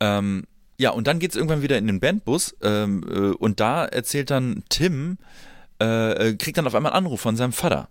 Ähm, 0.00 0.44
ja, 0.78 0.90
und 0.90 1.06
dann 1.06 1.18
geht 1.18 1.30
es 1.30 1.36
irgendwann 1.36 1.62
wieder 1.62 1.78
in 1.78 1.86
den 1.86 2.00
Bandbus 2.00 2.56
ähm, 2.62 3.04
äh, 3.08 3.34
und 3.34 3.60
da 3.60 3.84
erzählt 3.84 4.30
dann 4.30 4.64
Tim, 4.68 5.18
äh, 5.80 6.30
äh 6.30 6.36
kriegt 6.36 6.56
dann 6.56 6.66
auf 6.66 6.74
einmal 6.74 6.92
einen 6.92 7.04
Anruf 7.04 7.20
von 7.20 7.36
seinem 7.36 7.52
Vater 7.52 7.88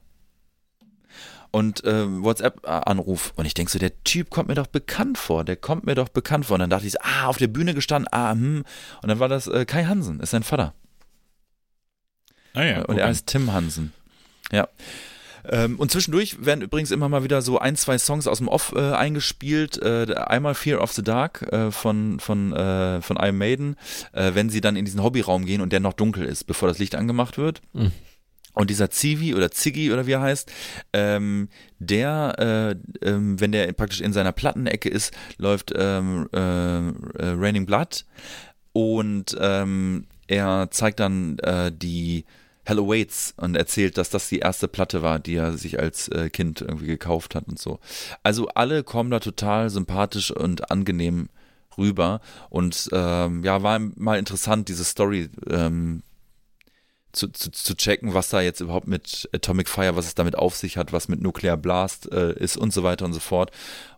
und 1.51 1.83
äh, 1.83 2.23
WhatsApp-Anruf. 2.23 3.33
Und 3.35 3.45
ich 3.45 3.53
denke 3.53 3.71
so, 3.71 3.79
der 3.79 4.03
Typ 4.03 4.29
kommt 4.29 4.47
mir 4.47 4.55
doch 4.55 4.67
bekannt 4.67 5.17
vor, 5.17 5.43
der 5.43 5.57
kommt 5.57 5.85
mir 5.85 5.95
doch 5.95 6.09
bekannt 6.09 6.45
vor. 6.45 6.55
Und 6.55 6.61
dann 6.61 6.69
dachte 6.69 6.87
ich, 6.87 6.93
so, 6.93 6.99
ah, 7.01 7.27
auf 7.27 7.37
der 7.37 7.47
Bühne 7.47 7.73
gestanden, 7.73 8.07
ah, 8.11 8.31
hm. 8.31 8.63
Und 9.01 9.09
dann 9.09 9.19
war 9.19 9.29
das 9.29 9.47
äh, 9.47 9.65
Kai 9.65 9.83
Hansen, 9.83 10.19
ist 10.19 10.31
sein 10.31 10.43
Vater. 10.43 10.73
Ah 12.53 12.63
ja. 12.63 12.81
Und 12.83 12.97
er 12.97 13.07
heißt 13.07 13.27
Tim 13.27 13.51
Hansen. 13.53 13.93
Ja. 14.51 14.67
Ähm, 15.49 15.79
und 15.79 15.91
zwischendurch 15.91 16.45
werden 16.45 16.61
übrigens 16.61 16.91
immer 16.91 17.09
mal 17.09 17.23
wieder 17.23 17.41
so 17.41 17.57
ein, 17.57 17.75
zwei 17.75 17.97
Songs 17.97 18.27
aus 18.27 18.37
dem 18.37 18.47
Off 18.47 18.73
äh, 18.75 18.91
eingespielt. 18.91 19.81
Äh, 19.81 20.13
einmal 20.15 20.53
Fear 20.53 20.81
of 20.81 20.91
the 20.93 21.01
Dark 21.01 21.41
äh, 21.51 21.71
von, 21.71 22.19
von, 22.19 22.53
äh, 22.53 23.01
von 23.01 23.17
Iron 23.17 23.37
Maiden, 23.37 23.75
äh, 24.13 24.31
wenn 24.33 24.49
sie 24.49 24.61
dann 24.61 24.75
in 24.75 24.85
diesen 24.85 25.01
Hobbyraum 25.01 25.45
gehen 25.45 25.61
und 25.61 25.73
der 25.73 25.79
noch 25.79 25.93
dunkel 25.93 26.25
ist, 26.25 26.45
bevor 26.45 26.67
das 26.67 26.77
Licht 26.77 26.95
angemacht 26.95 27.37
wird. 27.37 27.61
Mhm. 27.73 27.91
Und 28.53 28.69
dieser 28.69 28.89
Zivi 28.89 29.33
oder 29.33 29.51
Ziggy 29.51 29.91
oder 29.91 30.07
wie 30.07 30.13
er 30.13 30.21
heißt, 30.21 30.51
ähm, 30.93 31.49
der, 31.79 32.75
äh, 33.03 33.07
ähm, 33.07 33.39
wenn 33.39 33.51
der 33.51 33.71
praktisch 33.73 34.01
in 34.01 34.13
seiner 34.13 34.31
Plattenecke 34.31 34.89
ist, 34.89 35.13
läuft 35.37 35.73
ähm, 35.75 36.27
äh, 36.33 36.37
äh, 36.37 36.91
Raining 37.37 37.65
Blood 37.65 38.05
und 38.73 39.35
ähm, 39.39 40.05
er 40.27 40.69
zeigt 40.71 40.99
dann 40.99 41.37
äh, 41.39 41.71
die 41.73 42.25
Hello 42.63 42.87
Waits 42.87 43.33
und 43.37 43.55
erzählt, 43.55 43.97
dass 43.97 44.09
das 44.09 44.29
die 44.29 44.39
erste 44.39 44.67
Platte 44.67 45.01
war, 45.01 45.19
die 45.19 45.35
er 45.35 45.57
sich 45.57 45.79
als 45.79 46.07
äh, 46.09 46.29
Kind 46.29 46.61
irgendwie 46.61 46.87
gekauft 46.87 47.33
hat 47.35 47.47
und 47.47 47.59
so. 47.59 47.79
Also 48.23 48.47
alle 48.49 48.83
kommen 48.83 49.09
da 49.11 49.19
total 49.19 49.69
sympathisch 49.69 50.31
und 50.31 50.69
angenehm 50.69 51.29
rüber 51.77 52.21
und 52.49 52.89
ähm, 52.91 53.43
ja, 53.43 53.63
war 53.63 53.79
mal 53.79 54.19
interessant, 54.19 54.69
diese 54.69 54.83
Story 54.83 55.29
ähm, 55.49 56.03
zu, 57.11 57.27
zu, 57.27 57.51
zu 57.51 57.75
checken, 57.75 58.13
was 58.13 58.29
da 58.29 58.41
jetzt 58.41 58.61
überhaupt 58.61 58.87
mit 58.87 59.29
Atomic 59.33 59.67
Fire, 59.67 59.95
was 59.95 60.05
es 60.05 60.15
damit 60.15 60.37
auf 60.37 60.55
sich 60.55 60.77
hat, 60.77 60.93
was 60.93 61.07
mit 61.07 61.21
Nuclear 61.21 61.57
Blast 61.57 62.11
äh, 62.11 62.33
ist 62.33 62.57
und 62.57 62.73
so 62.73 62.83
weiter 62.83 63.05
und 63.05 63.13
so 63.13 63.19
fort. 63.19 63.51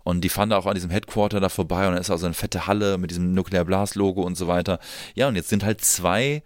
Und 0.04 0.22
die 0.22 0.30
fahren 0.30 0.50
da 0.50 0.58
auch 0.58 0.66
an 0.66 0.76
diesem 0.76 0.90
Headquarter 0.90 1.40
da 1.40 1.50
vorbei 1.50 1.88
und 1.88 1.94
da 1.94 2.00
ist 2.00 2.10
auch 2.10 2.18
so 2.18 2.26
eine 2.26 2.36
fette 2.36 2.68
Halle 2.68 2.98
mit 2.98 3.12
diesem 3.12 3.34
Nuclear 3.34 3.66
Blast 3.66 3.96
Logo 3.96 4.22
und 4.24 4.36
so 4.36 4.48
weiter. 4.48 4.80
Ja, 5.16 5.28
und 5.28 5.36
jetzt 5.36 5.50
sind 5.50 5.64
halt 5.64 5.82
zwei 5.82 6.44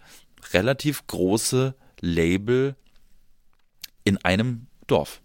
relativ 0.52 1.06
große 1.06 1.74
Label 2.00 2.76
in 4.04 4.18
einem 4.24 4.66
Dorf. 4.86 5.20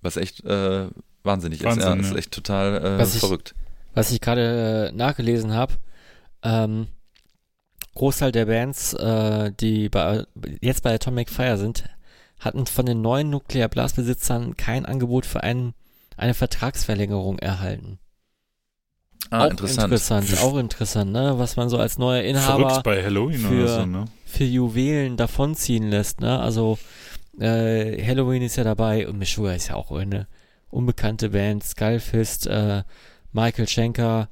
Was 0.00 0.16
echt 0.16 0.44
äh, 0.44 0.88
wahnsinnig 1.22 1.62
Wahnsinn, 1.62 1.80
ist. 1.80 1.86
Ja, 1.88 1.94
ja. 1.94 2.10
ist 2.10 2.16
echt 2.16 2.32
total 2.32 3.00
äh, 3.00 3.06
verrückt. 3.06 3.54
Ich, 3.56 3.96
was 3.96 4.10
ich 4.10 4.20
gerade 4.20 4.90
äh, 4.90 4.96
nachgelesen 4.96 5.54
habe, 5.54 5.74
ähm, 6.42 6.88
Großteil 7.94 8.32
der 8.32 8.46
Bands, 8.46 8.94
äh, 8.94 9.52
die 9.60 9.88
bei, 9.88 10.24
jetzt 10.60 10.82
bei 10.82 10.94
Atomic 10.94 11.28
Fire 11.30 11.58
sind, 11.58 11.84
hatten 12.40 12.66
von 12.66 12.86
den 12.86 13.02
neuen 13.02 13.30
Nuclear 13.30 13.68
Blast 13.68 13.96
Besitzern 13.96 14.56
kein 14.56 14.86
Angebot 14.86 15.26
für 15.26 15.42
einen 15.42 15.74
eine 16.16 16.34
Vertragsverlängerung 16.34 17.38
erhalten. 17.38 17.98
Ah, 19.30 19.46
auch 19.46 19.50
interessant. 19.50 19.84
interessant, 19.84 20.42
auch 20.42 20.56
interessant, 20.58 21.12
ne? 21.12 21.34
Was 21.38 21.56
man 21.56 21.68
so 21.70 21.78
als 21.78 21.96
neuer 21.96 22.22
Inhaber 22.22 22.64
für- 23.48 23.68
so, 23.68 23.86
ne? 23.86 24.04
für 24.26 24.44
Juwelen 24.44 25.16
davonziehen 25.16 25.88
lässt, 25.88 26.20
ne? 26.20 26.38
Also 26.40 26.78
äh, 27.40 28.04
Halloween 28.04 28.42
ist 28.42 28.56
ja 28.56 28.64
dabei 28.64 29.08
und 29.08 29.18
Meshua 29.18 29.52
ist 29.54 29.68
ja 29.68 29.76
auch 29.76 29.90
eine 29.92 30.26
unbekannte 30.70 31.30
Band, 31.30 31.64
Skullfist, 31.64 32.46
äh, 32.46 32.82
Michael 33.32 33.68
Schenker, 33.68 34.28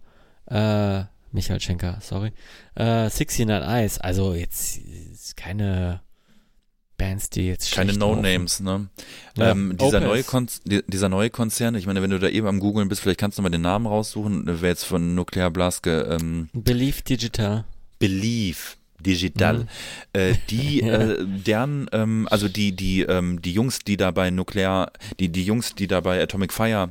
äh, 0.46 1.04
Michael 1.32 1.60
Schenker, 1.60 1.98
sorry, 2.02 2.32
äh, 2.74 3.08
69 3.08 3.46
Eyes, 3.48 3.98
also 3.98 4.34
jetzt 4.34 4.80
keine 5.36 6.02
Bands, 6.96 7.30
die 7.30 7.46
jetzt 7.46 7.72
Keine. 7.72 7.94
No-Names, 7.94 8.60
ne? 8.60 8.88
Ja, 9.36 9.52
ähm, 9.52 9.74
dieser, 9.80 10.00
neue 10.00 10.22
Kon 10.22 10.48
die- 10.66 10.82
dieser 10.86 11.08
neue 11.08 11.30
Konzern, 11.30 11.74
ich 11.74 11.86
meine, 11.86 12.02
wenn 12.02 12.10
du 12.10 12.18
da 12.18 12.28
eben 12.28 12.46
am 12.46 12.60
Googlen 12.60 12.88
bist, 12.88 13.00
vielleicht 13.00 13.20
kannst 13.20 13.38
du 13.38 13.42
mal 13.42 13.48
den 13.48 13.62
Namen 13.62 13.86
raussuchen, 13.86 14.42
wer 14.46 14.68
jetzt 14.68 14.84
von 14.84 15.14
Nuclear 15.14 15.50
Blast 15.50 15.82
ge, 15.82 16.02
ähm, 16.14 16.50
Believe 16.52 17.00
Digital. 17.02 17.64
Believe 17.98 18.58
Digital, 18.98 19.60
Mhm. 19.60 19.66
äh, 20.12 20.34
die, 20.50 20.82
äh, 20.82 21.24
deren, 21.24 21.86
ähm, 21.92 22.28
also 22.30 22.48
die, 22.48 22.72
die, 22.72 23.00
ähm, 23.02 23.40
die 23.40 23.54
Jungs, 23.54 23.78
die 23.78 23.96
da 23.96 24.10
bei 24.10 24.30
Nuklear, 24.30 24.92
die, 25.20 25.30
die 25.30 25.44
Jungs, 25.44 25.74
die 25.74 25.86
da 25.86 26.00
bei 26.00 26.22
Atomic 26.22 26.52
Fire 26.52 26.90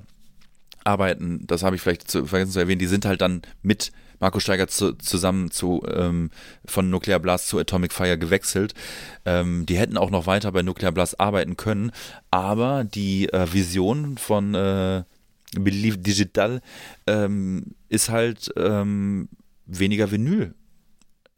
arbeiten, 0.84 1.45
das 1.45 1.61
habe 1.61 1.76
ich 1.76 1.84
vielleicht 1.84 2.10
zu, 2.10 2.26
vergessen 2.26 2.52
zu 2.53 2.60
erwähnen, 2.60 2.80
die 2.80 2.88
sind 2.88 3.06
halt 3.06 3.22
dann 3.22 3.44
mit 3.61 3.91
Marco 4.20 4.40
Steiger 4.40 4.68
zu, 4.68 4.94
zusammen 4.94 5.52
zu 5.52 5.84
ähm, 5.91 6.30
von 6.66 6.90
Nuclear 6.90 7.20
Blast 7.20 7.48
zu 7.48 7.58
Atomic 7.60 7.94
Fire 7.94 8.18
gewechselt. 8.18 8.74
Ähm, 9.26 9.66
die 9.66 9.78
hätten 9.78 9.98
auch 9.98 10.10
noch 10.12 10.28
weiter 10.28 10.52
bei 10.52 10.62
Nuclear 10.62 10.91
Blast 10.91 11.20
arbeiten 11.20 11.58
können, 11.58 11.91
aber 12.32 12.84
die 12.84 13.30
äh, 13.32 13.52
Vision 13.54 14.18
von 14.18 14.54
äh, 14.56 15.04
Believe 15.58 15.98
Digital 15.98 16.62
ähm, 17.08 17.76
ist 17.88 18.10
halt 18.10 18.52
ähm, 18.56 19.30
weniger 19.66 20.12
Vinyl 20.12 20.54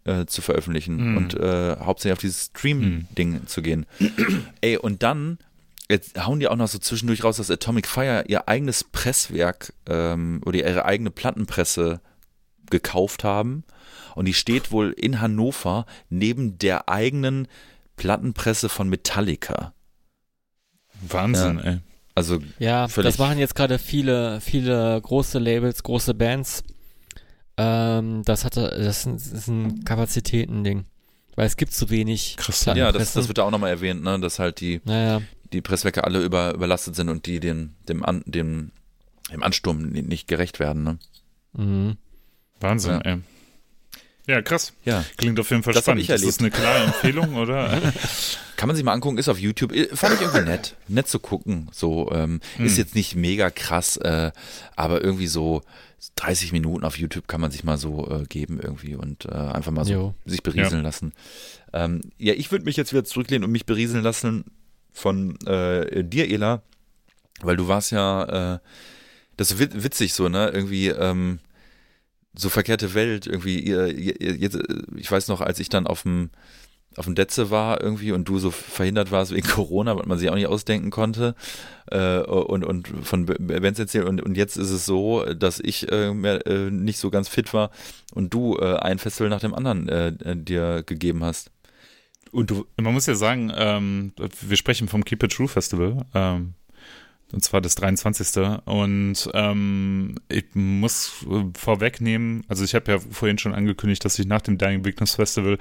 äh, 0.04 0.26
zu 0.26 0.42
veröffentlichen 0.42 1.12
Mhm. 1.12 1.18
und 1.18 1.34
äh, 1.36 1.78
hauptsächlich 1.80 2.14
auf 2.14 2.20
dieses 2.20 2.46
Stream-Ding 2.46 3.46
zu 3.48 3.62
gehen. 3.62 3.86
Ey, 4.62 4.78
und 4.78 5.04
dann 5.04 5.38
jetzt 5.90 6.26
hauen 6.26 6.40
die 6.40 6.48
auch 6.48 6.56
noch 6.56 6.68
so 6.68 6.80
zwischendurch 6.80 7.24
raus, 7.24 7.38
dass 7.38 7.52
Atomic 7.52 7.86
Fire 7.88 8.24
ihr 8.28 8.48
eigenes 8.48 8.84
Presswerk 8.84 9.74
ähm, 9.88 10.42
oder 10.46 10.58
ihre 10.60 10.86
eigene 10.86 11.12
Plattenpresse 11.12 12.02
gekauft 12.72 13.24
haben. 13.24 13.64
Und 14.16 14.26
die 14.26 14.34
steht 14.34 14.72
wohl 14.72 14.92
in 14.92 15.22
Hannover 15.22 15.86
neben 16.10 16.58
der 16.58 16.90
eigenen 16.90 17.48
Plattenpresse 17.96 18.68
von 18.70 18.90
Metallica. 18.90 19.74
Wahnsinn, 21.08 21.60
ey. 21.60 21.78
Also 22.14 22.40
Ja, 22.60 22.88
das 22.88 23.18
machen 23.18 23.40
jetzt 23.40 23.56
gerade 23.56 23.80
viele, 23.80 24.42
viele 24.42 25.00
große 25.02 25.40
Labels, 25.40 25.82
große 25.84 26.14
Bands. 26.14 26.64
Ähm, 27.58 28.24
das 28.26 28.44
hatte, 28.44 28.70
das 28.78 29.06
ist 29.06 29.48
ein, 29.48 29.84
Kapazitätending. 29.86 30.86
Weil 31.36 31.48
es 31.48 31.56
gibt 31.56 31.74
zu 31.74 31.90
wenig 31.90 32.36
Krass. 32.38 32.66
ja, 32.66 32.92
das, 32.92 33.14
das 33.14 33.28
wird 33.30 33.38
da 33.38 33.44
auch 33.44 33.52
nochmal 33.52 33.70
erwähnt, 33.70 34.04
ne, 34.04 34.20
dass 34.20 34.40
halt 34.40 34.60
die, 34.60 34.82
Naja, 34.84 35.22
die 35.54 35.62
Presswerke 35.62 36.04
alle 36.04 36.22
über, 36.22 36.54
überlastet 36.54 36.96
sind 36.96 37.08
und 37.08 37.26
die 37.26 37.40
den, 37.40 37.76
dem, 37.88 38.04
An, 38.04 38.22
dem, 38.26 38.72
dem 39.32 39.42
Ansturm 39.42 39.82
ni- 39.90 40.02
nicht 40.02 40.28
gerecht 40.28 40.60
werden. 40.60 40.84
Ne? 40.84 41.00
mhm. 41.54 41.98
Wahnsinn, 42.62 42.92
Ja. 42.94 43.02
ey. 43.02 43.18
Ja, 44.28 44.42
krass. 44.44 44.74
Ja. 44.86 45.04
Klingt 45.18 45.40
auf 45.40 45.50
jeden 45.50 45.64
Fall 45.64 45.74
Das 45.74 45.84
spannend. 45.84 46.04
ich 46.04 46.10
Ist 46.10 46.26
das 46.26 46.40
eine 46.40 46.52
klare 46.52 46.84
Empfehlung, 46.86 47.36
oder? 47.36 47.82
Kann 48.56 48.68
man 48.68 48.76
sich 48.76 48.86
mal 48.86 48.94
angucken, 48.94 49.18
ist 49.18 49.28
auf 49.30 49.40
YouTube. 49.40 49.72
Äh, 49.74 49.88
Fand 49.96 50.14
ich 50.14 50.22
irgendwie 50.22 50.46
nett. 50.48 50.76
Nett 50.88 51.08
zu 51.08 51.20
gucken. 51.20 51.70
So, 51.72 52.12
ähm, 52.12 52.40
Hm. 52.58 52.66
ist 52.66 52.78
jetzt 52.78 52.94
nicht 52.94 53.16
mega 53.16 53.50
krass, 53.50 53.98
äh, 53.98 54.32
aber 54.76 55.04
irgendwie 55.04 55.26
so 55.26 55.64
30 56.16 56.52
Minuten 56.52 56.86
auf 56.86 56.98
YouTube 57.00 57.28
kann 57.28 57.42
man 57.42 57.50
sich 57.52 57.64
mal 57.64 57.78
so 57.78 58.08
äh, 58.10 58.26
geben 58.26 58.60
irgendwie 58.62 58.96
und 58.96 59.26
äh, 59.26 59.30
einfach 59.32 59.72
mal 59.72 59.86
so 59.86 59.92
Jo. 59.94 60.16
sich 60.26 60.44
berieseln 60.44 60.84
lassen. 60.84 61.14
Ähm, 61.74 62.02
ja, 62.20 62.34
ich 62.34 62.52
würde 62.52 62.66
mich 62.66 62.78
jetzt 62.78 62.92
wieder 62.94 63.04
zurücklehnen 63.04 63.44
und 63.46 63.52
mich 63.52 63.66
berieseln 63.66 64.04
lassen 64.04 64.46
von 64.94 65.40
äh, 65.48 66.04
dir, 66.04 66.30
Ela, 66.30 66.62
weil 67.42 67.58
du 67.58 67.68
warst 67.68 67.92
ja, 67.92 68.56
äh, 68.56 68.60
das 69.38 69.52
ist 69.52 69.60
wit- 69.60 69.84
witzig 69.84 70.14
so, 70.14 70.30
ne? 70.30 70.50
Irgendwie, 70.54 70.90
ähm, 70.90 71.40
so 72.34 72.50
verkehrte 72.50 72.94
Welt, 72.94 73.28
irgendwie, 73.28 73.60
ihr, 73.60 73.88
ihr, 73.88 74.20
ihr, 74.22 74.36
jetzt, 74.36 74.56
äh, 74.56 74.82
ich 74.96 75.12
weiß 75.12 75.28
noch, 75.28 75.42
als 75.42 75.60
ich 75.60 75.70
dann 75.70 75.88
auf 75.88 76.04
dem 76.04 76.30
auf 76.98 77.06
dem 77.06 77.16
Detze 77.16 77.50
war 77.50 77.82
irgendwie 77.82 78.12
und 78.12 78.28
du 78.28 78.38
so 78.38 78.52
verhindert 78.52 79.12
warst 79.12 79.34
wegen 79.34 79.48
Corona, 79.48 79.98
was 79.98 80.06
man 80.06 80.18
sich 80.18 80.30
auch 80.30 80.36
nicht 80.36 80.48
ausdenken 80.48 80.90
konnte 80.90 81.36
äh, 81.90 82.20
und, 82.20 82.66
und 82.66 82.88
von 83.04 83.26
Bands 83.26 83.80
erzählt 83.80 84.06
und, 84.06 84.22
und 84.22 84.36
jetzt 84.36 84.58
ist 84.58 84.72
es 84.72 84.86
so, 84.86 85.24
dass 85.34 85.60
ich 85.60 85.92
äh, 85.92 86.14
mehr, 86.14 86.46
äh, 86.48 86.70
nicht 86.70 87.00
so 87.00 87.10
ganz 87.10 87.30
fit 87.30 87.54
war 87.54 87.72
und 88.14 88.34
du 88.34 88.58
äh, 88.58 88.76
ein 88.78 89.00
Festival 89.00 89.30
nach 89.30 89.40
dem 89.40 89.54
anderen 89.54 89.88
äh, 89.88 90.08
äh, 90.08 90.36
dir 90.36 90.84
gegeben 90.84 91.24
hast. 91.24 91.52
Und 92.32 92.50
du, 92.50 92.66
man 92.78 92.94
muss 92.94 93.08
ja 93.08 93.16
sagen, 93.16 93.52
ähm, 93.56 94.14
wir 94.42 94.56
sprechen 94.56 94.88
vom 94.88 95.04
Keep 95.04 95.24
It 95.24 95.34
True 95.34 95.50
Festival, 95.50 96.06
ähm, 96.14 96.54
und 97.34 97.44
zwar 97.44 97.62
das 97.62 97.76
23. 97.76 98.60
Und 98.66 99.30
ähm, 99.34 100.16
ich 100.30 100.46
muss 100.54 101.26
äh, 101.30 101.44
vorwegnehmen, 101.58 102.44
also 102.48 102.64
ich 102.64 102.76
habe 102.76 102.92
ja 102.92 103.00
vorhin 103.00 103.38
schon 103.38 103.54
angekündigt, 103.54 104.04
dass 104.06 104.20
ich 104.20 104.26
nach 104.26 104.42
dem 104.42 104.58
Dying 104.58 104.86
Weakness 104.86 105.16
Festival 105.16 105.58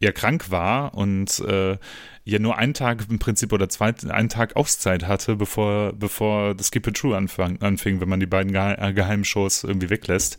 ja 0.00 0.12
krank 0.12 0.50
war 0.50 0.94
und 0.94 1.40
äh, 1.40 1.76
ja 2.24 2.38
nur 2.38 2.58
einen 2.58 2.74
Tag 2.74 3.06
im 3.08 3.18
Prinzip 3.18 3.52
oder 3.52 3.68
zwei, 3.68 3.94
einen 4.08 4.28
Tag 4.28 4.56
Auszeit 4.56 5.06
hatte, 5.06 5.36
bevor, 5.36 5.92
bevor 5.94 6.54
das 6.54 6.70
Keep 6.70 6.88
It 6.88 6.96
True 6.96 7.16
anfang, 7.16 7.60
anfing, 7.62 8.00
wenn 8.00 8.08
man 8.08 8.20
die 8.20 8.26
beiden 8.26 8.52
Gehe 8.52 8.92
Geheimshows 8.94 9.64
irgendwie 9.64 9.90
weglässt. 9.90 10.36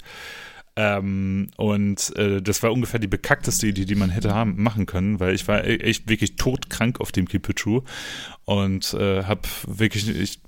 Ähm, 0.81 1.49
und 1.57 2.15
äh, 2.15 2.41
das 2.41 2.63
war 2.63 2.71
ungefähr 2.71 3.01
die 3.01 3.07
bekackteste 3.07 3.67
Idee, 3.67 3.83
die 3.83 3.95
man 3.95 4.09
hätte 4.09 4.33
haben, 4.33 4.63
machen 4.63 4.85
können, 4.85 5.19
weil 5.19 5.35
ich 5.35 5.45
war 5.49 5.65
e- 5.65 5.75
echt 5.75 6.07
wirklich 6.07 6.37
todkrank 6.37 7.01
auf 7.01 7.11
dem 7.11 7.27
True 7.27 7.83
und 8.45 8.93
äh, 8.93 9.23
hab 9.25 9.45
wirklich, 9.67 10.07
ich, 10.07 10.39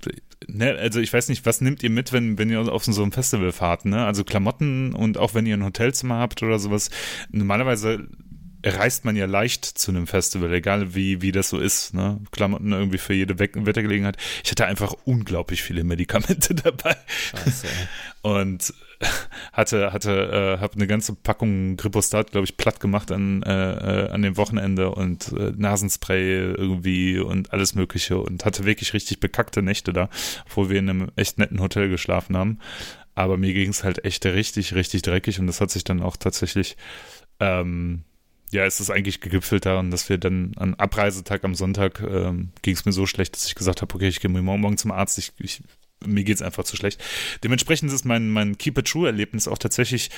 ne, 0.48 0.74
also 0.78 1.00
ich 1.00 1.12
weiß 1.12 1.28
nicht, 1.28 1.44
was 1.44 1.60
nehmt 1.60 1.82
ihr 1.82 1.90
mit, 1.90 2.14
wenn, 2.14 2.38
wenn 2.38 2.48
ihr 2.48 2.60
auf 2.60 2.82
so 2.82 3.02
einem 3.02 3.12
Festival 3.12 3.52
fahrt, 3.52 3.84
ne? 3.84 4.06
Also 4.06 4.24
Klamotten 4.24 4.94
und 4.94 5.18
auch 5.18 5.34
wenn 5.34 5.44
ihr 5.44 5.54
ein 5.54 5.64
Hotelzimmer 5.64 6.16
habt 6.16 6.42
oder 6.42 6.58
sowas. 6.58 6.88
Normalerweise 7.30 8.08
reist 8.64 9.04
man 9.04 9.16
ja 9.16 9.26
leicht 9.26 9.64
zu 9.64 9.90
einem 9.90 10.06
Festival, 10.06 10.52
egal 10.52 10.94
wie, 10.94 11.22
wie 11.22 11.32
das 11.32 11.48
so 11.48 11.58
ist, 11.58 11.94
ne? 11.94 12.20
Klamotten 12.30 12.72
irgendwie 12.72 12.98
für 12.98 13.14
jede 13.14 13.38
We 13.38 13.48
Wettergelegenheit. 13.54 14.16
Ich 14.44 14.50
hatte 14.50 14.66
einfach 14.66 14.94
unglaublich 15.04 15.62
viele 15.62 15.84
Medikamente 15.84 16.54
dabei 16.54 16.96
Scheiße, 17.06 17.66
und 18.22 18.72
hatte 19.52 19.92
hatte 19.92 20.56
äh, 20.58 20.60
habe 20.60 20.74
eine 20.74 20.86
ganze 20.86 21.14
Packung 21.14 21.76
Gripostat 21.76 22.30
glaube 22.30 22.44
ich 22.44 22.56
platt 22.56 22.78
gemacht 22.78 23.10
an 23.10 23.42
äh, 23.42 24.04
äh, 24.04 24.10
an 24.10 24.22
dem 24.22 24.36
Wochenende 24.36 24.90
und 24.92 25.32
äh, 25.32 25.52
Nasenspray 25.56 26.52
irgendwie 26.52 27.18
und 27.18 27.52
alles 27.52 27.74
mögliche 27.74 28.18
und 28.18 28.44
hatte 28.44 28.64
wirklich 28.64 28.94
richtig 28.94 29.18
bekackte 29.18 29.62
Nächte 29.62 29.92
da, 29.92 30.08
obwohl 30.46 30.70
wir 30.70 30.78
in 30.78 30.88
einem 30.88 31.10
echt 31.16 31.38
netten 31.38 31.60
Hotel 31.60 31.88
geschlafen 31.88 32.36
haben. 32.36 32.58
Aber 33.14 33.36
mir 33.36 33.52
ging 33.52 33.70
es 33.70 33.84
halt 33.84 34.04
echt 34.04 34.24
richtig 34.24 34.74
richtig 34.74 35.02
dreckig 35.02 35.40
und 35.40 35.48
das 35.48 35.60
hat 35.60 35.70
sich 35.70 35.84
dann 35.84 36.00
auch 36.00 36.16
tatsächlich 36.16 36.76
ähm, 37.40 38.04
ja, 38.52 38.64
es 38.64 38.80
ist 38.80 38.90
eigentlich 38.90 39.20
gegipfelt 39.20 39.66
daran, 39.66 39.90
dass 39.90 40.08
wir 40.08 40.18
dann 40.18 40.52
am 40.56 40.74
Abreisetag 40.74 41.42
am 41.44 41.54
Sonntag 41.54 42.00
ähm, 42.00 42.52
ging 42.60 42.74
es 42.74 42.84
mir 42.84 42.92
so 42.92 43.06
schlecht, 43.06 43.34
dass 43.34 43.46
ich 43.46 43.54
gesagt 43.54 43.80
habe, 43.80 43.94
okay, 43.94 44.08
ich 44.08 44.20
gehe 44.20 44.30
morgen, 44.30 44.76
zum 44.76 44.92
Arzt, 44.92 45.18
ich, 45.18 45.32
ich 45.38 45.62
mir 46.04 46.24
geht's 46.24 46.42
einfach 46.42 46.64
zu 46.64 46.76
schlecht. 46.76 47.02
Dementsprechend 47.44 47.92
ist 47.92 48.04
mein, 48.04 48.30
mein 48.30 48.58
Keep 48.58 48.78
It 48.78 48.88
True-Erlebnis 48.88 49.48
auch 49.48 49.58
tatsächlich 49.58 50.10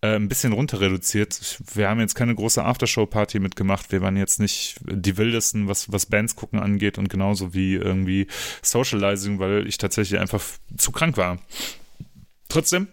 äh, 0.00 0.14
ein 0.14 0.28
bisschen 0.28 0.52
runter 0.52 0.80
reduziert. 0.80 1.60
Wir 1.74 1.88
haben 1.88 2.00
jetzt 2.00 2.14
keine 2.14 2.34
große 2.34 2.64
Aftershow-Party 2.64 3.40
mitgemacht. 3.40 3.92
Wir 3.92 4.00
waren 4.00 4.16
jetzt 4.16 4.40
nicht 4.40 4.76
die 4.84 5.16
wildesten, 5.16 5.68
was, 5.68 5.92
was 5.92 6.06
Bands 6.06 6.36
gucken 6.36 6.60
angeht 6.60 6.96
und 6.96 7.08
genauso 7.08 7.54
wie 7.54 7.74
irgendwie 7.74 8.26
Socializing, 8.62 9.38
weil 9.38 9.66
ich 9.66 9.78
tatsächlich 9.78 10.20
einfach 10.20 10.42
zu 10.76 10.92
krank 10.92 11.16
war. 11.16 11.38
Trotzdem 12.48 12.88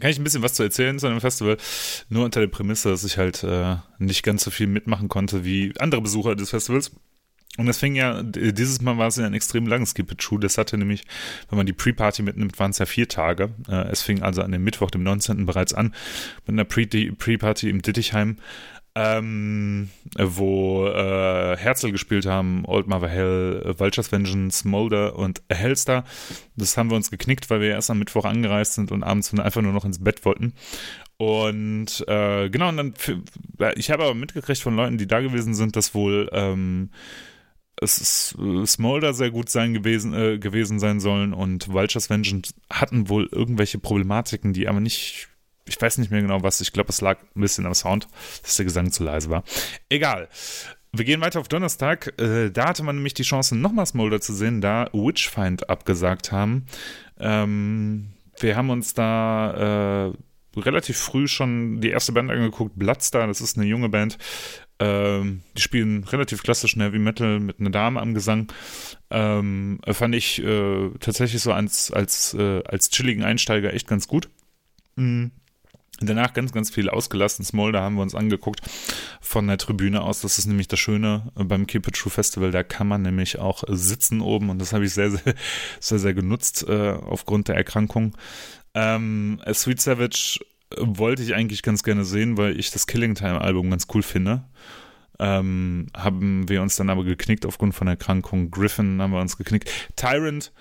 kann 0.00 0.10
ich 0.10 0.18
ein 0.18 0.24
bisschen 0.24 0.42
was 0.42 0.54
zu 0.54 0.62
erzählen 0.62 0.98
zu 0.98 1.06
einem 1.06 1.20
Festival, 1.20 1.56
nur 2.08 2.24
unter 2.24 2.40
der 2.40 2.48
Prämisse, 2.48 2.90
dass 2.90 3.04
ich 3.04 3.18
halt 3.18 3.42
äh, 3.44 3.76
nicht 3.98 4.22
ganz 4.22 4.44
so 4.44 4.50
viel 4.50 4.66
mitmachen 4.66 5.08
konnte 5.08 5.44
wie 5.44 5.72
andere 5.78 6.02
Besucher 6.02 6.36
des 6.36 6.50
Festivals. 6.50 6.92
Und 7.58 7.64
das 7.64 7.78
fing 7.78 7.94
ja, 7.94 8.22
dieses 8.22 8.82
Mal 8.82 8.98
war 8.98 9.06
es 9.08 9.16
ja 9.16 9.24
ein 9.24 9.32
extrem 9.32 9.66
langes 9.66 9.94
Keep 9.94 10.12
It 10.12 10.18
True. 10.18 10.38
Das 10.38 10.58
hatte 10.58 10.76
nämlich, 10.76 11.04
wenn 11.48 11.56
man 11.56 11.64
die 11.64 11.72
Pre-Party 11.72 12.22
mitnimmt, 12.22 12.58
waren 12.58 12.70
es 12.70 12.78
ja 12.78 12.84
vier 12.84 13.08
Tage. 13.08 13.54
Äh, 13.68 13.88
es 13.88 14.02
fing 14.02 14.22
also 14.22 14.42
an 14.42 14.52
dem 14.52 14.62
Mittwoch, 14.62 14.90
dem 14.90 15.02
19. 15.02 15.46
bereits 15.46 15.72
an, 15.72 15.94
mit 16.46 16.52
einer 16.52 16.64
Pre- 16.64 16.86
Pre-Party 16.86 17.70
im 17.70 17.80
Dittichheim, 17.80 18.36
ähm, 18.96 19.90
wo 20.18 20.86
äh, 20.86 21.54
Herzl 21.58 21.92
gespielt 21.92 22.24
haben, 22.24 22.64
Old 22.64 22.86
Mother 22.86 23.08
Hell, 23.08 23.74
Vulture's 23.76 24.10
Vengeance, 24.10 24.66
Molder 24.66 25.16
und 25.16 25.42
Hellstar. 25.50 26.04
Das 26.56 26.78
haben 26.78 26.88
wir 26.88 26.96
uns 26.96 27.10
geknickt, 27.10 27.50
weil 27.50 27.60
wir 27.60 27.68
erst 27.68 27.90
am 27.90 27.98
Mittwoch 27.98 28.24
angereist 28.24 28.72
sind 28.72 28.90
und 28.90 29.02
abends 29.02 29.38
einfach 29.38 29.60
nur 29.60 29.74
noch 29.74 29.84
ins 29.84 30.02
Bett 30.02 30.24
wollten. 30.24 30.54
Und 31.18 32.04
äh, 32.08 32.48
genau, 32.48 32.70
und 32.70 32.76
dann, 32.78 32.94
ich 33.76 33.90
habe 33.90 34.04
aber 34.04 34.14
mitgekriegt 34.14 34.60
von 34.60 34.76
Leuten, 34.76 34.96
die 34.96 35.06
da 35.06 35.20
gewesen 35.20 35.54
sind, 35.54 35.76
dass 35.76 35.94
wohl 35.94 36.30
ähm, 36.32 36.88
es 37.78 38.34
äh, 38.38 38.64
Smolder 38.64 39.12
sehr 39.12 39.30
gut 39.30 39.50
sein 39.50 39.74
gewesen, 39.74 40.14
äh, 40.14 40.38
gewesen 40.38 40.78
sein 40.78 41.00
sollen 41.00 41.34
und 41.34 41.68
Vultures 41.68 42.08
Vengeance 42.08 42.54
hatten 42.72 43.10
wohl 43.10 43.28
irgendwelche 43.30 43.78
Problematiken, 43.78 44.54
die 44.54 44.68
aber 44.68 44.80
nicht, 44.80 45.28
ich 45.68 45.80
weiß 45.80 45.98
nicht 45.98 46.10
mehr 46.10 46.22
genau 46.22 46.42
was, 46.42 46.60
ich 46.60 46.72
glaube, 46.72 46.90
es 46.90 47.00
lag 47.00 47.18
ein 47.34 47.40
bisschen 47.40 47.66
am 47.66 47.74
Sound, 47.74 48.08
dass 48.42 48.56
der 48.56 48.64
Gesang 48.64 48.90
zu 48.92 49.04
leise 49.04 49.30
war. 49.30 49.44
Egal. 49.88 50.28
Wir 50.92 51.04
gehen 51.04 51.20
weiter 51.20 51.40
auf 51.40 51.48
Donnerstag. 51.48 52.14
Äh, 52.18 52.50
da 52.50 52.68
hatte 52.68 52.82
man 52.82 52.96
nämlich 52.96 53.14
die 53.14 53.22
Chance, 53.22 53.56
nochmal 53.56 53.86
Smolder 53.86 54.20
zu 54.20 54.32
sehen, 54.32 54.60
da 54.60 54.88
Witchfind 54.92 55.68
abgesagt 55.68 56.32
haben. 56.32 56.66
Ähm, 57.18 58.12
wir 58.38 58.56
haben 58.56 58.70
uns 58.70 58.94
da 58.94 60.08
äh, 60.08 60.60
relativ 60.60 60.96
früh 60.96 61.28
schon 61.28 61.80
die 61.80 61.90
erste 61.90 62.12
Band 62.12 62.30
angeguckt, 62.30 62.78
Bloodstar, 62.78 63.26
das 63.26 63.40
ist 63.40 63.56
eine 63.56 63.66
junge 63.66 63.88
Band, 63.88 64.18
ähm, 64.78 65.42
die 65.56 65.62
spielen 65.62 66.04
relativ 66.04 66.42
klassischen 66.42 66.82
Heavy 66.82 66.98
Metal 66.98 67.40
mit 67.40 67.60
einer 67.60 67.70
Dame 67.70 68.00
am 68.00 68.14
Gesang. 68.14 68.52
Ähm, 69.10 69.80
fand 69.86 70.14
ich 70.14 70.42
äh, 70.42 70.90
tatsächlich 71.00 71.42
so 71.42 71.52
als, 71.52 71.90
als, 71.90 72.34
äh, 72.34 72.62
als 72.64 72.90
chilligen 72.90 73.22
Einsteiger 73.22 73.72
echt 73.72 73.88
ganz 73.88 74.06
gut. 74.08 74.28
Mhm. 74.96 75.30
Danach 76.00 76.34
ganz, 76.34 76.52
ganz 76.52 76.70
viel 76.70 76.90
ausgelassen. 76.90 77.44
Smolder 77.44 77.80
haben 77.80 77.94
wir 77.94 78.02
uns 78.02 78.14
angeguckt 78.14 78.60
von 79.20 79.46
der 79.46 79.56
Tribüne 79.56 80.02
aus. 80.02 80.20
Das 80.20 80.38
ist 80.38 80.46
nämlich 80.46 80.68
das 80.68 80.78
Schöne 80.78 81.32
beim 81.34 81.66
Keep 81.66 81.88
It 81.88 81.94
True 81.96 82.10
Festival. 82.10 82.50
Da 82.50 82.62
kann 82.62 82.86
man 82.86 83.02
nämlich 83.02 83.38
auch 83.38 83.64
sitzen 83.66 84.20
oben 84.20 84.50
und 84.50 84.58
das 84.58 84.72
habe 84.72 84.84
ich 84.84 84.92
sehr, 84.92 85.10
sehr, 85.10 85.34
sehr, 85.80 85.98
sehr 85.98 86.14
genutzt 86.14 86.66
äh, 86.68 86.90
aufgrund 86.90 87.48
der 87.48 87.56
Erkrankung. 87.56 88.16
Ähm, 88.74 89.40
Sweet 89.52 89.80
Savage 89.80 90.40
wollte 90.78 91.22
ich 91.22 91.34
eigentlich 91.34 91.62
ganz 91.62 91.82
gerne 91.82 92.04
sehen, 92.04 92.36
weil 92.36 92.58
ich 92.58 92.70
das 92.70 92.86
Killing 92.86 93.14
Time 93.14 93.40
Album 93.40 93.70
ganz 93.70 93.86
cool 93.94 94.02
finde. 94.02 94.44
Ähm, 95.18 95.86
haben 95.96 96.48
wir 96.48 96.60
uns 96.60 96.76
dann 96.76 96.90
aber 96.90 97.04
geknickt 97.04 97.46
aufgrund 97.46 97.74
von 97.74 97.88
Erkrankung. 97.88 98.50
Griffin 98.50 99.00
haben 99.00 99.12
wir 99.12 99.20
uns 99.20 99.38
geknickt. 99.38 99.70
Tyrant, 99.96 100.52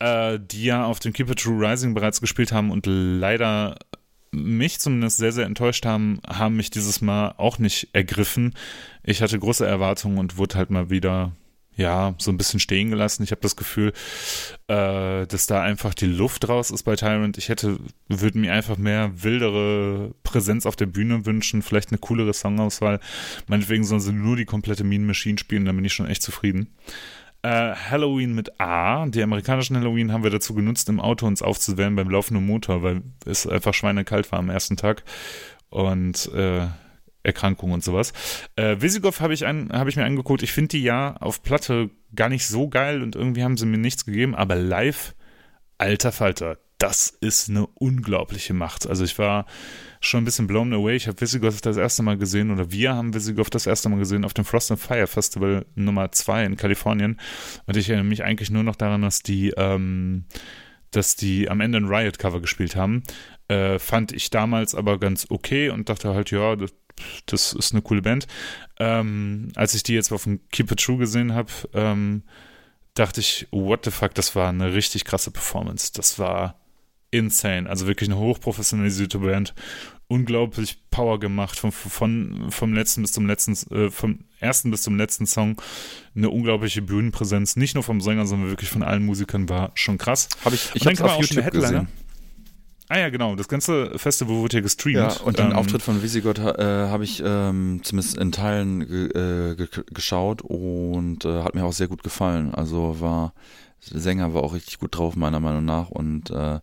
äh, 0.00 0.40
die 0.40 0.64
ja 0.64 0.84
auf 0.84 0.98
dem 0.98 1.12
Keep 1.12 1.30
It 1.30 1.38
True 1.40 1.64
Rising 1.64 1.94
bereits 1.94 2.20
gespielt 2.20 2.50
haben 2.50 2.70
und 2.72 2.86
leider 2.86 3.76
mich 4.32 4.78
zumindest 4.78 5.18
sehr, 5.18 5.32
sehr 5.32 5.46
enttäuscht 5.46 5.86
haben, 5.86 6.20
haben 6.26 6.56
mich 6.56 6.70
dieses 6.70 7.00
Mal 7.00 7.34
auch 7.36 7.58
nicht 7.58 7.88
ergriffen. 7.92 8.54
Ich 9.02 9.22
hatte 9.22 9.38
große 9.38 9.66
Erwartungen 9.66 10.18
und 10.18 10.36
wurde 10.36 10.56
halt 10.56 10.70
mal 10.70 10.90
wieder 10.90 11.32
ja, 11.76 12.14
so 12.18 12.30
ein 12.30 12.36
bisschen 12.36 12.60
stehen 12.60 12.90
gelassen. 12.90 13.22
Ich 13.22 13.30
habe 13.30 13.40
das 13.40 13.56
Gefühl, 13.56 13.92
äh, 14.68 15.26
dass 15.26 15.46
da 15.46 15.62
einfach 15.62 15.94
die 15.94 16.06
Luft 16.06 16.48
raus 16.48 16.70
ist 16.70 16.82
bei 16.82 16.94
Tyrant. 16.94 17.38
Ich 17.38 17.48
hätte, 17.48 17.78
würde 18.08 18.38
mir 18.38 18.52
einfach 18.52 18.76
mehr 18.76 19.22
wildere 19.22 20.14
Präsenz 20.22 20.66
auf 20.66 20.76
der 20.76 20.86
Bühne 20.86 21.24
wünschen, 21.24 21.62
vielleicht 21.62 21.90
eine 21.90 21.98
coolere 21.98 22.34
Songauswahl. 22.34 23.00
Meinetwegen 23.46 23.84
sollen 23.84 24.00
sie 24.00 24.12
nur 24.12 24.36
die 24.36 24.44
komplette 24.44 24.84
Mean 24.84 25.06
Machine 25.06 25.38
spielen, 25.38 25.64
dann 25.64 25.76
bin 25.76 25.84
ich 25.84 25.94
schon 25.94 26.06
echt 26.06 26.22
zufrieden. 26.22 26.68
Äh, 27.42 27.74
Halloween 27.74 28.34
mit 28.34 28.60
A, 28.60 29.06
die 29.06 29.22
amerikanischen 29.22 29.76
Halloween 29.76 30.12
haben 30.12 30.24
wir 30.24 30.30
dazu 30.30 30.54
genutzt, 30.54 30.88
im 30.88 31.00
Auto 31.00 31.26
uns 31.26 31.42
aufzuwärmen 31.42 31.96
beim 31.96 32.10
laufenden 32.10 32.44
Motor, 32.44 32.82
weil 32.82 33.02
es 33.24 33.46
einfach 33.46 33.74
schweinekalt 33.74 34.30
war 34.30 34.38
am 34.38 34.50
ersten 34.50 34.76
Tag. 34.76 35.04
Und 35.70 36.30
äh, 36.34 36.66
Erkrankung 37.22 37.72
und 37.72 37.84
sowas. 37.84 38.12
Äh, 38.56 38.76
Visigoth 38.80 39.20
habe 39.20 39.34
ich, 39.34 39.42
hab 39.42 39.88
ich 39.88 39.96
mir 39.96 40.04
angeguckt. 40.04 40.42
Ich 40.42 40.52
finde 40.52 40.68
die 40.68 40.82
ja 40.82 41.16
auf 41.16 41.42
Platte 41.42 41.90
gar 42.14 42.28
nicht 42.28 42.46
so 42.46 42.68
geil 42.68 43.02
und 43.02 43.14
irgendwie 43.14 43.44
haben 43.44 43.56
sie 43.56 43.66
mir 43.66 43.78
nichts 43.78 44.04
gegeben, 44.04 44.34
aber 44.34 44.56
live, 44.56 45.14
alter 45.78 46.12
Falter, 46.12 46.58
das 46.78 47.08
ist 47.08 47.50
eine 47.50 47.66
unglaubliche 47.66 48.54
Macht. 48.54 48.86
Also 48.88 49.04
ich 49.04 49.18
war 49.18 49.46
schon 50.00 50.22
ein 50.22 50.24
bisschen 50.24 50.46
blown 50.46 50.72
away. 50.72 50.96
Ich 50.96 51.06
habe 51.06 51.20
Visigoth 51.20 51.64
das 51.64 51.76
erste 51.76 52.02
Mal 52.02 52.16
gesehen 52.16 52.50
oder 52.50 52.72
wir 52.72 52.94
haben 52.94 53.14
Visigoth 53.14 53.54
das 53.54 53.66
erste 53.66 53.88
Mal 53.88 53.98
gesehen 53.98 54.24
auf 54.24 54.34
dem 54.34 54.44
Frost 54.44 54.70
and 54.70 54.80
Fire 54.80 55.06
Festival 55.06 55.66
Nummer 55.74 56.10
2 56.10 56.44
in 56.46 56.56
Kalifornien. 56.56 57.20
Und 57.66 57.76
ich 57.76 57.88
erinnere 57.88 58.08
mich 58.08 58.24
eigentlich 58.24 58.50
nur 58.50 58.62
noch 58.62 58.76
daran, 58.76 59.02
dass 59.02 59.22
die, 59.22 59.52
ähm, 59.56 60.24
dass 60.90 61.16
die 61.16 61.50
am 61.50 61.60
Ende 61.60 61.78
ein 61.78 61.86
Riot-Cover 61.86 62.40
gespielt 62.40 62.76
haben. 62.76 63.02
Äh, 63.48 63.78
fand 63.78 64.12
ich 64.12 64.30
damals 64.30 64.74
aber 64.74 64.98
ganz 64.98 65.26
okay 65.28 65.68
und 65.68 65.88
dachte 65.88 66.14
halt, 66.14 66.30
ja, 66.30 66.56
das 66.56 66.72
das 67.26 67.52
ist 67.52 67.72
eine 67.72 67.82
coole 67.82 68.02
Band. 68.02 68.26
Ähm, 68.78 69.48
als 69.54 69.74
ich 69.74 69.82
die 69.82 69.94
jetzt 69.94 70.12
auf 70.12 70.24
dem 70.24 70.40
Keep 70.50 70.72
It 70.72 70.80
True 70.80 70.98
gesehen 70.98 71.34
habe, 71.34 71.50
ähm, 71.72 72.24
dachte 72.94 73.20
ich, 73.20 73.46
what 73.50 73.84
the 73.84 73.90
fuck, 73.90 74.14
das 74.14 74.34
war 74.34 74.48
eine 74.48 74.74
richtig 74.74 75.04
krasse 75.04 75.30
Performance. 75.30 75.92
Das 75.94 76.18
war 76.18 76.59
insane. 77.10 77.68
Also 77.68 77.86
wirklich 77.86 78.08
eine 78.08 78.18
hochprofessionalisierte 78.18 79.18
Band. 79.18 79.54
Unglaublich 80.08 80.78
Power 80.90 81.20
gemacht, 81.20 81.58
von, 81.58 81.70
von, 81.70 82.50
vom 82.50 82.74
letzten 82.74 83.02
bis 83.02 83.12
zum 83.12 83.26
letzten, 83.26 83.52
äh, 83.72 83.90
vom 83.90 84.20
ersten 84.40 84.70
bis 84.70 84.82
zum 84.82 84.96
letzten 84.96 85.26
Song. 85.26 85.60
Eine 86.16 86.30
unglaubliche 86.30 86.82
Bühnenpräsenz, 86.82 87.56
nicht 87.56 87.74
nur 87.74 87.84
vom 87.84 88.00
Sänger, 88.00 88.26
sondern 88.26 88.48
wirklich 88.48 88.70
von 88.70 88.82
allen 88.82 89.06
Musikern, 89.06 89.48
war 89.48 89.70
schon 89.74 89.98
krass. 89.98 90.28
Habe 90.44 90.56
ich, 90.56 90.70
ich 90.74 90.86
habe 90.86 91.04
auf 91.04 91.20
YouTube 91.20 91.50
gesehen. 91.52 91.88
Ah 92.90 92.98
ja, 92.98 93.08
genau. 93.08 93.36
Das 93.36 93.46
ganze 93.46 93.96
Festival 94.00 94.34
wurde 94.34 94.56
ja 94.56 94.62
gestreamt. 94.62 94.96
Ja, 94.96 95.20
und 95.20 95.38
den 95.38 95.52
ähm, 95.52 95.56
Auftritt 95.56 95.80
von 95.80 96.02
Visigoth 96.02 96.40
äh, 96.40 96.88
habe 96.88 97.04
ich 97.04 97.22
ähm, 97.24 97.82
zumindest 97.84 98.18
in 98.18 98.32
Teilen 98.32 98.80
ge 98.80 99.52
äh, 99.52 99.68
geschaut 99.92 100.42
und 100.42 101.24
äh, 101.24 101.44
hat 101.44 101.54
mir 101.54 101.64
auch 101.64 101.72
sehr 101.72 101.86
gut 101.86 102.02
gefallen. 102.02 102.52
Also 102.52 103.00
war, 103.00 103.32
der 103.92 104.00
Sänger 104.00 104.34
war 104.34 104.42
auch 104.42 104.54
richtig 104.54 104.80
gut 104.80 104.98
drauf, 104.98 105.14
meiner 105.14 105.38
Meinung 105.38 105.64
nach. 105.64 105.88
Und 105.88 106.30
äh, 106.30 106.58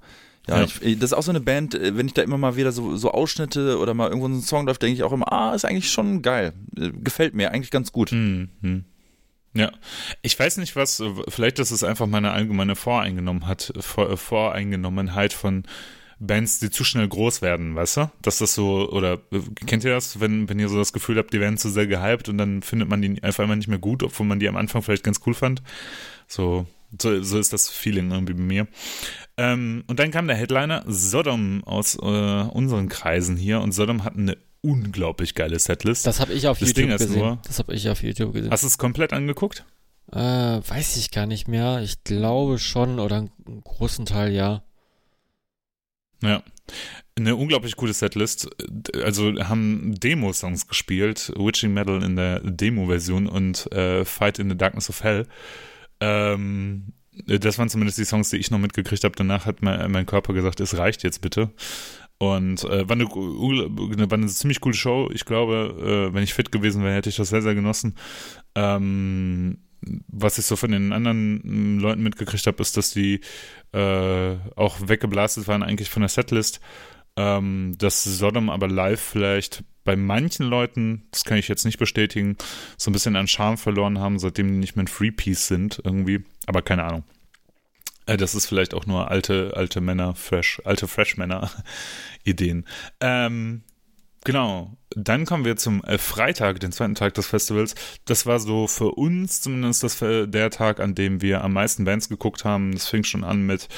ja, 0.47 0.61
ja. 0.61 0.67
Ich, 0.81 0.99
das 0.99 1.11
ist 1.11 1.13
auch 1.13 1.23
so 1.23 1.31
eine 1.31 1.41
Band, 1.41 1.75
äh, 1.75 1.95
wenn 1.97 2.07
ich 2.07 2.13
da 2.13 2.21
immer 2.21 2.37
mal 2.37 2.55
wieder 2.55 2.71
so, 2.71 2.95
so 2.95 3.11
Ausschnitte 3.11 3.77
oder 3.79 3.93
mal 3.93 4.07
irgendwo 4.07 4.27
so 4.27 4.33
einen 4.33 4.41
Song 4.41 4.65
läuft, 4.67 4.81
denke 4.81 4.95
ich 4.95 5.03
auch 5.03 5.11
immer, 5.11 5.31
ah, 5.31 5.53
ist 5.53 5.65
eigentlich 5.65 5.91
schon 5.91 6.21
geil. 6.21 6.53
Äh, 6.77 6.91
gefällt 6.91 7.33
mir 7.33 7.51
eigentlich 7.51 7.71
ganz 7.71 7.91
gut. 7.91 8.11
Mhm. 8.11 8.85
Ja, 9.53 9.71
ich 10.21 10.37
weiß 10.37 10.57
nicht 10.57 10.75
was, 10.75 11.01
vielleicht, 11.29 11.57
dass 11.57 11.71
es 11.71 11.83
einfach 11.83 12.05
meine 12.05 12.31
allgemeine 12.31 12.75
Voreingenommen 12.75 13.47
hat, 13.47 13.73
Voreingenommenheit 13.79 15.33
von 15.33 15.63
Bands, 16.19 16.59
die 16.59 16.69
zu 16.69 16.83
schnell 16.83 17.07
groß 17.07 17.41
werden, 17.41 17.75
weißt 17.75 17.97
du? 17.97 18.11
Dass 18.21 18.39
das 18.39 18.55
so, 18.55 18.89
oder 18.89 19.19
kennt 19.65 19.83
ihr 19.83 19.91
das, 19.91 20.19
wenn, 20.19 20.49
wenn 20.49 20.59
ihr 20.59 20.69
so 20.69 20.77
das 20.77 20.93
Gefühl 20.93 21.17
habt, 21.17 21.33
die 21.33 21.39
werden 21.39 21.57
zu 21.57 21.69
sehr 21.69 21.87
gehypt 21.87 22.29
und 22.29 22.37
dann 22.37 22.61
findet 22.61 22.89
man 22.89 23.01
die 23.01 23.21
einfach 23.23 23.43
immer 23.43 23.55
nicht 23.55 23.67
mehr 23.67 23.79
gut, 23.79 24.03
obwohl 24.03 24.25
man 24.25 24.39
die 24.39 24.47
am 24.47 24.57
Anfang 24.57 24.81
vielleicht 24.81 25.03
ganz 25.03 25.21
cool 25.25 25.33
fand. 25.33 25.61
So, 26.27 26.65
so, 26.99 27.21
so 27.21 27.39
ist 27.39 27.53
das 27.53 27.69
Feeling 27.69 28.11
irgendwie 28.11 28.33
bei 28.33 28.41
mir. 28.41 28.67
Ähm, 29.37 29.83
und 29.87 29.99
dann 29.99 30.11
kam 30.11 30.27
der 30.27 30.35
Headliner 30.35 30.83
Sodom 30.87 31.63
aus 31.63 31.95
äh, 31.95 32.01
unseren 32.01 32.89
Kreisen 32.89 33.37
hier 33.37 33.61
und 33.61 33.71
Sodom 33.71 34.03
hat 34.03 34.15
eine 34.15 34.37
unglaublich 34.61 35.35
geile 35.35 35.59
Setlist. 35.59 36.05
Das 36.05 36.19
habe 36.19 36.33
ich 36.33 36.47
auf 36.47 36.59
das 36.59 36.69
YouTube 36.69 36.89
Ding 36.89 36.97
gesehen. 36.97 37.19
Nur, 37.19 37.39
das 37.45 37.59
habe 37.59 37.73
ich 37.73 37.89
auf 37.89 38.01
YouTube 38.01 38.33
gesehen. 38.33 38.51
Hast 38.51 38.63
du 38.63 38.67
es 38.67 38.77
komplett 38.77 39.13
angeguckt? 39.13 39.65
Äh, 40.11 40.17
weiß 40.17 40.97
ich 40.97 41.11
gar 41.11 41.25
nicht 41.25 41.47
mehr. 41.47 41.81
Ich 41.81 42.03
glaube 42.03 42.59
schon 42.59 42.99
oder 42.99 43.17
einen 43.17 43.61
großen 43.63 44.05
Teil 44.05 44.31
ja. 44.31 44.63
Ja. 46.21 46.43
Eine 47.15 47.35
unglaublich 47.35 47.75
coole 47.75 47.93
Setlist. 47.93 48.49
Also 49.03 49.33
haben 49.43 49.95
Demo-Songs 49.99 50.67
gespielt, 50.67 51.31
Witching 51.35 51.73
Metal 51.73 52.03
in 52.03 52.15
der 52.15 52.39
Demo-Version 52.41 53.27
und 53.27 53.71
äh, 53.71 54.05
Fight 54.05 54.39
in 54.39 54.49
the 54.49 54.57
Darkness 54.57 54.89
of 54.89 55.03
Hell. 55.03 55.27
Ähm, 55.99 56.93
das 57.25 57.57
waren 57.57 57.69
zumindest 57.69 57.97
die 57.97 58.05
Songs, 58.05 58.29
die 58.29 58.37
ich 58.37 58.51
noch 58.51 58.59
mitgekriegt 58.59 59.03
habe. 59.03 59.15
Danach 59.15 59.45
hat 59.45 59.61
mein, 59.61 59.91
mein 59.91 60.05
Körper 60.05 60.33
gesagt, 60.33 60.59
es 60.59 60.77
reicht 60.77 61.03
jetzt 61.03 61.21
bitte. 61.21 61.51
Und 62.19 62.63
äh, 62.63 62.87
war, 62.89 62.95
eine, 62.95 63.05
war 63.05 64.17
eine 64.17 64.27
ziemlich 64.27 64.59
coole 64.59 64.75
Show. 64.75 65.09
Ich 65.13 65.25
glaube, 65.25 66.09
äh, 66.09 66.13
wenn 66.13 66.23
ich 66.23 66.33
fit 66.33 66.51
gewesen 66.51 66.83
wäre, 66.83 66.95
hätte 66.95 67.09
ich 67.09 67.15
das 67.15 67.29
sehr, 67.29 67.41
sehr 67.41 67.55
genossen. 67.55 67.95
Ähm, 68.55 69.59
was 70.07 70.39
ich 70.39 70.45
so 70.45 70.55
von 70.55 70.71
den 70.71 70.91
anderen 70.93 71.41
hm, 71.43 71.79
Leuten 71.79 72.01
mitgekriegt 72.01 72.47
habe, 72.47 72.61
ist, 72.61 72.75
dass 72.75 72.91
die 72.91 73.21
äh, 73.71 74.35
auch 74.55 74.77
weggeblastet 74.87 75.47
waren 75.47 75.61
eigentlich 75.61 75.89
von 75.89 76.01
der 76.01 76.09
Setlist. 76.09 76.59
Ähm, 77.17 77.75
dass 77.77 78.03
Sodom 78.03 78.49
aber 78.49 78.67
live 78.67 79.01
vielleicht 79.01 79.63
bei 79.83 79.95
manchen 79.95 80.45
Leuten, 80.45 81.07
das 81.11 81.23
kann 81.23 81.37
ich 81.37 81.47
jetzt 81.47 81.65
nicht 81.65 81.79
bestätigen, 81.79 82.37
so 82.77 82.89
ein 82.89 82.93
bisschen 82.93 83.15
an 83.15 83.27
Charme 83.27 83.57
verloren 83.57 83.99
haben, 83.99 84.19
seitdem 84.19 84.47
die 84.47 84.57
nicht 84.57 84.75
mehr 84.75 84.83
ein 84.83 84.87
Free-Piece 84.87 85.47
sind 85.47 85.81
irgendwie. 85.83 86.23
Aber 86.45 86.61
keine 86.61 86.83
Ahnung. 86.83 87.03
Äh, 88.05 88.17
das 88.17 88.35
ist 88.35 88.45
vielleicht 88.45 88.73
auch 88.73 88.85
nur 88.85 89.09
alte, 89.09 89.53
alte 89.55 89.81
Männer, 89.81 90.15
fresh, 90.15 90.61
alte 90.63 90.87
Fresh-Männer-Ideen. 90.87 92.65
Ähm, 92.99 93.63
Genau. 94.27 94.75
Dann 94.93 95.25
kommen 95.25 95.45
wir 95.45 95.55
zum 95.55 95.81
äh, 95.85 95.97
Freitag, 95.97 96.59
den 96.59 96.73
zweiten 96.73 96.95
Tag 96.95 97.13
des 97.13 97.27
Festivals. 97.27 97.75
Das 98.03 98.25
war 98.25 98.41
so 98.41 98.67
für 98.67 98.91
uns 98.91 99.41
zumindest 99.41 99.83
das, 99.83 99.99
der 99.99 100.49
Tag, 100.49 100.81
an 100.81 100.95
dem 100.95 101.21
wir 101.21 101.45
am 101.45 101.53
meisten 101.53 101.85
Bands 101.85 102.09
geguckt 102.09 102.43
haben. 102.43 102.73
Das 102.73 102.89
fing 102.89 103.05
schon 103.05 103.23
an 103.23 103.43
mit 103.45 103.69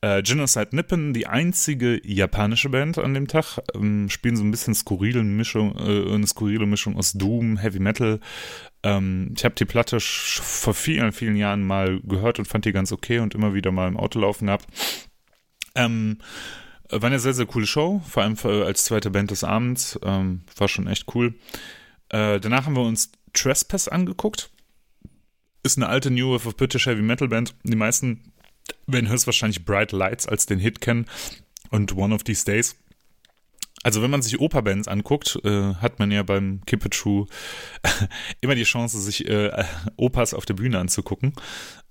äh, 0.00 0.22
Genocide 0.22 0.68
Nippon, 0.72 1.12
die 1.12 1.26
einzige 1.26 2.00
japanische 2.06 2.68
Band 2.68 2.98
an 2.98 3.14
dem 3.14 3.26
Tag. 3.26 3.58
Ähm, 3.74 4.08
spielen 4.08 4.36
so 4.36 4.44
ein 4.44 4.50
bisschen 4.50 4.74
skurrile 4.74 5.24
Mischung, 5.24 5.76
äh, 5.76 6.14
eine 6.14 6.26
skurrile 6.26 6.66
Mischung 6.66 6.96
aus 6.96 7.12
Doom, 7.14 7.56
Heavy 7.56 7.80
Metal. 7.80 8.20
Ähm, 8.82 9.34
ich 9.36 9.44
habe 9.44 9.56
die 9.56 9.64
Platte 9.64 9.98
vor 10.00 10.74
vielen, 10.74 11.12
vielen 11.12 11.36
Jahren 11.36 11.66
mal 11.66 12.00
gehört 12.02 12.38
und 12.38 12.46
fand 12.46 12.64
die 12.64 12.72
ganz 12.72 12.92
okay 12.92 13.18
und 13.18 13.34
immer 13.34 13.54
wieder 13.54 13.72
mal 13.72 13.88
im 13.88 13.96
Auto 13.96 14.20
laufen 14.20 14.46
gehabt. 14.46 14.66
Ähm, 15.74 16.18
war 16.90 17.04
eine 17.04 17.18
sehr, 17.18 17.34
sehr 17.34 17.46
coole 17.46 17.66
Show, 17.66 18.00
vor 18.06 18.22
allem 18.22 18.36
als 18.44 18.84
zweite 18.84 19.10
Band 19.10 19.30
des 19.30 19.44
Abends. 19.44 19.98
Ähm, 20.02 20.42
war 20.56 20.68
schon 20.68 20.86
echt 20.86 21.14
cool. 21.14 21.34
Äh, 22.08 22.40
danach 22.40 22.66
haben 22.66 22.76
wir 22.76 22.82
uns 22.82 23.12
Trespass 23.32 23.88
angeguckt. 23.88 24.50
ist 25.62 25.76
eine 25.76 25.88
alte 25.88 26.10
New 26.10 26.32
Wave 26.32 26.48
of 26.48 26.56
British 26.56 26.86
Heavy 26.86 27.02
Metal 27.02 27.28
Band. 27.28 27.54
Die 27.64 27.76
meisten 27.76 28.32
werden 28.86 29.08
höchstwahrscheinlich 29.08 29.64
Bright 29.64 29.92
Lights 29.92 30.26
als 30.26 30.46
den 30.46 30.58
Hit 30.58 30.80
kennen 30.80 31.06
und 31.70 31.96
One 31.96 32.14
of 32.14 32.24
These 32.24 32.44
Days. 32.44 32.76
Also 33.84 34.02
wenn 34.02 34.10
man 34.10 34.22
sich 34.22 34.40
Operbands 34.40 34.88
anguckt, 34.88 35.38
äh, 35.44 35.74
hat 35.74 35.98
man 35.98 36.10
ja 36.10 36.22
beim 36.22 36.60
Keep 36.66 36.86
It 36.86 36.94
True 36.94 37.26
immer 38.40 38.54
die 38.54 38.64
Chance, 38.64 39.00
sich 39.00 39.28
äh, 39.28 39.64
Opas 39.96 40.34
auf 40.34 40.46
der 40.46 40.54
Bühne 40.54 40.78
anzugucken. 40.78 41.32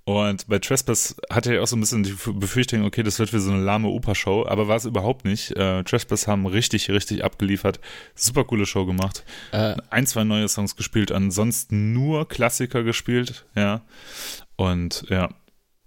Und 0.04 0.48
bei 0.48 0.58
Trespass 0.58 1.16
hatte 1.28 1.52
ich 1.52 1.60
auch 1.60 1.66
so 1.66 1.76
ein 1.76 1.80
bisschen 1.80 2.02
die 2.02 2.14
Befürchtung, 2.32 2.84
okay, 2.84 3.02
das 3.02 3.18
wird 3.18 3.34
wie 3.34 3.38
so 3.38 3.50
eine 3.50 3.62
lahme 3.62 3.88
Opershow, 3.88 4.46
aber 4.46 4.66
war 4.66 4.76
es 4.76 4.86
überhaupt 4.86 5.26
nicht. 5.26 5.50
Äh, 5.50 5.84
Trespass 5.84 6.26
haben 6.26 6.46
richtig, 6.46 6.90
richtig 6.90 7.24
abgeliefert. 7.24 7.78
Super 8.14 8.44
coole 8.44 8.64
Show 8.64 8.86
gemacht. 8.86 9.24
Äh, 9.52 9.76
Ein, 9.90 10.06
zwei 10.06 10.24
neue 10.24 10.48
Songs 10.48 10.76
gespielt, 10.76 11.12
ansonsten 11.12 11.92
nur 11.92 12.26
Klassiker 12.26 12.84
gespielt, 12.84 13.44
ja. 13.54 13.82
Und 14.56 15.04
ja. 15.10 15.28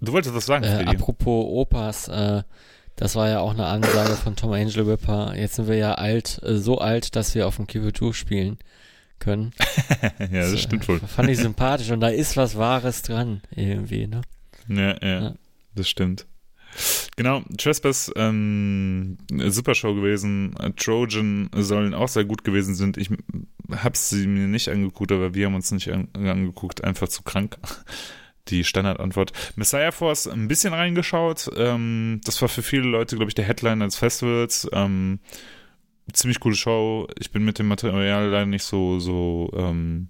Du 0.01 0.13
wolltest 0.13 0.33
was 0.33 0.47
sagen, 0.47 0.63
äh, 0.63 0.83
Apropos 0.87 1.45
Opas, 1.47 2.07
äh, 2.07 2.41
das 2.95 3.15
war 3.15 3.29
ja 3.29 3.39
auch 3.39 3.51
eine 3.51 3.65
Ansage 3.65 4.13
von 4.15 4.35
Tom 4.35 4.51
Angel 4.51 4.87
Whipper. 4.87 5.35
Jetzt 5.35 5.55
sind 5.55 5.67
wir 5.67 5.77
ja 5.77 5.93
alt, 5.93 6.41
äh, 6.43 6.57
so 6.57 6.79
alt, 6.79 7.15
dass 7.15 7.35
wir 7.35 7.47
auf 7.47 7.57
dem 7.57 7.67
True 7.67 8.13
spielen 8.13 8.57
können. 9.19 9.53
ja, 10.19 10.27
das, 10.29 10.51
das 10.51 10.61
stimmt 10.61 10.87
wohl. 10.87 10.99
Fand 10.99 11.29
ich 11.29 11.37
sympathisch 11.39 11.91
und 11.91 11.99
da 11.99 12.09
ist 12.09 12.35
was 12.35 12.57
Wahres 12.57 13.03
dran, 13.03 13.41
irgendwie, 13.55 14.07
ne? 14.07 14.21
Ja, 14.67 14.97
ja, 15.01 15.21
ja. 15.21 15.33
das 15.75 15.87
stimmt. 15.87 16.25
Genau, 17.17 17.43
Trespass, 17.57 18.11
ähm, 18.15 19.17
super 19.29 19.75
Show 19.75 19.93
gewesen. 19.93 20.55
Trojan 20.77 21.49
sollen 21.53 21.93
auch 21.93 22.07
sehr 22.07 22.23
gut 22.23 22.43
gewesen 22.43 22.73
sind. 22.75 22.97
Ich 22.97 23.09
hab's 23.69 24.09
sie 24.09 24.25
mir 24.25 24.47
nicht 24.47 24.69
angeguckt, 24.69 25.11
aber 25.11 25.33
wir 25.33 25.45
haben 25.45 25.55
uns 25.55 25.71
nicht 25.71 25.91
an, 25.91 26.07
angeguckt, 26.13 26.83
einfach 26.83 27.09
zu 27.09 27.23
krank. 27.23 27.57
Die 28.47 28.63
Standardantwort. 28.63 29.33
Messiah 29.55 29.91
Force 29.91 30.27
ein 30.27 30.47
bisschen 30.47 30.73
reingeschaut. 30.73 31.49
Ähm, 31.55 32.21
das 32.23 32.41
war 32.41 32.49
für 32.49 32.63
viele 32.63 32.87
Leute, 32.87 33.15
glaube 33.15 33.29
ich, 33.29 33.35
der 33.35 33.45
Headline 33.45 33.81
des 33.81 33.95
Festivals. 33.95 34.67
Ähm, 34.73 35.19
ziemlich 36.13 36.39
coole 36.39 36.55
Show. 36.55 37.07
Ich 37.19 37.31
bin 37.31 37.45
mit 37.45 37.59
dem 37.59 37.67
Material 37.67 38.29
leider 38.29 38.45
nicht 38.45 38.63
so, 38.63 38.99
so, 38.99 39.51
ähm, 39.55 40.09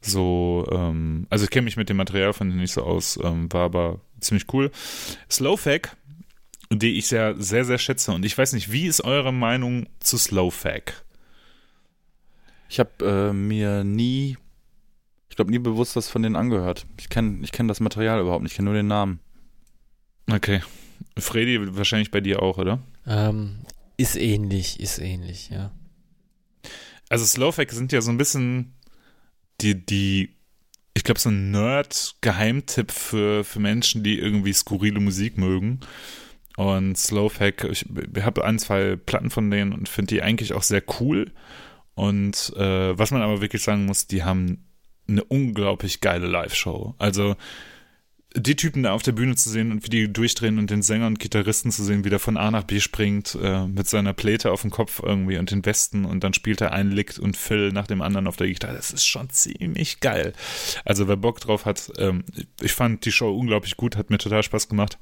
so, 0.00 0.66
ähm, 0.70 1.26
also 1.30 1.44
ich 1.44 1.50
kenne 1.50 1.64
mich 1.64 1.76
mit 1.76 1.88
dem 1.88 1.96
Material 1.96 2.32
von 2.32 2.48
denen 2.48 2.60
nicht 2.60 2.72
so 2.72 2.82
aus, 2.82 3.18
ähm, 3.22 3.52
war 3.52 3.64
aber 3.64 4.00
ziemlich 4.20 4.46
cool. 4.52 4.70
Slowfack, 5.30 5.96
die 6.70 6.98
ich 6.98 7.08
sehr, 7.08 7.34
sehr, 7.40 7.64
sehr 7.64 7.78
schätze. 7.78 8.12
Und 8.12 8.24
ich 8.24 8.36
weiß 8.36 8.52
nicht, 8.52 8.70
wie 8.70 8.86
ist 8.86 9.02
eure 9.02 9.32
Meinung 9.32 9.86
zu 10.00 10.16
Slowfack? 10.16 11.04
Ich 12.68 12.78
habe 12.78 13.30
äh, 13.30 13.32
mir 13.32 13.82
nie, 13.84 14.36
glaube, 15.38 15.52
nie 15.52 15.60
bewusst 15.60 15.94
was 15.94 16.08
von 16.08 16.22
denen 16.22 16.34
angehört. 16.34 16.84
Ich 16.98 17.08
kenne 17.08 17.38
ich 17.42 17.52
kenn 17.52 17.68
das 17.68 17.78
Material 17.78 18.20
überhaupt 18.20 18.42
nicht, 18.42 18.52
ich 18.52 18.56
kenne 18.56 18.70
nur 18.70 18.74
den 18.74 18.88
Namen. 18.88 19.20
Okay. 20.28 20.62
Freddy, 21.16 21.76
wahrscheinlich 21.76 22.10
bei 22.10 22.20
dir 22.20 22.42
auch, 22.42 22.58
oder? 22.58 22.80
Ähm, 23.06 23.60
ist 23.96 24.16
ähnlich, 24.16 24.80
ist 24.80 24.98
ähnlich, 24.98 25.50
ja. 25.50 25.70
Also 27.08 27.24
Slowfack 27.24 27.70
sind 27.70 27.92
ja 27.92 28.00
so 28.00 28.10
ein 28.10 28.18
bisschen 28.18 28.74
die, 29.60 29.86
die, 29.86 30.34
ich 30.94 31.04
glaube, 31.04 31.20
so 31.20 31.28
ein 31.28 31.52
Nerd-Geheimtipp 31.52 32.90
für, 32.90 33.44
für 33.44 33.60
Menschen, 33.60 34.02
die 34.02 34.18
irgendwie 34.18 34.52
skurrile 34.52 34.98
Musik 34.98 35.38
mögen. 35.38 35.80
Und 36.56 36.98
Slowfack, 36.98 37.62
ich, 37.70 37.86
ich 38.16 38.22
habe 38.24 38.44
ein, 38.44 38.58
zwei 38.58 38.96
Platten 38.96 39.30
von 39.30 39.52
denen 39.52 39.72
und 39.72 39.88
finde 39.88 40.16
die 40.16 40.22
eigentlich 40.22 40.52
auch 40.52 40.64
sehr 40.64 40.82
cool. 40.98 41.30
Und 41.94 42.52
äh, 42.56 42.98
was 42.98 43.12
man 43.12 43.22
aber 43.22 43.40
wirklich 43.40 43.62
sagen 43.62 43.86
muss, 43.86 44.08
die 44.08 44.24
haben 44.24 44.67
eine 45.08 45.24
unglaublich 45.24 46.00
geile 46.00 46.26
Live-Show. 46.26 46.94
Also 46.98 47.36
die 48.36 48.56
Typen 48.56 48.82
da 48.82 48.92
auf 48.92 49.02
der 49.02 49.12
Bühne 49.12 49.36
zu 49.36 49.48
sehen 49.48 49.72
und 49.72 49.84
wie 49.84 49.88
die 49.88 50.12
durchdrehen 50.12 50.58
und 50.58 50.70
den 50.70 50.82
Sänger 50.82 51.06
und 51.06 51.18
Gitarristen 51.18 51.70
zu 51.70 51.82
sehen, 51.82 52.04
wie 52.04 52.10
der 52.10 52.18
von 52.18 52.36
A 52.36 52.50
nach 52.50 52.64
B 52.64 52.78
springt, 52.78 53.36
äh, 53.42 53.66
mit 53.66 53.88
seiner 53.88 54.12
Pläte 54.12 54.52
auf 54.52 54.62
dem 54.62 54.70
Kopf 54.70 55.00
irgendwie 55.02 55.38
und 55.38 55.50
den 55.50 55.64
Westen 55.64 56.04
und 56.04 56.24
dann 56.24 56.34
spielt 56.34 56.60
er 56.60 56.72
einen 56.72 56.92
Lick 56.92 57.18
und 57.18 57.36
Phil 57.36 57.72
nach 57.72 57.86
dem 57.86 58.02
anderen 58.02 58.26
auf 58.26 58.36
der 58.36 58.48
Gitarre. 58.48 58.74
Das 58.74 58.90
ist 58.90 59.06
schon 59.06 59.30
ziemlich 59.30 60.00
geil. 60.00 60.34
Also 60.84 61.08
wer 61.08 61.16
Bock 61.16 61.40
drauf 61.40 61.64
hat, 61.64 61.90
ähm, 61.96 62.24
ich 62.60 62.72
fand 62.72 63.04
die 63.06 63.12
Show 63.12 63.34
unglaublich 63.34 63.76
gut, 63.76 63.96
hat 63.96 64.10
mir 64.10 64.18
total 64.18 64.42
Spaß 64.42 64.68
gemacht. 64.68 64.98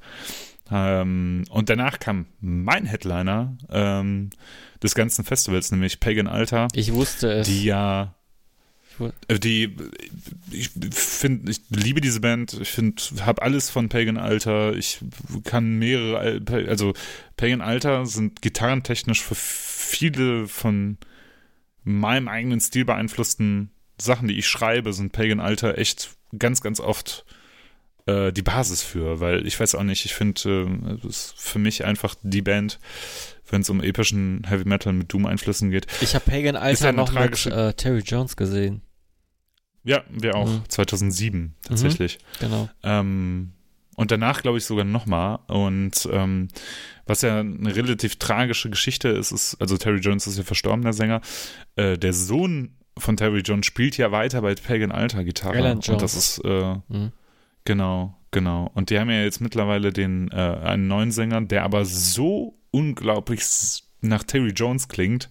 Ähm, 0.71 1.43
und 1.49 1.69
danach 1.69 1.99
kam 1.99 2.27
mein 2.39 2.85
Headliner 2.85 3.57
ähm, 3.69 4.29
des 4.81 4.95
ganzen 4.95 5.25
Festivals, 5.25 5.71
nämlich 5.71 5.99
Pagan 5.99 6.27
Alter. 6.27 6.67
Ich 6.73 6.93
wusste 6.93 7.31
es. 7.31 7.47
Die 7.47 7.65
ja 7.65 8.16
die, 9.29 9.75
ich 10.51 10.71
finde, 10.91 11.51
ich 11.51 11.61
liebe 11.69 12.01
diese 12.01 12.19
Band. 12.19 12.53
Ich 12.61 12.69
finde, 12.69 13.01
habe 13.21 13.41
alles 13.41 13.69
von 13.69 13.89
Pagan 13.89 14.17
Alter. 14.17 14.75
Ich 14.75 14.99
kann 15.43 15.77
mehrere, 15.77 16.41
also 16.67 16.93
Pagan 17.35 17.61
Alter 17.61 18.05
sind 18.05 18.41
gitarrentechnisch 18.41 19.21
für 19.21 19.35
viele 19.35 20.47
von 20.47 20.97
meinem 21.83 22.27
eigenen 22.27 22.59
Stil 22.59 22.85
beeinflussten 22.85 23.71
Sachen, 23.99 24.27
die 24.27 24.37
ich 24.37 24.47
schreibe, 24.47 24.93
sind 24.93 25.11
Pagan 25.11 25.39
Alter 25.39 25.77
echt 25.77 26.09
ganz, 26.37 26.61
ganz 26.61 26.79
oft 26.79 27.25
äh, 28.05 28.31
die 28.31 28.41
Basis 28.41 28.81
für, 28.81 29.19
weil 29.19 29.45
ich 29.47 29.59
weiß 29.59 29.75
auch 29.75 29.83
nicht, 29.83 30.05
ich 30.05 30.13
finde, 30.13 30.67
äh, 31.03 31.07
es 31.07 31.33
ist 31.33 31.33
für 31.37 31.59
mich 31.59 31.85
einfach 31.85 32.15
die 32.23 32.41
Band, 32.41 32.79
wenn 33.49 33.61
es 33.61 33.69
um 33.69 33.81
epischen 33.81 34.45
Heavy 34.47 34.67
Metal 34.67 34.93
mit 34.93 35.11
Doom-Einflüssen 35.13 35.71
geht. 35.71 35.87
Ich 36.01 36.15
habe 36.15 36.29
Pagan 36.29 36.55
Alter 36.55 36.91
noch 36.91 37.11
mit 37.11 37.45
äh, 37.45 37.73
Terry 37.73 37.99
Jones 37.99 38.35
gesehen. 38.35 38.81
Ja, 39.87 40.03
wir 40.09 40.35
auch. 40.35 40.49
Mhm. 40.49 40.63
2007 40.67 41.55
tatsächlich. 41.63 42.19
Mhm, 42.19 42.45
genau. 42.45 42.69
Ähm, 42.83 43.53
und 43.95 44.11
danach, 44.11 44.41
glaube 44.41 44.57
ich, 44.57 44.65
sogar 44.65 44.85
nochmal. 44.85 45.39
Und 45.47 46.07
ähm, 46.11 46.49
was 47.05 47.21
ja 47.21 47.39
eine 47.39 47.75
relativ 47.75 48.17
tragische 48.17 48.69
Geschichte 48.69 49.07
ist, 49.07 49.31
ist, 49.31 49.55
also 49.59 49.77
Terry 49.77 49.99
Jones 49.99 50.27
ist 50.27 50.37
ja 50.37 50.43
verstorbener 50.43 50.93
Sänger. 50.93 51.21
Äh, 51.77 51.97
der 51.97 52.13
Sohn 52.13 52.75
von 52.97 53.15
Terry 53.15 53.39
Jones 53.39 53.65
spielt 53.65 53.97
ja 53.97 54.11
weiter 54.11 54.41
bei 54.41 54.55
Pagan 54.55 54.91
Alter 54.91 55.23
Gitarre. 55.23 55.57
Alan 55.57 55.79
Jones. 55.79 55.89
Und 55.89 56.01
das 56.01 56.15
ist, 56.15 56.41
äh, 56.43 56.75
mhm. 56.89 57.11
genau, 57.63 58.17
genau. 58.31 58.69
Und 58.75 58.89
die 58.89 58.99
haben 58.99 59.09
ja 59.09 59.23
jetzt 59.23 59.39
mittlerweile 59.39 59.93
den, 59.93 60.29
äh, 60.31 60.35
einen 60.35 60.87
neuen 60.87 61.11
Sänger, 61.11 61.41
der 61.41 61.63
aber 61.63 61.85
so 61.85 62.59
unglaublich 62.71 63.41
nach 64.01 64.23
Terry 64.23 64.51
Jones 64.51 64.89
klingt, 64.89 65.29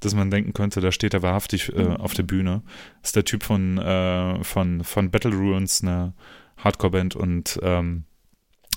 dass 0.00 0.14
man 0.14 0.30
denken 0.30 0.52
könnte, 0.52 0.80
da 0.80 0.92
steht 0.92 1.14
er 1.14 1.22
wahrhaftig 1.22 1.74
äh, 1.74 1.82
mhm. 1.82 1.96
auf 1.96 2.14
der 2.14 2.22
Bühne. 2.22 2.62
Das 3.00 3.10
ist 3.10 3.16
der 3.16 3.24
Typ 3.24 3.42
von, 3.42 3.78
äh, 3.78 4.42
von, 4.44 4.84
von 4.84 5.10
Battle 5.10 5.32
Ruins, 5.32 5.82
eine 5.82 6.14
Hardcore-Band 6.58 7.16
und 7.16 7.58
ähm, 7.62 8.04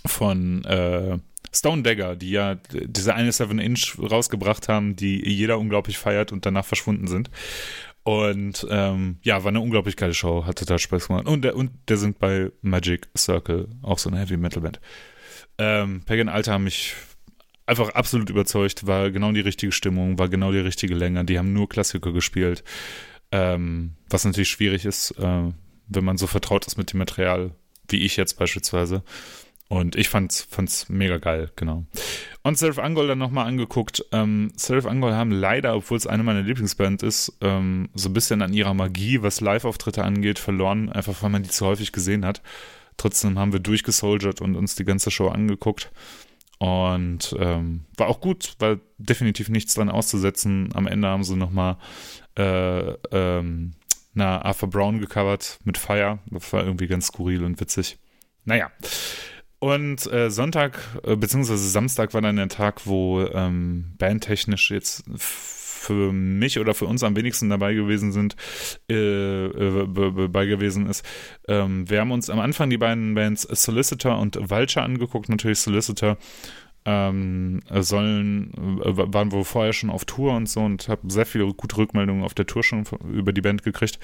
von 0.06 0.64
äh, 0.66 1.18
Stone 1.54 1.84
Dagger, 1.84 2.16
die 2.16 2.32
ja 2.32 2.56
diese 2.72 3.14
eine 3.14 3.32
Seven 3.32 3.60
Inch 3.60 3.98
rausgebracht 4.00 4.70
haben, 4.70 4.96
die 4.96 5.28
jeder 5.28 5.60
unglaublich 5.60 5.98
feiert 5.98 6.32
und 6.32 6.46
danach 6.46 6.66
verschwunden 6.66 7.08
sind. 7.08 7.30
Und 8.04 8.66
ähm, 8.70 9.18
ja, 9.22 9.44
war 9.44 9.50
eine 9.50 9.60
unglaublich 9.60 9.96
geile 9.96 10.14
Show, 10.14 10.46
hat 10.46 10.58
total 10.58 10.80
Spaß 10.80 11.08
gemacht. 11.08 11.28
Und 11.28 11.44
der, 11.44 11.56
und 11.56 11.72
der 11.88 11.98
sind 11.98 12.20
bei 12.20 12.52
Magic 12.62 13.10
Circle, 13.16 13.68
auch 13.84 14.00
so 14.00 14.10
eine 14.10 14.20
Heavy 14.20 14.38
Metal 14.38 14.62
Band. 14.62 14.80
Ähm, 15.58 16.02
Pagan 16.06 16.30
Alter 16.30 16.54
haben 16.54 16.64
mich 16.64 16.96
einfach 17.66 17.90
absolut 17.90 18.30
überzeugt, 18.30 18.88
war 18.88 19.12
genau 19.12 19.32
die 19.32 19.42
richtige 19.42 19.72
Stimmung, 19.72 20.18
war 20.18 20.30
genau 20.30 20.52
die 20.52 20.60
richtige 20.60 20.96
Länge. 20.96 21.26
Die 21.26 21.38
haben 21.38 21.54
nur 21.54 21.70
Klassiker 21.70 22.12
gespielt, 22.12 22.64
ähm, 23.32 23.94
was 24.10 24.26
natürlich 24.26 24.50
schwierig 24.50 24.86
ist, 24.86 25.12
äh, 25.12 25.52
wenn 25.88 26.04
man 26.04 26.18
so 26.18 26.28
vertraut 26.28 26.66
ist 26.68 26.78
mit 26.78 26.94
dem 26.94 26.98
Material, 26.98 27.52
wie 27.90 28.04
ich 28.04 28.18
jetzt 28.18 28.38
beispielsweise. 28.38 29.04
Und 29.72 29.96
ich 29.96 30.10
fand's, 30.10 30.42
fand's 30.50 30.90
mega 30.90 31.18
geil, 31.18 31.50
genau. 31.56 31.86
Und 32.44 32.58
Seraph 32.58 32.78
Angol 32.78 33.08
dann 33.08 33.20
nochmal 33.20 33.48
angeguckt. 33.48 34.04
Ähm, 34.12 34.52
Seraph 34.58 34.86
Angol 34.86 35.14
haben 35.14 35.32
leider, 35.32 35.78
obwohl 35.78 35.98
es 35.98 36.08
eine 36.08 36.24
meiner 36.24 36.42
Lieblingsbands 36.42 37.04
ist, 37.04 37.38
ähm, 37.40 37.88
so 37.94 38.10
ein 38.10 38.14
bisschen 38.14 38.42
an 38.42 38.52
ihrer 38.52 38.74
Magie, 38.74 39.22
was 39.22 39.40
Live-Auftritte 39.40 40.04
angeht, 40.04 40.40
verloren, 40.40 40.92
einfach 40.92 41.24
weil 41.24 41.30
man 41.30 41.44
die 41.44 41.50
zu 41.50 41.66
häufig 41.66 41.94
gesehen 41.94 42.26
hat. 42.26 42.42
Trotzdem 42.98 43.40
haben 43.40 43.54
wir 43.54 43.62
durchgesoldiert 43.62 44.42
und 44.42 44.58
uns 44.58 44.76
die 44.76 44.84
ganze 44.84 45.10
Show 45.10 45.30
angeguckt. 45.30 45.90
Und 46.62 47.36
ähm, 47.40 47.86
war 47.98 48.08
auch 48.08 48.22
gut, 48.22 48.54
war 48.60 48.78
definitiv 49.00 49.50
nichts 49.50 49.74
dran 49.74 49.90
auszusetzen. 49.90 50.70
Am 50.76 50.86
Ende 50.86 51.08
haben 51.08 51.24
sie 51.24 51.36
nochmal 51.36 51.78
äh, 52.38 52.92
ähm, 53.12 53.72
na, 54.14 54.44
Arthur 54.44 54.70
Brown 54.70 55.00
gecovert 55.00 55.58
mit 55.64 55.80
Fire. 55.80 56.20
Das 56.28 56.54
war 56.54 56.64
irgendwie 56.64 56.86
ganz 56.86 57.08
skurril 57.08 57.46
und 57.46 57.60
witzig. 57.60 57.98
Naja. 58.46 58.70
Und 59.58 60.06
äh, 60.14 60.30
Sonntag, 60.30 60.78
äh, 61.04 61.16
beziehungsweise 61.16 61.68
Samstag 61.68 62.14
war 62.14 62.22
dann 62.22 62.36
der 62.36 62.48
Tag, 62.48 62.86
wo 62.86 63.22
ähm, 63.22 63.96
bandtechnisch 63.98 64.70
jetzt 64.70 65.04
für 65.82 66.14
mich 66.14 66.60
oder 66.60 66.74
für 66.74 66.86
uns 66.86 67.04
am 67.04 67.16
wenigsten 67.16 67.50
dabei 67.50 67.74
gewesen 67.74 68.12
sind, 68.12 68.36
äh, 68.90 69.46
äh, 69.46 69.86
bei 69.88 70.46
gewesen 70.46 70.88
ist. 70.88 71.04
Ähm, 71.48 71.90
wir 71.90 72.00
haben 72.00 72.12
uns 72.12 72.30
am 72.30 72.40
Anfang 72.40 72.70
die 72.70 72.78
beiden 72.78 73.16
Bands 73.16 73.42
Solicitor 73.42 74.20
und 74.20 74.38
Vulture 74.50 74.86
angeguckt, 74.86 75.30
natürlich 75.30 75.60
Solicitor. 75.60 76.18
Ähm, 76.84 77.60
sollen, 77.70 78.82
äh, 78.84 79.14
waren 79.14 79.32
wohl 79.32 79.44
vorher 79.44 79.74
schon 79.74 79.92
auf 79.92 80.06
Tour 80.06 80.34
und 80.36 80.50
so 80.50 80.62
und 80.62 80.88
habe 80.88 81.12
sehr 81.12 81.28
viele 81.28 81.54
gute 81.54 81.78
Rückmeldungen 81.78 82.24
auf 82.24 82.34
der 82.34 82.48
Tour 82.48 82.64
schon 82.64 82.86
über 83.12 83.34
die 83.34 83.42
Band 83.42 83.64
gekriegt. 83.64 84.00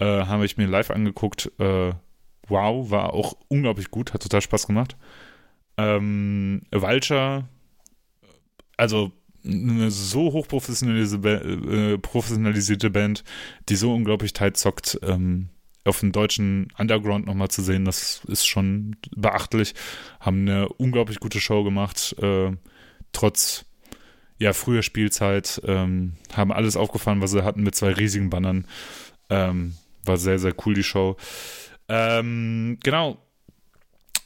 Äh, 0.00 0.24
habe 0.26 0.44
ich 0.44 0.56
mir 0.56 0.66
live 0.66 0.90
angeguckt. 0.90 1.52
Äh, 1.58 1.92
wow, 2.48 2.90
war 2.90 3.14
auch 3.14 3.34
unglaublich 3.48 3.90
gut, 3.90 4.12
hat 4.12 4.22
total 4.22 4.40
Spaß 4.40 4.66
gemacht. 4.66 4.96
Ähm, 5.76 6.62
Vulture, 6.72 7.48
also 8.76 9.12
eine 9.44 9.90
so 9.90 10.32
hochprofessionalisierte 10.32 11.94
äh, 11.94 11.98
professionalisierte 11.98 12.90
Band, 12.90 13.24
die 13.68 13.76
so 13.76 13.94
unglaublich 13.94 14.32
tight 14.32 14.56
zockt, 14.56 14.98
ähm, 15.02 15.48
auf 15.84 16.00
dem 16.00 16.12
deutschen 16.12 16.68
Underground 16.78 17.26
nochmal 17.26 17.48
zu 17.48 17.62
sehen, 17.62 17.84
das 17.84 18.22
ist 18.26 18.46
schon 18.46 18.96
beachtlich. 19.16 19.74
Haben 20.20 20.42
eine 20.42 20.68
unglaublich 20.68 21.20
gute 21.20 21.40
Show 21.40 21.64
gemacht, 21.64 22.14
äh, 22.20 22.52
trotz 23.12 23.64
ja, 24.38 24.54
früher 24.54 24.82
Spielzeit, 24.82 25.60
ähm, 25.64 26.14
haben 26.32 26.50
alles 26.50 26.76
aufgefahren, 26.76 27.20
was 27.20 27.32
sie 27.32 27.44
hatten 27.44 27.62
mit 27.62 27.74
zwei 27.74 27.92
riesigen 27.92 28.30
Bannern. 28.30 28.66
Ähm, 29.28 29.74
war 30.04 30.16
sehr, 30.16 30.38
sehr 30.38 30.54
cool, 30.64 30.74
die 30.74 30.82
Show. 30.82 31.16
Ähm, 31.88 32.78
genau. 32.82 33.18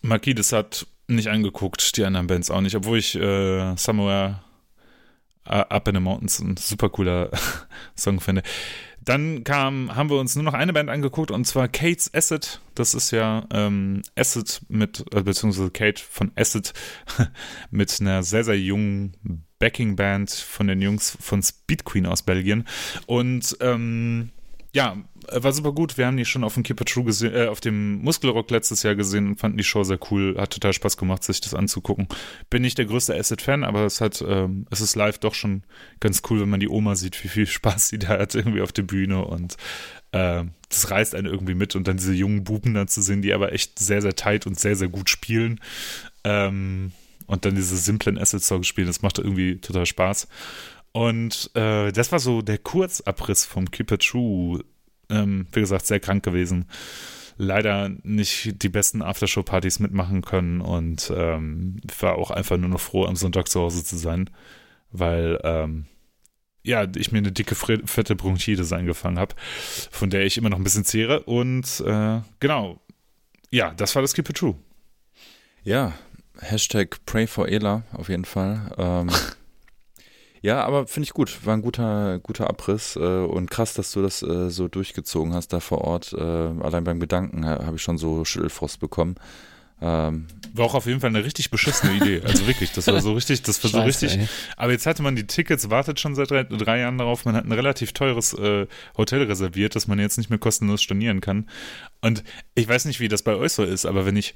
Marquis, 0.03 0.37
das 0.37 0.53
hat 0.53 0.87
nicht 1.09 1.29
angeguckt, 1.29 1.97
die 1.97 2.05
anderen 2.05 2.29
Bands 2.29 2.51
auch 2.51 2.61
nicht, 2.61 2.77
obwohl 2.77 2.99
ich 2.99 3.17
äh, 3.17 3.75
Somewhere 3.77 4.45
Up 5.45 5.89
in 5.89 5.95
the 5.95 6.01
Mountains 6.01 6.41
ein 6.41 6.57
super 6.57 6.89
cooler 6.89 7.31
Song 7.97 8.21
finde. 8.21 8.43
Dann 9.05 9.45
kam, 9.45 9.95
haben 9.95 10.09
wir 10.09 10.19
uns 10.19 10.35
nur 10.35 10.45
noch 10.45 10.55
eine 10.55 10.73
Band 10.73 10.89
angeguckt 10.89 11.31
und 11.31 11.45
zwar 11.45 11.69
Kate's 11.69 12.13
Acid. 12.15 12.61
Das 12.75 12.95
ist 12.95 13.11
ja 13.11 13.47
ähm, 13.53 14.03
Acid 14.17 14.63
mit, 14.69 15.05
äh, 15.15 15.23
beziehungsweise 15.23 15.71
Kate 15.71 16.03
von 16.03 16.33
Acid 16.37 16.73
mit 17.71 18.01
einer 18.01 18.23
sehr, 18.23 18.45
sehr 18.45 18.59
jungen 18.59 19.45
Backing-Band 19.59 20.31
von 20.31 20.69
den 20.69 20.81
Jungs 20.81 21.17
von 21.21 21.43
Speed 21.43 21.85
Queen 21.85 22.07
aus 22.07 22.23
Belgien. 22.23 22.67
Und 23.07 23.57
ähm, 23.61 24.31
ja, 24.75 24.97
war 25.31 25.53
super 25.53 25.73
gut. 25.73 25.99
Wir 25.99 26.07
haben 26.07 26.17
die 26.17 26.25
schon 26.25 26.45
auf 26.45 26.55
dem 26.55 26.63
Keep 26.63 26.85
True 26.87 27.05
gesehen, 27.05 27.35
äh, 27.35 27.47
auf 27.47 27.61
dem 27.61 28.03
Muskelrock 28.03 28.51
letztes 28.51 28.83
Jahr 28.83 28.95
gesehen 28.95 29.29
und 29.29 29.41
fanden 29.41 29.59
die 29.59 29.65
Show 29.65 29.85
sehr 29.85 29.99
cool. 30.11 30.37
Hat 30.39 30.53
total 30.53 30.73
Spaß 30.73 30.97
gemacht, 30.97 31.25
sich 31.25 31.41
das 31.41 31.55
anzugucken. 31.55 32.09
Bin 32.51 32.63
nicht 32.63 32.79
der 32.79 32.87
größte 32.87 33.15
Acid-Fan, 33.15 33.65
aber 33.65 33.85
es 33.85 34.01
hat, 34.01 34.25
ähm, 34.27 34.67
es 34.71 34.81
ist 34.81 34.97
live 34.97 35.19
doch 35.19 35.35
schon 35.35 35.63
ganz 36.01 36.23
cool, 36.31 36.41
wenn 36.41 36.49
man 36.49 36.61
die 36.61 36.69
Oma 36.69 36.97
sieht, 36.97 37.23
wie 37.25 37.29
viel 37.29 37.47
Spaß 37.49 37.89
sie 37.89 37.99
da 37.99 38.19
hat 38.19 38.35
irgendwie 38.35 38.63
auf 38.63 38.73
der 38.73 38.83
Bühne 38.83 39.25
und 39.25 39.57
äh, 40.13 40.45
das 40.69 40.91
reißt 40.91 41.15
einen 41.15 41.27
irgendwie 41.27 41.55
mit 41.55 41.77
und 41.77 41.89
dann 41.89 41.97
diese 41.97 42.15
jungen 42.15 42.45
Buben 42.45 42.75
dann 42.75 42.89
zu 42.89 43.03
sehen, 43.03 43.23
die 43.23 43.33
aber 43.33 43.53
echt 43.53 43.79
sehr, 43.79 44.03
sehr 44.03 44.17
tight 44.17 44.47
und 44.47 44.59
sehr, 44.59 44.77
sehr 44.77 44.89
gut 44.89 45.11
spielen. 45.11 45.61
Ähm, 46.25 46.93
und 47.27 47.45
dann 47.45 47.55
diese 47.55 47.77
simplen 47.77 48.19
Acid-Songs 48.19 48.67
spielen, 48.67 48.87
das 48.87 49.03
macht 49.03 49.19
irgendwie 49.19 49.59
total 49.59 49.87
Spaß. 49.87 50.29
Und 50.93 51.51
äh, 51.55 51.91
das 51.91 52.13
war 52.13 52.21
so 52.21 52.41
der 52.41 52.59
Kurzabriss 52.59 53.45
vom 53.45 53.71
Keep 53.71 53.99
True. 53.99 54.65
Ähm, 55.11 55.47
wie 55.53 55.61
gesagt, 55.61 55.87
sehr 55.87 56.01
krank 56.01 56.23
gewesen. 56.23 56.67
Leider 57.37 57.91
nicht 58.03 58.63
die 58.63 58.69
besten 58.69 59.03
Aftershow-Partys 59.03 59.81
mitmachen 59.81 60.23
können 60.23 60.61
und 60.61 61.13
ähm, 61.15 61.81
war 61.99 62.17
auch 62.17 62.31
einfach 62.31 62.57
nur 62.57 62.69
noch 62.69 62.81
froh, 62.81 63.07
am 63.07 63.17
Sonntag 63.17 63.49
zu 63.49 63.61
Hause 63.61 63.83
zu 63.83 63.97
sein, 63.97 64.31
weil 64.93 65.41
ähm, 65.43 65.87
ja, 66.63 66.87
ich 66.97 67.13
mir 67.13 67.19
eine 67.19 67.33
dicke, 67.33 67.55
fette 67.55 68.17
Bronchitis 68.17 68.73
eingefangen 68.73 69.19
habe, 69.19 69.35
von 69.91 70.11
der 70.11 70.25
ich 70.25 70.39
immer 70.39 70.49
noch 70.49 70.57
ein 70.57 70.65
bisschen 70.65 70.85
zehre. 70.85 71.21
Und 71.25 71.83
äh, 71.87 72.21
genau, 72.41 72.81
ja, 73.51 73.73
das 73.75 73.95
war 73.95 74.03
das 74.03 74.15
Keep 74.15 74.31
It 74.31 74.37
True. 74.39 74.55
Ja, 75.63 75.93
Hashtag 76.41 77.05
Pray 77.05 77.27
for 77.27 77.49
Ela 77.49 77.83
auf 77.93 78.09
jeden 78.09 78.25
Fall. 78.25 78.73
Ähm, 78.79 79.11
Ja, 80.45 80.63
aber 80.63 80.87
finde 80.87 81.07
ich 81.07 81.15
gut. 81.15 81.47
War 81.47 81.55
ein 81.55 81.63
guter, 81.63 82.19
guter 82.19 82.51
Abriss 82.51 82.97
äh, 82.97 82.99
und 82.99 83.51
krass, 83.51 83.73
dass 83.73 83.93
du 83.93 84.03
das 84.03 84.23
äh, 84.23 84.51
so 84.51 84.69
durchgezogen 84.69 85.33
hast 85.33 85.55
da 85.55 85.59
vor 85.59 85.79
Ort. 85.79 86.13
Äh, 86.13 86.21
allein 86.21 86.85
beim 86.85 87.01
Gedanken 87.01 87.47
habe 87.47 87.77
ich 87.77 87.83
schon 87.83 87.97
so 87.97 88.27
Schüttelfrost 88.27 88.79
bekommen. 88.79 89.15
Ähm, 89.81 90.27
war 90.53 90.67
auch 90.67 90.75
auf 90.75 90.85
jeden 90.85 91.01
Fall 91.01 91.09
eine 91.09 91.25
richtig 91.25 91.51
beschissene 91.51 91.95
Idee. 91.95 92.21
Also 92.27 92.47
wirklich, 92.47 92.73
das 92.73 92.87
war 92.89 93.01
so 93.01 93.15
richtig, 93.15 93.41
das 93.41 93.65
war 93.65 93.71
so 93.71 93.79
Scheiße, 93.79 94.05
richtig. 94.05 94.21
Ey. 94.21 94.29
Aber 94.59 94.73
jetzt 94.73 94.85
hatte 94.85 95.03
man 95.03 95.17
die 95.17 95.27
Tickets, 95.27 95.71
wartet 95.71 95.99
schon 95.99 96.15
seit 96.15 96.31
drei, 96.31 96.43
drei 96.45 96.81
Jahren 96.81 96.99
darauf. 96.99 97.25
Man 97.25 97.35
hat 97.35 97.47
ein 97.47 97.53
relativ 97.53 97.95
teures 97.95 98.35
äh, 98.35 98.67
Hotel 98.99 99.23
reserviert, 99.23 99.75
das 99.75 99.87
man 99.87 99.99
jetzt 99.99 100.19
nicht 100.19 100.29
mehr 100.29 100.39
kostenlos 100.39 100.83
stornieren 100.83 101.23
kann. 101.23 101.49
Und 102.03 102.23
ich 102.55 102.69
weiß 102.69 102.85
nicht, 102.85 103.01
wie 103.01 103.09
das 103.09 103.23
bei 103.23 103.35
euch 103.35 103.55
so 103.55 103.65
ist, 103.65 103.87
aber 103.87 104.05
wenn 104.05 104.17
ich, 104.19 104.35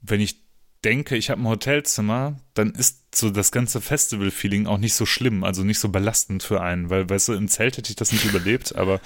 wenn 0.00 0.22
ich 0.22 0.38
denke, 0.84 1.16
ich 1.16 1.30
habe 1.30 1.42
ein 1.42 1.48
Hotelzimmer, 1.48 2.36
dann 2.54 2.70
ist 2.70 3.14
so 3.14 3.30
das 3.30 3.52
ganze 3.52 3.80
Festival-Feeling 3.80 4.66
auch 4.66 4.78
nicht 4.78 4.94
so 4.94 5.04
schlimm, 5.04 5.44
also 5.44 5.62
nicht 5.62 5.78
so 5.78 5.88
belastend 5.88 6.42
für 6.42 6.60
einen, 6.62 6.90
weil, 6.90 7.08
weißt 7.08 7.28
du, 7.28 7.32
im 7.34 7.48
Zelt 7.48 7.76
hätte 7.76 7.90
ich 7.90 7.96
das 7.96 8.12
nicht 8.12 8.24
überlebt, 8.24 8.74
aber 8.76 9.00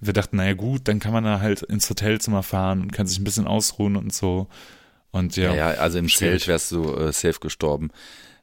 wir 0.00 0.12
dachten, 0.12 0.36
naja 0.36 0.52
gut, 0.52 0.88
dann 0.88 0.98
kann 0.98 1.12
man 1.12 1.24
da 1.24 1.40
halt 1.40 1.62
ins 1.62 1.88
Hotelzimmer 1.88 2.42
fahren 2.42 2.82
und 2.82 2.92
kann 2.92 3.06
sich 3.06 3.18
ein 3.18 3.24
bisschen 3.24 3.46
ausruhen 3.46 3.96
und 3.96 4.12
so. 4.12 4.48
Und 5.10 5.36
ja. 5.36 5.54
Ja, 5.54 5.68
also 5.68 5.98
im 5.98 6.08
schwierig. 6.08 6.42
Zelt 6.42 6.48
wärst 6.48 6.72
du 6.72 6.94
äh, 6.94 7.12
safe 7.12 7.40
gestorben. 7.40 7.90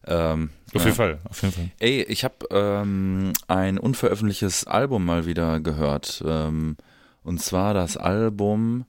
Ähm, 0.05 0.49
auf 0.73 0.83
jeden 0.83 0.95
Fall, 0.95 1.19
auf 1.29 1.41
jeden 1.43 1.53
Fall. 1.53 1.69
Ey, 1.79 2.01
ich 2.03 2.23
habe 2.23 2.47
ähm, 2.49 3.33
ein 3.47 3.77
unveröffentlichtes 3.77 4.65
Album 4.65 5.05
mal 5.05 5.25
wieder 5.25 5.59
gehört. 5.59 6.23
Ähm, 6.25 6.77
und 7.23 7.41
zwar 7.41 7.73
das 7.73 7.95
Album 7.95 8.85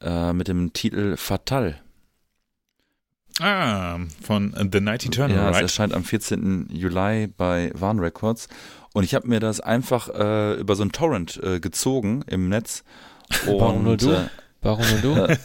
äh, 0.00 0.32
mit 0.32 0.48
dem 0.48 0.72
Titel 0.74 1.16
Fatal. 1.16 1.80
Ah, 3.40 3.98
von 4.22 4.54
The 4.72 4.80
Night 4.80 5.04
Eternal, 5.04 5.36
ja, 5.36 5.44
right? 5.46 5.56
es 5.56 5.62
erscheint 5.62 5.92
am 5.92 6.04
14. 6.04 6.68
Juli 6.72 7.26
bei 7.26 7.72
Warn 7.74 7.98
Records. 7.98 8.48
Und 8.92 9.02
ich 9.02 9.14
habe 9.14 9.26
mir 9.26 9.40
das 9.40 9.60
einfach 9.60 10.08
äh, 10.08 10.54
über 10.54 10.76
so 10.76 10.82
einen 10.82 10.92
Torrent 10.92 11.40
äh, 11.42 11.58
gezogen 11.58 12.24
im 12.28 12.48
Netz. 12.48 12.84
Und, 13.46 13.58
Warum 13.60 13.82
nur 13.82 13.96
du? 13.96 14.12
Äh, 14.12 14.28
Warum 14.62 14.84
nur 15.02 15.16
du? 15.16 15.38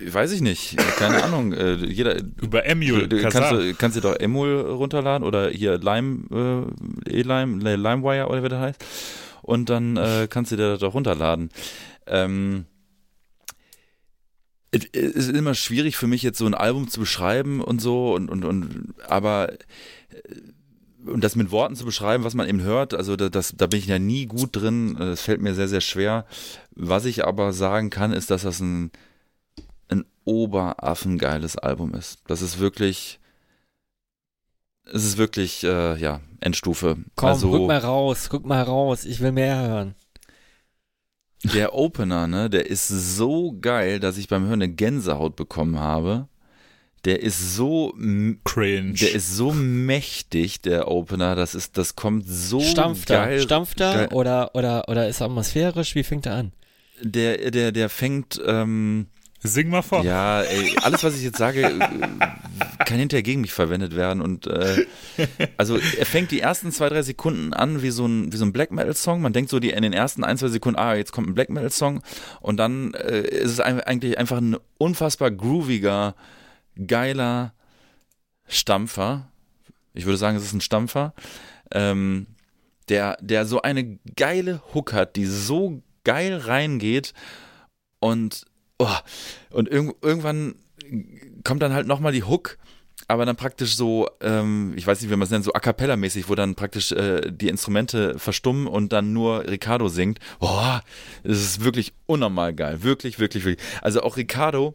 Äh, 0.00 0.12
weiß 0.12 0.32
ich 0.32 0.40
nicht, 0.40 0.76
keine 0.98 1.22
Ahnung. 1.22 1.52
Äh, 1.52 1.74
jeder, 1.74 2.16
Über 2.40 2.66
Emul. 2.66 3.08
Kannst 3.08 3.52
du, 3.52 3.74
kannst 3.74 3.96
du 3.96 4.00
doch 4.00 4.16
Emul 4.16 4.60
runterladen 4.60 5.26
oder 5.26 5.50
hier 5.50 5.78
Lime, 5.78 6.66
äh, 7.06 7.20
E-Lime, 7.20 7.76
LimeWire 7.76 8.28
oder 8.28 8.42
wie 8.42 8.48
das 8.48 8.60
heißt. 8.60 8.84
Und 9.42 9.70
dann 9.70 9.96
äh, 9.96 10.26
kannst 10.28 10.52
du 10.52 10.56
dir 10.56 10.70
das 10.70 10.80
doch 10.80 10.94
runterladen. 10.94 11.50
Ähm, 12.06 12.64
es 14.72 14.82
ist 14.92 15.28
immer 15.28 15.54
schwierig 15.54 15.96
für 15.96 16.06
mich 16.06 16.22
jetzt 16.22 16.38
so 16.38 16.46
ein 16.46 16.54
Album 16.54 16.88
zu 16.88 17.00
beschreiben 17.00 17.60
und 17.60 17.80
so 17.80 18.14
und 18.14 18.30
und 18.30 18.44
und 18.44 18.94
aber 19.06 19.52
äh, 19.52 19.58
und 21.04 21.22
das 21.22 21.34
mit 21.34 21.50
Worten 21.50 21.74
zu 21.74 21.84
beschreiben, 21.84 22.22
was 22.22 22.34
man 22.34 22.48
eben 22.48 22.62
hört, 22.62 22.94
also 22.94 23.16
das, 23.16 23.30
das 23.30 23.54
da 23.56 23.66
bin 23.66 23.80
ich 23.80 23.86
ja 23.86 23.98
nie 23.98 24.26
gut 24.26 24.50
drin, 24.52 24.96
das 24.98 25.20
fällt 25.20 25.42
mir 25.42 25.54
sehr 25.54 25.68
sehr 25.68 25.80
schwer. 25.80 26.26
Was 26.74 27.04
ich 27.04 27.26
aber 27.26 27.52
sagen 27.52 27.90
kann, 27.90 28.12
ist, 28.12 28.30
dass 28.30 28.42
das 28.42 28.60
ein 28.60 28.90
ein 29.88 30.04
oberaffengeiles 30.24 31.58
Album 31.58 31.92
ist. 31.94 32.20
Das 32.26 32.40
ist 32.40 32.58
wirklich 32.58 33.20
es 34.84 35.04
ist 35.04 35.18
wirklich 35.18 35.64
äh, 35.64 35.98
ja 35.98 36.20
Endstufe. 36.40 36.96
Komm, 37.16 37.28
also, 37.28 37.50
guck 37.50 37.66
mal 37.66 37.78
raus, 37.78 38.28
guck 38.30 38.46
mal 38.46 38.62
raus, 38.62 39.04
ich 39.04 39.20
will 39.20 39.32
mehr 39.32 39.60
hören. 39.68 39.94
Der 41.44 41.74
Opener, 41.74 42.26
ne, 42.26 42.48
der 42.48 42.66
ist 42.66 42.88
so 42.88 43.56
geil, 43.60 43.98
dass 44.00 44.16
ich 44.16 44.28
beim 44.28 44.44
Hören 44.44 44.62
eine 44.62 44.68
Gänsehaut 44.68 45.36
bekommen 45.36 45.78
habe. 45.78 46.28
Der 47.04 47.20
ist 47.20 47.56
so 47.56 47.92
cringe. 48.44 48.92
Der 48.92 49.12
ist 49.12 49.34
so 49.34 49.52
mächtig, 49.52 50.62
der 50.62 50.88
Opener. 50.88 51.34
Das 51.34 51.56
ist, 51.56 51.76
das 51.76 51.96
kommt 51.96 52.28
so 52.28 52.60
Stampft 52.60 53.08
geil. 53.08 53.38
Er, 53.38 53.42
stampft 53.42 53.80
er 53.80 54.12
oder 54.12 54.54
oder 54.54 54.88
oder 54.88 55.08
ist 55.08 55.20
er 55.20 55.26
atmosphärisch? 55.26 55.96
Wie 55.96 56.04
fängt 56.04 56.26
er 56.26 56.36
an? 56.36 56.52
Der 57.02 57.50
der 57.50 57.72
der 57.72 57.88
fängt 57.88 58.40
ähm, 58.46 59.08
Sing 59.44 59.70
mal 59.70 59.82
vor. 59.82 60.04
Ja, 60.04 60.42
ey, 60.42 60.76
alles, 60.82 61.02
was 61.02 61.16
ich 61.16 61.24
jetzt 61.24 61.38
sage, 61.38 61.68
kann 62.84 62.98
hinterher 62.98 63.22
gegen 63.22 63.40
mich 63.40 63.52
verwendet 63.52 63.96
werden. 63.96 64.22
Und 64.22 64.46
äh, 64.46 64.86
also 65.56 65.76
er 65.76 66.06
fängt 66.06 66.30
die 66.30 66.40
ersten 66.40 66.72
zwei, 66.72 66.88
drei 66.88 67.02
Sekunden 67.02 67.52
an 67.52 67.82
wie 67.82 67.90
so 67.90 68.06
ein, 68.06 68.32
wie 68.32 68.36
so 68.36 68.44
ein 68.44 68.52
Black 68.52 68.70
Metal-Song. 68.70 69.20
Man 69.20 69.32
denkt 69.32 69.50
so 69.50 69.60
die 69.60 69.70
in 69.70 69.82
den 69.82 69.92
ersten 69.92 70.24
ein, 70.24 70.38
zwei 70.38 70.48
Sekunden, 70.48 70.78
ah, 70.78 70.94
jetzt 70.94 71.12
kommt 71.12 71.28
ein 71.28 71.34
Black 71.34 71.50
Metal-Song. 71.50 72.02
Und 72.40 72.56
dann 72.56 72.94
äh, 72.94 73.20
ist 73.20 73.52
es 73.52 73.60
eigentlich 73.60 74.18
einfach 74.18 74.38
ein 74.38 74.56
unfassbar 74.78 75.30
grooviger, 75.30 76.14
geiler 76.86 77.54
Stampfer. 78.46 79.28
Ich 79.94 80.06
würde 80.06 80.18
sagen, 80.18 80.36
es 80.36 80.44
ist 80.44 80.52
ein 80.52 80.60
Stampfer. 80.60 81.14
Ähm, 81.70 82.26
der, 82.88 83.16
der 83.20 83.46
so 83.46 83.62
eine 83.62 83.98
geile 84.16 84.60
Hook 84.74 84.92
hat, 84.92 85.16
die 85.16 85.26
so 85.26 85.82
geil 86.04 86.36
reingeht 86.36 87.14
und 88.00 88.44
oh, 88.78 88.96
und 89.50 89.68
irg 89.68 89.94
irgendwann 90.02 90.56
kommt 91.44 91.62
dann 91.62 91.72
halt 91.72 91.86
nochmal 91.86 92.12
die 92.12 92.24
Hook, 92.24 92.58
aber 93.12 93.26
dann 93.26 93.36
praktisch 93.36 93.76
so, 93.76 94.08
ähm, 94.22 94.72
ich 94.74 94.86
weiß 94.86 95.02
nicht, 95.02 95.10
wie 95.10 95.16
man 95.16 95.24
es 95.24 95.30
nennt, 95.30 95.44
so 95.44 95.52
a 95.52 95.60
cappella 95.60 95.96
mäßig, 95.96 96.30
wo 96.30 96.34
dann 96.34 96.54
praktisch 96.54 96.92
äh, 96.92 97.30
die 97.30 97.48
Instrumente 97.48 98.18
verstummen 98.18 98.66
und 98.66 98.90
dann 98.94 99.12
nur 99.12 99.46
Ricardo 99.46 99.88
singt. 99.88 100.18
Oh, 100.40 100.78
das 101.22 101.36
ist 101.38 101.62
wirklich 101.62 101.92
unnormal 102.06 102.54
geil. 102.54 102.82
Wirklich, 102.82 103.18
wirklich, 103.18 103.44
wirklich. 103.44 103.66
Also 103.82 104.02
auch 104.02 104.16
Ricardo, 104.16 104.74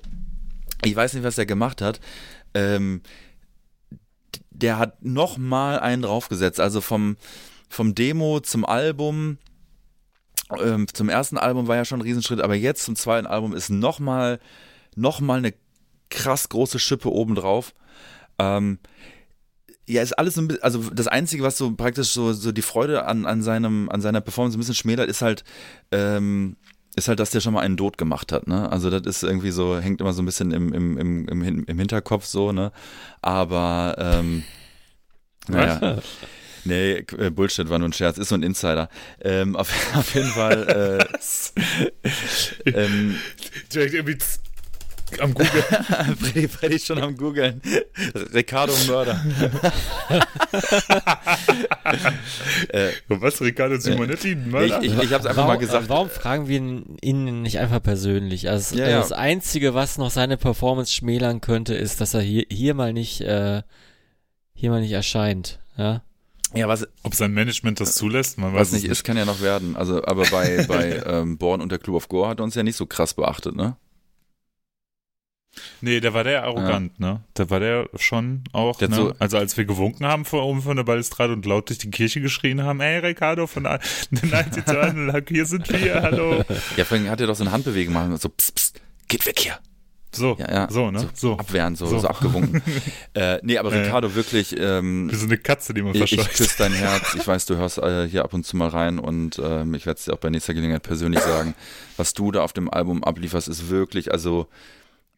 ich 0.86 0.96
weiß 0.96 1.16
nicht, 1.16 1.24
was 1.24 1.40
er 1.40 1.48
gemacht 1.48 1.82
hat, 1.82 2.00
ähm, 2.54 3.02
der 4.52 4.78
hat 4.78 5.04
nochmal 5.04 5.80
einen 5.80 6.04
draufgesetzt. 6.04 6.60
Also 6.60 6.80
vom, 6.80 7.18
vom 7.70 7.96
Demo 7.96 8.40
zum 8.40 8.66
Album 8.66 9.40
ähm, 10.64 10.86
zum 10.94 11.10
ersten 11.10 11.40
Album 11.40 11.68
war 11.68 11.76
ja 11.76 11.86
schon 11.86 12.02
ein 12.02 12.04
Riesenschritt, 12.04 12.40
aber 12.40 12.54
jetzt 12.54 12.86
zum 12.86 12.96
zweiten 12.96 13.26
Album 13.26 13.56
ist 13.56 13.70
nochmal 13.70 14.40
noch 14.96 15.22
mal 15.22 15.40
eine 15.40 15.56
krass 16.10 16.50
große 16.50 16.78
Schippe 16.78 17.12
obendrauf. 17.12 17.74
Ähm, 18.40 18.80
ja, 19.88 20.02
ist 20.02 20.14
alles 20.14 20.36
so 20.36 20.42
ein 20.42 20.48
bisschen, 20.50 20.64
also 20.64 20.90
das 20.90 21.08
Einzige, 21.08 21.44
was 21.44 21.58
so 21.58 21.72
praktisch 21.72 22.10
so, 22.10 22.34
so 22.34 22.52
die 22.52 22.62
Freude 22.62 23.06
an, 23.06 23.26
an, 23.26 23.42
seinem, 23.42 23.90
an 23.90 24.02
seiner 24.02 24.20
Performance 24.22 24.58
ein 24.58 24.60
bisschen 24.60 24.76
schmälert, 24.76 25.10
ist 25.10 25.22
halt, 25.22 25.44
ähm, 25.92 26.58
ist 26.96 27.08
halt, 27.08 27.20
dass 27.20 27.30
der 27.30 27.40
schon 27.40 27.54
mal 27.54 27.62
einen 27.62 27.78
Tod 27.78 27.98
gemacht 27.98 28.32
hat, 28.32 28.48
ne? 28.48 28.70
Also 28.72 28.90
das 28.90 29.06
ist 29.06 29.24
irgendwie 29.24 29.52
so, 29.52 29.80
hängt 29.80 30.02
immer 30.02 30.14
so 30.14 30.22
ein 30.22 30.26
bisschen 30.26 30.52
im, 30.52 30.74
im, 30.74 30.98
im, 30.98 31.28
im, 31.30 31.66
im 31.66 31.80
Hinterkopf 31.80 32.26
so, 32.26 32.52
ne? 32.52 32.72
Aber 33.22 33.96
ähm, 33.98 34.44
naja. 35.48 36.00
Nee, 36.66 37.06
äh, 37.18 37.30
Bullshit 37.30 37.70
war 37.70 37.80
nur 37.80 37.88
ein 37.88 37.94
Scherz, 37.94 38.18
ist 38.18 38.28
so 38.28 38.36
ein 38.36 38.44
Insider. 38.44 38.90
Ähm, 39.22 39.56
auf, 39.56 39.72
auf 39.96 40.14
jeden 40.14 40.28
Fall. 40.28 41.00
Äh, 42.66 42.72
ähm, 42.72 43.16
Direkt 43.74 43.94
irgendwie 43.94 44.18
am 45.20 45.34
Google. 45.34 45.48
Freddy, 46.20 46.48
Freddy 46.48 46.80
schon 46.80 47.02
am 47.02 47.16
Googeln. 47.16 47.62
Ricardo 48.34 48.74
Mörder. 48.88 49.24
äh, 52.70 52.92
Was, 53.08 53.42
Ricardo 53.42 53.78
Simonetti? 53.78 54.36
Mörder? 54.36 54.82
Ich, 54.84 54.92
ich, 54.92 55.04
ich 55.04 55.14
hab's 55.14 55.26
einfach 55.26 55.44
warum, 55.44 55.54
mal 55.54 55.58
gesagt. 55.58 55.90
Warum 55.90 56.10
fragen 56.10 56.48
wir 56.48 56.58
ihn 56.58 57.42
nicht 57.42 57.60
einfach 57.60 57.82
persönlich? 57.82 58.50
Also, 58.50 58.76
Ja, 58.76 58.90
ja. 58.90 59.00
Das 59.00 59.12
Einzige, 59.12 59.74
was 59.74 59.98
noch 59.98 60.12
seine 60.12 60.38
Performance 60.38 60.92
schmälern 60.92 61.42
könnte, 61.42 61.74
ist, 61.74 62.02
dass 62.02 62.14
er 62.14 62.22
hier, 62.22 62.46
hier 62.50 62.74
mal 62.74 62.94
nicht, 62.94 63.22
äh, 63.22 63.62
hier 64.54 64.70
mal 64.70 64.82
nicht 64.82 64.92
erscheint. 64.92 65.60
Ja. 65.78 66.04
Ja, 66.54 66.68
was, 66.68 66.88
Ob 67.04 67.14
sein 67.14 67.34
Management 67.34 67.80
das 67.80 67.96
zulässt, 67.96 68.38
man 68.38 68.54
weiß 68.54 68.60
was 68.60 68.68
es 68.70 68.84
nicht 68.84 68.92
ist, 68.92 69.04
kann 69.04 69.18
ja 69.18 69.26
noch 69.26 69.42
werden. 69.42 69.76
Also, 69.76 70.04
aber 70.06 70.24
bei, 70.32 70.66
bei 70.68 71.04
ähm, 71.06 71.38
Born 71.38 71.62
und 71.62 71.72
der 71.72 71.80
Club 71.80 71.96
of 71.96 72.08
Gore 72.08 72.30
hat 72.30 72.40
er 72.40 72.44
uns 72.44 72.56
ja 72.56 72.64
nicht 72.64 72.78
so 72.78 72.86
krass 72.86 73.14
beachtet, 73.14 73.56
ne? 73.56 73.76
Nee, 75.82 76.00
der 76.00 76.14
war 76.14 76.24
der 76.24 76.44
arrogant, 76.44 77.00
ne? 77.00 77.22
Da 77.34 77.50
war 77.50 77.60
der 77.60 77.90
schon 77.96 78.44
auch, 78.54 78.78
Der 78.78 78.90
ne? 78.90 78.96
so- 78.96 79.14
also 79.20 79.38
als 79.38 79.56
wir 79.58 79.66
gewunken 79.66 80.06
haben 80.06 80.26
vor 80.26 80.44
oben 80.46 80.62
von 80.62 80.76
der 80.78 80.84
Balustrade 80.84 81.34
und 81.34 81.46
laut 81.46 81.70
durch 81.70 81.80
die 81.80 81.90
Kirche 81.92 82.22
geschrien 82.22 82.64
haben, 82.64 82.80
ey 82.82 83.00
Ricardo 83.00 83.48
von 83.48 83.64
der 83.64 83.80
90 84.12 84.68
Journal, 84.68 85.24
hier 85.30 85.46
sind 85.46 85.70
wir, 85.72 86.02
hallo. 86.02 86.44
Ja, 86.76 86.86
vorhin 86.86 87.10
hat 87.10 87.22
er 87.22 87.28
doch 87.28 87.36
so 87.36 87.44
eine 87.44 87.52
Handbewegung 87.52 87.94
gemacht, 87.94 88.22
so 88.22 88.30
pst, 88.30 88.56
pst, 88.56 88.82
geht 89.08 89.26
weg 89.26 89.40
hier. 89.40 89.58
So, 90.14 90.38
Ja, 90.40 90.52
ja. 90.52 90.68
so, 90.72 90.90
ne? 90.90 91.08
So. 91.14 91.34
Abwehren, 91.38 91.76
so, 91.76 91.86
So. 91.86 92.00
so. 92.00 92.08
abgewunken. 92.08 92.62
äh, 93.14 93.40
nee, 93.44 93.58
aber 93.58 93.72
Äh. 93.74 93.84
Ricardo, 93.84 94.16
wirklich, 94.16 94.56
ähm, 94.58 95.12
Wir 95.12 95.18
sind 95.18 95.30
eine 95.30 95.38
Katze, 95.38 95.74
die 95.74 95.82
man 95.82 95.94
ich, 95.94 96.02
ich 96.02 96.10
verscheucht. 96.16 96.38
küsse 96.38 96.56
dein 96.58 96.74
Herz. 96.74 97.14
Ich 97.14 97.28
weiß, 97.28 97.46
du 97.46 97.58
hörst 97.58 97.78
äh, 97.78 98.08
hier 98.08 98.24
ab 98.24 98.34
und 98.34 98.46
zu 98.46 98.56
mal 98.58 98.70
rein 98.70 99.00
und 99.00 99.38
ähm, 99.44 99.74
ich 99.76 99.86
werde 99.86 100.00
es 100.00 100.06
dir 100.06 100.14
auch 100.14 100.18
bei 100.18 100.30
nächster 100.30 100.54
Gelegenheit 100.54 100.82
persönlich 100.82 101.20
sagen. 101.20 101.54
Was 101.98 102.14
du 102.14 102.32
da 102.32 102.42
auf 102.42 102.54
dem 102.54 102.70
Album 102.70 103.04
ablieferst, 103.04 103.50
ist 103.50 103.70
wirklich, 103.70 104.12
also, 104.12 104.48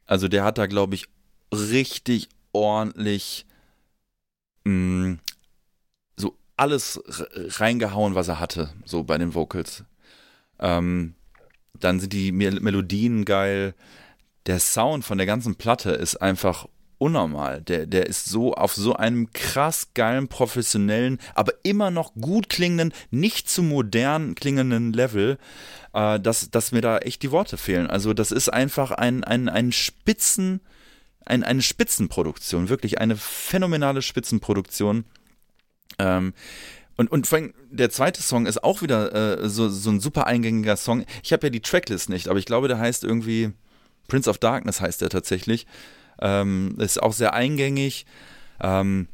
also 0.10 0.28
der 0.28 0.44
hat 0.44 0.58
da, 0.58 0.66
glaube 0.66 0.96
ich, 0.96 1.06
richtig 1.54 2.30
ordentlich 2.52 3.46
mh, 4.64 5.20
so 6.18 6.36
alles 6.58 7.00
reingehauen, 7.60 8.16
was 8.16 8.28
er 8.28 8.40
hatte, 8.40 8.74
so 8.86 9.04
bei 9.04 9.20
den 9.20 9.36
Vocals. 9.36 9.84
Ähm, 10.58 11.14
dann 11.80 12.00
sind 12.00 12.12
die 12.12 12.32
Mel 12.32 12.60
Melodien 12.60 13.24
geil. 13.24 13.76
Der 14.48 14.60
Sound 14.60 15.06
von 15.06 15.20
der 15.20 15.28
ganzen 15.28 15.56
Platte 15.58 15.92
ist 15.92 16.16
einfach 16.16 16.68
unnormal. 17.00 17.62
Der, 17.62 17.88
der 17.88 18.06
ist 18.06 18.26
so 18.26 18.54
auf 18.54 18.74
so 18.74 18.94
einem 18.94 19.32
krass 19.34 19.90
geilen, 19.96 20.28
professionellen, 20.28 21.18
aber 21.34 21.54
immer 21.64 21.90
noch 21.90 22.14
gut 22.14 22.50
klingenden, 22.50 22.94
nicht 23.10 23.50
zu 23.50 23.64
modern 23.64 24.36
klingenden 24.36 24.94
Level, 24.94 25.40
äh, 25.94 26.20
dass, 26.20 26.52
dass 26.52 26.72
mir 26.72 26.82
da 26.82 27.00
echt 27.00 27.24
die 27.24 27.32
Worte 27.32 27.58
fehlen. 27.58 27.88
Also 27.88 28.14
das 28.14 28.32
ist 28.32 28.50
einfach 28.50 28.92
ein, 28.92 29.24
ein, 29.24 29.50
ein 29.50 29.72
Spitzen, 29.72 30.62
ein, 31.26 31.44
eine 31.44 31.62
Spitzenproduktion, 31.62 32.70
wirklich 32.70 33.00
eine 33.00 33.16
phänomenale 33.16 34.02
Spitzenproduktion. 34.02 35.06
Ähm, 35.98 36.34
und, 36.98 37.10
und 37.12 37.28
vor 37.28 37.38
allem 37.38 37.54
der 37.70 37.90
zweite 37.90 38.22
Song 38.22 38.46
ist 38.46 38.62
auch 38.64 38.82
wieder 38.82 39.40
äh, 39.40 39.48
so, 39.48 39.70
so 39.70 39.90
ein 39.90 40.02
super 40.02 40.28
eingängiger 40.28 40.76
Song. 40.76 41.06
Ich 41.24 41.32
habe 41.32 41.48
ja 41.48 41.50
die 41.50 41.62
Tracklist 41.62 42.10
nicht, 42.10 42.28
aber 42.28 42.40
ich 42.40 42.46
glaube, 42.46 42.68
der 42.68 42.78
heißt 42.78 43.06
irgendwie 43.06 43.54
Prince 44.10 44.30
of 44.30 44.38
Darkness 44.38 44.82
heißt 44.82 45.02
der 45.02 45.10
tatsächlich. 45.10 45.66
Ähm, 46.22 46.76
ist 46.80 47.02
auch 47.02 47.14
sehr 47.14 47.34
eingängig. 47.34 48.06
Ähm, 48.62 49.08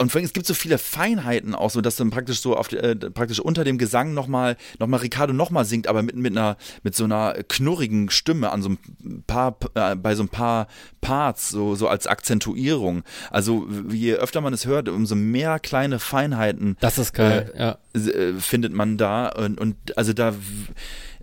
und 0.00 0.12
vor 0.12 0.20
allem, 0.20 0.26
es 0.26 0.32
gibt 0.32 0.46
so 0.46 0.54
viele 0.54 0.78
Feinheiten 0.78 1.56
auch, 1.56 1.70
so 1.70 1.80
dass 1.80 1.96
dann 1.96 2.10
praktisch 2.10 2.40
so 2.40 2.56
auf 2.56 2.72
äh, 2.72 2.94
praktisch 2.94 3.40
unter 3.40 3.64
dem 3.64 3.78
Gesang 3.78 4.14
nochmal 4.14 4.56
noch 4.78 4.86
mal 4.86 4.98
Ricardo 4.98 5.32
nochmal 5.32 5.64
singt, 5.64 5.88
aber 5.88 6.02
mit, 6.02 6.14
mit 6.14 6.36
einer 6.36 6.56
mit 6.84 6.94
so 6.94 7.02
einer 7.02 7.34
knurrigen 7.48 8.08
Stimme 8.08 8.50
an 8.50 8.62
so 8.62 8.70
ein 8.70 9.24
paar 9.26 9.58
äh, 9.74 9.96
bei 9.96 10.14
so 10.14 10.22
ein 10.22 10.28
paar 10.28 10.68
Parts 11.00 11.48
so 11.48 11.74
so 11.74 11.88
als 11.88 12.06
Akzentuierung. 12.06 13.02
Also 13.30 13.66
je 13.90 14.14
öfter 14.14 14.40
man 14.40 14.54
es 14.54 14.66
hört, 14.66 14.88
umso 14.88 15.16
mehr 15.16 15.58
kleine 15.58 15.98
Feinheiten 15.98 16.76
Das 16.78 16.98
ist 16.98 17.12
geil, 17.12 17.52
ja. 17.58 17.78
äh, 18.00 18.34
findet 18.34 18.72
man 18.72 18.98
da 18.98 19.30
und, 19.30 19.60
und 19.60 19.98
also 19.98 20.12
da 20.12 20.32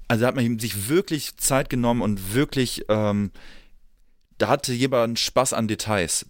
also 0.10 0.22
da 0.22 0.28
hat 0.28 0.36
man 0.36 0.60
sich 0.60 0.90
wirklich 0.90 1.38
Zeit 1.38 1.70
genommen 1.70 2.02
und 2.02 2.34
wirklich 2.36 2.84
ähm, 2.90 3.32
da 4.38 4.48
hatte 4.48 4.74
jemand 4.74 5.20
Spaß 5.20 5.54
an 5.54 5.68
Details 5.68 6.26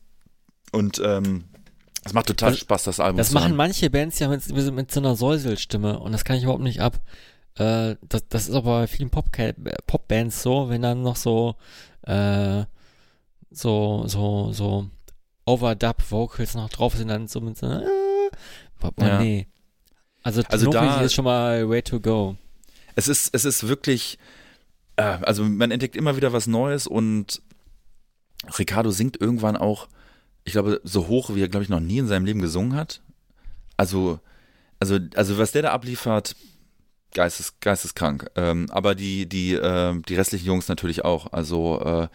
und 0.72 1.02
ähm, 1.04 1.46
es 2.04 2.14
macht 2.14 2.28
total 2.28 2.52
Das- 2.52 2.60
Spaß 2.60 2.84
das 2.84 3.00
Album 3.00 3.18
Das 3.18 3.30
zu 3.30 3.34
machen 3.34 3.48
hören. 3.50 3.58
manche 3.58 3.90
Bands 3.90 4.20
ja 4.20 4.28
mit, 4.28 4.48
mit 4.74 4.92
so 4.92 5.00
einer 5.00 5.16
Säuselstimme 5.16 6.00
und 6.00 6.12
das 6.12 6.24
kann 6.24 6.38
ich 6.38 6.44
überhaupt 6.44 6.64
nicht 6.64 6.82
ab. 6.82 7.02
Äh, 7.56 7.96
das, 8.08 8.28
das 8.30 8.48
ist 8.50 8.54
aber 8.56 8.82
bei 8.82 8.88
vielen 8.88 9.10
Pop 9.10 9.26
Popbands 9.88 10.42
so, 10.44 10.70
wenn 10.70 10.82
dann 10.82 11.02
noch 11.04 11.16
so 11.16 11.56
äh, 12.04 12.64
so 13.52 14.04
so 14.08 14.52
so 14.52 14.90
Overdub 15.46 15.98
Vocals 16.12 16.56
noch 16.56 16.70
drauf 16.70 16.96
sind, 16.96 17.08
dann 17.08 17.28
so 17.28 17.40
mit 17.42 17.58
so 17.58 17.68
äh, 17.68 17.86
boah, 18.80 18.92
Ja. 19.00 19.20
nee. 19.22 19.48
Also, 20.24 20.42
Also 20.50 20.70
da- 20.72 21.02
ist 21.02 21.14
schon 21.14 21.26
mal 21.26 21.70
way 21.70 21.82
to 21.82 22.00
go. 22.00 22.36
es 22.96 23.08
ist 23.08 23.34
es 23.34 23.46
ist 23.46 23.68
wirklich 23.68 24.18
äh, 24.98 25.04
also 25.04 25.44
man 25.44 25.72
entdeckt 25.72 25.96
immer 25.96 26.18
wieder 26.18 26.34
was 26.34 26.48
Neues 26.48 26.88
und 26.88 27.42
Ricardo 28.58 28.92
singt 28.92 29.20
irgendwann 29.20 29.58
auch 29.58 29.88
ich 30.44 30.54
glaube 30.54 30.80
so 30.84 31.08
hoch 31.08 31.34
wie 31.34 31.42
er 31.42 31.50
glaube 31.50 31.64
ich 31.64 31.70
noch 31.70 31.80
nie 31.80 31.98
in 31.98 32.08
seinem 32.08 32.26
Leben 32.26 32.42
gesungen 32.42 32.76
hat. 32.76 33.02
Also 33.78 34.20
also 34.80 35.00
also 35.16 35.38
was 35.38 35.52
der 35.52 35.64
da 35.64 35.72
abliefert 35.72 36.36
geistes, 37.16 37.60
geisteskrank. 37.62 38.30
Ähm, 38.36 38.68
aber 38.70 38.94
die, 38.94 39.28
die, 39.28 39.54
äh, 39.54 40.00
die 40.08 40.16
restlichen 40.16 40.46
Jungs 40.46 40.68
natürlich 40.68 41.04
auch. 41.04 41.34
Also 41.34 41.82
äh, 41.82 42.08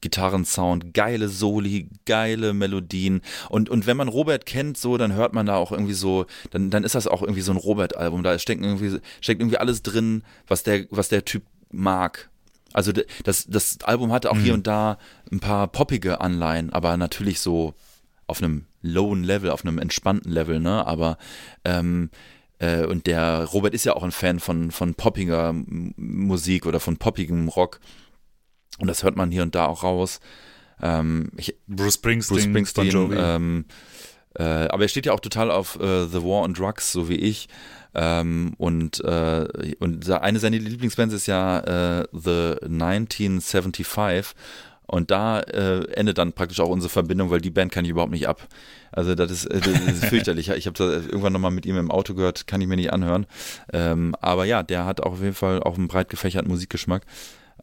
Gitarrensound, 0.00 0.94
geile 0.94 1.28
Soli, 1.28 1.88
geile 2.04 2.52
Melodien. 2.52 3.22
Und, 3.48 3.68
und 3.68 3.88
wenn 3.88 3.96
man 3.96 4.06
Robert 4.08 4.46
kennt, 4.46 4.76
so, 4.76 4.96
dann 4.96 5.14
hört 5.14 5.32
man 5.32 5.46
da 5.46 5.56
auch 5.56 5.72
irgendwie 5.72 5.94
so, 5.94 6.26
dann, 6.50 6.70
dann 6.70 6.84
ist 6.84 6.94
das 6.94 7.08
auch 7.08 7.22
irgendwie 7.22 7.40
so 7.40 7.50
ein 7.50 7.58
Robert-Album. 7.58 8.22
Da 8.22 8.38
steckt 8.38 8.62
irgendwie, 8.62 9.00
steckt 9.20 9.40
irgendwie 9.40 9.58
alles 9.58 9.82
drin, 9.82 10.22
was 10.46 10.62
der, 10.62 10.86
was 10.90 11.08
der 11.08 11.24
Typ 11.24 11.42
mag. 11.72 12.30
Also 12.76 12.92
das, 13.24 13.46
das 13.46 13.78
Album 13.84 14.12
hatte 14.12 14.30
auch 14.30 14.36
hier 14.36 14.52
und 14.52 14.66
da 14.66 14.98
ein 15.32 15.40
paar 15.40 15.66
poppige 15.66 16.20
Anleihen, 16.20 16.70
aber 16.74 16.98
natürlich 16.98 17.40
so 17.40 17.72
auf 18.26 18.42
einem 18.42 18.66
lowen 18.82 19.24
Level, 19.24 19.48
auf 19.48 19.64
einem 19.64 19.78
entspannten 19.78 20.30
Level, 20.30 20.60
ne? 20.60 20.86
Aber 20.86 21.16
ähm, 21.64 22.10
äh, 22.58 22.84
und 22.84 23.06
der 23.06 23.44
Robert 23.44 23.72
ist 23.72 23.84
ja 23.86 23.94
auch 23.94 24.02
ein 24.02 24.12
Fan 24.12 24.40
von, 24.40 24.72
von 24.72 24.94
poppiger 24.94 25.54
Musik 25.54 26.66
oder 26.66 26.78
von 26.78 26.98
poppigem 26.98 27.48
Rock. 27.48 27.80
Und 28.78 28.88
das 28.88 29.02
hört 29.02 29.16
man 29.16 29.30
hier 29.30 29.42
und 29.42 29.54
da 29.54 29.64
auch 29.64 29.82
raus. 29.82 30.20
Ähm, 30.82 31.30
ich, 31.38 31.56
Bruce 31.66 31.94
Springsteen, 31.94 32.36
Bruce 32.36 32.44
Springsteen, 32.44 33.14
ähm, 33.16 33.64
äh, 34.34 34.42
aber 34.42 34.82
er 34.82 34.88
steht 34.88 35.06
ja 35.06 35.14
auch 35.14 35.20
total 35.20 35.50
auf 35.50 35.80
äh, 35.80 36.04
The 36.08 36.22
War 36.22 36.42
on 36.42 36.52
Drugs, 36.52 36.92
so 36.92 37.08
wie 37.08 37.16
ich. 37.16 37.48
Ähm, 37.98 38.52
und, 38.58 39.02
äh, 39.04 39.74
und 39.80 40.10
eine 40.10 40.38
seiner 40.38 40.58
Lieblingsbands 40.58 41.14
ist 41.14 41.26
ja 41.26 42.00
äh, 42.00 42.04
The 42.12 42.56
1975. 42.62 44.34
Und 44.88 45.10
da 45.10 45.40
äh, 45.40 45.90
endet 45.94 46.18
dann 46.18 46.32
praktisch 46.32 46.60
auch 46.60 46.68
unsere 46.68 46.90
Verbindung, 46.90 47.30
weil 47.30 47.40
die 47.40 47.50
Band 47.50 47.72
kann 47.72 47.84
ich 47.84 47.90
überhaupt 47.90 48.12
nicht 48.12 48.28
ab. 48.28 48.46
Also 48.92 49.16
das 49.16 49.32
ist, 49.32 49.46
äh, 49.46 49.60
das 49.60 49.80
ist 49.80 50.04
fürchterlich. 50.10 50.50
Ich 50.50 50.66
habe 50.66 50.76
das 50.76 51.06
irgendwann 51.06 51.32
nochmal 51.32 51.50
mit 51.50 51.66
ihm 51.66 51.76
im 51.76 51.90
Auto 51.90 52.14
gehört, 52.14 52.46
kann 52.46 52.60
ich 52.60 52.68
mir 52.68 52.76
nicht 52.76 52.92
anhören. 52.92 53.26
Ähm, 53.72 54.14
aber 54.20 54.44
ja, 54.44 54.62
der 54.62 54.84
hat 54.84 55.00
auch 55.00 55.12
auf 55.12 55.22
jeden 55.22 55.34
Fall 55.34 55.60
auch 55.62 55.76
einen 55.76 55.88
breit 55.88 56.08
gefächerten 56.08 56.50
Musikgeschmack. 56.50 57.04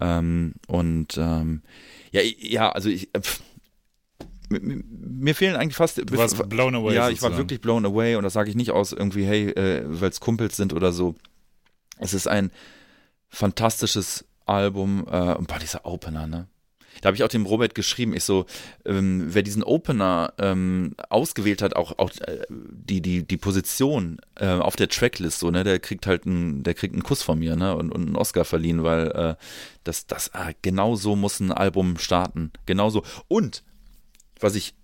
Ähm, 0.02 0.56
und 0.68 1.18
ähm, 1.18 1.62
ja, 2.12 2.22
ja, 2.22 2.72
also 2.72 2.90
ich, 2.90 3.14
äh, 3.16 3.22
pff, 3.22 3.42
mir- 4.62 5.36
fehlen 5.36 5.56
eigentlich 5.56 5.76
fast. 5.76 5.98
Du 5.98 6.18
warst 6.18 6.50
blown 6.50 6.76
away. 6.76 6.94
Ja, 6.96 7.10
ich 7.10 7.22
war 7.22 7.30
sozusagen. 7.30 7.38
wirklich 7.38 7.62
blown 7.62 7.86
away 7.86 8.16
und 8.16 8.24
das 8.24 8.34
sage 8.34 8.50
ich 8.50 8.56
nicht 8.56 8.72
aus 8.72 8.92
irgendwie, 8.92 9.26
hey, 9.26 9.50
äh, 9.50 9.84
weil 9.86 10.10
es 10.10 10.20
Kumpels 10.20 10.56
sind 10.58 10.74
oder 10.74 10.92
so. 10.92 11.16
Es 12.00 12.14
ist 12.14 12.28
ein 12.28 12.52
fantastisches 13.30 14.26
Album 14.46 15.06
äh, 15.10 15.34
und 15.34 15.48
boah, 15.48 15.60
dieser 15.60 15.86
Opener, 15.86 16.28
ne? 16.28 16.48
Da 17.02 17.08
habe 17.08 17.16
ich 17.16 17.24
auch 17.24 17.28
dem 17.28 17.48
Robert 17.48 17.74
geschrieben, 17.74 18.14
ich 18.16 18.24
so, 18.24 18.46
ähm, 18.86 19.26
wer 19.30 19.42
diesen 19.42 19.64
Opener 19.64 20.32
ähm, 20.38 20.94
ausgewählt 21.10 21.64
hat, 21.64 21.76
auch, 21.76 21.98
auch 21.98 22.12
äh, 22.22 22.46
die, 22.50 23.02
die, 23.02 23.24
die 23.26 23.38
Position 23.38 24.20
äh, 24.36 24.48
auf 24.48 24.76
der 24.76 24.90
Tracklist, 24.90 25.40
so, 25.40 25.50
ne, 25.50 25.64
der 25.64 25.80
kriegt 25.80 26.06
halt 26.06 26.28
einen, 26.28 26.62
der 26.62 26.76
kriegt 26.76 26.94
einen 26.94 27.02
Kuss 27.02 27.24
von 27.24 27.40
mir, 27.40 27.56
ne, 27.56 27.76
und, 27.76 27.92
und 27.92 28.06
einen 28.06 28.16
Oscar 28.16 28.46
verliehen, 28.46 28.84
weil 28.84 29.08
äh, 29.08 29.36
das, 29.84 30.06
das, 30.06 30.36
ah, 30.36 30.52
genau 30.62 30.96
so 30.96 31.16
muss 31.16 31.40
ein 31.40 31.52
Album 31.52 31.98
starten. 31.98 32.52
Genauso. 32.68 33.04
Und 33.28 33.64
was 34.44 34.56
ich 34.56 34.76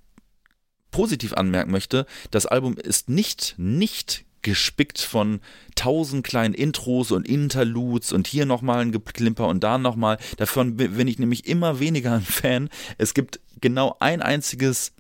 positiv 0.92 1.34
anmerken 1.34 1.72
möchte, 1.72 2.06
das 2.32 2.46
Album 2.46 2.76
ist 2.78 3.10
nicht, 3.10 3.56
nicht 3.58 4.26
gespickt 4.42 5.00
von 5.00 5.42
tausend 5.76 6.26
kleinen 6.26 6.54
Intros 6.54 7.12
und 7.12 7.28
Interludes 7.28 8.14
und 8.14 8.28
hier 8.28 8.46
nochmal 8.46 8.80
ein 8.80 8.92
Geklimper 8.92 9.48
und 9.48 9.64
da 9.64 9.78
nochmal. 9.78 10.18
Davon 10.38 10.78
bin 10.78 11.08
ich 11.08 11.20
nämlich 11.20 11.46
immer 11.46 11.80
weniger 11.80 12.14
ein 12.14 12.22
Fan. 12.22 12.70
Es 12.98 13.14
gibt 13.14 13.40
genau 13.62 13.98
ein 14.00 14.22
einziges 14.22 14.94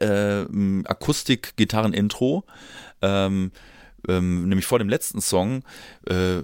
äh, 0.00 0.44
Akustik-Gitarren-Intro, 0.84 2.44
ähm, 3.02 3.52
ähm, 4.08 4.48
nämlich 4.48 4.66
vor 4.66 4.78
dem 4.78 4.88
letzten 4.88 5.20
Song. 5.20 5.64
Äh, 6.06 6.42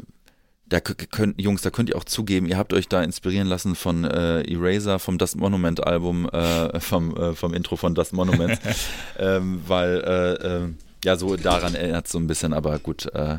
da 0.71 0.81
könnt, 0.81 1.41
Jungs, 1.41 1.63
da 1.63 1.71
könnt 1.71 1.91
ihr 1.91 1.97
auch 1.97 2.05
zugeben, 2.05 2.47
ihr 2.47 2.57
habt 2.57 2.73
euch 2.73 2.89
da 2.89 3.03
inspirieren 3.03 3.49
lassen 3.49 3.75
von 3.75 4.05
äh, 4.05 4.43
Eraser, 4.43 5.01
vom 5.01 5.19
Dust 5.19 5.37
Monument 5.37 5.85
Album, 5.85 6.29
äh, 6.31 6.79
vom, 6.81 7.15
äh, 7.17 7.35
vom 7.35 7.55
Intro 7.55 7.77
von 7.77 7.95
Dust 7.95 8.13
Monument, 8.13 8.59
ähm, 9.19 9.63
weil 9.67 10.01
äh, 10.01 10.47
äh, 10.47 10.69
ja, 11.05 11.17
so 11.17 11.37
daran 11.37 11.75
erinnert 11.75 12.07
es 12.07 12.13
so 12.13 12.19
ein 12.19 12.29
bisschen, 12.29 12.53
aber 12.53 12.79
gut, 12.79 13.07
äh, 13.15 13.39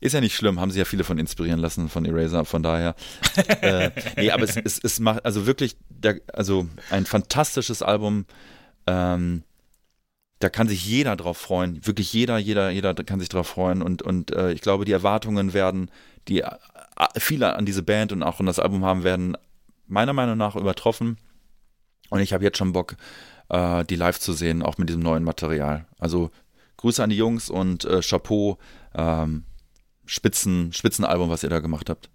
ist 0.00 0.12
ja 0.12 0.20
nicht 0.20 0.34
schlimm, 0.34 0.60
haben 0.60 0.70
sich 0.70 0.78
ja 0.78 0.84
viele 0.84 1.04
von 1.04 1.18
inspirieren 1.18 1.60
lassen, 1.60 1.88
von 1.88 2.04
Eraser, 2.04 2.44
von 2.44 2.62
daher. 2.62 2.94
äh, 3.62 3.90
nee, 4.16 4.30
aber 4.30 4.44
es, 4.44 4.56
es, 4.56 4.78
es 4.82 5.00
macht, 5.00 5.24
also 5.24 5.46
wirklich, 5.46 5.76
der, 5.88 6.20
also 6.32 6.68
ein 6.90 7.06
fantastisches 7.06 7.82
Album, 7.82 8.26
ähm, 8.86 9.44
da 10.40 10.50
kann 10.50 10.68
sich 10.68 10.84
jeder 10.86 11.16
drauf 11.16 11.38
freuen, 11.38 11.86
wirklich 11.86 12.12
jeder, 12.12 12.36
jeder, 12.38 12.70
jeder 12.70 12.94
kann 12.94 13.20
sich 13.20 13.28
drauf 13.30 13.46
freuen 13.46 13.80
und, 13.82 14.02
und 14.02 14.34
äh, 14.34 14.52
ich 14.52 14.60
glaube, 14.60 14.84
die 14.84 14.92
Erwartungen 14.92 15.54
werden, 15.54 15.90
die 16.28 16.40
äh, 16.40 16.50
viele 17.18 17.56
an 17.56 17.66
diese 17.66 17.82
Band 17.82 18.12
und 18.12 18.22
auch 18.22 18.40
an 18.40 18.46
das 18.46 18.58
Album 18.58 18.84
haben, 18.84 19.04
werden 19.04 19.36
meiner 19.86 20.12
Meinung 20.12 20.38
nach 20.38 20.56
übertroffen 20.56 21.18
und 22.10 22.20
ich 22.20 22.32
habe 22.32 22.44
jetzt 22.44 22.58
schon 22.58 22.72
Bock, 22.72 22.96
äh, 23.48 23.84
die 23.84 23.96
live 23.96 24.18
zu 24.18 24.32
sehen, 24.32 24.62
auch 24.62 24.78
mit 24.78 24.88
diesem 24.88 25.02
neuen 25.02 25.24
Material. 25.24 25.86
Also 25.98 26.30
Grüße 26.76 27.02
an 27.02 27.10
die 27.10 27.16
Jungs 27.16 27.48
und 27.48 27.84
äh, 27.84 28.00
Chapeau. 28.00 28.58
Ähm, 28.94 29.44
Spitzen, 30.06 30.72
Spitzenalbum, 30.72 31.30
was 31.30 31.44
ihr 31.44 31.50
da 31.50 31.60
gemacht 31.60 31.88
habt. 31.88 32.10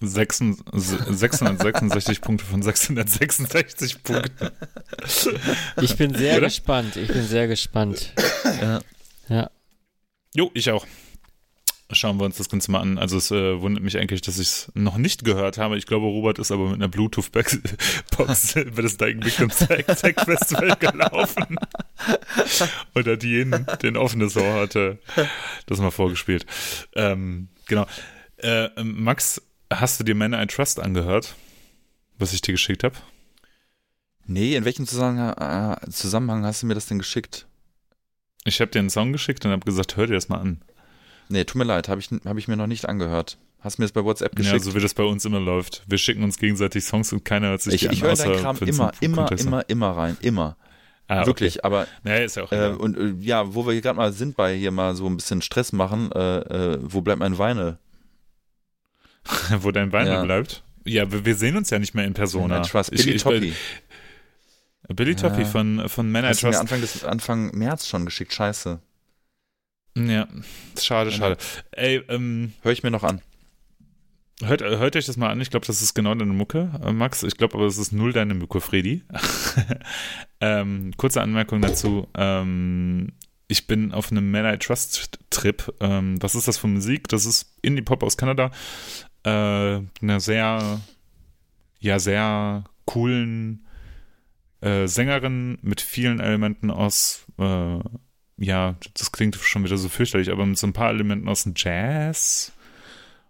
666 0.00 2.20
Punkte 2.20 2.44
von 2.44 2.62
666 2.62 4.02
Punkten. 4.02 4.50
Ich 5.80 5.96
bin 5.96 6.12
sehr 6.14 6.38
Oder? 6.38 6.46
gespannt. 6.46 6.96
Ich 6.96 7.06
bin 7.06 7.22
sehr 7.22 7.46
gespannt. 7.46 8.12
Ja. 8.60 8.80
ja. 9.28 9.50
Jo, 10.34 10.50
ich 10.52 10.68
auch 10.72 10.84
schauen 11.90 12.18
wir 12.18 12.24
uns 12.24 12.36
das 12.36 12.48
Ganze 12.48 12.70
mal 12.70 12.80
an. 12.80 12.98
Also 12.98 13.16
es 13.16 13.30
äh, 13.30 13.60
wundert 13.60 13.82
mich 13.82 13.98
eigentlich, 13.98 14.22
dass 14.22 14.38
ich 14.38 14.48
es 14.48 14.72
noch 14.74 14.96
nicht 14.96 15.24
gehört 15.24 15.58
habe. 15.58 15.76
Ich 15.76 15.86
glaube, 15.86 16.06
Robert 16.06 16.38
ist 16.38 16.50
aber 16.50 16.64
mit 16.64 16.74
einer 16.74 16.88
Bluetooth-Box 16.88 17.54
über 18.56 18.82
das 18.82 18.96
Dying 18.96 19.24
Victims 19.24 19.58
Tech 19.58 20.16
Festival 20.24 20.76
gelaufen 20.80 21.58
hat 23.14 23.22
jeden, 23.22 23.66
den 23.82 23.96
offenes 23.96 24.36
Ohr 24.36 24.54
hatte, 24.54 24.98
das 25.66 25.78
mal 25.78 25.90
vorgespielt. 25.90 26.46
Ähm, 26.94 27.48
genau. 27.66 27.86
Äh, 28.38 28.68
Max, 28.82 29.40
hast 29.72 30.00
du 30.00 30.04
dir 30.04 30.14
Man 30.14 30.34
I 30.34 30.46
Trust 30.46 30.80
angehört, 30.80 31.34
was 32.18 32.32
ich 32.32 32.40
dir 32.40 32.52
geschickt 32.52 32.84
habe? 32.84 32.96
Nee, 34.26 34.56
in 34.56 34.64
welchem 34.64 34.86
Zusammenhang, 34.86 35.76
äh, 35.82 35.90
Zusammenhang 35.90 36.44
hast 36.44 36.62
du 36.62 36.66
mir 36.66 36.74
das 36.74 36.86
denn 36.86 36.98
geschickt? 36.98 37.46
Ich 38.44 38.60
habe 38.60 38.70
dir 38.70 38.78
einen 38.78 38.90
Song 38.90 39.12
geschickt 39.12 39.44
und 39.44 39.52
habe 39.52 39.64
gesagt, 39.64 39.96
hör 39.96 40.06
dir 40.06 40.14
das 40.14 40.28
mal 40.28 40.38
an. 40.38 40.62
Nee, 41.28 41.44
tut 41.44 41.56
mir 41.56 41.64
leid, 41.64 41.88
habe 41.88 42.00
ich, 42.00 42.10
hab 42.24 42.36
ich 42.36 42.48
mir 42.48 42.56
noch 42.56 42.66
nicht 42.66 42.88
angehört. 42.88 43.38
Hast 43.60 43.78
du 43.78 43.82
mir 43.82 43.86
das 43.86 43.92
bei 43.92 44.04
WhatsApp 44.04 44.36
geschickt? 44.36 44.58
Ja, 44.58 44.62
so 44.62 44.74
wie 44.74 44.80
das 44.80 44.92
bei 44.92 45.04
uns 45.04 45.24
immer 45.24 45.40
läuft. 45.40 45.82
Wir 45.86 45.96
schicken 45.96 46.22
uns 46.22 46.38
gegenseitig 46.38 46.84
Songs 46.84 47.12
und 47.14 47.24
keiner 47.24 47.48
hört 47.48 47.62
sich 47.62 47.74
ich, 47.74 47.88
die 47.88 47.94
Ich 47.94 48.02
höre 48.02 48.14
deinen 48.14 48.36
Kram 48.36 48.58
immer, 48.58 48.92
immer, 49.00 49.32
immer, 49.32 49.68
immer 49.68 49.90
rein. 49.90 50.16
Immer. 50.20 50.56
Ah, 51.08 51.26
Wirklich, 51.26 51.58
okay. 51.58 51.66
aber 51.66 51.86
naja, 52.02 52.24
ist 52.24 52.36
ja 52.36 52.44
auch 52.44 52.52
äh, 52.52 52.68
und 52.68 52.96
äh, 52.96 53.14
ja, 53.20 53.54
wo 53.54 53.66
wir 53.66 53.78
gerade 53.80 53.96
mal 53.96 54.12
sind 54.12 54.36
bei 54.36 54.56
hier 54.56 54.70
mal 54.70 54.94
so 54.94 55.06
ein 55.06 55.16
bisschen 55.16 55.42
Stress 55.42 55.72
machen, 55.72 56.10
äh, 56.12 56.38
äh 56.38 56.78
wo 56.80 57.02
bleibt 57.02 57.20
mein 57.20 57.36
Weine? 57.36 57.78
wo 59.60 59.70
dein 59.70 59.92
Weine 59.92 60.10
ja. 60.10 60.22
bleibt? 60.22 60.62
Ja, 60.84 61.10
wir, 61.10 61.24
wir, 61.24 61.34
sehen 61.34 61.56
uns 61.56 61.70
ja 61.70 61.78
nicht 61.78 61.94
mehr 61.94 62.04
in 62.04 62.14
Persona. 62.14 62.56
Ja, 62.56 62.62
Trust. 62.62 62.90
Billy 62.90 63.12
ich, 63.12 63.22
Toppy. 63.22 63.54
Billy 64.88 65.14
Toppy 65.14 65.42
ja. 65.42 65.46
von, 65.46 65.88
von 65.88 66.10
Man 66.10 66.24
I 66.24 66.32
Trust. 66.32 66.60
Anfang, 66.60 66.80
des, 66.80 67.04
Anfang 67.04 67.50
März 67.56 67.86
schon 67.86 68.04
geschickt, 68.04 68.32
scheiße. 68.34 68.80
Ja, 69.96 70.26
schade, 70.80 71.12
schade. 71.12 71.36
Ey, 71.70 72.02
ähm, 72.08 72.52
Hör 72.62 72.72
ich 72.72 72.82
mir 72.82 72.90
noch 72.90 73.04
an. 73.04 73.20
Hört, 74.42 74.62
hört 74.62 74.96
euch 74.96 75.06
das 75.06 75.16
mal 75.16 75.30
an. 75.30 75.40
Ich 75.40 75.50
glaube, 75.50 75.66
das 75.66 75.80
ist 75.80 75.94
genau 75.94 76.14
deine 76.14 76.32
Mucke, 76.32 76.70
äh, 76.84 76.92
Max. 76.92 77.22
Ich 77.22 77.36
glaube 77.36 77.54
aber, 77.54 77.66
das 77.66 77.78
ist 77.78 77.92
null 77.92 78.12
deine 78.12 78.34
Mucke, 78.34 78.60
Freddy. 78.60 79.04
ähm, 80.40 80.92
kurze 80.96 81.22
Anmerkung 81.22 81.62
dazu. 81.62 82.08
Ähm, 82.16 83.12
ich 83.46 83.68
bin 83.68 83.92
auf 83.92 84.10
einem 84.10 84.30
Man 84.32 84.52
I 84.52 84.58
Trust 84.58 85.20
Trip. 85.30 85.72
Ähm, 85.80 86.20
was 86.20 86.34
ist 86.34 86.48
das 86.48 86.58
für 86.58 86.66
Musik? 86.66 87.06
Das 87.08 87.26
ist 87.26 87.56
Indie-Pop 87.62 88.02
aus 88.02 88.16
Kanada. 88.16 88.50
Äh, 89.22 89.30
eine 89.30 90.18
sehr, 90.18 90.80
ja, 91.78 91.98
sehr 92.00 92.64
coolen 92.86 93.64
äh, 94.60 94.88
Sängerin 94.88 95.58
mit 95.62 95.80
vielen 95.80 96.18
Elementen 96.18 96.72
aus 96.72 97.26
äh, 97.38 97.78
ja, 98.36 98.76
das 98.94 99.12
klingt 99.12 99.36
schon 99.36 99.64
wieder 99.64 99.76
so 99.76 99.88
fürchterlich, 99.88 100.30
aber 100.30 100.44
mit 100.46 100.58
so 100.58 100.66
ein 100.66 100.72
paar 100.72 100.90
Elementen 100.90 101.28
aus 101.28 101.44
dem 101.44 101.54
Jazz 101.56 102.52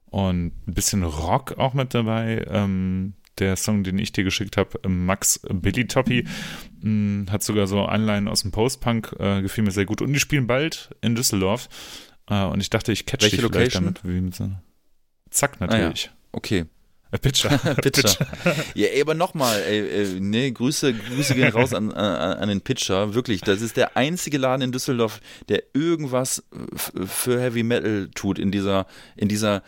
und 0.07 0.53
ein 0.67 0.75
bisschen 0.75 1.03
Rock 1.03 1.59
auch 1.59 1.75
mit 1.75 1.95
dabei. 1.95 2.45
Ähm, 2.49 3.15
der 3.39 3.57
Song, 3.57 3.83
den 3.83 3.99
ich 3.99 4.13
dir 4.13 4.23
geschickt 4.23 4.57
habe, 4.57 4.89
Max 4.89 5.41
Billy 5.51 5.87
Toppy, 5.87 6.25
mh, 6.81 6.89
mm, 6.89 7.31
hat 7.31 7.43
sogar 7.43 7.67
so 7.67 7.85
Anleihen 7.85 8.29
aus 8.29 8.43
dem 8.43 8.53
Post-Punk, 8.53 9.17
äh, 9.19 9.43
gefiel 9.43 9.65
mir 9.65 9.73
sehr 9.73 9.87
gut. 9.87 10.03
Und 10.03 10.13
die 10.13 10.21
spielen 10.21 10.47
bald 10.47 10.91
in 11.01 11.17
Düsseldorf. 11.17 11.69
Äh, 12.29 12.45
und 12.45 12.61
ich 12.61 12.71
dachte, 12.71 12.93
ich 12.93 13.07
catch 13.07 13.23
Welche 13.23 13.37
dich 13.37 13.43
Location? 13.43 13.85
damit. 13.85 14.05
Wie 14.05 14.21
mit 14.21 14.35
so 14.35 14.51
Zack, 15.31 15.61
natürlich. 15.61 16.11
Ah, 16.11 16.13
ja. 16.13 16.29
Okay. 16.31 16.67
Äh, 17.15 17.19
Pitcher. 17.19 17.51
Pitcher. 17.83 18.27
ja, 18.75 18.89
ey, 18.89 19.01
aber 19.01 19.15
nochmal, 19.15 19.61
ey, 19.63 20.21
nee, 20.21 20.51
Grüße, 20.51 20.93
Grüße 20.93 21.35
gehen 21.35 21.53
raus 21.53 21.73
an, 21.73 21.93
an, 21.93 22.39
an, 22.39 22.49
den 22.49 22.61
Pitcher. 22.61 23.15
Wirklich, 23.15 23.41
das 23.41 23.63
ist 23.63 23.77
der 23.77 23.97
einzige 23.97 24.39
Laden 24.39 24.63
in 24.63 24.73
Düsseldorf, 24.73 25.21
der 25.49 25.63
irgendwas 25.75 26.43
für 27.07 27.41
Heavy 27.41 27.63
Metal 27.63 28.09
tut 28.15 28.39
in 28.39 28.51
dieser, 28.51 28.87
in 29.17 29.29
dieser, 29.29 29.63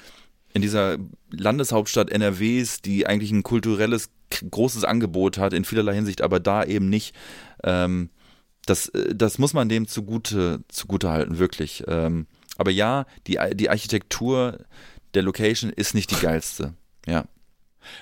in 0.54 0.62
dieser 0.62 0.98
Landeshauptstadt 1.30 2.10
NRWs, 2.10 2.82
die 2.82 3.06
eigentlich 3.06 3.30
ein 3.30 3.42
kulturelles, 3.42 4.10
großes 4.50 4.84
Angebot 4.84 5.38
hat, 5.38 5.52
in 5.52 5.64
vielerlei 5.64 5.94
Hinsicht, 5.94 6.22
aber 6.22 6.40
da 6.40 6.64
eben 6.64 6.88
nicht. 6.88 7.14
Ähm, 7.62 8.10
das, 8.64 8.90
das 9.14 9.38
muss 9.38 9.54
man 9.54 9.68
dem 9.68 9.86
zugute, 9.86 10.64
zugute 10.66 11.10
halten, 11.10 11.38
wirklich. 11.38 11.84
Ähm, 11.86 12.26
aber 12.56 12.72
ja, 12.72 13.06
die, 13.28 13.38
die 13.54 13.70
Architektur 13.70 14.58
der 15.14 15.22
Location 15.22 15.70
ist 15.70 15.94
nicht 15.94 16.10
die 16.10 16.20
geilste. 16.20 16.74
Ja. 17.06 17.26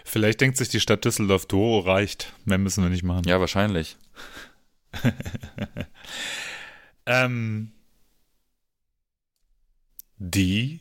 Vielleicht 0.05 0.41
denkt 0.41 0.57
sich 0.57 0.69
die 0.69 0.81
Stadt 0.81 1.05
Düsseldorf, 1.05 1.47
Doro 1.47 1.81
reicht. 1.81 2.33
Mehr 2.45 2.59
müssen 2.59 2.83
wir 2.83 2.91
nicht 2.91 3.05
machen. 3.05 3.25
Ja, 3.27 3.41
wahrscheinlich. 3.41 3.97
ähm, 7.07 7.73
die 10.19 10.81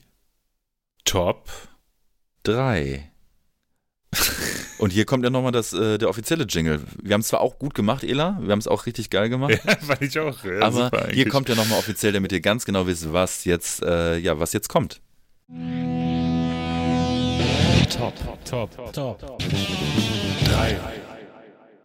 Top 1.06 1.50
3. 2.44 3.10
Und 4.78 4.92
hier 4.92 5.06
kommt 5.06 5.24
ja 5.24 5.30
nochmal 5.30 5.52
das, 5.52 5.74
äh, 5.74 5.98
der 5.98 6.10
offizielle 6.10 6.44
Jingle. 6.44 6.82
Wir 7.02 7.14
haben 7.14 7.22
es 7.22 7.28
zwar 7.28 7.42
auch 7.42 7.58
gut 7.58 7.74
gemacht, 7.74 8.04
Ela, 8.04 8.38
wir 8.42 8.52
haben 8.52 8.60
es 8.60 8.68
auch 8.68 8.86
richtig 8.86 9.10
geil 9.10 9.30
gemacht. 9.30 9.60
Ja, 9.66 9.78
fand 9.78 10.02
ich 10.02 10.20
auch. 10.20 10.44
Ja, 10.44 10.62
aber 10.62 11.08
hier 11.12 11.30
kommt 11.30 11.50
ja 11.50 11.56
nochmal 11.56 11.80
offiziell, 11.80 12.12
damit 12.12 12.32
ihr 12.32 12.42
ganz 12.42 12.66
genau 12.66 12.86
wisst, 12.86 13.12
was 13.12 13.46
jetzt, 13.46 13.82
äh, 13.82 14.18
ja, 14.18 14.40
was 14.40 14.54
jetzt 14.54 14.70
kommt. 14.70 15.02
Top, 17.98 18.14
Top, 18.44 18.72
Top, 18.92 19.40
3. 20.46 20.78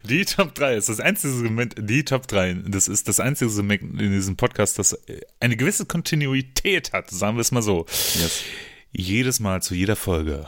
Die 0.03 0.25
Top 0.25 0.55
3 0.55 0.75
ist 0.75 0.89
das 0.89 0.99
einzige 0.99 1.33
Segment, 1.33 1.75
die 1.77 2.03
Top 2.03 2.27
3, 2.27 2.63
das 2.67 2.87
ist 2.87 3.07
das 3.07 3.19
einzige 3.19 3.51
Segment 3.51 4.01
in 4.01 4.11
diesem 4.11 4.35
Podcast, 4.35 4.79
das 4.79 4.97
eine 5.39 5.55
gewisse 5.55 5.85
Kontinuität 5.85 6.93
hat, 6.93 7.11
sagen 7.11 7.37
wir 7.37 7.41
es 7.41 7.51
mal 7.51 7.61
so. 7.61 7.85
Yes. 8.15 8.43
Jedes 8.91 9.39
Mal 9.39 9.61
zu 9.61 9.75
jeder 9.75 9.95
Folge 9.95 10.47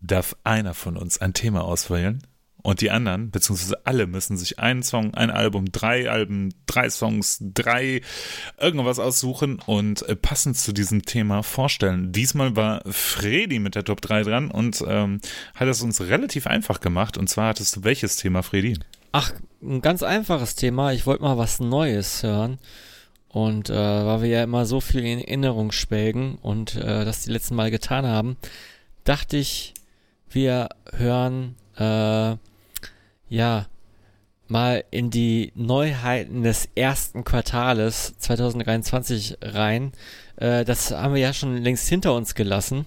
darf 0.00 0.34
einer 0.42 0.74
von 0.74 0.96
uns 0.96 1.18
ein 1.18 1.32
Thema 1.32 1.62
auswählen 1.62 2.26
Und 2.62 2.80
die 2.80 2.90
anderen, 2.90 3.30
beziehungsweise 3.30 3.86
alle, 3.86 4.06
müssen 4.06 4.36
sich 4.36 4.58
einen 4.58 4.82
Song, 4.82 5.14
ein 5.14 5.30
Album, 5.30 5.70
drei 5.70 6.10
Alben, 6.10 6.52
drei 6.66 6.90
Songs, 6.90 7.38
drei 7.40 8.00
irgendwas 8.58 8.98
aussuchen 8.98 9.60
und 9.64 10.02
äh, 10.08 10.16
passend 10.16 10.56
zu 10.56 10.72
diesem 10.72 11.02
Thema 11.02 11.42
vorstellen. 11.42 12.10
Diesmal 12.12 12.56
war 12.56 12.82
Fredi 12.90 13.60
mit 13.60 13.76
der 13.76 13.84
Top 13.84 14.00
3 14.00 14.22
dran 14.22 14.50
und 14.50 14.82
ähm, 14.86 15.20
hat 15.54 15.68
es 15.68 15.82
uns 15.82 16.00
relativ 16.00 16.46
einfach 16.46 16.80
gemacht. 16.80 17.16
Und 17.16 17.28
zwar 17.28 17.48
hattest 17.48 17.76
du 17.76 17.84
welches 17.84 18.16
Thema, 18.16 18.42
Fredi? 18.42 18.78
Ach, 19.12 19.32
ein 19.62 19.80
ganz 19.80 20.02
einfaches 20.02 20.54
Thema. 20.56 20.92
Ich 20.92 21.06
wollte 21.06 21.22
mal 21.22 21.38
was 21.38 21.60
Neues 21.60 22.22
hören. 22.22 22.58
Und 23.28 23.70
äh, 23.70 23.74
weil 23.74 24.22
wir 24.22 24.28
ja 24.28 24.42
immer 24.42 24.66
so 24.66 24.80
viel 24.80 25.04
in 25.04 25.20
Erinnerung 25.20 25.70
schwelgen 25.70 26.36
und 26.36 26.76
äh, 26.76 27.04
das 27.04 27.24
die 27.24 27.30
letzten 27.30 27.54
Mal 27.54 27.70
getan 27.70 28.06
haben, 28.06 28.36
dachte 29.04 29.36
ich, 29.36 29.74
wir 30.30 30.70
hören 30.92 31.54
äh, 31.78 32.36
ja 33.28 33.66
mal 34.48 34.84
in 34.90 35.10
die 35.10 35.52
Neuheiten 35.54 36.42
des 36.42 36.68
ersten 36.74 37.22
Quartales 37.24 38.14
2023 38.18 39.38
rein. 39.42 39.92
Äh, 40.36 40.64
das 40.64 40.90
haben 40.90 41.14
wir 41.14 41.20
ja 41.20 41.32
schon 41.32 41.56
längst 41.58 41.88
hinter 41.88 42.14
uns 42.14 42.34
gelassen, 42.34 42.86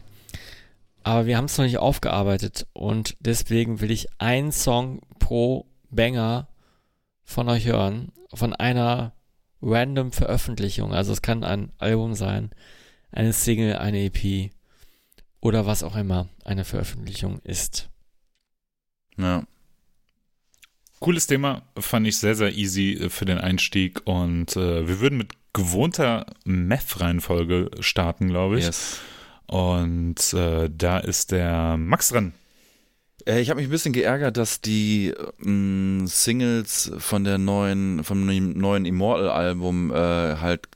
aber 1.04 1.26
wir 1.26 1.38
haben 1.38 1.46
es 1.46 1.58
noch 1.58 1.66
nicht 1.66 1.78
aufgearbeitet 1.78 2.68
und 2.74 3.16
deswegen 3.20 3.80
will 3.82 3.92
ich 3.92 4.08
einen 4.18 4.52
Song 4.52 5.02
pro 5.20 5.66
Banger 5.90 6.48
von 7.24 7.48
euch 7.50 7.66
hören, 7.66 8.12
von 8.34 8.54
einer 8.54 9.14
random 9.62 10.12
Veröffentlichung. 10.12 10.94
Also 10.94 11.14
es 11.14 11.22
kann 11.22 11.44
ein 11.44 11.72
Album 11.78 12.16
sein, 12.16 12.50
eine 13.12 13.34
Single, 13.34 13.76
eine 13.76 14.06
EP 14.06 14.52
oder 15.40 15.66
was 15.66 15.84
auch 15.84 15.96
immer 15.96 16.28
eine 16.44 16.66
Veröffentlichung 16.66 17.40
ist. 17.44 17.91
Ja. 19.22 19.44
Cooles 21.00 21.26
Thema, 21.28 21.64
fand 21.78 22.06
ich 22.08 22.18
sehr, 22.18 22.36
sehr 22.36 22.54
easy 22.54 22.94
äh, 22.94 23.10
für 23.10 23.26
den 23.26 23.38
Einstieg 23.40 24.02
und 24.06 24.56
äh, 24.56 24.88
wir 24.88 25.00
würden 25.00 25.18
mit 25.18 25.34
gewohnter 25.54 26.26
Meth-Reihenfolge 26.46 27.72
starten, 27.80 28.30
glaube 28.30 28.60
ich. 28.60 28.66
Yes. 28.66 29.00
Und 29.48 30.34
äh, 30.34 30.70
da 30.70 31.00
ist 31.00 31.32
der 31.32 31.76
Max 31.78 32.10
dran. 32.10 32.34
Äh, 33.26 33.42
Ich 33.42 33.50
habe 33.50 33.60
mich 33.60 33.68
ein 33.68 33.72
bisschen 33.72 33.94
geärgert, 33.94 34.38
dass 34.38 34.62
die 34.62 35.14
mh, 35.40 36.08
Singles 36.08 36.92
von 37.00 37.24
der 37.24 37.38
neuen, 37.38 38.04
vom 38.04 38.26
neuen 38.26 38.86
Immortal-Album 38.86 39.92
äh, 39.92 39.96
halt 39.96 40.70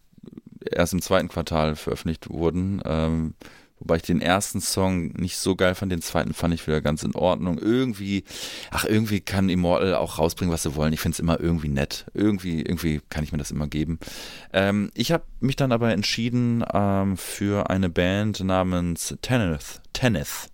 erst 0.69 0.93
im 0.93 1.01
zweiten 1.01 1.29
Quartal 1.29 1.75
veröffentlicht 1.75 2.29
wurden. 2.29 2.81
Ähm, 2.83 3.35
wobei 3.79 3.97
ich 3.97 4.01
den 4.03 4.21
ersten 4.21 4.61
Song 4.61 5.07
nicht 5.13 5.37
so 5.37 5.55
geil 5.55 5.75
fand, 5.75 5.91
den 5.91 6.01
zweiten 6.01 6.33
fand 6.33 6.53
ich 6.53 6.65
wieder 6.65 6.81
ganz 6.81 7.03
in 7.03 7.13
Ordnung. 7.15 7.57
Irgendwie, 7.59 8.23
ach, 8.71 8.85
irgendwie 8.85 9.21
kann 9.21 9.49
Immortal 9.49 9.95
auch 9.95 10.17
rausbringen, 10.17 10.53
was 10.53 10.63
sie 10.63 10.75
wollen. 10.75 10.93
Ich 10.93 11.01
finde 11.01 11.15
es 11.15 11.19
immer 11.19 11.39
irgendwie 11.39 11.69
nett. 11.69 12.05
Irgendwie, 12.13 12.61
irgendwie 12.61 13.01
kann 13.09 13.23
ich 13.23 13.31
mir 13.31 13.37
das 13.37 13.51
immer 13.51 13.67
geben. 13.67 13.99
Ähm, 14.53 14.91
ich 14.93 15.11
habe 15.11 15.25
mich 15.39 15.55
dann 15.55 15.71
aber 15.71 15.91
entschieden 15.91 16.63
ähm, 16.73 17.17
für 17.17 17.69
eine 17.69 17.89
Band 17.89 18.39
namens 18.43 19.15
Tennis. 19.21 19.81
Tennis. 19.93 20.47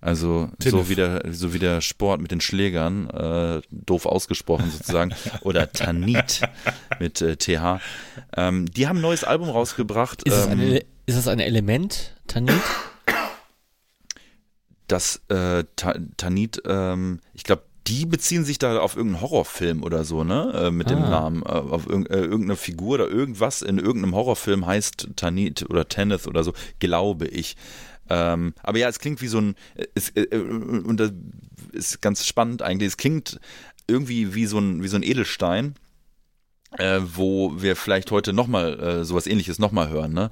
Also 0.00 0.50
so 0.62 0.88
wie, 0.88 0.94
der, 0.94 1.22
so 1.32 1.52
wie 1.54 1.58
der 1.58 1.80
Sport 1.80 2.20
mit 2.20 2.30
den 2.30 2.40
Schlägern, 2.40 3.08
äh, 3.10 3.60
doof 3.70 4.06
ausgesprochen 4.06 4.70
sozusagen, 4.70 5.12
oder 5.40 5.72
Tanit 5.72 6.42
mit 7.00 7.20
äh, 7.22 7.36
TH. 7.36 7.80
Ähm, 8.36 8.66
die 8.70 8.86
haben 8.86 8.98
ein 8.98 9.02
neues 9.02 9.24
Album 9.24 9.48
rausgebracht. 9.48 10.22
Ist, 10.22 10.34
es, 10.34 10.46
ähm, 10.46 10.52
ein, 10.52 10.60
Ele- 10.60 10.84
ist 11.06 11.16
es 11.16 11.28
ein 11.28 11.40
Element, 11.40 12.14
Tanit? 12.26 12.54
das 14.88 15.20
äh, 15.28 15.64
Ta 15.74 15.94
Tanit, 16.16 16.62
ähm, 16.66 17.20
ich 17.34 17.42
glaube, 17.44 17.62
die 17.88 18.04
beziehen 18.06 18.44
sich 18.44 18.58
da 18.58 18.78
auf 18.80 18.96
irgendeinen 18.96 19.22
Horrorfilm 19.22 19.82
oder 19.82 20.04
so, 20.04 20.24
ne? 20.24 20.52
Äh, 20.54 20.70
mit 20.70 20.90
dem 20.90 21.02
Ah. 21.04 21.10
Namen. 21.10 21.42
Äh, 21.42 21.46
auf 21.48 21.86
irg 21.88 22.08
äh, 22.10 22.18
irgendeine 22.18 22.56
Figur 22.56 22.94
oder 22.94 23.08
irgendwas 23.08 23.62
in 23.62 23.78
irgendeinem 23.78 24.14
Horrorfilm 24.14 24.66
heißt 24.66 25.08
Tanit 25.16 25.68
oder 25.70 25.88
Tenneth 25.88 26.26
oder 26.26 26.42
so, 26.44 26.52
glaube 26.80 27.26
ich. 27.26 27.56
Ähm, 28.08 28.54
aber 28.62 28.78
ja, 28.78 28.88
es 28.88 28.98
klingt 29.00 29.20
wie 29.22 29.28
so 29.28 29.38
ein, 29.40 29.54
es, 29.94 30.10
äh, 30.10 30.22
äh, 30.22 30.38
und 30.38 30.98
das 30.98 31.12
ist 31.72 32.00
ganz 32.02 32.24
spannend 32.26 32.62
eigentlich. 32.62 32.88
Es 32.88 32.96
klingt 32.96 33.40
irgendwie 33.88 34.34
wie 34.34 34.46
so 34.46 34.58
ein, 34.58 34.82
wie 34.82 34.88
so 34.88 34.96
ein 34.96 35.02
Edelstein, 35.02 35.74
äh, 36.78 37.00
wo 37.02 37.60
wir 37.60 37.76
vielleicht 37.76 38.10
heute 38.10 38.32
nochmal 38.32 38.80
äh, 38.80 39.04
sowas 39.04 39.26
ähnliches 39.26 39.58
nochmal 39.58 39.88
hören, 39.88 40.12
ne? 40.12 40.30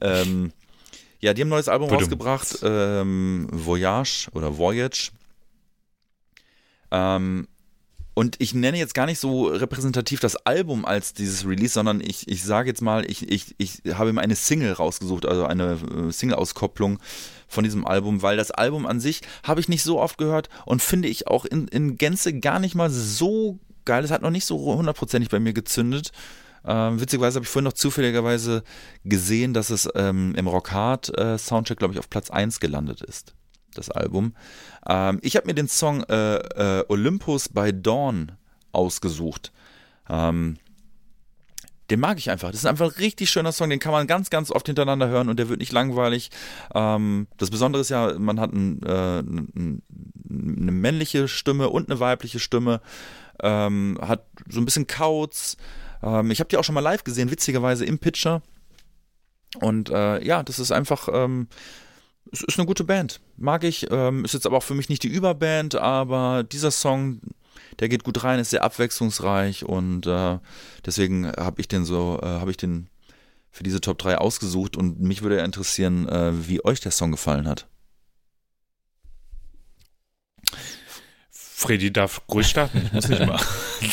Ähm, 0.00 0.52
ja, 1.20 1.34
die 1.34 1.42
haben 1.42 1.48
ein 1.48 1.50
neues 1.50 1.68
Album 1.68 1.88
Badum. 1.88 2.02
rausgebracht, 2.02 2.58
ähm, 2.62 3.46
Voyage 3.52 4.28
oder 4.32 4.58
Voyage. 4.58 5.12
Ähm, 6.90 7.46
und 8.14 8.36
ich 8.40 8.52
nenne 8.52 8.76
jetzt 8.76 8.94
gar 8.94 9.06
nicht 9.06 9.18
so 9.18 9.46
repräsentativ 9.46 10.20
das 10.20 10.36
Album 10.36 10.84
als 10.84 11.14
dieses 11.14 11.46
Release, 11.46 11.72
sondern 11.72 12.02
ich, 12.02 12.28
ich 12.28 12.44
sage 12.44 12.68
jetzt 12.68 12.82
mal, 12.82 13.10
ich, 13.10 13.30
ich, 13.30 13.54
ich 13.56 13.80
habe 13.94 14.12
mir 14.12 14.20
eine 14.20 14.36
Single 14.36 14.72
rausgesucht, 14.72 15.24
also 15.24 15.46
eine 15.46 15.78
äh, 16.08 16.12
Single-Auskopplung 16.12 16.98
von 17.48 17.64
diesem 17.64 17.86
Album, 17.86 18.20
weil 18.20 18.36
das 18.36 18.50
Album 18.50 18.84
an 18.86 19.00
sich 19.00 19.22
habe 19.44 19.60
ich 19.60 19.68
nicht 19.68 19.82
so 19.82 19.98
oft 19.98 20.18
gehört 20.18 20.50
und 20.66 20.82
finde 20.82 21.08
ich 21.08 21.28
auch 21.28 21.46
in, 21.46 21.68
in 21.68 21.96
Gänze 21.96 22.38
gar 22.38 22.58
nicht 22.58 22.74
mal 22.74 22.90
so 22.90 23.58
geil. 23.84 24.04
Es 24.04 24.10
hat 24.10 24.22
noch 24.22 24.30
nicht 24.30 24.44
so 24.44 24.58
hundertprozentig 24.58 25.30
bei 25.30 25.40
mir 25.40 25.52
gezündet. 25.52 26.12
Ähm, 26.64 27.00
witzigerweise 27.00 27.36
habe 27.36 27.44
ich 27.44 27.50
vorhin 27.50 27.64
noch 27.64 27.72
zufälligerweise 27.72 28.62
gesehen, 29.04 29.52
dass 29.52 29.70
es 29.70 29.88
ähm, 29.94 30.34
im 30.36 30.46
Rockhard 30.46 31.16
äh, 31.18 31.36
Soundcheck, 31.38 31.78
glaube 31.78 31.94
ich, 31.94 31.98
auf 31.98 32.08
Platz 32.08 32.30
1 32.30 32.60
gelandet 32.60 33.02
ist, 33.02 33.34
das 33.74 33.90
Album. 33.90 34.34
Ähm, 34.88 35.18
ich 35.22 35.36
habe 35.36 35.46
mir 35.46 35.54
den 35.54 35.68
Song 35.68 36.04
äh, 36.04 36.36
äh, 36.36 36.84
Olympus 36.88 37.48
by 37.48 37.72
Dawn 37.72 38.32
ausgesucht. 38.70 39.52
Ähm, 40.08 40.56
den 41.90 42.00
mag 42.00 42.18
ich 42.18 42.30
einfach. 42.30 42.50
Das 42.50 42.60
ist 42.60 42.66
einfach 42.66 42.86
ein 42.86 42.98
richtig 42.98 43.30
schöner 43.30 43.52
Song, 43.52 43.70
den 43.70 43.80
kann 43.80 43.92
man 43.92 44.06
ganz, 44.06 44.30
ganz 44.30 44.50
oft 44.50 44.66
hintereinander 44.66 45.08
hören 45.08 45.28
und 45.28 45.38
der 45.38 45.48
wird 45.48 45.60
nicht 45.60 45.72
langweilig. 45.72 46.30
Ähm, 46.74 47.26
das 47.36 47.50
Besondere 47.50 47.80
ist 47.80 47.90
ja, 47.90 48.18
man 48.18 48.40
hat 48.40 48.52
ein, 48.52 48.82
äh, 48.82 49.18
ein, 49.20 49.82
eine 50.30 50.72
männliche 50.72 51.28
Stimme 51.28 51.68
und 51.68 51.90
eine 51.90 52.00
weibliche 52.00 52.38
Stimme, 52.38 52.80
ähm, 53.42 53.98
hat 54.00 54.26
so 54.48 54.60
ein 54.60 54.64
bisschen 54.64 54.86
Kauz. 54.86 55.56
Ähm, 56.02 56.30
ich 56.30 56.40
habe 56.40 56.48
die 56.48 56.56
auch 56.56 56.64
schon 56.64 56.74
mal 56.74 56.80
live 56.80 57.04
gesehen, 57.04 57.30
witzigerweise 57.30 57.84
im 57.84 57.98
Pitcher. 57.98 58.42
Und 59.60 59.90
äh, 59.90 60.24
ja, 60.24 60.42
das 60.42 60.58
ist 60.58 60.72
einfach, 60.72 61.08
ähm, 61.12 61.48
es 62.30 62.42
ist 62.42 62.58
eine 62.58 62.66
gute 62.66 62.84
Band. 62.84 63.20
Mag 63.36 63.64
ich. 63.64 63.88
Ähm, 63.90 64.24
ist 64.24 64.34
jetzt 64.34 64.46
aber 64.46 64.56
auch 64.56 64.62
für 64.62 64.74
mich 64.74 64.88
nicht 64.88 65.02
die 65.02 65.08
Überband, 65.08 65.74
aber 65.74 66.44
dieser 66.44 66.70
Song, 66.70 67.20
der 67.80 67.88
geht 67.88 68.04
gut 68.04 68.22
rein, 68.24 68.38
ist 68.38 68.50
sehr 68.50 68.64
abwechslungsreich 68.64 69.64
und 69.64 70.06
äh, 70.06 70.38
deswegen 70.86 71.26
habe 71.32 71.60
ich 71.60 71.68
den 71.68 71.84
so, 71.84 72.18
äh, 72.22 72.26
habe 72.26 72.50
ich 72.50 72.56
den 72.56 72.88
für 73.50 73.62
diese 73.64 73.80
Top 73.80 73.98
3 73.98 74.18
ausgesucht 74.18 74.76
und 74.76 75.00
mich 75.00 75.22
würde 75.22 75.36
ja 75.38 75.44
interessieren, 75.44 76.08
äh, 76.08 76.48
wie 76.48 76.64
euch 76.64 76.80
der 76.80 76.92
Song 76.92 77.10
gefallen 77.12 77.46
hat. 77.46 77.66
Freddy 81.30 81.92
darf 81.92 82.22
ruhig 82.28 82.48
starten. 82.48 82.82
Ich 82.86 82.92
muss 82.92 83.08
nicht 83.08 83.26
mal 83.26 83.40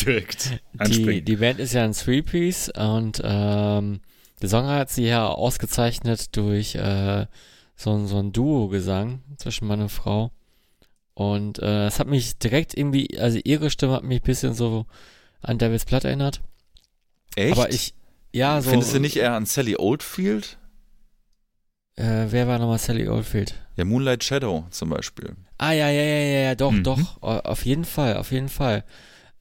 direkt 0.05 0.49
Die, 0.73 0.79
anspringen. 0.79 1.25
die 1.25 1.35
Band 1.35 1.59
ist 1.59 1.73
ja 1.73 1.83
ein 1.83 1.93
Three-Piece 1.93 2.69
und 2.75 3.21
ähm, 3.23 4.01
der 4.41 4.49
Song 4.49 4.65
hat 4.67 4.89
sie 4.89 5.05
ja 5.05 5.27
ausgezeichnet 5.27 6.35
durch 6.35 6.75
äh, 6.75 7.27
so, 7.75 7.93
ein- 7.93 8.07
so 8.07 8.17
ein 8.17 8.31
Duo-Gesang 8.31 9.21
zwischen 9.37 9.67
Mann 9.67 9.81
und 9.81 9.89
Frau. 9.89 10.31
Und 11.19 11.59
äh, 11.59 11.87
es 11.87 11.99
hat 11.99 12.07
mich 12.07 12.37
direkt 12.37 12.77
irgendwie, 12.77 13.19
also 13.19 13.39
ihre 13.43 13.69
Stimme 13.71 13.91
hat 13.91 14.03
mich 14.05 14.21
ein 14.21 14.25
bisschen 14.25 14.53
so 14.53 14.85
an 15.41 15.57
Davis 15.57 15.83
Platt 15.83 16.05
erinnert. 16.05 16.39
Echt? 17.35 17.51
Aber 17.51 17.69
ich, 17.73 17.93
ja, 18.31 18.61
so. 18.61 18.69
Findest 18.69 18.93
du 18.93 18.99
nicht 19.01 19.17
eher 19.17 19.33
an 19.33 19.45
Sally 19.45 19.75
Oldfield? 19.77 20.57
Äh, 21.97 22.27
wer 22.29 22.47
war 22.47 22.57
nochmal 22.57 22.77
Sally 22.77 23.09
Oldfield? 23.09 23.53
Ja, 23.75 23.83
Moonlight 23.83 24.23
Shadow 24.23 24.65
zum 24.69 24.89
Beispiel. 24.91 25.35
Ah, 25.57 25.73
ja, 25.73 25.89
ja, 25.89 26.01
ja, 26.01 26.19
ja, 26.23 26.39
ja, 26.39 26.55
doch, 26.55 26.71
Mhm. 26.71 26.83
doch, 26.83 27.21
au- 27.21 27.39
auf 27.39 27.65
jeden 27.65 27.83
Fall, 27.83 28.15
auf 28.15 28.31
jeden 28.31 28.47
Fall. 28.47 28.85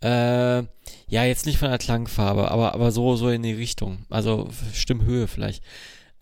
Äh, 0.03 0.63
ja, 1.07 1.25
jetzt 1.25 1.47
nicht 1.47 1.59
von 1.59 1.69
der 1.69 1.79
Klangfarbe, 1.79 2.51
aber, 2.51 2.75
aber 2.75 2.91
so, 2.91 3.15
so 3.15 3.29
in 3.29 3.43
die 3.45 3.53
Richtung. 3.53 3.99
Also 4.11 4.49
Stimmhöhe 4.75 5.29
vielleicht. 5.29 5.63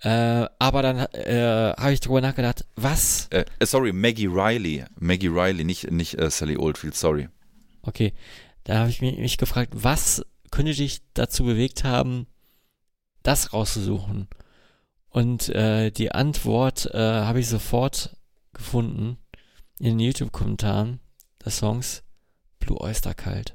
Äh, 0.00 0.46
aber 0.58 0.82
dann 0.82 0.98
äh, 0.98 1.72
habe 1.76 1.92
ich 1.92 2.00
drüber 2.00 2.20
nachgedacht, 2.20 2.66
was? 2.76 3.28
Äh, 3.30 3.44
äh, 3.58 3.66
sorry, 3.66 3.92
Maggie 3.92 4.26
Riley. 4.26 4.84
Maggie 4.98 5.28
Riley, 5.28 5.64
nicht, 5.64 5.90
nicht 5.90 6.18
äh, 6.18 6.30
Sally 6.30 6.56
Oldfield, 6.56 6.94
sorry. 6.94 7.28
Okay, 7.82 8.12
da 8.64 8.78
habe 8.78 8.90
ich 8.90 9.00
mich, 9.00 9.16
mich 9.18 9.38
gefragt, 9.38 9.72
was 9.74 10.24
könnte 10.50 10.74
dich 10.74 11.00
dazu 11.14 11.44
bewegt 11.44 11.84
haben, 11.84 12.26
das 13.22 13.52
rauszusuchen? 13.52 14.28
Und 15.08 15.48
äh, 15.48 15.90
die 15.90 16.12
Antwort 16.12 16.90
äh, 16.92 16.98
habe 16.98 17.40
ich 17.40 17.48
sofort 17.48 18.16
gefunden 18.52 19.16
in 19.78 19.96
den 19.96 20.00
YouTube-Kommentaren 20.00 21.00
des 21.44 21.58
Songs 21.58 22.02
Blue 22.58 22.80
Oyster 22.80 23.14
Kalt. 23.14 23.54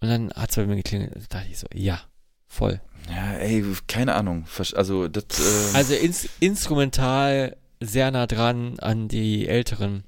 Und 0.00 0.08
dann 0.08 0.30
hat 0.32 0.50
es 0.50 0.56
bei 0.56 0.66
mir 0.66 0.76
geklingelt. 0.76 1.14
Da 1.14 1.38
dachte 1.38 1.50
ich 1.50 1.58
so, 1.58 1.66
ja, 1.72 2.00
voll. 2.48 2.80
Ja, 3.08 3.34
ey, 3.34 3.64
keine 3.86 4.14
Ahnung. 4.14 4.46
Also, 4.74 5.08
das. 5.08 5.24
Äh, 5.72 5.76
Also 5.76 5.94
ins, 5.94 6.28
instrumental 6.40 7.56
sehr 7.80 8.10
nah 8.10 8.26
dran 8.26 8.78
an 8.80 9.08
die 9.08 9.46
älteren 9.46 10.04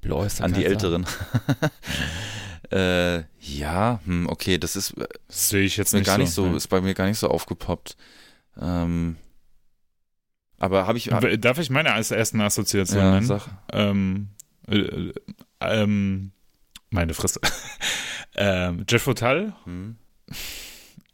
Blue 0.00 0.16
Oyster 0.16 0.44
An 0.44 0.52
die 0.52 0.64
Älteren. 0.64 1.06
äh, 2.72 3.22
ja, 3.40 4.00
hm, 4.04 4.28
okay, 4.28 4.58
das 4.58 4.74
ist, 4.76 4.96
äh, 4.98 5.06
Das 5.28 5.48
sehe 5.50 5.62
ich 5.62 5.76
jetzt 5.76 5.92
nicht 5.94 6.06
gar 6.06 6.16
so. 6.16 6.22
nicht 6.22 6.32
so, 6.32 6.46
ne? 6.46 6.56
ist 6.56 6.68
bei 6.68 6.80
mir 6.80 6.94
gar 6.94 7.06
nicht 7.06 7.18
so 7.18 7.28
aufgepoppt. 7.28 7.96
Ähm, 8.60 9.16
aber 10.58 10.86
habe 10.86 10.98
ich, 10.98 11.10
hab, 11.12 11.24
Darf 11.40 11.58
ich 11.58 11.70
meine 11.70 11.92
als 11.92 12.10
ersten 12.10 12.40
Assoziation 12.40 12.98
ja, 13.00 13.12
nennen? 13.12 13.26
sag, 13.26 13.48
Ähm, 13.72 14.28
äh, 14.68 14.76
äh, 14.78 15.12
ähm, 15.60 16.32
meine 16.90 17.14
Fresse. 17.14 17.40
ähm, 18.36 18.84
Jeff 18.88 19.06
Hotal, 19.06 19.54
hm, 19.64 19.96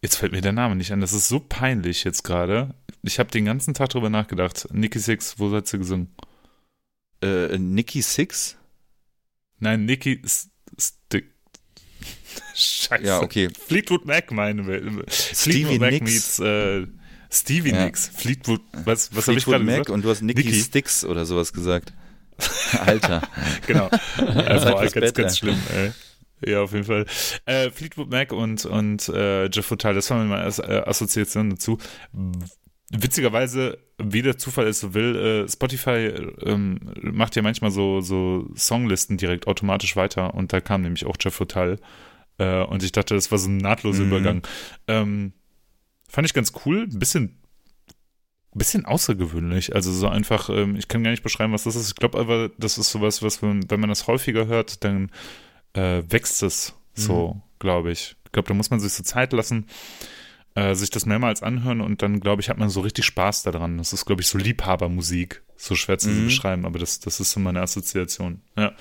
jetzt 0.03 0.17
fällt 0.17 0.33
mir 0.33 0.41
der 0.41 0.53
Name 0.53 0.77
nicht 0.77 0.93
an, 0.93 1.01
das 1.01 1.13
ist 1.13 1.29
so 1.29 1.41
peinlich 1.41 2.05
jetzt 2.05 2.23
gerade. 2.25 2.75
Ich 3.03 3.19
habe 3.19 3.31
den 3.31 3.45
ganzen 3.45 3.75
Tag 3.75 3.91
drüber 3.91 4.11
nachgedacht. 4.11 4.69
Nicky 4.73 4.99
Six, 4.99 5.39
wo 5.39 5.53
hat 5.55 5.67
sie 5.67 5.79
gesungen? 5.79 6.15
äh, 7.23 7.59
Nicky 7.59 8.03
Six? 8.03 8.57
Nein, 9.59 9.85
Nicky 9.87 10.21
S- 10.25 10.51
Stick. 10.79 11.35
Scheiße. 12.55 13.05
Ja, 13.05 13.21
okay. 13.21 13.49
Fleetwood 13.67 14.05
Mac, 14.07 14.31
meine 14.31 14.67
wir. 14.67 15.05
Stevie 15.11 15.79
Mac 15.79 15.93
Nicks. 15.93 16.05
meets 16.11 16.39
äh, 16.39 16.87
Stevie 17.31 17.71
Ja. 17.73 17.85
Nicks. 17.85 18.09
Fleetwood, 18.15 18.61
was, 18.85 19.15
was 19.17 19.27
habe 19.27 19.39
ich 19.39 19.45
gerade 19.45 19.65
Mac 19.65 19.75
gesagt? 19.75 19.91
und 19.91 20.05
du 20.05 20.11
hast 20.11 20.23
Nicky, 20.23 20.45
Nicky. 20.45 20.61
Sticks 20.61 21.05
oder 21.05 21.27
sowas 21.27 21.53
gesagt. 21.53 21.93
Alter. 22.79 23.23
Genau. 23.67 23.89
fürs 23.89 24.93
ganz, 24.93 25.13
ganz 25.15 25.39
schlimm, 25.39 25.59
ey. 25.75 25.93
Ja, 26.45 26.63
auf 26.63 26.73
jeden 26.73 26.85
Fall. 26.85 27.07
Äh, 27.47 27.71
Fleetwood 27.71 28.11
Mac 28.11 28.33
und, 28.33 28.65
und 28.65 29.09
äh, 29.09 29.47
Jeff 29.47 29.71
Hotel, 29.71 29.95
das 29.95 30.11
war 30.11 30.23
meine 30.25 30.45
As 30.45 30.59
äh, 30.59 30.83
Assoziation 30.87 31.51
dazu. 31.51 31.79
Witzigerweise, 32.91 33.79
wie 34.03 34.23
der 34.23 34.39
Zufall 34.39 34.67
es 34.67 34.81
so 34.81 34.95
will, 34.95 35.17
äh, 35.17 35.49
Spotify 35.49 36.13
ähm, 36.43 36.81
macht 37.03 37.37
ja 37.37 37.43
manchmal 37.43 37.71
so, 37.71 38.01
so 38.01 38.49
Songlisten 38.55 39.19
direkt 39.19 39.47
automatisch 39.47 39.95
weiter 39.97 40.35
und 40.35 40.53
da 40.53 40.61
kam 40.61 40.83
nämlich 40.83 41.05
auch 41.05 41.17
Jeff 41.21 41.39
Hotel 41.39 41.79
äh, 42.39 42.63
und 42.63 42.83
ich 42.83 42.93
dachte, 42.93 43.15
das 43.15 43.31
war 43.31 43.39
so 43.39 43.51
ein 43.51 43.59
nahtloser 43.59 44.05
Mhm. 44.05 44.09
Übergang. 44.09 44.43
Ähm, 44.87 45.33
fand 46.09 46.27
ich 46.27 46.33
ganz 46.35 46.53
cool, 46.65 46.89
ein 46.91 46.99
bisschen 46.99 47.35
bisschen 48.55 48.87
außergewöhnlich. 48.87 49.75
Also 49.75 49.93
so 49.93 50.09
einfach, 50.09 50.49
ähm, 50.51 50.75
ich 50.77 50.89
kann 50.89 51.05
gar 51.05 51.11
nicht 51.11 51.23
beschreiben, 51.23 51.53
was 51.53 51.65
das 51.65 51.77
ist. 51.77 51.89
Ich 51.89 51.95
glaube 51.95 52.19
aber, 52.19 52.51
das 52.59 52.79
ist 52.79 52.91
sowas, 52.91 53.23
was, 53.23 53.43
wenn, 53.43 53.71
wenn 53.71 53.81
man 53.81 53.89
das 53.91 54.07
häufiger 54.07 54.47
hört, 54.47 54.83
dann 54.85 55.11
äh, 55.79 56.03
wächst 56.11 56.43
es 56.43 56.75
so, 56.95 57.41
glaube 57.59 57.93
ich. 57.93 58.17
Ich 58.27 58.33
glaube, 58.33 58.49
da 58.49 58.55
muss 58.55 58.71
man 58.71 58.81
sich 58.81 58.93
so 58.93 59.03
Zeit 59.03 59.33
lassen, 59.33 59.67
äh, 60.55 60.75
sich 60.75 60.91
das 60.91 61.07
mehrmals 61.07 61.43
anhören 61.43 61.81
und 61.81 62.03
dann, 62.03 62.21
glaube 62.21 62.43
ich, 62.43 62.49
hat 62.51 62.59
man 62.59 62.69
so 62.69 62.81
richtig 62.81 63.05
Spaß 63.05 63.45
daran. 63.45 63.79
Das 63.79 63.93
ist, 63.93 64.05
glaube 64.05 64.23
ich, 64.23 64.29
so 64.29 64.39
Liebhabermusik. 64.39 65.43
So 65.61 65.75
schwer 65.75 65.99
zu 65.99 66.09
Mhm. 66.11 66.27
beschreiben, 66.27 66.65
aber 66.67 66.79
das, 66.79 67.01
das 67.01 67.19
ist 67.19 67.33
so 67.33 67.41
meine 67.41 67.61
Assoziation. 67.63 68.43
Ja. 68.57 68.75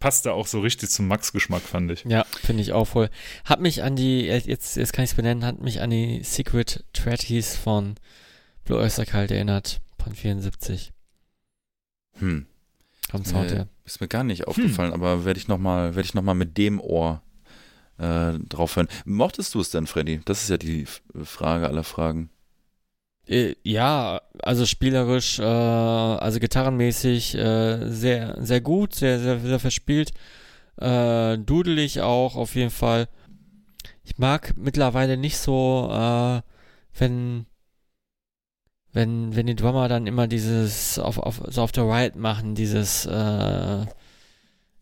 Passt 0.00 0.26
da 0.26 0.32
auch 0.32 0.48
so 0.48 0.58
richtig 0.60 0.90
zum 0.90 1.06
Max-Geschmack, 1.06 1.62
fand 1.62 1.92
ich. 1.92 2.04
Ja, 2.06 2.24
finde 2.42 2.60
ich 2.62 2.72
auch 2.72 2.86
voll. 2.86 3.08
Hat 3.44 3.60
mich 3.60 3.84
an 3.84 3.94
die, 3.94 4.22
jetzt, 4.22 4.76
jetzt 4.76 4.92
kann 4.92 5.04
ich 5.04 5.10
es 5.12 5.16
benennen, 5.16 5.44
hat 5.44 5.60
mich 5.60 5.80
an 5.80 5.90
die 5.90 6.22
Secret 6.24 6.84
Treaties 6.92 7.54
von 7.56 7.94
Blue 8.64 8.78
Oyster 8.78 9.06
Cult 9.06 9.30
erinnert, 9.30 9.80
von 10.02 10.12
74. 10.14 10.92
Hm. 12.18 12.46
Vom 13.14 13.24
Sound 13.24 13.50
Äh, 13.50 13.54
her. 13.54 13.68
ist 13.84 14.00
mir 14.00 14.08
gar 14.08 14.24
nicht 14.24 14.46
aufgefallen, 14.48 14.92
aber 14.92 15.24
werde 15.24 15.38
ich 15.38 15.46
nochmal, 15.48 15.96
ich 15.98 16.14
noch 16.14 16.22
mal 16.22 16.34
mit 16.34 16.58
dem 16.58 16.80
Ohr 16.80 17.22
äh, 17.98 18.32
drauf 18.48 18.74
hören. 18.76 18.88
Mochtest 19.04 19.54
du 19.54 19.60
es 19.60 19.70
denn, 19.70 19.86
Freddy? 19.86 20.20
Das 20.24 20.42
ist 20.42 20.50
ja 20.50 20.56
die 20.56 20.86
Frage 21.22 21.68
aller 21.68 21.84
Fragen. 21.84 22.30
Äh, 23.26 23.54
ja, 23.62 24.20
also 24.42 24.66
spielerisch, 24.66 25.38
äh, 25.38 25.42
also 25.44 26.40
gitarrenmäßig 26.40 27.36
äh, 27.36 27.88
sehr, 27.90 28.36
sehr 28.40 28.60
gut, 28.60 28.94
sehr, 28.94 29.20
sehr, 29.20 29.38
sehr 29.40 29.60
verspielt. 29.60 30.12
Äh, 30.76 31.38
dudelig 31.38 32.00
auch 32.00 32.34
auf 32.36 32.54
jeden 32.56 32.70
Fall. 32.70 33.08
Ich 34.02 34.18
mag 34.18 34.54
mittlerweile 34.56 35.16
nicht 35.16 35.38
so, 35.38 35.88
äh, 35.90 36.42
wenn, 36.98 37.46
wenn, 38.94 39.34
wenn 39.34 39.46
die 39.46 39.56
Drummer 39.56 39.88
dann 39.88 40.06
immer 40.06 40.28
dieses 40.28 40.98
auf, 41.00 41.18
auf, 41.18 41.42
so 41.48 41.62
auf 41.62 41.72
der 41.72 41.84
Right 41.84 42.14
machen, 42.14 42.54
dieses, 42.54 43.04
äh, 43.06 43.86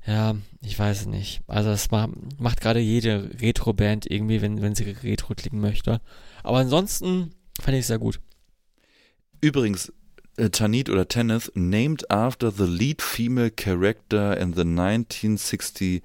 ja, 0.06 0.36
ich 0.60 0.78
weiß 0.78 1.06
nicht. 1.06 1.40
Also 1.46 1.70
das 1.70 1.90
macht, 1.90 2.10
macht 2.38 2.60
gerade 2.60 2.78
jede 2.78 3.30
Retro-Band 3.40 4.04
irgendwie, 4.10 4.42
wenn, 4.42 4.60
wenn 4.60 4.74
sie 4.74 4.84
Retro 4.84 5.34
klingen 5.34 5.62
möchte. 5.62 6.02
Aber 6.42 6.58
ansonsten 6.58 7.30
fand 7.58 7.74
ich 7.74 7.80
es 7.80 7.86
sehr 7.86 7.98
gut. 7.98 8.20
Übrigens, 9.40 9.90
äh, 10.36 10.50
Tanit 10.50 10.90
oder 10.90 11.08
Tenneth, 11.08 11.50
named 11.54 12.10
after 12.10 12.52
the 12.52 12.64
lead 12.64 13.00
female 13.00 13.50
character 13.50 14.36
in 14.36 14.52
the 14.52 14.60
1968 14.60 16.02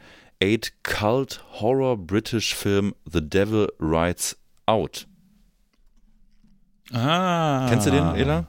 cult 0.84 1.44
horror 1.60 1.98
British 1.98 2.56
film 2.56 2.96
The 3.06 3.22
Devil 3.22 3.68
Rides 3.80 4.38
Out. 4.66 5.08
Ah. 6.92 7.68
Kennst 7.70 7.88
du 7.88 7.92
den, 7.92 8.16
Ela? 8.16 8.48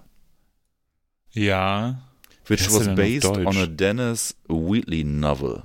Ja. 1.32 2.02
Which 2.47 2.62
heißt 2.62 2.89
was 2.89 2.94
based 2.94 3.27
on 3.27 3.56
a 3.56 3.66
Dennis 3.66 4.36
Wheatley 4.48 5.05
novel. 5.05 5.65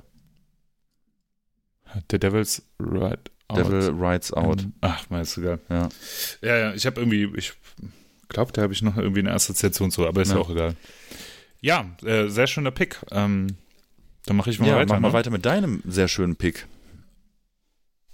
The 2.10 2.18
Devil's 2.18 2.62
Ride 2.78 3.30
Out. 3.48 3.58
Devil 3.58 3.90
Rides 3.90 4.32
Out. 4.32 4.62
Ähm, 4.62 4.72
Ach, 4.80 5.08
meinst 5.10 5.36
du 5.36 5.42
geil. 5.42 5.60
Ja. 5.68 5.88
Ja, 6.42 6.56
ja, 6.58 6.74
ich 6.74 6.86
habe 6.86 7.00
irgendwie, 7.00 7.30
ich 7.36 7.52
glaube, 8.28 8.52
da 8.52 8.62
habe 8.62 8.72
ich 8.72 8.82
noch 8.82 8.96
irgendwie 8.96 9.20
eine 9.20 9.32
Assoziation 9.32 9.90
zu, 9.90 10.06
aber 10.06 10.22
ist 10.22 10.30
ja 10.30 10.36
Ja. 10.36 10.42
auch 10.42 10.50
egal. 10.50 10.74
Ja, 11.60 11.86
äh, 12.04 12.28
sehr 12.28 12.46
schöner 12.46 12.72
Pick. 12.72 12.98
Ähm, 13.10 13.56
dann 14.26 14.36
mache 14.36 14.50
ich 14.50 14.58
mal 14.58 14.68
ja, 14.68 14.76
weiter. 14.76 14.94
mach 14.94 15.00
mal 15.00 15.08
ne? 15.08 15.14
weiter 15.14 15.30
mit 15.30 15.46
deinem 15.46 15.82
sehr 15.86 16.08
schönen 16.08 16.36
Pick. 16.36 16.66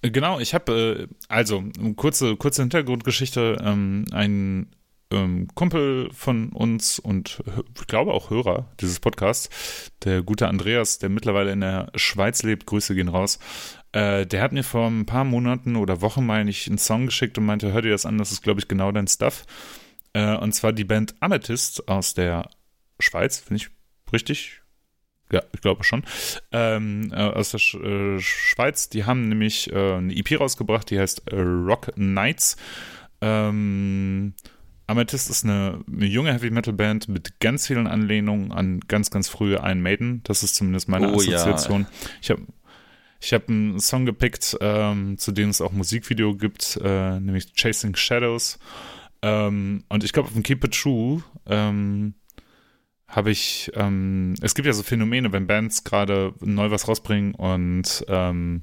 Genau, 0.02 0.40
ich 0.40 0.54
habe, 0.54 1.08
äh, 1.10 1.14
also, 1.28 1.62
kurze, 1.96 2.36
kurze 2.36 2.62
Hintergrundgeschichte. 2.62 3.58
Ähm, 3.62 4.06
ein 4.12 4.70
ähm, 5.12 5.48
Kumpel 5.54 6.08
von 6.12 6.50
uns 6.50 6.98
und 6.98 7.42
ich 7.78 7.86
glaube 7.86 8.12
auch 8.12 8.30
Hörer 8.30 8.70
dieses 8.80 9.00
Podcasts, 9.00 9.90
der 10.04 10.22
gute 10.22 10.48
Andreas, 10.48 10.98
der 10.98 11.08
mittlerweile 11.08 11.52
in 11.52 11.60
der 11.60 11.90
Schweiz 11.96 12.42
lebt, 12.42 12.66
Grüße 12.66 12.94
gehen 12.94 13.08
raus, 13.08 13.38
äh, 13.92 14.26
der 14.26 14.42
hat 14.42 14.52
mir 14.52 14.62
vor 14.62 14.86
ein 14.86 15.06
paar 15.06 15.24
Monaten 15.24 15.76
oder 15.76 16.00
Wochen, 16.00 16.24
meine 16.24 16.50
ich, 16.50 16.68
einen 16.68 16.78
Song 16.78 17.06
geschickt 17.06 17.36
und 17.38 17.46
meinte, 17.46 17.72
hör 17.72 17.82
dir 17.82 17.90
das 17.90 18.06
an, 18.06 18.18
das 18.18 18.32
ist, 18.32 18.42
glaube 18.42 18.60
ich, 18.60 18.68
genau 18.68 18.92
dein 18.92 19.08
Stuff. 19.08 19.44
Äh, 20.12 20.36
und 20.36 20.52
zwar 20.52 20.72
die 20.72 20.84
Band 20.84 21.14
Amethyst 21.20 21.88
aus 21.88 22.14
der 22.14 22.48
Schweiz, 23.00 23.38
finde 23.38 23.64
ich 23.64 23.70
richtig. 24.12 24.59
Ja, 25.32 25.42
ich 25.52 25.60
glaube 25.60 25.84
schon. 25.84 26.02
Ähm, 26.52 27.12
äh, 27.12 27.16
aus 27.16 27.50
der 27.52 27.58
Sch 27.58 27.74
äh, 27.74 28.18
Schweiz. 28.20 28.88
Die 28.88 29.04
haben 29.04 29.28
nämlich 29.28 29.72
äh, 29.72 29.94
eine 29.94 30.14
EP 30.14 30.40
rausgebracht, 30.40 30.90
die 30.90 30.98
heißt 30.98 31.30
äh, 31.30 31.36
Rock 31.40 31.92
Knights. 31.94 32.56
Ähm, 33.20 34.34
Amethyst 34.86 35.30
ist 35.30 35.44
eine, 35.44 35.84
eine 35.86 36.06
junge 36.06 36.32
Heavy 36.32 36.50
Metal 36.50 36.74
Band 36.74 37.08
mit 37.08 37.38
ganz 37.38 37.68
vielen 37.68 37.86
Anlehnungen 37.86 38.50
an 38.50 38.80
ganz, 38.88 39.10
ganz 39.10 39.28
frühe 39.28 39.56
Iron 39.56 39.82
Maiden. 39.82 40.22
Das 40.24 40.42
ist 40.42 40.56
zumindest 40.56 40.88
meine 40.88 41.12
Oh 41.12 41.20
ja. 41.20 41.36
Assoziation. 41.36 41.86
Ich 42.20 42.30
habe 42.30 42.42
ich 43.20 43.32
hab 43.32 43.48
einen 43.48 43.78
Song 43.78 44.06
gepickt, 44.06 44.56
ähm, 44.60 45.18
zu 45.18 45.30
dem 45.30 45.50
es 45.50 45.60
auch 45.60 45.72
Musikvideo 45.72 46.34
gibt, 46.34 46.80
äh, 46.82 47.20
nämlich 47.20 47.52
Chasing 47.54 47.94
Shadows. 47.94 48.58
Ähm, 49.22 49.84
und 49.88 50.02
ich 50.02 50.12
glaube, 50.12 50.28
auf 50.28 50.32
dem 50.32 50.42
Keep 50.42 50.64
It 50.64 50.74
True 50.74 51.22
ähm, 51.46 52.14
habe 53.10 53.30
ich, 53.30 53.70
ähm, 53.74 54.34
es 54.40 54.54
gibt 54.54 54.66
ja 54.66 54.72
so 54.72 54.82
Phänomene, 54.82 55.32
wenn 55.32 55.46
Bands 55.46 55.84
gerade 55.84 56.32
neu 56.40 56.70
was 56.70 56.88
rausbringen 56.88 57.34
und 57.34 58.04
ähm, 58.08 58.62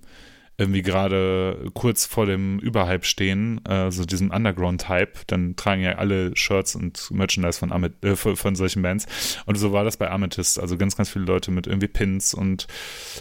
irgendwie 0.57 0.81
gerade 0.81 1.69
kurz 1.75 2.05
vor 2.05 2.25
dem 2.25 2.57
Überhype 2.57 3.05
stehen, 3.05 3.63
äh, 3.65 3.91
so 3.91 4.05
diesem 4.05 4.31
Underground-Hype, 4.31 5.27
dann 5.27 5.55
tragen 5.55 5.83
ja 5.83 5.95
alle 5.95 6.35
Shirts 6.35 6.75
und 6.75 7.11
Merchandise 7.11 7.59
von, 7.59 7.71
Amet 7.71 8.03
äh, 8.03 8.15
von, 8.15 8.55
solchen 8.55 8.81
Bands. 8.81 9.05
Und 9.45 9.55
so 9.55 9.71
war 9.71 9.83
das 9.83 9.97
bei 9.97 10.09
Amethyst. 10.09 10.59
Also 10.59 10.77
ganz, 10.77 10.97
ganz 10.97 11.09
viele 11.09 11.25
Leute 11.25 11.51
mit 11.51 11.67
irgendwie 11.67 11.87
Pins 11.87 12.33
und, 12.33 12.65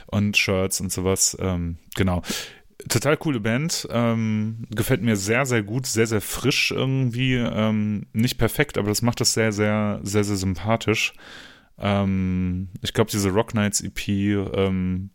und 0.07 0.37
Shirts 0.37 0.81
und 0.81 0.91
sowas. 0.91 1.37
Ähm, 1.39 1.77
genau. 1.95 2.23
Total 2.89 3.17
coole 3.17 3.41
Band. 3.41 3.89
Ähm, 3.91 4.67
gefällt 4.71 5.03
mir 5.03 5.17
sehr, 5.17 5.47
sehr 5.47 5.63
gut, 5.63 5.87
sehr, 5.87 6.07
sehr 6.07 6.21
frisch 6.21 6.71
irgendwie. 6.71 7.35
Ähm, 7.35 8.07
nicht 8.13 8.39
perfekt, 8.39 8.79
aber 8.79 8.89
das 8.89 9.03
macht 9.03 9.21
das 9.21 9.35
sehr, 9.35 9.53
sehr, 9.53 10.01
sehr, 10.03 10.25
sehr 10.25 10.37
sympathisch. 10.37 11.13
Ähm, 11.79 12.69
ich 12.83 12.93
glaube, 12.93 13.11
diese 13.11 13.31
Rock 13.31 13.51
Knights 13.51 13.81
EP 13.81 14.09
ähm, 14.09 15.11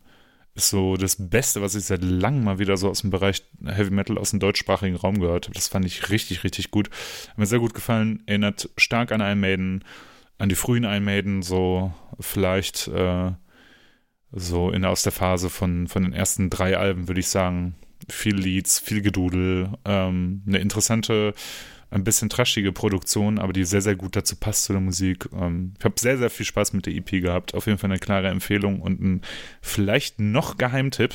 ist 0.54 0.68
so 0.68 0.96
das 0.96 1.16
Beste, 1.30 1.62
was 1.62 1.74
ich 1.74 1.84
seit 1.84 2.02
langem 2.02 2.44
mal 2.44 2.58
wieder 2.58 2.76
so 2.76 2.90
aus 2.90 3.00
dem 3.00 3.10
Bereich 3.10 3.42
Heavy 3.64 3.90
Metal 3.90 4.18
aus 4.18 4.30
dem 4.30 4.40
deutschsprachigen 4.40 4.96
Raum 4.96 5.18
gehört 5.18 5.46
habe. 5.46 5.54
Das 5.54 5.68
fand 5.68 5.86
ich 5.86 6.10
richtig, 6.10 6.44
richtig 6.44 6.70
gut. 6.70 6.90
Hat 7.30 7.38
mir 7.38 7.46
sehr 7.46 7.58
gut 7.58 7.74
gefallen. 7.74 8.22
Erinnert 8.26 8.68
stark 8.76 9.12
an 9.12 9.20
Iron 9.20 9.40
Maiden, 9.40 9.84
an 10.38 10.50
die 10.50 10.54
frühen 10.54 10.84
Iron 10.84 11.04
Maiden, 11.04 11.42
so 11.42 11.92
vielleicht 12.20 12.88
äh, 12.88 13.32
so 14.32 14.70
in 14.70 14.84
aus 14.84 15.02
der 15.02 15.12
Phase 15.12 15.50
von, 15.50 15.88
von 15.88 16.02
den 16.02 16.12
ersten 16.12 16.50
drei 16.50 16.76
Alben, 16.76 17.08
würde 17.08 17.20
ich 17.20 17.28
sagen. 17.28 17.74
Viel 18.08 18.34
Leads, 18.34 18.80
viel 18.80 19.00
Gedudel, 19.00 19.70
ähm, 19.84 20.42
eine 20.46 20.58
interessante 20.58 21.34
ein 21.92 22.04
bisschen 22.04 22.30
trashige 22.30 22.72
Produktion, 22.72 23.38
aber 23.38 23.52
die 23.52 23.64
sehr, 23.64 23.82
sehr 23.82 23.96
gut 23.96 24.16
dazu 24.16 24.34
passt 24.36 24.64
zu 24.64 24.72
der 24.72 24.80
Musik. 24.80 25.28
Ähm, 25.32 25.74
ich 25.78 25.84
habe 25.84 25.94
sehr, 25.98 26.16
sehr 26.16 26.30
viel 26.30 26.46
Spaß 26.46 26.72
mit 26.72 26.86
der 26.86 26.94
EP 26.94 27.10
gehabt. 27.10 27.54
Auf 27.54 27.66
jeden 27.66 27.78
Fall 27.78 27.90
eine 27.90 28.00
klare 28.00 28.28
Empfehlung 28.28 28.80
und 28.80 29.00
ein 29.00 29.20
vielleicht 29.60 30.18
noch 30.18 30.56
Geheimtipp. 30.56 31.14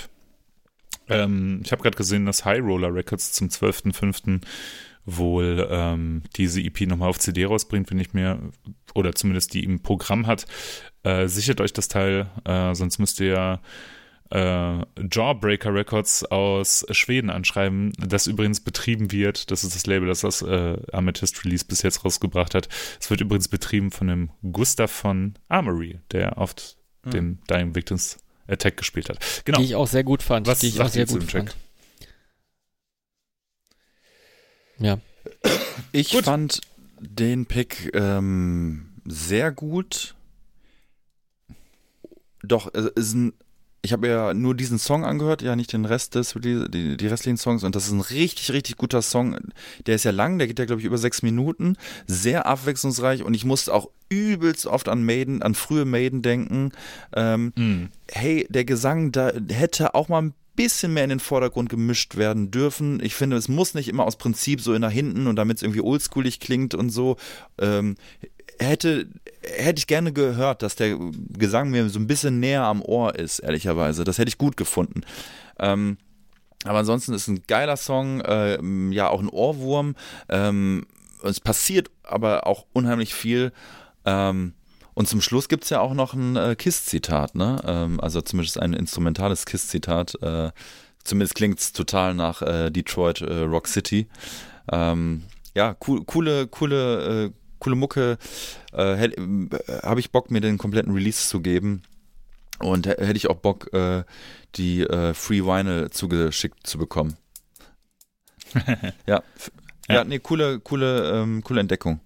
Ähm, 1.10 1.62
ich 1.64 1.72
habe 1.72 1.82
gerade 1.82 1.98
gesehen, 1.98 2.26
dass 2.26 2.46
High 2.46 2.62
Roller 2.62 2.94
Records 2.94 3.32
zum 3.32 3.48
12.05. 3.48 4.42
wohl 5.06 5.68
ähm, 5.70 6.22
diese 6.36 6.62
EP 6.62 6.82
nochmal 6.82 7.10
auf 7.10 7.18
CD 7.18 7.46
rausbringt, 7.46 7.90
wenn 7.90 8.00
ich 8.00 8.14
mir, 8.14 8.40
oder 8.94 9.14
zumindest 9.14 9.56
die 9.56 9.64
im 9.64 9.82
Programm 9.82 10.28
hat. 10.28 10.46
Äh, 11.08 11.30
sichert 11.30 11.62
euch 11.62 11.72
das 11.72 11.88
Teil, 11.88 12.28
äh, 12.44 12.76
sonst 12.76 13.00
müsst 13.00 13.22
ihr 13.22 13.28
ja 13.28 13.62
äh, 14.30 14.86
Jawbreaker 15.10 15.74
Records 15.74 16.26
aus 16.26 16.86
Schweden 16.92 17.30
anschreiben, 17.30 17.94
das 17.98 18.28
übrigens 18.28 18.60
betrieben 18.60 19.12
wird. 19.14 19.50
Das 19.50 19.64
ist 19.64 19.74
das 19.74 19.86
Label, 19.86 20.10
das 20.10 20.22
das 20.22 20.42
äh, 20.42 20.78
Amethyst 20.92 21.46
Release 21.46 21.64
bis 21.64 21.82
jetzt 21.82 22.04
rausgebracht 22.04 22.54
hat. 22.54 22.68
Es 23.00 23.10
wird 23.10 23.22
übrigens 23.22 23.48
betrieben 23.48 23.90
von 23.90 24.08
dem 24.08 24.32
Gustav 24.52 24.92
von 24.92 25.36
Armory, 25.48 26.00
der 26.12 26.38
oft 26.38 26.76
mhm. 27.06 27.12
den 27.12 27.40
Dying 27.50 27.74
Victims 27.74 28.18
Attack 28.50 28.76
gespielt 28.76 29.10
hat. 29.10 29.20
Genau. 29.46 29.60
Die 29.60 29.64
ich 29.64 29.76
auch 29.76 29.88
sehr 29.88 30.04
gut 30.04 30.22
fand. 30.24 30.46
Was 30.48 30.60
die 30.60 30.68
ich 30.68 30.82
auch 30.82 30.90
sehr 30.90 31.06
gut 31.06 31.24
fand. 31.24 31.56
Ja. 34.80 35.00
Ich 35.94 36.12
gut. 36.12 36.26
fand 36.26 36.62
den 37.00 37.46
Pick 37.46 37.92
ähm, 37.94 38.90
sehr 39.06 39.52
gut. 39.52 40.17
Doch, 42.44 42.72
es 42.74 42.86
ist 42.96 43.14
ein 43.14 43.34
ich 43.88 43.94
habe 43.94 44.08
ja 44.08 44.34
nur 44.34 44.56
diesen 44.56 44.80
Song 44.80 45.06
angehört, 45.06 45.42
ja 45.42 45.56
nicht 45.56 45.72
den 45.72 45.86
Rest 45.86 46.16
des, 46.16 46.34
die, 46.34 46.98
die 46.98 47.08
restlichen 47.08 47.38
Songs 47.38 47.64
und 47.64 47.76
das 47.76 47.86
ist 47.86 47.94
ein 47.94 48.02
richtig, 48.02 48.52
richtig 48.52 48.76
guter 48.76 49.02
Song. 49.02 49.38
Der 49.86 49.96
ist 49.96 50.04
ja 50.04 50.12
lang, 50.12 50.38
der 50.38 50.48
geht 50.48 50.60
ja 50.60 50.66
glaube 50.66 50.82
ich 50.82 50.86
über 50.86 50.98
sechs 50.98 51.22
Minuten, 51.22 51.78
sehr 52.06 52.48
abwechslungsreich 52.48 53.24
und 53.24 53.34
ich 53.34 53.46
musste 53.46 53.74
auch 53.74 53.90
übelst 54.10 54.66
oft 54.66 54.90
an 54.90 55.04
Maiden, 55.04 55.42
an 55.42 55.56
frühe 55.56 55.86
Maiden 55.86 56.22
denken. 56.22 56.72
Ähm, 57.16 57.54
mm. 57.56 57.90
Hey, 58.12 58.48
der 58.50 58.66
Gesang, 58.66 59.12
da 59.12 59.32
hätte 59.50 59.96
auch 59.96 60.10
mal 60.10 60.22
ein 60.22 60.34
bisschen 60.58 60.94
mehr 60.94 61.06
in 61.06 61.10
den 61.10 61.22
Vordergrund 61.22 61.70
gemischt 61.70 62.18
werden 62.18 62.52
dürfen. 62.52 63.00
Ich 63.02 63.16
finde, 63.16 63.38
es 63.38 63.48
muss 63.48 63.74
nicht 63.74 63.88
immer 63.88 64.04
aus 64.04 64.18
Prinzip 64.18 64.60
so 64.60 64.78
nach 64.78 64.92
hinten 64.92 65.28
und 65.28 65.38
damit 65.38 65.58
es 65.58 65.64
irgendwie 65.64 65.82
oldschoolig 65.82 66.42
klingt 66.42 66.76
und 66.76 66.90
so. 66.90 67.16
Ähm, 67.58 67.96
hätte, 68.60 69.08
hätte 69.42 69.80
ich 69.80 69.88
gerne 69.88 70.12
gehört, 70.12 70.62
dass 70.64 70.76
der 70.76 70.98
Gesang 71.30 71.70
mir 71.70 71.88
so 71.88 72.00
ein 72.00 72.08
bisschen 72.08 72.42
näher 72.42 72.64
am 72.64 72.82
Ohr 72.82 73.16
ist, 73.16 73.40
ehrlicherweise. 73.40 74.04
Das 74.04 74.18
hätte 74.18 74.30
ich 74.30 74.38
gut 74.38 74.58
gefunden. 74.58 75.02
Ähm, 75.60 75.98
aber 76.66 76.80
ansonsten 76.80 77.14
ist 77.14 77.28
ein 77.28 77.44
geiler 77.48 77.78
Song, 77.78 78.20
äh, 78.22 78.60
ja, 78.92 79.10
auch 79.10 79.22
ein 79.22 79.30
Ohrwurm. 79.30 79.96
Ähm, 80.28 80.86
es 81.24 81.40
passiert 81.40 81.90
aber 82.04 82.48
auch 82.48 82.66
unheimlich 82.74 83.14
viel. 83.14 83.52
Ähm, 84.06 84.54
und 84.98 85.08
zum 85.08 85.22
Schluss 85.22 85.48
gibt 85.48 85.64
es 85.64 85.70
ja 85.70 85.80
auch 85.80 85.94
noch 85.94 86.16
ein 86.16 86.36
äh, 86.36 86.56
Kiss-Zitat, 86.56 87.36
ne? 87.36 87.62
Ähm, 87.64 88.00
also 88.00 88.20
zumindest 88.20 88.60
ein 88.60 88.74
instrumentales 88.74 89.46
Kiss-Zitat. 89.46 90.20
Äh, 90.24 90.50
zumindest 91.04 91.36
klingt 91.36 91.60
es 91.60 91.72
total 91.72 92.16
nach 92.16 92.42
äh, 92.42 92.72
Detroit 92.72 93.22
äh, 93.22 93.42
Rock 93.42 93.68
City. 93.68 94.08
Ähm, 94.72 95.22
ja, 95.54 95.78
cool, 95.86 96.04
coole, 96.04 96.48
coole, 96.48 97.26
äh, 97.26 97.32
coole 97.60 97.76
Mucke. 97.76 98.18
Äh, 98.74 99.12
Habe 99.84 100.00
ich 100.00 100.10
Bock, 100.10 100.32
mir 100.32 100.42
den 100.42 100.58
kompletten 100.58 100.92
Release 100.92 101.30
zu 101.30 101.42
geben. 101.42 101.84
Und 102.58 102.88
hätte 102.88 103.18
ich 103.18 103.30
auch 103.30 103.36
Bock, 103.36 103.70
die 104.56 104.84
Free 105.14 105.44
Vinyl 105.44 105.92
zugeschickt 105.92 106.66
zu 106.66 106.80
bekommen. 106.80 107.18
ja. 108.56 108.72
ja. 109.06 109.22
Ja, 109.90 110.04
nee, 110.04 110.18
coole, 110.18 110.60
coole, 110.60 111.12
ähm, 111.12 111.44
coole 111.44 111.60
Entdeckung. 111.60 112.00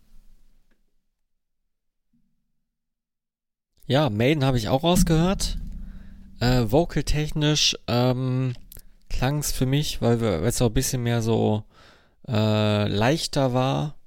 Ja, 3.91 4.09
Maiden 4.09 4.45
habe 4.45 4.57
ich 4.57 4.69
auch 4.69 4.85
rausgehört. 4.85 5.57
Äh, 6.39 6.71
Vocal-technisch 6.71 7.75
ähm, 7.89 8.53
klang 9.09 9.39
es 9.39 9.51
für 9.51 9.65
mich, 9.65 10.01
weil 10.01 10.23
es 10.23 10.61
auch 10.61 10.67
ein 10.67 10.73
bisschen 10.73 11.03
mehr 11.03 11.21
so 11.21 11.65
äh, 12.25 12.87
leichter 12.87 13.53
war. 13.53 13.97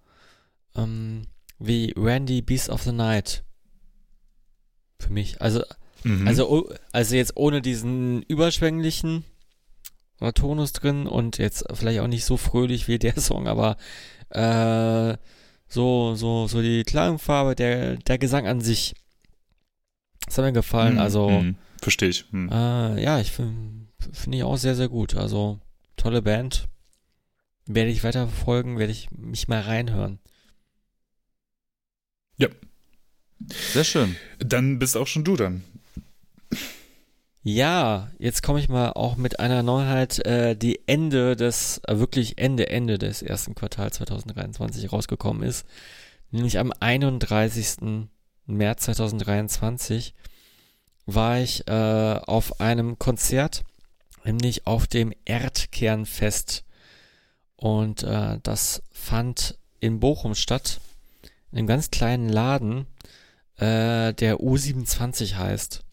Ähm, 0.74 1.26
wie 1.58 1.92
Randy 1.98 2.40
Beast 2.40 2.70
of 2.70 2.82
the 2.82 2.92
Night. 2.92 3.44
Für 5.00 5.12
mich. 5.12 5.42
Also, 5.42 5.62
mhm. 6.02 6.26
also, 6.28 6.72
also 6.92 7.14
jetzt 7.14 7.36
ohne 7.36 7.60
diesen 7.60 8.22
überschwänglichen 8.22 9.22
Tonus 10.34 10.72
drin 10.72 11.06
und 11.06 11.36
jetzt 11.36 11.62
vielleicht 11.74 12.00
auch 12.00 12.08
nicht 12.08 12.24
so 12.24 12.38
fröhlich 12.38 12.88
wie 12.88 12.98
der 12.98 13.16
Song, 13.20 13.48
aber 13.48 13.76
äh, 14.30 15.18
so, 15.68 16.14
so, 16.14 16.46
so 16.46 16.62
die 16.62 16.84
Klangfarbe, 16.84 17.54
der, 17.54 17.96
der 17.96 18.16
Gesang 18.16 18.46
an 18.46 18.62
sich. 18.62 18.94
Das 20.26 20.38
hat 20.38 20.44
mir 20.44 20.52
gefallen. 20.52 20.94
Mhm. 20.94 21.00
Also. 21.00 21.28
Mhm. 21.28 21.56
Verstehe 21.80 22.08
ich. 22.08 22.24
Mhm. 22.32 22.50
Äh, 22.50 23.02
ja, 23.02 23.20
ich 23.20 23.32
finde 23.32 23.86
find 24.12 24.34
ich 24.34 24.42
auch 24.42 24.56
sehr, 24.56 24.74
sehr 24.74 24.88
gut. 24.88 25.16
Also, 25.16 25.60
tolle 25.96 26.22
Band. 26.22 26.68
Werde 27.66 27.90
ich 27.90 28.04
weiter 28.04 28.28
verfolgen, 28.28 28.78
werde 28.78 28.92
ich 28.92 29.10
mich 29.10 29.48
mal 29.48 29.60
reinhören. 29.60 30.18
Ja. 32.36 32.48
Sehr 33.72 33.84
schön. 33.84 34.16
Dann 34.38 34.78
bist 34.78 34.96
auch 34.96 35.06
schon 35.06 35.24
du 35.24 35.36
dann. 35.36 35.64
Ja, 37.46 38.10
jetzt 38.18 38.42
komme 38.42 38.58
ich 38.58 38.70
mal 38.70 38.92
auch 38.92 39.16
mit 39.16 39.38
einer 39.38 39.62
Neuheit, 39.62 40.24
äh, 40.24 40.56
die 40.56 40.80
Ende 40.86 41.36
des, 41.36 41.78
äh, 41.86 41.98
wirklich 41.98 42.38
Ende, 42.38 42.70
Ende 42.70 42.96
des 42.96 43.20
ersten 43.20 43.54
Quartals 43.54 43.96
2023 43.96 44.90
rausgekommen 44.90 45.42
ist. 45.42 45.66
Nämlich 46.30 46.58
am 46.58 46.72
31. 46.80 48.08
März 48.46 48.84
2023 48.84 50.14
war 51.06 51.38
ich 51.38 51.66
äh, 51.68 52.20
auf 52.26 52.60
einem 52.60 52.98
Konzert, 52.98 53.64
nämlich 54.24 54.66
auf 54.66 54.86
dem 54.86 55.12
Erdkernfest. 55.24 56.64
Und 57.56 58.02
äh, 58.02 58.38
das 58.42 58.82
fand 58.92 59.58
in 59.80 60.00
Bochum 60.00 60.34
statt 60.34 60.80
in 61.54 61.58
einem 61.58 61.66
ganz 61.68 61.90
kleinen 61.90 62.28
Laden, 62.28 62.86
äh, 63.58 64.12
der 64.12 64.38
U27 64.38 65.36
heißt. 65.36 65.84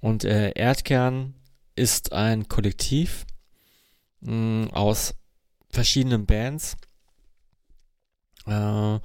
Und 0.00 0.24
äh, 0.24 0.52
Erdkern 0.52 1.34
ist 1.76 2.12
ein 2.12 2.48
Kollektiv 2.48 3.26
mh, 4.20 4.32
mm, 4.32 4.70
aus 4.70 5.14
verschiedenen 5.68 6.24
Bands. 6.24 6.76
Äh, 8.46 8.98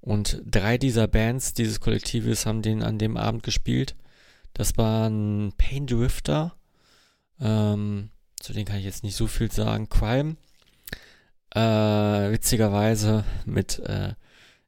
und 0.00 0.42
drei 0.46 0.78
dieser 0.78 1.06
Bands 1.08 1.52
dieses 1.54 1.80
Kollektives 1.80 2.46
haben 2.46 2.62
den 2.62 2.82
an 2.82 2.98
dem 2.98 3.16
Abend 3.16 3.42
gespielt. 3.42 3.96
Das 4.54 4.76
waren 4.76 5.52
Pain 5.58 5.86
Drifter. 5.86 6.54
Ähm, 7.40 8.10
zu 8.40 8.52
denen 8.52 8.64
kann 8.64 8.78
ich 8.78 8.84
jetzt 8.84 9.04
nicht 9.04 9.16
so 9.16 9.26
viel 9.26 9.52
sagen. 9.52 9.88
Crime. 9.88 10.36
Äh, 11.54 12.32
witzigerweise 12.32 13.24
mit 13.44 13.78
äh, 13.80 14.14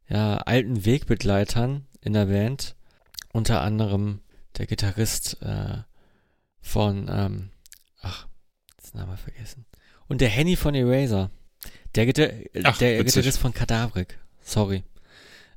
ja, 0.08 0.36
alten 0.38 0.84
Wegbegleitern 0.84 1.86
in 2.00 2.12
der 2.12 2.26
Band. 2.26 2.76
Unter 3.32 3.62
anderem 3.62 4.20
der 4.58 4.66
Gitarrist 4.66 5.40
äh, 5.40 5.78
von, 6.60 7.08
ähm, 7.10 7.50
ach, 8.02 8.26
das 8.76 8.92
Name 8.92 9.16
vergessen. 9.16 9.64
Und 10.08 10.20
der 10.20 10.28
Henny 10.28 10.56
von 10.56 10.74
Eraser. 10.74 11.30
Der, 11.94 12.04
Gita 12.04 12.24
ach, 12.64 12.76
der 12.76 13.02
Gitarrist 13.02 13.38
von 13.38 13.54
Kadavrik. 13.54 14.18
Sorry. 14.42 14.82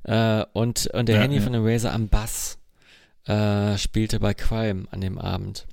Äh, 0.06 0.44
und, 0.52 0.86
und 0.88 1.08
der 1.08 1.16
ja, 1.16 1.22
Henny 1.22 1.36
ja. 1.36 1.42
von 1.42 1.54
Eraser 1.54 1.92
am 1.92 2.08
Bass 2.08 2.58
äh, 3.24 3.76
spielte 3.76 4.20
bei 4.20 4.34
Qualm 4.34 4.86
an 4.92 5.00
dem 5.00 5.18
Abend. 5.18 5.66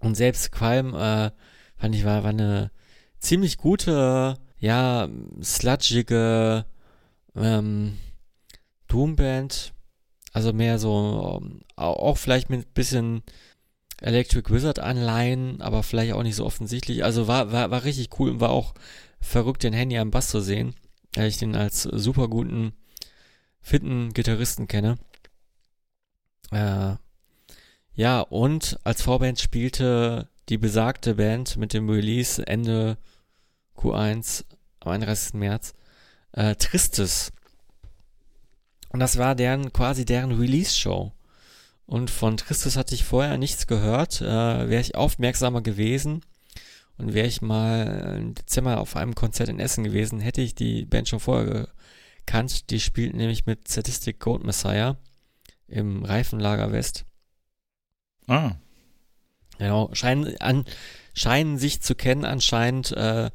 Und 0.00 0.14
selbst 0.14 0.50
Qualm, 0.50 0.94
äh, 0.94 1.30
fand 1.76 1.94
ich, 1.94 2.04
war, 2.04 2.22
war 2.22 2.30
eine 2.30 2.70
ziemlich 3.18 3.58
gute, 3.58 4.38
ja, 4.58 5.08
sludgige, 5.42 6.64
ähm, 7.34 7.98
Doomband, 8.88 9.74
also 10.32 10.52
mehr 10.52 10.78
so, 10.78 11.40
ähm, 11.42 11.60
auch 11.76 12.16
vielleicht 12.16 12.48
mit 12.48 12.60
ein 12.60 12.72
bisschen 12.72 13.22
Electric 14.00 14.50
Wizard 14.50 14.78
Anleihen, 14.78 15.60
aber 15.60 15.82
vielleicht 15.82 16.14
auch 16.14 16.22
nicht 16.22 16.36
so 16.36 16.46
offensichtlich. 16.46 17.04
Also 17.04 17.28
war, 17.28 17.52
war, 17.52 17.70
war 17.70 17.84
richtig 17.84 18.18
cool 18.18 18.30
und 18.30 18.40
war 18.40 18.50
auch 18.50 18.74
verrückt, 19.20 19.62
den 19.62 19.72
Handy 19.74 19.98
am 19.98 20.10
Bass 20.10 20.28
zu 20.28 20.40
sehen, 20.40 20.74
weil 21.14 21.28
ich 21.28 21.36
den 21.36 21.54
als 21.56 21.82
super 21.82 22.28
guten, 22.28 22.72
fitten 23.66 24.14
Gitarristen 24.14 24.68
kenne. 24.68 24.96
Äh, 26.52 26.94
ja, 27.94 28.20
und 28.20 28.78
als 28.84 29.02
Vorband 29.02 29.40
spielte 29.40 30.28
die 30.48 30.56
besagte 30.56 31.16
Band 31.16 31.56
mit 31.56 31.72
dem 31.72 31.90
Release 31.90 32.46
Ende 32.46 32.96
Q1 33.76 34.44
am 34.78 34.92
31. 34.92 35.34
März 35.34 35.74
äh, 36.30 36.54
Tristes. 36.54 37.32
Und 38.90 39.00
das 39.00 39.18
war 39.18 39.34
deren 39.34 39.72
quasi 39.72 40.04
deren 40.04 40.30
Release-Show. 40.30 41.12
Und 41.86 42.08
von 42.08 42.36
Tristes 42.36 42.76
hatte 42.76 42.94
ich 42.94 43.04
vorher 43.04 43.36
nichts 43.36 43.66
gehört, 43.66 44.20
äh, 44.20 44.24
wäre 44.68 44.80
ich 44.80 44.94
aufmerksamer 44.94 45.60
gewesen 45.60 46.20
Und 46.98 47.14
wäre 47.14 47.26
ich 47.26 47.42
mal 47.42 48.16
im 48.20 48.34
Dezember 48.34 48.78
auf 48.78 48.94
einem 48.94 49.16
Konzert 49.16 49.48
in 49.48 49.58
Essen 49.58 49.82
gewesen, 49.82 50.20
hätte 50.20 50.40
ich 50.40 50.54
die 50.54 50.84
Band 50.84 51.08
schon 51.08 51.20
vorher 51.20 51.68
gekannt. 52.26 52.70
Die 52.70 52.80
spielt 52.80 53.14
nämlich 53.14 53.46
mit 53.46 53.68
Statistic 53.68 54.20
Goat 54.20 54.44
Messiah 54.44 54.98
im 55.68 56.04
Reifenlager 56.04 56.72
West. 56.72 57.06
Ah. 58.26 58.56
Genau, 59.58 59.88
scheinen, 59.94 60.36
an, 60.40 60.64
scheinen 61.14 61.58
sich 61.58 61.80
zu 61.80 61.94
kennen 61.94 62.24
anscheinend. 62.24 62.92
Äh, 62.92 63.30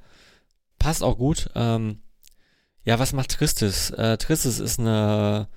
passt 0.77 1.01
auch 1.01 1.17
gut. 1.17 1.49
Ähm, 1.55 2.01
ja, 2.83 2.99
was 2.99 3.13
macht 3.13 3.31
Tristis? 3.31 3.91
Äh, 3.91 4.17
Tristis 4.17 4.59
ist 4.59 4.79
eine 4.79 5.47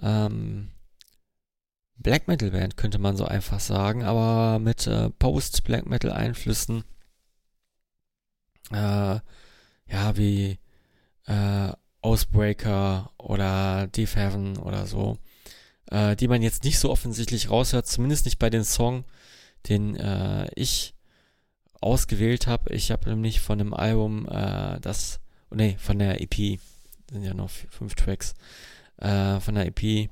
ähm, 0.00 0.70
Black 1.96 2.28
Metal 2.28 2.50
Band, 2.50 2.76
könnte 2.76 2.98
man 2.98 3.16
so 3.16 3.24
einfach 3.24 3.60
sagen, 3.60 4.04
aber 4.04 4.58
mit 4.58 4.86
äh, 4.86 5.10
Post-Black 5.10 5.86
Metal 5.86 6.12
Einflüssen. 6.12 6.84
Äh, 8.70 9.20
ja, 9.88 10.16
wie 10.16 10.58
äh, 11.26 11.72
Ausbreaker 12.06 13.10
oder 13.18 13.88
Deep 13.88 14.14
Heaven 14.14 14.58
oder 14.58 14.86
so, 14.86 15.18
äh, 15.90 16.14
die 16.14 16.28
man 16.28 16.40
jetzt 16.40 16.62
nicht 16.62 16.78
so 16.78 16.88
offensichtlich 16.88 17.50
raushört, 17.50 17.88
zumindest 17.88 18.26
nicht 18.26 18.38
bei 18.38 18.48
den 18.48 18.62
Song, 18.62 19.04
den 19.68 19.96
äh, 19.96 20.48
ich 20.54 20.94
ausgewählt 21.80 22.46
habe. 22.46 22.72
Ich 22.72 22.92
habe 22.92 23.10
nämlich 23.10 23.40
von 23.40 23.58
dem 23.58 23.74
Album 23.74 24.28
äh, 24.28 24.78
das, 24.80 25.18
nee, 25.50 25.76
von 25.80 25.98
der 25.98 26.20
EP, 26.20 26.60
sind 27.10 27.24
ja 27.24 27.34
noch 27.34 27.50
fünf 27.50 27.96
Tracks, 27.96 28.34
äh, 28.98 29.40
von 29.40 29.56
der 29.56 29.66
EP, 29.66 30.08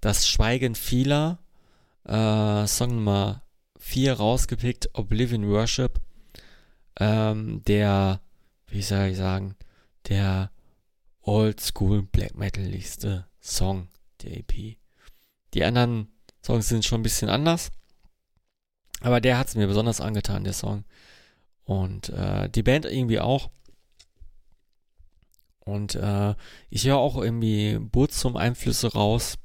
das 0.00 0.26
Schweigen 0.26 0.74
vieler, 0.74 1.38
äh, 2.04 2.66
Song 2.66 2.94
Nummer 2.94 3.42
4 3.78 4.14
rausgepickt, 4.14 4.88
Oblivion 4.94 5.46
Worship, 5.50 6.00
ähm, 6.98 7.62
der, 7.66 8.22
wie 8.68 8.80
soll 8.80 9.08
ich 9.08 9.18
sagen, 9.18 9.54
der 10.08 10.50
Oldschool 11.22 12.02
Black 12.02 12.36
Metal-lichste 12.36 13.26
Song 13.40 13.88
der 14.22 14.38
EP. 14.38 14.76
Die 15.54 15.64
anderen 15.64 16.08
Songs 16.44 16.68
sind 16.68 16.84
schon 16.84 17.00
ein 17.00 17.04
bisschen 17.04 17.28
anders, 17.28 17.70
aber 19.00 19.20
der 19.20 19.38
hat 19.38 19.48
es 19.48 19.54
mir 19.54 19.66
besonders 19.66 20.00
angetan, 20.00 20.44
der 20.44 20.52
Song. 20.52 20.84
Und 21.64 22.08
äh, 22.10 22.48
die 22.48 22.62
Band 22.62 22.84
irgendwie 22.84 23.20
auch. 23.20 23.50
Und 25.60 25.94
äh, 25.94 26.34
ich 26.68 26.86
höre 26.86 26.96
auch 26.96 27.16
irgendwie 27.16 27.78
Burzum 27.78 28.36
Einflüsse 28.36 28.92
raus. 28.92 29.38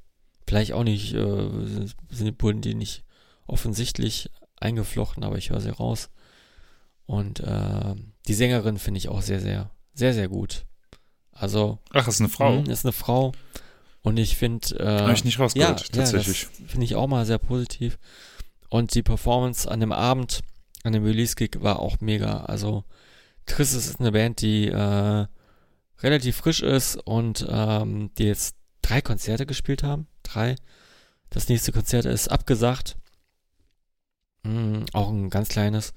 Vielleicht 0.48 0.74
auch 0.74 0.84
nicht, 0.84 1.14
äh, 1.14 1.88
sind, 2.10 2.42
wurden 2.42 2.62
die 2.62 2.76
nicht 2.76 3.04
offensichtlich 3.48 4.30
eingeflochten, 4.58 5.24
aber 5.24 5.38
ich 5.38 5.50
höre 5.50 5.62
sie 5.62 5.70
raus. 5.70 6.10
Und 7.06 7.42
äh, 7.42 7.96
die 8.28 8.34
Sängerin 8.34 8.80
finde 8.80 8.98
ich 8.98 9.10
auch 9.10 9.22
sehr, 9.22 9.40
sehr, 9.40 9.70
sehr, 9.94 10.14
sehr 10.14 10.28
gut. 10.28 10.66
Also. 11.36 11.80
Ach, 11.92 12.08
ist 12.08 12.22
eine 12.22 12.30
Frau. 12.30 12.62
Mh, 12.62 12.72
ist 12.72 12.86
eine 12.86 12.94
Frau. 12.94 13.34
Und 14.02 14.18
ich 14.18 14.38
finde. 14.38 14.80
Äh, 14.80 15.02
Habe 15.02 15.14
ich 15.14 15.26
nicht 15.26 15.40
rausgehört, 15.40 15.82
ja, 15.82 16.02
tatsächlich. 16.02 16.44
Ja, 16.44 16.68
finde 16.68 16.86
ich 16.86 16.96
auch 16.96 17.08
mal 17.08 17.26
sehr 17.26 17.38
positiv. 17.38 18.00
Und 18.70 18.96
die 18.96 19.04
Performance 19.04 19.70
an 19.70 19.80
dem 19.80 19.92
Abend, 19.92 20.42
an 20.84 20.94
dem 20.94 21.04
Release-Gig 21.04 21.58
war 21.62 21.80
auch 21.80 22.00
mega. 22.00 22.46
Also, 22.46 22.84
Triss 23.46 23.74
ist 23.74 24.00
eine 24.00 24.12
Band, 24.12 24.42
die 24.42 24.68
äh, 24.68 25.26
relativ 26.02 26.38
frisch 26.38 26.62
ist 26.62 26.96
und 26.96 27.46
ähm, 27.50 28.12
die 28.18 28.26
jetzt 28.26 28.56
drei 28.82 29.02
Konzerte 29.02 29.46
gespielt 29.46 29.84
haben. 29.84 30.08
Drei. 30.24 30.56
Das 31.30 31.50
nächste 31.50 31.72
Konzert 31.72 32.06
ist 32.06 32.30
abgesagt. 32.30 32.98
Mm, 34.44 34.84
auch 34.94 35.10
ein 35.10 35.30
ganz 35.30 35.50
kleines. 35.50 35.94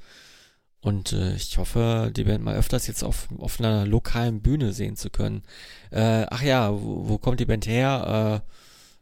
Und 0.81 1.13
äh, 1.13 1.35
ich 1.35 1.59
hoffe, 1.59 2.13
die 2.15 2.25
Band 2.25 2.45
mal 2.45 2.57
öfters 2.57 2.87
jetzt 2.87 3.03
auf, 3.03 3.29
auf 3.39 3.59
einer 3.59 3.85
lokalen 3.85 4.43
Bühne 4.43 4.73
sehen 4.73 4.97
zu 4.97 5.11
können. 5.11 5.43
Äh, 5.91 6.27
ach 6.31 6.43
ja, 6.43 6.73
wo, 6.73 7.09
wo 7.09 7.19
kommt 7.19 7.41
die 7.41 7.47
Band 7.47 7.67
her? 7.67 8.45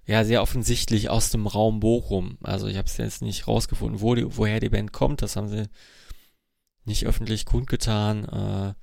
Äh, 0.06 0.10
ja, 0.10 0.24
sehr 0.24 0.40
offensichtlich 0.40 1.10
aus 1.10 1.30
dem 1.30 1.46
Raum 1.46 1.80
Bochum. 1.80 2.38
Also 2.42 2.66
ich 2.68 2.76
habe 2.76 2.86
es 2.86 2.96
jetzt 2.96 3.22
nicht 3.22 3.46
rausgefunden, 3.46 4.00
wo 4.00 4.14
die, 4.14 4.36
woher 4.36 4.60
die 4.60 4.68
Band 4.68 4.92
kommt. 4.92 5.20
Das 5.20 5.36
haben 5.36 5.48
sie 5.48 5.68
nicht 6.84 7.06
öffentlich 7.06 7.44
kundgetan. 7.44 8.24
Äh, 8.24 8.74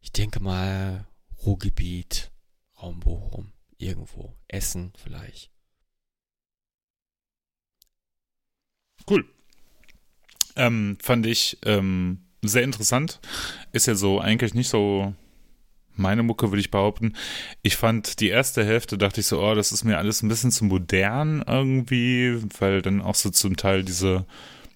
ich 0.00 0.12
denke 0.12 0.40
mal 0.40 1.06
Ruhrgebiet, 1.44 2.32
Raum 2.82 3.00
Bochum, 3.00 3.52
irgendwo. 3.76 4.34
Essen 4.48 4.92
vielleicht. 4.96 5.50
Cool. 9.08 9.24
Ähm, 10.56 10.98
fand 11.00 11.26
ich 11.26 11.58
ähm, 11.64 12.26
sehr 12.42 12.62
interessant. 12.62 13.20
Ist 13.72 13.86
ja 13.86 13.94
so 13.94 14.20
eigentlich 14.20 14.54
nicht 14.54 14.68
so 14.68 15.14
meine 15.96 16.22
Mucke, 16.22 16.50
würde 16.50 16.60
ich 16.60 16.70
behaupten. 16.70 17.14
Ich 17.62 17.76
fand 17.76 18.20
die 18.20 18.28
erste 18.28 18.64
Hälfte, 18.64 18.98
dachte 18.98 19.20
ich 19.20 19.26
so, 19.26 19.40
oh, 19.40 19.54
das 19.54 19.72
ist 19.72 19.84
mir 19.84 19.98
alles 19.98 20.22
ein 20.22 20.28
bisschen 20.28 20.50
zu 20.50 20.64
modern 20.64 21.44
irgendwie, 21.46 22.38
weil 22.58 22.82
dann 22.82 23.00
auch 23.02 23.14
so 23.14 23.30
zum 23.30 23.56
Teil 23.56 23.84
diese, 23.84 24.26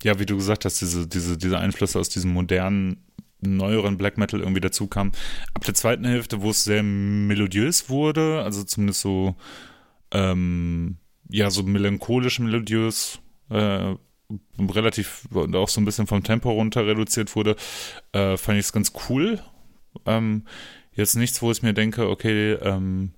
ja, 0.03 0.19
wie 0.19 0.27
du 0.27 0.36
gesagt 0.36 0.65
hast, 0.65 0.81
diese, 0.81 1.09
diese, 1.09 1.39
diese 1.39 1.59
Einflüsse 1.59 1.99
aus 1.99 2.09
diesem 2.09 2.32
modernen, 2.32 3.03
neueren 3.41 3.99
Black 3.99 4.19
Metal 4.19 4.41
irgendwie 4.41 4.61
dazu 4.61 4.86
kam. 4.86 5.12
Ab 5.55 5.65
der 5.65 5.74
zweiten 5.74 6.05
Hälfte, 6.05 6.43
wo 6.43 6.51
es 6.51 6.65
sehr 6.65 6.82
melodiös 6.82 7.89
wurde, 7.89 8.43
also 8.43 8.65
zumindest 8.65 9.01
so, 9.01 9.35
ähm, 10.12 10.97
ja, 11.28 11.51
so 11.51 11.62
melancholisch 11.62 12.39
melodiös, 12.39 13.20
äh, 13.51 13.95
relativ 14.59 15.26
und 15.32 15.55
auch 15.56 15.68
so 15.68 15.80
ein 15.80 15.84
bisschen 15.84 16.06
vom 16.06 16.22
Tempo 16.22 16.51
runter 16.51 16.86
reduziert 16.86 17.34
wurde, 17.36 17.56
äh, 18.12 18.36
fand 18.36 18.59
ich 18.59 18.66
es 18.66 18.72
ganz 18.72 18.92
cool. 19.09 19.40
Ähm, 20.06 20.44
jetzt 20.92 21.14
nichts, 21.16 21.42
wo 21.42 21.51
ich 21.51 21.62
mir 21.62 21.74
denke, 21.74 22.09
okay, 22.09 22.52
ähm, 22.55 23.12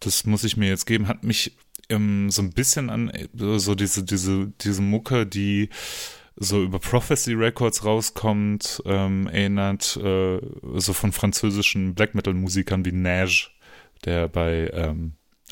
das 0.00 0.24
muss 0.26 0.44
ich 0.44 0.56
mir 0.56 0.68
jetzt 0.68 0.86
geben, 0.86 1.08
hat 1.08 1.24
mich 1.24 1.56
ähm, 1.88 2.30
so 2.30 2.42
ein 2.42 2.50
bisschen 2.50 2.90
an 2.90 3.12
so 3.34 3.74
diese, 3.74 4.04
diese, 4.04 4.52
diese 4.60 4.82
Mucke, 4.82 5.26
die 5.26 5.68
so 6.36 6.62
über 6.62 6.78
Prophecy 6.78 7.34
Records 7.34 7.84
rauskommt, 7.84 8.82
ähm, 8.86 9.26
erinnert, 9.26 9.96
äh, 9.96 10.40
so 10.76 10.92
von 10.92 11.12
französischen 11.12 11.94
Black 11.94 12.14
Metal 12.14 12.32
Musikern 12.32 12.84
wie 12.84 12.92
Nage, 12.92 13.50
der 14.04 14.28
bei 14.28 14.70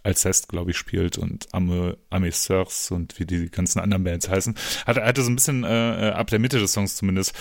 ähm, 0.09 0.15
Alcest, 0.15 0.49
glaube 0.49 0.71
ich, 0.71 0.77
spielt 0.77 1.19
und 1.19 1.53
Ame, 1.53 1.99
Ame 2.11 2.33
Seurs 2.33 2.91
und 2.91 3.19
wie 3.19 3.27
die 3.27 3.51
ganzen 3.51 3.81
anderen 3.81 4.05
Bands 4.05 4.29
heißen. 4.29 4.55
Hatte, 4.87 5.05
hatte 5.05 5.23
so 5.23 5.31
ein 5.31 5.37
bisschen 5.37 5.65
äh, 5.65 6.13
ab 6.15 6.29
der 6.29 6.39
Mitte 6.39 6.59
des 6.59 6.73
Songs 6.73 6.97
zumindest, 6.97 7.35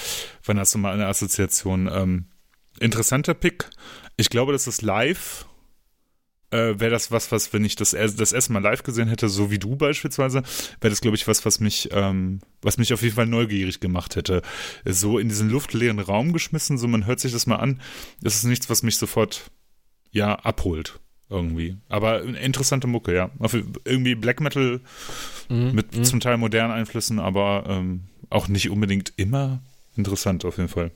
wenn 0.44 0.58
das 0.58 0.72
so 0.72 0.80
mal 0.80 0.94
eine 0.94 1.08
Assoziation. 1.08 1.90
Ähm, 1.92 2.26
interessanter 2.80 3.34
Pick. 3.34 3.70
Ich 4.18 4.30
glaube, 4.30 4.52
das 4.52 4.68
ist 4.68 4.82
live. 4.82 5.46
Äh, 6.50 6.80
wäre 6.80 6.92
das 6.92 7.12
was, 7.12 7.30
was, 7.34 7.52
wenn 7.52 7.66
ich 7.66 7.76
das, 7.76 7.92
das 7.92 8.32
erste 8.32 8.54
Mal 8.54 8.62
live 8.62 8.84
gesehen 8.84 9.10
hätte, 9.10 9.28
so 9.28 9.52
wie 9.52 9.60
du 9.60 9.76
beispielsweise, 9.76 10.44
wäre 10.80 10.90
das, 10.90 11.02
glaube 11.02 11.18
ich, 11.18 11.28
was, 11.28 11.44
was 11.44 11.60
mich, 11.60 11.90
ähm, 11.92 12.40
was 12.62 12.78
mich 12.78 12.94
auf 12.94 13.02
jeden 13.02 13.16
Fall 13.16 13.26
neugierig 13.26 13.82
gemacht 13.82 14.16
hätte. 14.16 14.42
So 14.86 15.20
in 15.20 15.28
diesen 15.28 15.50
luftleeren 15.50 16.00
Raum 16.00 16.32
geschmissen, 16.32 16.78
so 16.78 16.88
man 16.88 17.06
hört 17.06 17.20
sich 17.20 17.34
das 17.34 17.48
mal 17.48 17.58
an. 17.58 17.82
Das 18.22 18.36
ist 18.36 18.46
nichts, 18.46 18.70
was 18.70 18.82
mich 18.82 18.96
sofort, 18.96 19.52
ja, 20.12 20.36
abholt 20.36 21.02
irgendwie. 21.30 21.78
Aber 21.90 22.24
interessante 22.24 22.88
Mucke, 22.88 23.14
ja. 23.14 23.30
Irgendwie 23.84 24.16
Black 24.16 24.40
Metal 24.40 24.82
mhm, 25.50 25.72
mit 25.74 25.96
mhm. 25.96 26.04
zum 26.04 26.20
Teil 26.20 26.38
modernen 26.38 26.74
Einflüssen, 26.74 27.20
aber 27.20 27.66
ähm, 27.68 28.04
auch 28.30 28.48
nicht 28.48 28.70
unbedingt 28.70 29.14
immer 29.18 29.62
interessant 29.96 30.46
auf 30.46 30.58
jeden 30.58 30.70
Fall. 30.70 30.92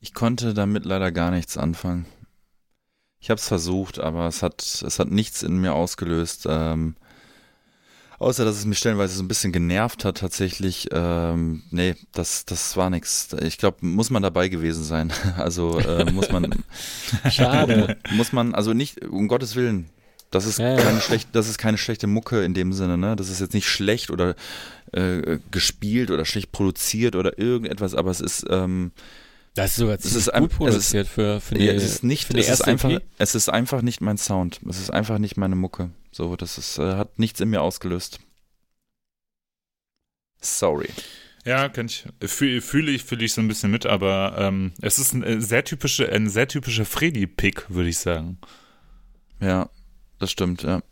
Ich 0.00 0.14
konnte 0.14 0.54
damit 0.54 0.84
leider 0.84 1.10
gar 1.10 1.30
nichts 1.30 1.56
anfangen. 1.56 2.06
Ich 3.20 3.30
habe 3.30 3.38
es 3.38 3.48
versucht, 3.48 3.98
aber 3.98 4.26
es 4.28 4.42
hat, 4.42 4.62
es 4.62 4.98
hat 4.98 5.10
nichts 5.10 5.42
in 5.42 5.60
mir 5.60 5.74
ausgelöst. 5.74 6.46
Ähm, 6.48 6.94
außer, 8.18 8.44
dass 8.44 8.56
es 8.56 8.64
mich 8.64 8.78
stellenweise 8.78 9.14
so 9.14 9.22
ein 9.22 9.28
bisschen 9.28 9.52
genervt 9.52 10.04
hat 10.04 10.18
tatsächlich. 10.18 10.88
Ähm, 10.92 11.62
nee, 11.70 11.94
das, 12.12 12.44
das 12.44 12.76
war 12.76 12.90
nichts. 12.90 13.28
Ich 13.42 13.58
glaube, 13.58 13.78
muss 13.80 14.10
man 14.10 14.22
dabei 14.22 14.48
gewesen 14.48 14.84
sein. 14.84 15.12
Also 15.36 15.78
äh, 15.78 16.10
muss 16.10 16.30
man. 16.30 16.64
Schade. 17.30 17.96
muss 18.10 18.32
man, 18.32 18.54
also 18.54 18.72
nicht, 18.72 19.04
um 19.04 19.28
Gottes 19.28 19.54
Willen. 19.56 19.88
Das 20.30 20.46
ist, 20.46 20.58
ja, 20.58 20.76
keine 20.76 20.98
ja. 20.98 21.00
Schlecht, 21.00 21.28
das 21.32 21.48
ist 21.48 21.58
keine 21.58 21.78
schlechte 21.78 22.06
Mucke 22.06 22.44
in 22.44 22.52
dem 22.52 22.72
Sinne, 22.72 22.98
ne? 22.98 23.16
Das 23.16 23.30
ist 23.30 23.40
jetzt 23.40 23.54
nicht 23.54 23.68
schlecht 23.68 24.10
oder 24.10 24.34
äh, 24.92 25.38
gespielt 25.50 26.10
oder 26.10 26.24
schlecht 26.24 26.52
produziert 26.52 27.16
oder 27.16 27.38
irgendetwas, 27.38 27.94
aber 27.94 28.10
es 28.10 28.20
ist, 28.20 28.44
ähm, 28.50 28.92
das 29.58 29.70
ist 29.72 29.76
sogar 29.76 29.94
es 29.96 30.14
ist 30.14 30.32
gut 30.32 30.50
produziert 30.50 31.06
ist, 31.06 31.12
für, 31.12 31.40
für 31.40 31.54
die, 31.54 31.64
ja, 31.64 31.72
es 31.72 31.84
ist 31.84 32.04
nicht, 32.04 32.32
es 32.34 32.48
ist 32.48 32.62
einfach, 32.62 32.90
EP? 32.90 33.02
es 33.18 33.34
ist 33.34 33.48
einfach 33.48 33.82
nicht 33.82 34.00
mein 34.00 34.18
Sound. 34.18 34.60
Es 34.68 34.78
ist 34.78 34.90
einfach 34.90 35.18
nicht 35.18 35.36
meine 35.36 35.56
Mucke. 35.56 35.90
So, 36.12 36.36
das 36.36 36.58
ist, 36.58 36.78
äh, 36.78 36.94
hat 36.94 37.18
nichts 37.18 37.40
in 37.40 37.50
mir 37.50 37.62
ausgelöst. 37.62 38.20
Sorry. 40.40 40.88
Ja, 41.44 41.68
kann 41.68 41.86
ich, 41.86 42.04
fühle 42.26 42.60
fühl 42.60 42.88
ich, 42.88 43.04
fühle 43.04 43.24
ich 43.24 43.32
so 43.32 43.40
ein 43.40 43.48
bisschen 43.48 43.70
mit, 43.70 43.86
aber 43.86 44.36
ähm, 44.38 44.72
es 44.80 44.98
ist 44.98 45.14
ein 45.14 45.40
sehr 45.40 45.64
typische, 45.64 46.10
ein 46.12 46.28
sehr 46.28 46.46
typischer 46.46 46.84
Freddy-Pick, 46.84 47.70
würde 47.70 47.88
ich 47.88 47.98
sagen. 47.98 48.38
Ja, 49.40 49.70
das 50.18 50.30
stimmt, 50.30 50.62
ja. 50.62 50.82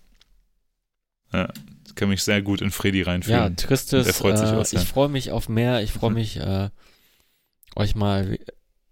Ja, 1.33 1.53
ich 1.87 1.95
kann 1.95 2.09
mich 2.09 2.23
sehr 2.23 2.43
gut 2.43 2.61
in 2.61 2.71
Freddy 2.71 3.03
reinfühlen. 3.03 3.39
Ja, 3.39 3.51
Tristes, 3.51 4.07
äh, 4.07 4.79
ich 4.79 4.89
freue 4.89 5.09
mich 5.09 5.31
auf 5.31 5.49
mehr, 5.49 5.83
ich 5.83 5.93
freue 5.93 6.13
mich 6.13 6.37
äh, 6.39 6.71
euch 7.77 7.95
mal 7.95 8.39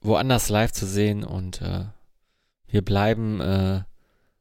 woanders 0.00 0.48
live 0.48 0.72
zu 0.72 0.86
sehen 0.86 1.24
und 1.24 1.60
äh, 1.62 1.86
wir 2.66 2.82
bleiben 2.82 3.40
äh, 3.40 3.82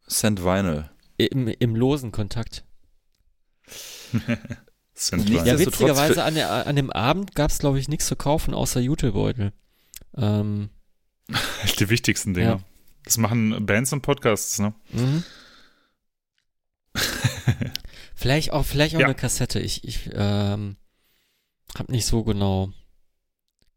Send 0.07 0.43
Vinyl. 0.43 0.89
im, 1.17 1.47
im 1.47 1.75
losen 1.75 2.11
Kontakt. 2.11 2.63
Ja, 5.11 5.17
wir. 5.27 5.43
Ja, 5.43 5.59
witzigerweise 5.59 6.23
an, 6.23 6.35
der, 6.35 6.67
an 6.67 6.75
dem 6.75 6.91
Abend 6.91 7.33
gab 7.33 7.49
es, 7.49 7.57
glaube 7.57 7.79
ich, 7.79 7.87
nichts 7.89 8.05
zu 8.05 8.15
kaufen 8.15 8.53
außer 8.53 8.79
Jutebeutel. 8.79 9.51
Ähm, 10.15 10.69
Die 11.79 11.89
wichtigsten 11.89 12.35
Dinge. 12.35 12.47
Ja. 12.47 12.59
Das 13.03 13.17
machen 13.17 13.65
Bands 13.65 13.91
und 13.91 14.01
Podcasts, 14.03 14.59
ne? 14.59 14.73
mhm. 14.91 15.23
vielleicht 18.15 18.53
auch, 18.53 18.63
vielleicht 18.65 18.95
auch 18.95 18.99
Ja. 18.99 19.07
eine 19.07 19.15
Kassette. 19.15 19.59
Ich, 19.59 19.83
ich 19.83 20.09
ähm, 20.13 20.77
habe 21.77 21.91
nicht 21.91 22.05
so 22.05 22.23
genau 22.23 22.71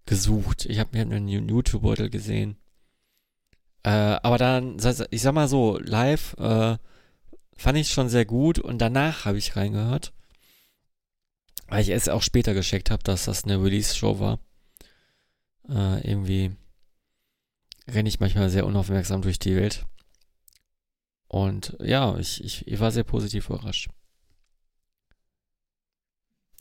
gesucht. 0.07 0.65
Ich 0.67 0.79
habe 0.79 0.91
mir 0.93 1.03
einen 1.03 1.29
YouTube-Beutel 1.29 2.11
gesehen. 2.11 2.57
Äh, 3.83 3.91
aber 3.91 4.39
dann, 4.39 4.79
ich 5.11 5.23
sag 5.23 5.35
mal 5.35 5.49
so, 5.49 5.79
live 5.79 6.35
äh, 6.39 6.77
fand 7.57 7.79
ich 7.79 7.91
schon 7.91 8.09
sehr 8.09 8.25
gut 8.25 8.59
und 8.59 8.79
danach 8.79 9.25
habe 9.25 9.39
ich 9.39 9.57
reingehört. 9.57 10.13
Weil 11.69 11.83
ich 11.83 11.91
es 11.91 12.09
auch 12.09 12.23
später 12.23 12.55
gescheckt 12.55 12.91
habe, 12.91 13.03
dass 13.03 13.25
das 13.25 13.45
eine 13.45 13.63
Release-Show 13.63 14.21
war. 14.21 14.39
Äh, 15.69 16.09
irgendwie 16.09 16.53
renne 17.89 18.09
ich 18.09 18.21
manchmal 18.21 18.51
sehr 18.51 18.67
unaufmerksam 18.67 19.23
durch 19.23 19.39
die 19.39 19.57
Welt. 19.57 19.85
Und 21.29 21.77
ja, 21.81 22.17
ich, 22.19 22.43
ich, 22.43 22.67
ich 22.69 22.81
war 22.81 22.93
sehr 22.93 23.05
positiv 23.05 23.49
überrascht. 23.49 23.89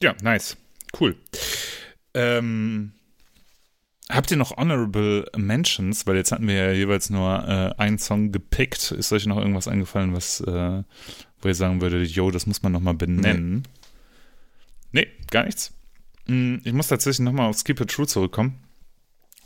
Ja, 0.01 0.15
nice. 0.21 0.57
Cool. 0.99 1.15
Ähm, 2.13 2.93
habt 4.09 4.31
ihr 4.31 4.37
noch 4.37 4.57
Honorable 4.57 5.25
Mentions? 5.35 6.05
Weil 6.07 6.17
jetzt 6.17 6.31
hatten 6.31 6.47
wir 6.47 6.55
ja 6.55 6.71
jeweils 6.71 7.09
nur 7.09 7.47
äh, 7.47 7.81
einen 7.81 7.97
Song 7.97 8.31
gepickt. 8.31 8.91
Ist 8.91 9.11
euch 9.11 9.25
noch 9.25 9.37
irgendwas 9.37 9.67
eingefallen, 9.67 10.13
was, 10.13 10.41
äh, 10.41 10.83
wo 11.41 11.47
ihr 11.47 11.55
sagen 11.55 11.81
würdet, 11.81 12.09
yo, 12.09 12.31
das 12.31 12.45
muss 12.45 12.63
man 12.63 12.71
nochmal 12.71 12.93
benennen? 12.95 13.67
Nee. 14.91 15.07
gar 15.29 15.45
nichts. 15.45 15.73
Mm, 16.27 16.57
Ich 16.63 16.73
muss 16.73 16.87
tatsächlich 16.87 17.23
nochmal 17.23 17.49
auf 17.49 17.57
Skip 17.57 17.79
It 17.81 17.91
True 17.91 18.07
zurückkommen. 18.07 18.59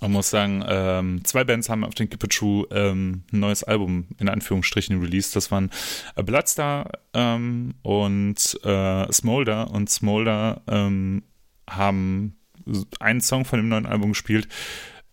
Man 0.01 0.13
muss 0.13 0.29
sagen, 0.29 0.63
ähm, 0.65 1.25
zwei 1.25 1.43
Bands 1.43 1.67
haben 1.67 1.83
auf 1.83 1.93
den 1.93 2.09
Keep 2.09 2.23
It 2.23 2.31
True 2.31 2.65
ähm, 2.71 3.23
ein 3.33 3.39
neues 3.41 3.63
Album 3.63 4.07
in 4.17 4.29
Anführungsstrichen 4.29 5.01
released. 5.01 5.35
Das 5.35 5.51
waren 5.51 5.71
äh, 6.15 6.23
Bloodstar 6.23 6.89
ähm, 7.13 7.73
und 7.81 8.59
äh, 8.63 9.11
Smolder. 9.11 9.71
Und 9.71 9.89
Smolder 9.89 10.61
ähm, 10.67 11.23
haben 11.69 12.37
einen 12.99 13.21
Song 13.21 13.45
von 13.45 13.59
dem 13.59 13.69
neuen 13.69 13.85
Album 13.85 14.09
gespielt. 14.09 14.47